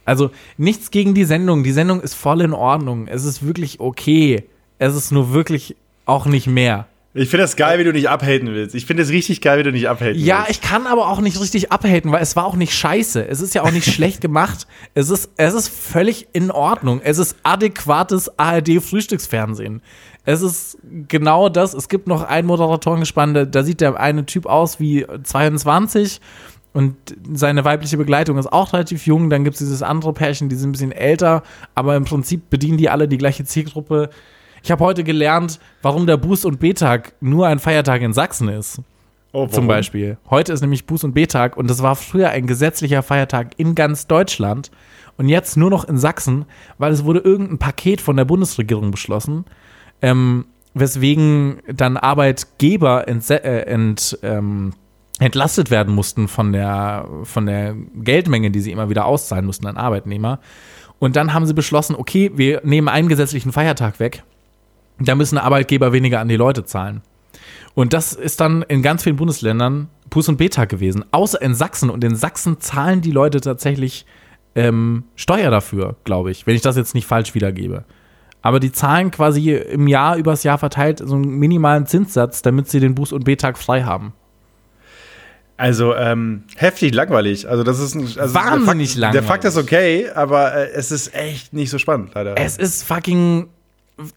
Also 0.06 0.32
nichts 0.58 0.90
gegen 0.90 1.14
die 1.14 1.26
Sendung. 1.26 1.64
Die 1.64 1.72
Sendung 1.72 2.02
ist 2.02 2.16
voll 2.16 2.42
in 2.42 2.54
Ordnung. 2.54 3.08
Es 3.08 3.26
ist 3.26 3.46
wirklich 3.46 3.80
okay. 3.80 4.46
Es 4.78 4.96
ist 4.96 5.12
nur 5.12 5.34
wirklich 5.34 5.76
auch 6.06 6.26
nicht 6.26 6.48
mehr. 6.48 6.88
Ich 7.16 7.30
finde 7.30 7.44
das 7.44 7.56
geil, 7.56 7.80
wie 7.80 7.84
du 7.84 7.92
nicht 7.92 8.08
abhaten 8.08 8.54
willst. 8.54 8.76
Ich 8.76 8.86
finde 8.86 9.02
es 9.02 9.10
richtig 9.10 9.42
geil, 9.42 9.58
wie 9.60 9.64
du 9.64 9.72
nicht 9.72 9.90
abhaten 9.90 10.20
Ja, 10.20 10.40
willst. 10.46 10.52
ich 10.52 10.62
kann 10.62 10.86
aber 10.86 11.08
auch 11.08 11.22
nicht 11.22 11.40
richtig 11.42 11.72
abhaten, 11.72 12.12
weil 12.12 12.22
es 12.22 12.36
war 12.36 12.46
auch 12.46 12.56
nicht 12.56 12.72
scheiße. 12.74 13.28
Es 13.28 13.42
ist 13.42 13.56
ja 13.56 13.64
auch 13.64 13.72
nicht 13.72 13.92
schlecht 13.94 14.22
gemacht. 14.22 14.68
Es 14.94 15.10
ist, 15.10 15.32
es 15.36 15.54
ist 15.56 15.70
völlig 15.70 16.28
in 16.34 16.52
Ordnung. 16.52 17.02
Es 17.04 17.18
ist 17.18 17.36
adäquates 17.42 18.38
ARD-Frühstücksfernsehen. 18.38 19.82
Es 20.26 20.42
ist 20.44 20.78
genau 21.08 21.50
das. 21.50 21.74
Es 21.74 21.90
gibt 21.90 22.08
noch 22.08 22.24
einen 22.24 22.48
Moderatorengespann, 22.48 23.34
da, 23.34 23.46
da 23.46 23.64
sieht 23.64 23.82
der 23.82 24.00
eine 24.00 24.26
Typ 24.26 24.46
aus 24.46 24.80
wie 24.80 25.06
22 25.24 26.20
und 26.74 26.96
seine 27.34 27.66
weibliche 27.66 27.98
Begleitung 27.98 28.38
ist 28.38 28.54
auch 28.54 28.74
relativ 28.74 29.08
jung. 29.08 29.32
Dann 29.32 29.44
gibt 29.44 29.56
es 29.56 29.60
dieses 29.60 29.82
andere 29.82 30.14
Pärchen, 30.14 30.50
die 30.50 30.56
sind 30.56 30.70
ein 30.70 30.74
bisschen 30.74 30.92
älter, 30.92 31.42
aber 31.74 31.96
im 31.96 32.06
Prinzip 32.06 32.52
bedienen 32.52 32.78
die 32.78 32.90
alle 32.90 33.08
die 33.08 33.18
gleiche 33.18 33.44
Zielgruppe. 33.46 34.10
Ich 34.64 34.72
habe 34.72 34.84
heute 34.84 35.04
gelernt, 35.04 35.60
warum 35.82 36.06
der 36.06 36.18
Buß- 36.22 36.46
und 36.46 36.60
B-Tag 36.60 37.14
nur 37.22 37.48
ein 37.48 37.60
Feiertag 37.60 38.02
in 38.02 38.14
Sachsen 38.14 38.50
ist 38.50 38.82
Oh, 39.32 39.46
zum? 39.46 39.68
Beispiel. 39.68 40.18
Heute 40.30 40.54
ist 40.54 40.62
nämlich 40.62 40.82
Buß- 40.86 41.06
und 41.06 41.14
B-Tag 41.14 41.56
und 41.56 41.70
das 41.70 41.84
war 41.84 41.96
früher 41.96 42.30
ein 42.30 42.48
gesetzlicher 42.48 43.04
Feiertag 43.04 43.52
in 43.58 43.76
ganz 43.76 44.08
Deutschland 44.08 44.72
und 45.18 45.30
jetzt 45.30 45.56
nur 45.56 45.70
noch 45.70 45.84
in 45.86 45.98
Sachsen, 45.98 46.46
weil 46.80 46.92
es 46.92 47.04
wurde 47.06 47.20
irgendein 47.20 47.60
Paket 47.60 48.02
von 48.02 48.18
der 48.18 48.26
Bundesregierung 48.26 48.90
beschlossen, 48.92 49.46
ähm, 50.02 50.46
weswegen 50.74 51.60
dann 51.72 51.96
Arbeitgeber 51.98 53.08
entse- 53.08 53.44
äh, 53.44 53.62
ent, 53.72 54.18
ähm, 54.24 54.74
entlastet 55.20 55.70
werden 55.70 55.94
mussten 55.94 56.28
von 56.28 56.52
der, 56.54 57.08
von 57.24 57.46
der 57.46 57.76
Geldmenge, 57.96 58.50
die 58.52 58.62
sie 58.62 58.72
immer 58.72 58.90
wieder 58.90 59.06
auszahlen 59.06 59.46
mussten 59.46 59.68
an 59.68 59.78
Arbeitnehmer. 59.78 60.40
Und 60.98 61.16
dann 61.16 61.34
haben 61.34 61.46
sie 61.46 61.54
beschlossen, 61.54 61.96
okay, 61.96 62.32
wir 62.36 62.62
nehmen 62.64 62.88
einen 62.88 63.10
gesetzlichen 63.10 63.52
Feiertag 63.52 64.00
weg. 64.00 64.24
Da 65.00 65.16
müssen 65.16 65.38
Arbeitgeber 65.38 65.94
weniger 65.94 66.20
an 66.20 66.28
die 66.28 66.36
Leute 66.36 66.66
zahlen. 66.66 67.02
Und 67.74 67.94
das 67.94 68.14
ist 68.14 68.42
dann 68.42 68.64
in 68.64 68.82
ganz 68.82 69.04
vielen 69.04 69.16
Bundesländern 69.16 69.90
Buß- 70.10 70.30
und 70.30 70.38
B-Tag 70.38 70.70
gewesen. 70.70 71.06
Außer 71.12 71.42
in 71.42 71.54
Sachsen. 71.56 71.90
Und 71.90 72.04
in 72.04 72.16
Sachsen 72.16 72.60
zahlen 72.60 73.02
die 73.02 73.12
Leute 73.12 73.42
tatsächlich 73.42 74.06
ähm, 74.56 75.04
Steuer 75.16 75.52
dafür, 75.52 75.96
glaube 76.04 76.32
ich, 76.32 76.48
wenn 76.48 76.56
ich 76.56 76.62
das 76.62 76.76
jetzt 76.76 76.96
nicht 76.96 77.06
falsch 77.06 77.36
wiedergebe. 77.36 77.86
Aber 78.42 78.60
die 78.60 78.72
zahlen 78.72 79.12
quasi 79.12 79.52
im 79.54 79.88
Jahr 79.88 80.16
übers 80.18 80.44
Jahr 80.44 80.58
verteilt 80.58 81.02
so 81.06 81.16
einen 81.16 81.30
minimalen 81.30 81.86
Zinssatz, 81.86 82.42
damit 82.42 82.70
sie 82.70 82.80
den 82.80 82.96
Buß- 82.96 83.14
und 83.14 83.26
B-Tag 83.26 83.58
frei 83.58 83.84
haben. 83.84 84.14
Also, 85.58 85.94
ähm, 85.94 86.44
heftig 86.56 86.94
langweilig. 86.94 87.50
Also, 87.50 87.64
das 87.64 87.80
ist 87.80 87.94
ein, 87.94 88.04
also 88.18 88.34
Wahnsinnig 88.34 88.94
der 88.96 89.02
Fakt, 89.04 89.14
Der 89.16 89.24
Fakt 89.24 89.44
langweilig. 89.44 89.58
ist 89.58 89.58
okay, 89.58 90.10
aber 90.16 90.54
äh, 90.56 90.72
es 90.72 90.90
ist 90.90 91.14
echt 91.14 91.52
nicht 91.52 91.70
so 91.70 91.78
spannend, 91.78 92.12
leider. 92.16 92.38
Es 92.38 92.58
ist 92.58 92.84
fucking. 92.84 93.50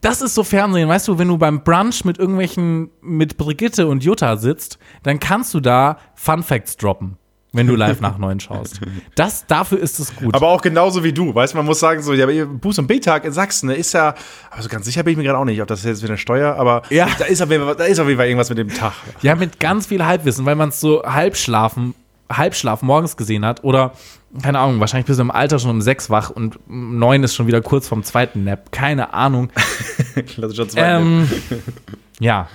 Das 0.00 0.22
ist 0.22 0.34
so 0.34 0.44
Fernsehen, 0.44 0.88
weißt 0.88 1.08
du, 1.08 1.18
wenn 1.18 1.28
du 1.28 1.38
beim 1.38 1.64
Brunch 1.64 2.04
mit 2.04 2.18
irgendwelchen, 2.18 2.90
mit 3.00 3.36
Brigitte 3.36 3.86
und 3.88 4.04
Jutta 4.04 4.36
sitzt, 4.36 4.78
dann 5.02 5.18
kannst 5.18 5.52
du 5.54 5.60
da 5.60 5.98
Fun 6.14 6.42
Facts 6.42 6.76
droppen, 6.76 7.16
wenn 7.52 7.66
du 7.66 7.74
live 7.74 8.00
nach 8.00 8.16
neun 8.18 8.38
schaust. 8.40 8.80
Das, 9.14 9.46
dafür 9.46 9.78
ist 9.80 9.98
es 9.98 10.14
gut. 10.16 10.34
aber 10.34 10.48
auch 10.48 10.62
genauso 10.62 11.02
wie 11.04 11.12
du, 11.12 11.34
weißt 11.34 11.52
du, 11.52 11.56
man 11.58 11.66
muss 11.66 11.80
sagen, 11.80 12.02
so, 12.02 12.12
ja, 12.14 12.26
Buß- 12.26 12.78
und 12.78 12.86
B-Tag 12.86 13.24
in 13.24 13.32
Sachsen, 13.32 13.66
ne, 13.68 13.74
ist 13.74 13.92
ja, 13.92 14.14
also 14.50 14.68
ganz 14.68 14.86
sicher 14.86 15.02
bin 15.02 15.12
ich 15.12 15.16
mir 15.18 15.24
gerade 15.24 15.38
auch 15.38 15.44
nicht, 15.44 15.60
ob 15.60 15.68
das 15.68 15.82
jetzt 15.84 16.02
wieder 16.02 16.16
Steuer, 16.16 16.54
aber 16.56 16.82
Ja. 16.88 17.08
da, 17.18 17.24
ist 17.26 17.42
auf 17.42 17.50
jeden 17.50 17.64
Fall, 17.64 17.74
da 17.76 17.84
ist 17.84 17.98
auf 17.98 18.06
jeden 18.06 18.18
Fall 18.18 18.26
irgendwas 18.28 18.48
mit 18.48 18.58
dem 18.58 18.68
Tag. 18.72 18.92
Ja, 19.20 19.34
mit 19.34 19.58
ganz 19.60 19.86
viel 19.86 20.04
Halbwissen, 20.06 20.46
weil 20.46 20.54
man 20.56 20.70
es 20.70 20.80
so 20.80 21.02
Halbschlafen, 21.04 21.94
Halbschlaf 22.36 22.82
morgens 22.82 23.16
gesehen 23.16 23.44
hat 23.44 23.64
oder, 23.64 23.92
keine 24.42 24.58
Ahnung, 24.58 24.80
wahrscheinlich 24.80 25.06
bist 25.06 25.18
du 25.18 25.22
im 25.22 25.30
Alter 25.30 25.58
schon 25.58 25.70
um 25.70 25.80
sechs 25.80 26.10
wach 26.10 26.30
und 26.30 26.58
um 26.68 26.98
neun 26.98 27.22
ist 27.22 27.34
schon 27.34 27.46
wieder 27.46 27.60
kurz 27.60 27.88
vorm 27.88 28.02
zweiten 28.02 28.44
Nap. 28.44 28.72
Keine 28.72 29.12
Ahnung. 29.14 29.50
Klassischer 30.26 30.68
Zweiten. 30.68 31.28
ähm, 31.42 31.62
ja. 32.20 32.48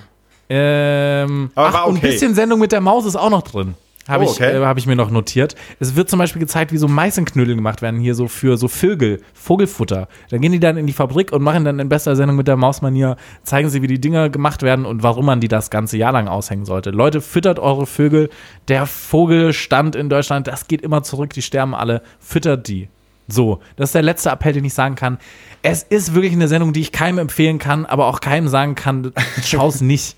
Ähm, 0.49 1.51
Aber 1.55 1.67
ach, 1.67 1.73
war 1.73 1.87
und 1.87 1.95
ein 1.95 1.97
okay. 1.97 2.11
bisschen 2.11 2.33
Sendung 2.35 2.59
mit 2.59 2.71
der 2.71 2.81
Maus 2.81 3.05
ist 3.05 3.15
auch 3.15 3.29
noch 3.29 3.41
drin. 3.41 3.75
Habe 4.07 4.23
Oh, 4.23 4.27
ich, 4.27 4.31
okay. 4.37 4.57
äh, 4.61 4.65
hab 4.65 4.77
ich 4.77 4.87
mir 4.87 4.95
noch 4.95 5.09
notiert. 5.11 5.55
Es 5.79 5.95
wird 5.95 6.09
zum 6.09 6.19
Beispiel 6.19 6.39
gezeigt, 6.39 6.71
wie 6.71 6.77
so 6.77 6.87
Meißenknödel 6.87 7.55
gemacht 7.55 7.81
werden, 7.81 7.99
hier 7.99 8.15
so 8.15 8.27
für 8.27 8.57
so 8.57 8.67
Vögel, 8.67 9.21
Vogelfutter. 9.33 10.07
Dann 10.29 10.41
gehen 10.41 10.51
die 10.51 10.59
dann 10.59 10.77
in 10.77 10.87
die 10.87 10.93
Fabrik 10.93 11.31
und 11.31 11.41
machen 11.41 11.65
dann 11.65 11.79
in 11.79 11.89
bester 11.89 12.15
Sendung 12.15 12.37
mit 12.37 12.47
der 12.47 12.55
Mausmanier, 12.57 13.17
zeigen 13.43 13.69
sie, 13.69 13.81
wie 13.81 13.87
die 13.87 13.99
Dinger 14.01 14.29
gemacht 14.29 14.61
werden 14.63 14.85
und 14.85 15.03
warum 15.03 15.25
man 15.25 15.41
die 15.41 15.47
das 15.47 15.69
ganze 15.69 15.97
Jahr 15.97 16.11
lang 16.13 16.27
aushängen 16.27 16.65
sollte. 16.65 16.91
Leute, 16.91 17.21
füttert 17.21 17.59
eure 17.59 17.85
Vögel. 17.85 18.29
Der 18.67 18.85
Vogelstand 18.85 19.95
in 19.95 20.09
Deutschland, 20.09 20.47
das 20.47 20.67
geht 20.67 20.81
immer 20.81 21.03
zurück, 21.03 21.31
die 21.33 21.41
sterben 21.41 21.75
alle. 21.75 22.01
Füttert 22.19 22.67
die. 22.67 22.89
So, 23.27 23.59
das 23.75 23.89
ist 23.89 23.95
der 23.95 24.03
letzte 24.03 24.29
Appell, 24.29 24.53
den 24.53 24.63
ich 24.63 24.73
sagen 24.73 24.95
kann. 24.95 25.17
Es 25.61 25.83
ist 25.83 26.13
wirklich 26.13 26.31
eine 26.33 26.47
Sendung, 26.47 26.71
die 26.71 26.79
ich 26.79 26.93
keinem 26.93 27.17
empfehlen 27.17 27.59
kann, 27.59 27.85
aber 27.85 28.05
auch 28.05 28.21
keinem 28.21 28.47
sagen 28.47 28.75
kann, 28.75 29.11
schau's 29.43 29.81
nicht. 29.81 30.15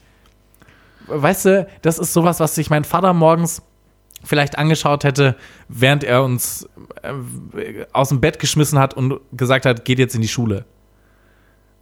Weißt 1.07 1.45
du, 1.45 1.67
das 1.81 1.97
ist 1.97 2.13
sowas, 2.13 2.39
was 2.39 2.53
sich 2.53 2.69
mein 2.69 2.83
Vater 2.83 3.13
morgens 3.13 3.63
vielleicht 4.23 4.57
angeschaut 4.57 5.03
hätte, 5.03 5.35
während 5.67 6.03
er 6.03 6.23
uns 6.23 6.67
äh, 7.03 7.85
aus 7.93 8.09
dem 8.09 8.19
Bett 8.21 8.39
geschmissen 8.39 8.79
hat 8.79 8.93
und 8.93 9.19
gesagt 9.33 9.65
hat, 9.65 9.85
geht 9.85 9.99
jetzt 9.99 10.15
in 10.15 10.21
die 10.21 10.27
Schule. 10.27 10.65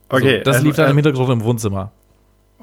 okay, 0.09 0.39
so, 0.39 0.43
das 0.51 0.61
lief 0.61 0.75
dann 0.75 0.85
erstmal- 0.85 0.89
im 0.91 0.95
Hintergrund 0.97 1.29
im 1.31 1.43
Wohnzimmer. 1.43 1.91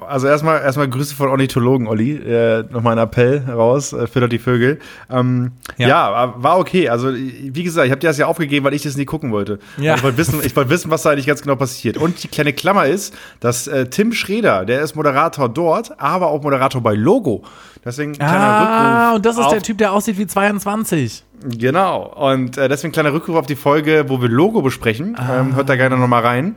Also 0.01 0.27
erstmal 0.27 0.61
erstmal 0.61 0.89
Grüße 0.89 1.15
von 1.15 1.29
Ornithologen, 1.29 1.87
Olli. 1.87 2.15
Äh, 2.17 2.63
Nochmal 2.69 2.97
ein 2.97 3.03
Appell 3.03 3.43
raus, 3.49 3.93
äh, 3.93 4.07
füttert 4.07 4.31
die 4.33 4.39
Vögel. 4.39 4.79
Ähm, 5.09 5.53
ja. 5.77 5.87
Ja. 5.87 6.33
war 6.37 6.59
okay. 6.59 6.89
Also 6.89 7.13
wie 7.13 7.63
gesagt, 7.63 7.85
ich 7.85 7.91
habe 7.91 7.99
dir 8.01 8.07
das 8.07 8.17
ja 8.17 8.27
aufgegeben, 8.27 8.65
weil 8.65 8.73
ich 8.73 8.83
das 8.83 8.97
nie 8.97 9.05
gucken 9.05 9.31
wollte. 9.31 9.59
Ja. 9.77 9.93
Und 9.93 9.97
Ich 9.99 10.03
wollte 10.03 10.17
wissen, 10.17 10.39
ich 10.43 10.53
wollte 10.55 10.69
wissen, 10.69 10.91
was 10.91 11.03
da 11.03 11.11
eigentlich 11.11 11.27
ganz 11.27 11.41
genau 11.41 11.55
passiert. 11.55 11.95
Und 11.97 12.21
die 12.23 12.27
kleine 12.27 12.51
Klammer 12.51 12.85
ist, 12.87 13.13
dass 13.39 13.67
äh, 13.67 13.85
Tim 13.87 14.11
Schreder, 14.11 14.65
der 14.65 14.81
ist 14.81 14.95
Moderator 14.95 15.47
dort, 15.47 15.99
aber 15.99 16.27
auch 16.27 16.43
Moderator 16.43 16.81
bei 16.81 16.93
Logo. 16.93 17.43
Deswegen 17.85 18.13
kleiner 18.13 18.33
Ah, 18.33 19.03
Rückruf 19.11 19.15
und 19.17 19.25
das 19.25 19.37
ist 19.37 19.51
der 19.51 19.61
Typ, 19.61 19.77
der 19.77 19.93
aussieht 19.93 20.17
wie 20.17 20.27
22. 20.27 21.23
Genau. 21.57 22.03
Und 22.15 22.57
äh, 22.57 22.67
deswegen 22.67 22.91
kleiner 22.91 23.13
Rückruf 23.13 23.35
auf 23.35 23.45
die 23.45 23.55
Folge, 23.55 24.05
wo 24.07 24.21
wir 24.21 24.27
Logo 24.29 24.61
besprechen. 24.61 25.15
Ähm, 25.31 25.55
hört 25.55 25.69
da 25.69 25.75
gerne 25.75 25.97
nochmal 25.97 26.23
rein. 26.23 26.55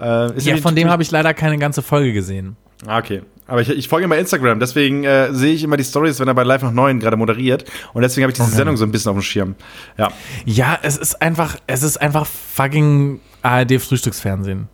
Äh, 0.00 0.32
Ja, 0.40 0.56
von 0.56 0.74
dem 0.74 0.88
habe 0.88 1.02
ich 1.02 1.10
leider 1.10 1.34
keine 1.34 1.58
ganze 1.58 1.82
Folge 1.82 2.12
gesehen. 2.14 2.56
Ah, 2.86 2.98
okay. 2.98 3.22
Aber 3.46 3.60
ich, 3.60 3.68
ich 3.68 3.88
folge 3.88 4.06
ihm 4.06 4.10
bei 4.10 4.18
Instagram, 4.18 4.60
deswegen 4.60 5.04
äh, 5.04 5.32
sehe 5.34 5.52
ich 5.52 5.62
immer 5.64 5.76
die 5.76 5.84
Stories, 5.84 6.18
wenn 6.20 6.28
er 6.28 6.34
bei 6.34 6.44
Live 6.44 6.62
nach 6.62 6.72
9 6.72 7.00
gerade 7.00 7.16
moderiert. 7.16 7.64
Und 7.92 8.02
deswegen 8.02 8.24
habe 8.24 8.32
ich 8.32 8.38
diese 8.38 8.50
Sendung 8.50 8.76
so 8.76 8.84
ein 8.84 8.92
bisschen 8.92 9.10
auf 9.10 9.16
dem 9.16 9.22
Schirm. 9.22 9.56
Ja. 9.98 10.10
Ja, 10.44 10.78
es 10.82 10.96
ist 10.96 11.20
einfach, 11.20 11.56
es 11.66 11.82
ist 11.82 12.00
einfach 12.00 12.26
fucking 12.26 13.20
ARD-Frühstücksfernsehen. 13.42 14.68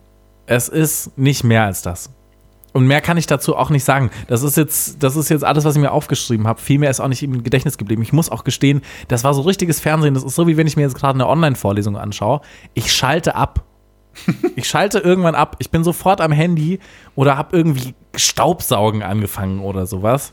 Es 0.47 0.69
ist 0.69 1.17
nicht 1.19 1.45
mehr 1.45 1.65
als 1.65 1.83
das. 1.83 2.11
Und 2.73 2.87
mehr 2.87 3.01
kann 3.01 3.17
ich 3.17 3.27
dazu 3.27 3.57
auch 3.57 3.71
nicht 3.71 3.85
sagen. 3.85 4.11
Das 4.29 4.43
ist 4.43 4.57
jetzt, 4.57 5.03
das 5.03 5.17
ist 5.17 5.31
jetzt 5.31 5.45
alles, 5.45 5.65
was 5.65 5.75
ich 5.75 5.81
mir 5.81 5.91
aufgeschrieben 5.91 6.47
habe. 6.47 6.61
Viel 6.61 6.79
mehr 6.79 6.91
ist 6.91 7.01
auch 7.01 7.09
nicht 7.09 7.23
im 7.23 7.43
Gedächtnis 7.43 7.79
geblieben. 7.79 8.03
Ich 8.03 8.13
muss 8.13 8.31
auch 8.31 8.45
gestehen, 8.45 8.83
das 9.09 9.25
war 9.25 9.35
so 9.35 9.41
richtiges 9.41 9.81
Fernsehen. 9.81 10.15
Das 10.15 10.23
ist 10.23 10.35
so, 10.35 10.47
wie 10.47 10.57
wenn 10.57 10.67
ich 10.67 10.77
mir 10.77 10.83
jetzt 10.83 10.95
gerade 10.95 11.15
eine 11.15 11.27
Online-Vorlesung 11.27 11.97
anschaue. 11.97 12.41
Ich 12.75 12.93
schalte 12.93 13.35
ab. 13.35 13.65
Ich 14.57 14.69
schalte 14.69 14.99
irgendwann 14.99 15.35
ab. 15.35 15.57
Ich 15.59 15.71
bin 15.71 15.85
sofort 15.85 16.21
am 16.21 16.33
Handy 16.33 16.81
oder 17.15 17.37
habe 17.37 17.57
irgendwie 17.57 17.95
Staubsaugen 18.15 19.03
angefangen 19.03 19.61
oder 19.61 19.87
sowas. 19.87 20.33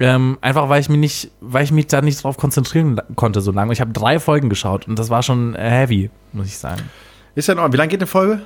Ähm, 0.00 0.38
einfach 0.40 0.68
weil 0.68 0.80
ich 0.80 0.88
mich 0.88 0.98
nicht, 0.98 1.30
weil 1.40 1.64
ich 1.64 1.72
mich 1.72 1.88
da 1.88 2.00
nicht 2.00 2.22
drauf 2.22 2.36
konzentrieren 2.36 3.00
konnte 3.16 3.40
so 3.40 3.50
lange. 3.50 3.72
Ich 3.72 3.80
habe 3.80 3.92
drei 3.92 4.20
Folgen 4.20 4.48
geschaut 4.48 4.86
und 4.86 4.98
das 4.98 5.10
war 5.10 5.22
schon 5.22 5.54
heavy, 5.56 6.10
muss 6.32 6.46
ich 6.46 6.58
sagen. 6.58 6.82
Ist 7.34 7.48
ja 7.48 7.54
noch, 7.54 7.72
wie 7.72 7.76
lange 7.76 7.88
geht 7.88 8.00
eine 8.00 8.06
Folge? 8.06 8.42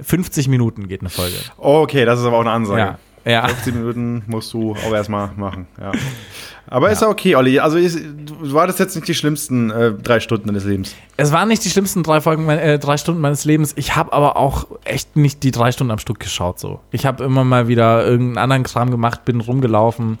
50 0.00 0.48
Minuten 0.48 0.88
geht 0.88 1.00
eine 1.00 1.10
Folge. 1.10 1.36
Okay, 1.56 2.04
das 2.04 2.20
ist 2.20 2.26
aber 2.26 2.36
auch 2.36 2.42
eine 2.42 2.52
Ansage. 2.52 2.80
Ja. 2.80 2.98
Ja. 3.24 3.46
15 3.48 3.74
Minuten 3.74 4.22
musst 4.26 4.52
du 4.52 4.72
auch 4.72 4.92
erstmal 4.92 5.30
machen. 5.36 5.66
Ja. 5.80 5.92
Aber 6.66 6.90
ist 6.90 7.02
ja 7.02 7.08
okay, 7.08 7.34
Olli. 7.34 7.58
Also 7.58 7.78
ist, 7.78 7.98
war 8.40 8.66
das 8.66 8.78
jetzt 8.78 8.94
nicht 8.94 9.08
die 9.08 9.14
schlimmsten 9.14 9.70
äh, 9.70 9.92
drei 9.92 10.20
Stunden 10.20 10.46
deines 10.46 10.64
Lebens. 10.64 10.94
Es 11.16 11.32
waren 11.32 11.48
nicht 11.48 11.64
die 11.64 11.68
schlimmsten 11.68 12.04
drei 12.04 12.20
Folgen, 12.20 12.48
äh, 12.48 12.78
drei 12.78 12.96
Stunden 12.96 13.20
meines 13.20 13.44
Lebens. 13.44 13.72
Ich 13.76 13.96
habe 13.96 14.12
aber 14.12 14.36
auch 14.36 14.68
echt 14.84 15.16
nicht 15.16 15.42
die 15.42 15.50
drei 15.50 15.72
Stunden 15.72 15.90
am 15.90 15.98
Stück 15.98 16.20
geschaut. 16.20 16.60
So, 16.60 16.80
ich 16.92 17.06
habe 17.06 17.24
immer 17.24 17.42
mal 17.42 17.66
wieder 17.66 18.06
irgendeinen 18.06 18.38
anderen 18.38 18.62
Kram 18.62 18.90
gemacht, 18.90 19.24
bin 19.24 19.40
rumgelaufen. 19.40 20.18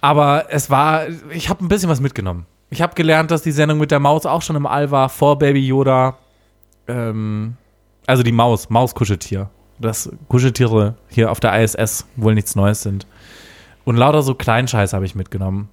Aber 0.00 0.46
es 0.48 0.70
war, 0.70 1.06
ich 1.30 1.50
habe 1.50 1.64
ein 1.64 1.68
bisschen 1.68 1.90
was 1.90 2.00
mitgenommen. 2.00 2.46
Ich 2.70 2.80
habe 2.80 2.94
gelernt, 2.94 3.30
dass 3.30 3.42
die 3.42 3.52
Sendung 3.52 3.78
mit 3.78 3.90
der 3.90 4.00
Maus 4.00 4.26
auch 4.26 4.42
schon 4.42 4.56
im 4.56 4.66
All 4.66 4.90
war 4.90 5.08
vor 5.08 5.38
Baby 5.38 5.66
Yoda. 5.66 6.16
Ähm, 6.88 7.56
also 8.06 8.22
die 8.22 8.32
Maus, 8.32 8.70
Mauskuscheltier. 8.70 9.50
Dass 9.78 10.10
Kuscheltiere 10.28 10.94
hier 11.08 11.30
auf 11.30 11.40
der 11.40 11.62
ISS 11.62 12.06
wohl 12.16 12.34
nichts 12.34 12.56
Neues 12.56 12.82
sind. 12.82 13.06
Und 13.84 13.96
lauter 13.96 14.22
so 14.22 14.34
Kleinscheiß 14.34 14.92
habe 14.92 15.04
ich 15.04 15.14
mitgenommen. 15.14 15.68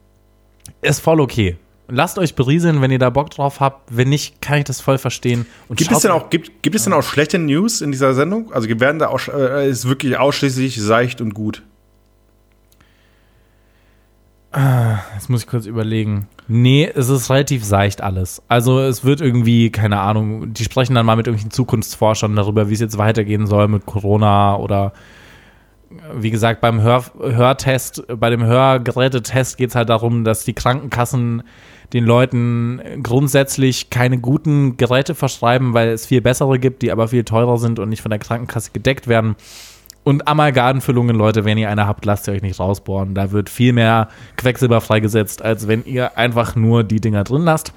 Ist 0.81 0.99
voll 0.99 1.19
okay. 1.19 1.57
Lasst 1.87 2.17
euch 2.17 2.35
berieseln, 2.35 2.81
wenn 2.81 2.91
ihr 2.91 2.99
da 2.99 3.09
Bock 3.09 3.29
drauf 3.29 3.59
habt. 3.59 3.95
Wenn 3.95 4.09
nicht, 4.09 4.41
kann 4.41 4.59
ich 4.59 4.63
das 4.65 4.79
voll 4.79 4.97
verstehen. 4.97 5.45
Und 5.67 5.77
Gibt 5.77 5.91
es, 5.91 5.99
denn 5.99 6.11
auch, 6.11 6.29
gibt, 6.29 6.63
gibt 6.63 6.75
es 6.75 6.83
denn 6.83 6.93
auch 6.93 7.03
schlechte 7.03 7.39
News 7.39 7.81
in 7.81 7.91
dieser 7.91 8.13
Sendung? 8.13 8.53
Also 8.53 8.69
werden 8.79 8.99
da 8.99 9.09
auch, 9.09 9.27
äh, 9.27 9.69
ist 9.69 9.87
wirklich 9.87 10.17
ausschließlich 10.17 10.81
seicht 10.81 11.19
und 11.21 11.33
gut. 11.33 11.63
Jetzt 15.15 15.29
muss 15.29 15.41
ich 15.41 15.47
kurz 15.47 15.65
überlegen. 15.65 16.27
Nee, 16.47 16.91
es 16.93 17.09
ist 17.09 17.29
relativ 17.31 17.63
seicht 17.63 18.01
alles. 18.01 18.43
Also 18.47 18.81
es 18.81 19.03
wird 19.03 19.19
irgendwie, 19.19 19.71
keine 19.71 19.99
Ahnung, 19.99 20.53
die 20.53 20.63
sprechen 20.63 20.93
dann 20.93 21.07
mal 21.07 21.15
mit 21.15 21.25
irgendwelchen 21.25 21.51
Zukunftsforschern 21.51 22.35
darüber, 22.35 22.69
wie 22.69 22.73
es 22.73 22.79
jetzt 22.79 22.99
weitergehen 22.99 23.47
soll 23.47 23.67
mit 23.67 23.87
Corona 23.87 24.57
oder 24.57 24.93
wie 26.15 26.31
gesagt, 26.31 26.61
beim 26.61 26.81
Hör 26.81 27.03
Hörtest, 27.19 28.03
bei 28.07 28.29
dem 28.29 28.43
Hörgerätetest 28.43 29.57
geht 29.57 29.69
es 29.69 29.75
halt 29.75 29.89
darum, 29.89 30.23
dass 30.23 30.43
die 30.43 30.53
Krankenkassen 30.53 31.43
den 31.93 32.03
Leuten 32.03 32.81
grundsätzlich 33.03 33.89
keine 33.89 34.17
guten 34.19 34.77
Geräte 34.77 35.13
verschreiben, 35.15 35.73
weil 35.73 35.89
es 35.89 36.07
viel 36.07 36.21
bessere 36.21 36.57
gibt, 36.57 36.81
die 36.81 36.91
aber 36.91 37.07
viel 37.07 37.23
teurer 37.23 37.57
sind 37.57 37.79
und 37.79 37.89
nicht 37.89 38.01
von 38.01 38.09
der 38.09 38.19
Krankenkasse 38.19 38.71
gedeckt 38.71 39.07
werden. 39.07 39.35
Und 40.03 40.27
Amalgamfüllungen, 40.27 41.15
Leute, 41.15 41.45
wenn 41.45 41.57
ihr 41.57 41.69
eine 41.69 41.87
habt, 41.87 42.05
lasst 42.05 42.27
ihr 42.27 42.33
euch 42.33 42.41
nicht 42.41 42.59
rausbohren. 42.59 43.15
Da 43.15 43.31
wird 43.31 43.49
viel 43.49 43.73
mehr 43.73 44.09
Quecksilber 44.35 44.81
freigesetzt, 44.81 45.41
als 45.41 45.67
wenn 45.67 45.85
ihr 45.85 46.17
einfach 46.17 46.55
nur 46.55 46.83
die 46.83 46.99
Dinger 46.99 47.23
drin 47.23 47.43
lasst. 47.43 47.73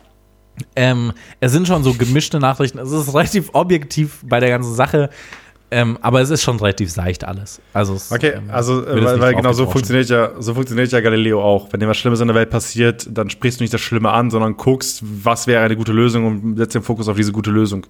Ähm, 0.74 1.12
es 1.40 1.52
sind 1.52 1.68
schon 1.68 1.84
so 1.84 1.94
gemischte 1.94 2.40
Nachrichten. 2.40 2.78
Es 2.78 2.90
ist 2.90 3.08
relativ 3.14 3.50
objektiv 3.52 4.24
bei 4.24 4.40
der 4.40 4.50
ganzen 4.50 4.74
Sache. 4.74 5.10
Ähm, 5.76 5.98
aber 6.00 6.22
es 6.22 6.30
ist 6.30 6.42
schon 6.42 6.56
relativ 6.58 6.90
seicht 6.90 7.22
alles. 7.22 7.60
Also 7.74 7.92
es, 7.92 8.10
Okay, 8.10 8.32
ähm, 8.36 8.48
also 8.50 8.82
äh, 8.82 8.98
es 8.98 9.04
weil, 9.04 9.20
weil 9.20 9.34
genau 9.34 9.52
so 9.52 9.66
funktioniert 9.66 10.08
ja 10.08 10.30
so 10.38 10.54
funktioniert 10.54 10.90
ja 10.90 11.00
Galileo 11.00 11.42
auch. 11.42 11.70
Wenn 11.70 11.80
dir 11.80 11.86
was 11.86 11.98
Schlimmes 11.98 12.18
in 12.20 12.28
der 12.28 12.34
Welt 12.34 12.48
passiert, 12.48 13.06
dann 13.10 13.28
sprichst 13.28 13.60
du 13.60 13.64
nicht 13.64 13.74
das 13.74 13.82
Schlimme 13.82 14.10
an, 14.10 14.30
sondern 14.30 14.56
guckst, 14.56 15.02
was 15.02 15.46
wäre 15.46 15.62
eine 15.62 15.76
gute 15.76 15.92
Lösung 15.92 16.24
und 16.24 16.56
setzt 16.56 16.74
den 16.74 16.80
Fokus 16.80 17.08
auf 17.08 17.16
diese 17.18 17.30
gute 17.30 17.50
Lösung. 17.50 17.86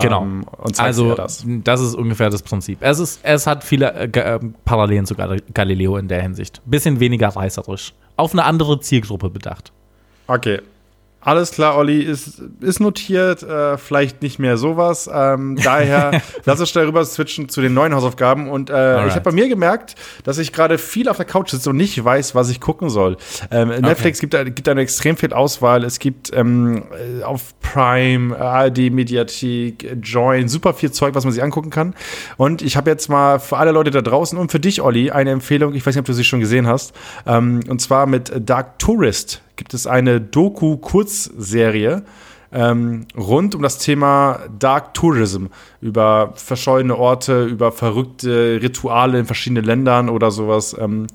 Genau. 0.00 0.22
Ähm, 0.22 0.44
Also 0.76 1.16
das. 1.16 1.44
das. 1.44 1.80
ist 1.80 1.96
ungefähr 1.96 2.30
das 2.30 2.42
Prinzip. 2.42 2.78
Es, 2.80 3.00
ist, 3.00 3.18
es 3.24 3.48
hat 3.48 3.64
viele 3.64 3.92
äh, 3.94 4.04
äh, 4.16 4.38
Parallelen 4.64 5.04
zu 5.04 5.16
Gal 5.16 5.38
Galileo 5.52 5.96
in 5.96 6.06
der 6.06 6.22
Hinsicht. 6.22 6.62
Bisschen 6.66 7.00
weniger 7.00 7.30
reißerisch. 7.30 7.94
Auf 8.16 8.32
eine 8.32 8.44
andere 8.44 8.78
Zielgruppe 8.78 9.28
bedacht. 9.28 9.72
Okay. 10.28 10.60
Alles 11.20 11.50
klar, 11.50 11.76
Olli, 11.76 12.00
ist, 12.00 12.40
ist 12.60 12.78
notiert, 12.78 13.42
äh, 13.42 13.76
vielleicht 13.76 14.22
nicht 14.22 14.38
mehr 14.38 14.56
sowas. 14.56 15.10
Ähm, 15.12 15.56
daher 15.62 16.22
lass 16.44 16.60
uns 16.60 16.70
schnell 16.70 16.86
rüber 16.86 17.04
switchen 17.04 17.48
zu 17.48 17.60
den 17.60 17.74
neuen 17.74 17.92
Hausaufgaben. 17.92 18.48
Und 18.48 18.70
äh, 18.70 18.72
Alright. 18.74 19.08
ich 19.08 19.14
habe 19.14 19.24
bei 19.24 19.32
mir 19.32 19.48
gemerkt, 19.48 19.96
dass 20.22 20.38
ich 20.38 20.52
gerade 20.52 20.78
viel 20.78 21.08
auf 21.08 21.16
der 21.16 21.26
Couch 21.26 21.50
sitze 21.50 21.70
und 21.70 21.76
nicht 21.76 22.02
weiß, 22.02 22.36
was 22.36 22.50
ich 22.50 22.60
gucken 22.60 22.88
soll. 22.88 23.16
Ähm, 23.50 23.68
Netflix 23.68 24.20
gibt, 24.20 24.32
gibt 24.54 24.68
eine 24.68 24.80
extrem 24.80 25.16
viel 25.16 25.32
Auswahl. 25.32 25.82
Es 25.82 25.98
gibt 25.98 26.32
ähm, 26.32 26.84
äh, 26.92 27.24
auf 27.24 27.58
Prime, 27.60 28.38
ARD, 28.38 28.92
Mediathek, 28.92 29.96
Join, 30.00 30.48
super 30.48 30.72
viel 30.72 30.92
Zeug, 30.92 31.16
was 31.16 31.24
man 31.24 31.32
sich 31.32 31.42
angucken 31.42 31.70
kann. 31.70 31.94
Und 32.36 32.62
ich 32.62 32.76
habe 32.76 32.90
jetzt 32.90 33.08
mal 33.08 33.40
für 33.40 33.56
alle 33.56 33.72
Leute 33.72 33.90
da 33.90 34.02
draußen 34.02 34.38
und 34.38 34.52
für 34.52 34.60
dich, 34.60 34.82
Olli, 34.82 35.10
eine 35.10 35.32
Empfehlung. 35.32 35.74
Ich 35.74 35.84
weiß 35.84 35.96
nicht, 35.96 36.00
ob 36.00 36.06
du 36.06 36.12
sie 36.12 36.24
schon 36.24 36.38
gesehen 36.38 36.68
hast. 36.68 36.94
Ähm, 37.26 37.60
und 37.68 37.80
zwar 37.80 38.06
mit 38.06 38.32
Dark 38.48 38.78
Tourist 38.78 39.42
gibt 39.58 39.74
es 39.74 39.86
eine 39.86 40.22
Doku-Kurzserie 40.22 42.02
ähm, 42.50 43.06
rund 43.16 43.54
um 43.54 43.62
das 43.62 43.78
Thema 43.78 44.40
Dark 44.58 44.94
Tourism, 44.94 45.46
über 45.80 46.32
verschollene 46.34 46.96
Orte, 46.96 47.44
über 47.44 47.72
verrückte 47.72 48.60
Rituale 48.62 49.18
in 49.18 49.26
verschiedenen 49.26 49.64
Ländern 49.64 50.08
oder 50.08 50.30
sowas. 50.30 50.74
Ähm, 50.78 51.08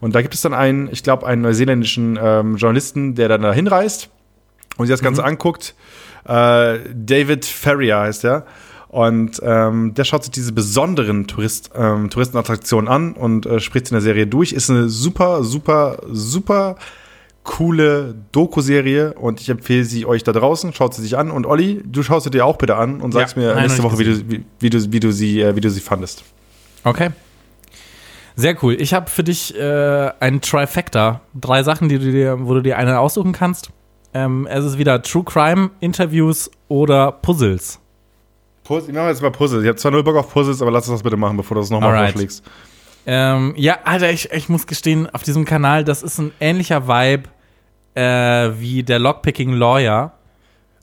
und 0.00 0.14
da 0.14 0.22
gibt 0.22 0.34
es 0.34 0.40
dann 0.40 0.54
einen, 0.54 0.88
ich 0.90 1.02
glaube, 1.02 1.26
einen 1.26 1.42
neuseeländischen 1.42 2.18
ähm, 2.20 2.56
Journalisten, 2.56 3.14
der 3.14 3.28
dann 3.28 3.42
da 3.42 3.52
hinreist 3.52 4.08
und 4.78 4.86
sich 4.86 4.94
das 4.94 5.02
Ganze 5.02 5.22
anguckt. 5.22 5.74
Äh, 6.24 6.78
David 6.94 7.44
Ferrier 7.44 7.98
heißt 7.98 8.24
er. 8.24 8.46
Und 8.88 9.40
ähm, 9.44 9.94
der 9.94 10.02
schaut 10.02 10.24
sich 10.24 10.32
diese 10.32 10.52
besonderen 10.52 11.28
Tourist, 11.28 11.70
ähm, 11.76 12.10
Touristenattraktionen 12.10 12.88
an 12.88 13.12
und 13.12 13.46
äh, 13.46 13.60
spricht 13.60 13.86
sie 13.86 13.90
in 13.90 13.96
der 13.96 14.02
Serie 14.02 14.26
durch. 14.26 14.52
Ist 14.52 14.68
eine 14.68 14.88
super, 14.88 15.44
super, 15.44 15.98
super 16.10 16.76
coole 17.44 18.14
Doku-Serie 18.32 19.14
und 19.14 19.40
ich 19.40 19.48
empfehle 19.48 19.84
sie 19.84 20.06
euch 20.06 20.22
da 20.24 20.32
draußen. 20.32 20.72
Schaut 20.72 20.94
sie 20.94 21.02
sich 21.02 21.16
an. 21.16 21.30
Und 21.30 21.46
Olli, 21.46 21.82
du 21.84 22.02
schaust 22.02 22.24
sie 22.24 22.30
dir 22.30 22.44
auch 22.44 22.58
bitte 22.58 22.76
an 22.76 23.00
und 23.00 23.12
sagst 23.12 23.36
Ja, 23.36 23.42
mir 23.42 23.54
nein, 23.54 23.64
nächste 23.64 23.82
Woche, 23.82 23.98
wie 23.98 24.04
du, 24.04 24.30
wie, 24.30 24.44
wie, 24.58 24.70
du, 24.70 24.92
wie, 24.92 25.00
du 25.00 25.12
sie, 25.12 25.40
äh, 25.40 25.56
wie 25.56 25.60
du 25.60 25.70
sie 25.70 25.80
fandest. 25.80 26.24
Okay. 26.84 27.10
Sehr 28.36 28.56
cool. 28.62 28.76
Ich 28.80 28.94
habe 28.94 29.10
für 29.10 29.24
dich 29.24 29.56
äh, 29.58 30.10
ein 30.20 30.40
Trifecta. 30.40 31.20
Drei 31.34 31.62
Sachen, 31.62 31.88
die 31.88 31.98
du 31.98 32.10
dir, 32.10 32.38
wo 32.40 32.54
du 32.54 32.62
dir 32.62 32.78
eine 32.78 32.98
aussuchen 33.00 33.32
kannst. 33.32 33.70
Ähm, 34.12 34.46
es 34.50 34.64
ist 34.64 34.78
wieder 34.78 35.02
True 35.02 35.24
Crime, 35.24 35.70
Interviews 35.80 36.50
oder 36.68 37.12
Puzzles. 37.12 37.78
Puzzle, 38.64 38.90
ich 38.90 38.94
mache 38.94 39.08
jetzt 39.08 39.22
mal 39.22 39.30
Puzzles. 39.30 39.62
Ich 39.62 39.68
habe 39.68 39.76
zwar 39.76 39.90
null 39.90 40.02
Bock 40.04 40.16
auf 40.16 40.32
Puzzles, 40.32 40.62
aber 40.62 40.70
lass 40.70 40.88
uns 40.88 40.98
das 40.98 41.02
bitte 41.02 41.16
machen, 41.16 41.36
bevor 41.36 41.56
du 41.56 41.60
das 41.60 41.70
nochmal 41.70 42.06
vorschlägst. 42.06 42.44
Ähm, 43.06 43.54
ja, 43.56 43.78
Alter, 43.84 44.10
ich, 44.10 44.30
ich 44.32 44.48
muss 44.48 44.66
gestehen, 44.66 45.08
auf 45.10 45.22
diesem 45.22 45.44
Kanal, 45.44 45.84
das 45.84 46.02
ist 46.02 46.18
ein 46.18 46.32
ähnlicher 46.40 46.86
Vibe 46.86 47.28
äh, 47.94 48.50
wie 48.60 48.82
der 48.82 48.98
Lockpicking 48.98 49.52
Lawyer. 49.52 50.12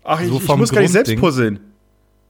Ach, 0.03 0.19
ich, 0.21 0.29
So 0.29 0.37
ich 0.39 0.55
muss 0.55 0.71
gar 0.71 0.81
nicht 0.81 0.91
selbst 0.91 1.09
Grundding. 1.09 1.19
puzzeln. 1.19 1.59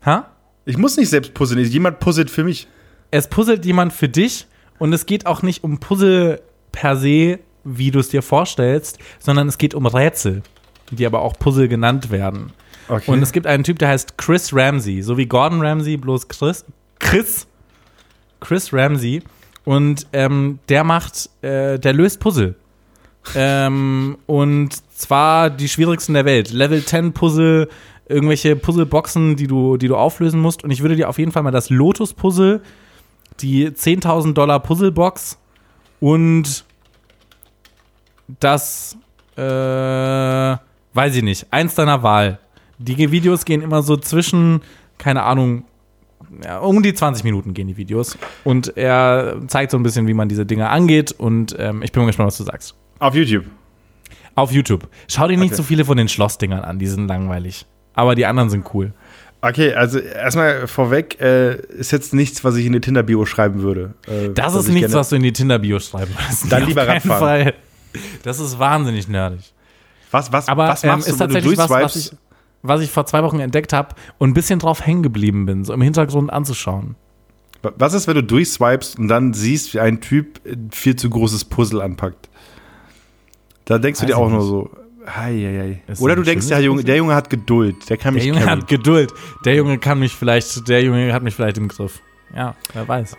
Ha? 0.06 0.28
Ich 0.66 0.78
muss 0.78 0.98
nicht 0.98 1.10
selbst 1.10 1.34
puzzeln. 1.34 1.64
Jemand 1.64 2.00
puzzelt 2.00 2.30
für 2.30 2.44
mich. 2.44 2.68
Es 3.12 3.28
puzzelt 3.28 3.66
jemand 3.66 3.94
für 3.94 4.10
dich 4.10 4.48
und 4.80 4.92
es 4.94 5.06
geht 5.06 5.26
auch 5.26 5.42
nicht 5.42 5.64
um 5.64 5.80
Puzzle 5.80 6.42
per 6.72 6.98
se, 6.98 7.40
wie 7.64 7.92
du 7.92 8.00
es 8.00 8.10
dir 8.10 8.22
vorstellst, 8.22 9.00
sondern 9.20 9.48
es 9.48 9.58
geht 9.58 9.74
um 9.74 9.86
Rätsel, 9.86 10.44
die 10.92 11.06
aber 11.06 11.22
auch 11.22 11.38
Puzzle 11.40 11.68
genannt 11.68 12.12
werden. 12.12 12.52
Okay. 12.90 13.12
Und 13.12 13.22
es 13.22 13.32
gibt 13.32 13.48
einen 13.48 13.64
Typ, 13.64 13.80
der 13.80 13.90
heißt 13.90 14.18
Chris 14.18 14.54
Ramsey, 14.54 15.02
so 15.02 15.18
wie 15.18 15.26
Gordon 15.26 15.62
Ramsay, 15.62 15.98
bloß 15.98 16.28
Chris. 16.28 16.66
Chris. 17.00 17.48
Chris 18.40 18.72
Ramsey. 18.74 19.24
Und 19.68 20.08
ähm, 20.14 20.60
der 20.70 20.86
macht, 20.86 21.30
äh, 21.42 21.78
der 21.78 21.92
löst 21.92 22.22
Puzzle. 22.22 22.56
ähm, 23.36 24.18
und 24.26 24.70
zwar 24.98 25.50
die 25.50 25.68
schwierigsten 25.68 26.14
der 26.14 26.24
Welt. 26.24 26.54
Level 26.54 26.86
10 26.86 27.12
Puzzle, 27.12 27.68
irgendwelche 28.08 28.56
Puzzleboxen, 28.56 29.36
die 29.36 29.46
du, 29.46 29.76
die 29.76 29.90
du 29.90 29.98
auflösen 29.98 30.40
musst. 30.40 30.64
Und 30.64 30.72
ich 30.72 30.84
würde 30.84 30.96
dir 30.96 31.10
auf 31.10 31.20
jeden 31.20 31.34
Fall 31.34 31.44
mal 31.44 31.52
das 31.52 31.70
Lotus-Puzzle, 31.70 32.62
die 33.42 33.68
10.000 33.68 34.32
Dollar 34.36 34.62
Puzzlebox 34.62 35.38
und 36.00 36.64
das 38.40 38.96
äh, 39.36 39.42
weiß 39.42 41.14
ich 41.14 41.24
nicht, 41.24 41.48
eins 41.52 41.76
deiner 41.76 42.04
Wahl. 42.04 42.40
Die 42.78 43.12
Videos 43.12 43.44
gehen 43.44 43.62
immer 43.62 43.82
so 43.82 43.98
zwischen, 43.98 44.62
keine 44.98 45.24
Ahnung, 45.24 45.66
ja, 46.44 46.60
um 46.60 46.82
die 46.84 46.94
20 46.94 47.24
Minuten 47.24 47.54
gehen 47.54 47.68
die 47.68 47.78
Videos. 47.78 48.18
Und 48.44 48.76
er 48.78 49.38
zeigt 49.48 49.72
so 49.72 49.78
ein 49.78 49.84
bisschen, 49.84 50.08
wie 50.08 50.14
man 50.14 50.30
diese 50.30 50.46
Dinge 50.46 50.70
angeht. 50.70 51.12
Und 51.12 51.56
ähm, 51.58 51.82
ich 51.84 51.92
bin 51.92 52.02
mal 52.04 52.08
gespannt, 52.08 52.28
was 52.28 52.38
du 52.38 52.44
sagst. 52.44 52.76
Auf 53.00 53.16
YouTube. 53.16 53.46
Auf 54.36 54.52
YouTube. 54.52 54.88
Schau 55.08 55.28
dir 55.28 55.38
nicht 55.38 55.48
Okay. 55.54 55.56
so 55.58 55.64
viele 55.64 55.86
von 55.86 55.98
den 55.98 56.08
Schlossdingern 56.08 56.62
an, 56.62 56.80
die 56.80 56.88
sind 56.88 57.08
langweilig. 57.08 57.66
Aber 57.94 58.14
die 58.16 58.26
anderen 58.26 58.50
sind 58.50 58.66
cool. 58.74 58.94
Okay, 59.42 59.74
also 59.74 60.00
erstmal 60.00 60.68
vorweg, 60.68 61.20
äh, 61.22 61.56
ist 61.78 61.92
jetzt 61.92 62.14
nichts, 62.14 62.44
was 62.44 62.56
ich 62.56 62.66
in 62.66 62.74
die 62.74 62.80
Tinder-Bio 62.82 63.26
schreiben 63.26 63.62
würde. 63.62 63.94
Äh, 64.08 64.30
Das 64.34 64.56
ist 64.56 64.68
ich 64.68 64.74
nichts, 64.74 64.94
was 64.94 65.10
du 65.10 65.16
in 65.16 65.24
die 65.24 65.32
Tinder-Bio 65.34 65.80
schreiben 65.80 66.12
würdest. 66.18 66.52
Dann 66.52 66.66
lieber 66.66 66.88
Radfahren. 66.88 67.20
Fall. 67.20 67.54
Das 68.24 68.40
ist 68.40 68.58
wahnsinnig 68.60 69.08
nerdig. 69.08 69.54
Was, 70.12 70.32
was, 70.32 70.48
Aber 70.48 70.68
was 70.70 70.84
ähm, 70.84 70.90
machst 70.92 71.08
ist 71.08 71.16
du, 71.16 71.20
wenn 71.22 71.28
du 71.30 71.34
tatsächlich 71.36 71.58
was, 71.60 71.70
was 71.70 71.80
durchswipest? 71.94 72.14
ich, 72.14 72.18
was 72.68 72.82
ich 72.82 72.92
vor 72.92 73.06
zwei 73.06 73.24
Wochen 73.24 73.40
entdeckt 73.40 73.74
habe 73.74 73.96
und 74.18 74.30
ein 74.30 74.34
bisschen 74.34 74.60
drauf 74.60 74.86
hängen 74.86 75.04
geblieben 75.04 75.46
bin, 75.46 75.64
so 75.64 75.74
im 75.74 75.82
Hintergrund 75.82 76.32
anzuschauen. 76.32 76.96
Was 77.62 77.94
ist, 77.94 78.08
wenn 78.08 78.16
du 78.16 78.24
durchswipest 78.24 79.00
und 79.00 79.08
dann 79.08 79.34
siehst, 79.34 79.74
wie 79.74 79.80
ein 79.80 80.00
Typ 80.00 80.40
ein 80.46 80.70
viel 80.72 80.96
zu 80.96 81.10
großes 81.10 81.46
Puzzle 81.46 81.82
anpackt? 81.82 82.30
Da 83.66 83.78
denkst 83.80 84.00
du 84.00 84.04
Weiß 84.04 84.12
dir 84.12 84.18
auch 84.18 84.28
ich 84.28 84.32
nur 84.34 84.40
nicht. 84.42 84.50
so, 84.50 84.70
hei, 85.08 85.82
hei, 85.88 85.96
Oder 86.00 86.16
du 86.16 86.22
denkst, 86.24 86.48
der 86.48 86.62
Junge, 86.62 86.84
der 86.84 86.96
Junge 86.98 87.16
hat 87.16 87.30
Geduld, 87.30 87.90
der 87.90 87.98
kann 87.98 88.14
mich 88.14 88.24
Der 88.24 88.30
Junge 88.34 88.42
carryen. 88.46 88.62
hat 88.62 88.68
Geduld. 88.70 89.14
Der 89.44 89.56
Junge 89.56 89.78
kann 89.80 90.00
mich 90.00 90.14
vielleicht, 90.14 90.68
der 90.70 90.84
Junge 90.84 91.12
hat 91.14 91.24
mich 91.24 91.34
vielleicht 91.36 91.58
im 91.58 91.68
Griff. 91.68 92.00
Ja, 92.36 92.56
wer 92.74 92.88
weiß. 92.88 93.18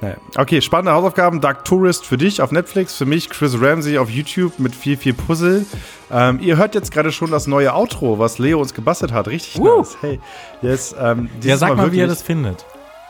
Naja. 0.00 0.16
Okay, 0.36 0.60
spannende 0.62 0.92
Hausaufgaben. 0.92 1.40
Dark 1.40 1.64
Tourist 1.66 2.06
für 2.06 2.16
dich 2.16 2.40
auf 2.40 2.52
Netflix, 2.52 2.96
für 2.96 3.04
mich 3.06 3.28
Chris 3.28 3.60
Ramsey 3.60 3.98
auf 3.98 4.08
YouTube 4.08 4.58
mit 4.58 4.74
viel, 4.74 4.96
viel 4.96 5.12
Puzzle. 5.12 5.66
Ähm, 6.10 6.38
ihr 6.40 6.56
hört 6.56 6.74
jetzt 6.74 6.90
gerade 6.90 7.12
schon 7.12 7.30
das 7.30 7.46
neue 7.46 7.74
Outro, 7.74 8.18
was 8.18 8.38
Leo 8.38 8.60
uns 8.60 8.72
gebastelt 8.72 9.12
hat. 9.12 9.28
Richtig 9.28 9.60
Woo. 9.60 9.78
nice. 9.78 9.96
Hey, 10.00 10.20
yes, 10.62 10.94
ähm, 10.98 11.28
Ja, 11.42 11.56
sag 11.58 11.76
mal, 11.76 11.92
wie 11.92 11.96
ihr 11.98 12.02
wirklich- 12.04 12.18
das 12.18 12.22
findet. 12.22 12.64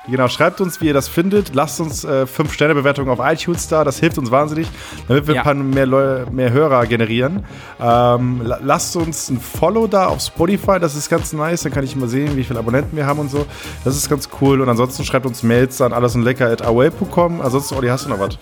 Genau, 0.09 0.28
schreibt 0.28 0.60
uns, 0.60 0.81
wie 0.81 0.86
ihr 0.86 0.94
das 0.94 1.09
findet. 1.09 1.55
Lasst 1.55 1.78
uns 1.81 2.05
äh, 2.05 2.24
5-Sterne-Bewertungen 2.24 3.10
auf 3.10 3.18
iTunes 3.22 3.68
da. 3.68 3.85
Das 3.85 4.01
hilft 4.01 4.16
uns 4.18 4.31
wahnsinnig, 4.31 4.66
damit 5.06 5.27
wir 5.27 5.35
Ja. 5.35 5.43
ein 5.43 5.44
paar 5.44 5.55
mehr, 5.55 5.86
Leu 5.86 6.24
mehr 6.32 6.51
Hörer 6.52 6.86
generieren. 6.86 7.44
Ähm, 7.78 8.40
la 8.43 8.59
lasst 8.62 8.97
uns 8.97 9.28
ein 9.28 9.39
Follow 9.40 9.86
da 9.86 10.06
auf 10.09 10.20
Spotify. 10.20 10.81
Das 10.81 10.97
ist 10.97 11.10
ganz 11.10 11.32
nice. 11.32 11.62
Dann 11.62 11.72
kann 11.72 11.85
ich 11.85 11.94
immer 11.94 12.09
sehen, 12.09 12.35
wie 12.36 12.44
viele 12.44 12.59
Abonnenten 12.59 12.97
wir 12.97 13.06
haben 13.06 13.18
und 13.20 13.31
so. 13.31 13.47
Das 13.85 13.94
ist 13.94 14.09
ganz 14.09 14.28
cool. 14.40 14.60
Und 14.62 14.68
ansonsten 14.68 15.05
schreibt 15.05 15.27
uns 15.27 15.43
Mails 15.43 15.81
an 15.82 15.93
allesundlecker.away.com. 15.93 17.40
Ansonsten, 17.43 17.74
Olli, 17.74 17.89
hast 17.89 18.06
du 18.06 18.09
noch 18.09 18.18
was? 18.20 18.39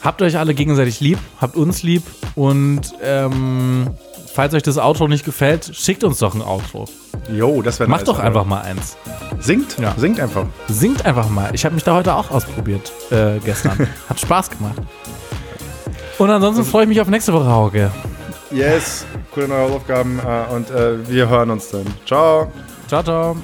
Habt 0.00 0.20
euch 0.22 0.38
alle 0.38 0.54
gegenseitig 0.54 1.00
lieb, 1.00 1.18
habt 1.40 1.56
uns 1.56 1.82
lieb 1.82 2.02
und 2.34 2.82
ähm, 3.02 3.88
falls 4.34 4.52
euch 4.54 4.62
das 4.62 4.78
Outro 4.78 5.08
nicht 5.08 5.24
gefällt, 5.24 5.70
schickt 5.74 6.04
uns 6.04 6.18
doch 6.18 6.34
ein 6.34 6.42
Outro. 6.42 6.86
Jo, 7.32 7.62
das 7.62 7.78
wäre 7.80 7.88
Macht 7.88 8.00
nice. 8.06 8.16
doch 8.16 8.18
einfach 8.18 8.44
mal 8.44 8.60
eins. 8.62 8.96
Singt? 9.38 9.78
Ja. 9.78 9.94
Singt 9.96 10.20
einfach. 10.20 10.46
Singt 10.68 11.06
einfach 11.06 11.28
mal. 11.30 11.50
Ich 11.54 11.64
habe 11.64 11.74
mich 11.74 11.84
da 11.84 11.94
heute 11.94 12.14
auch 12.14 12.30
ausprobiert, 12.30 12.92
äh, 13.10 13.38
gestern. 13.44 13.88
Hat 14.08 14.20
Spaß 14.20 14.50
gemacht. 14.50 14.76
Und 16.18 16.30
ansonsten 16.30 16.64
freue 16.64 16.82
ich 16.82 16.88
mich 16.88 17.00
auf 17.00 17.08
nächste 17.08 17.32
Woche, 17.32 17.46
Hauke. 17.46 17.90
Yes. 18.50 19.04
Coole 19.32 19.48
neue 19.48 19.62
Hausaufgaben. 19.62 20.18
Äh, 20.20 20.54
und 20.54 20.70
äh, 20.70 21.08
wir 21.08 21.28
hören 21.28 21.50
uns 21.50 21.70
dann. 21.70 21.86
Ciao. 22.06 22.50
Ciao, 22.88 23.02
ciao. 23.02 23.36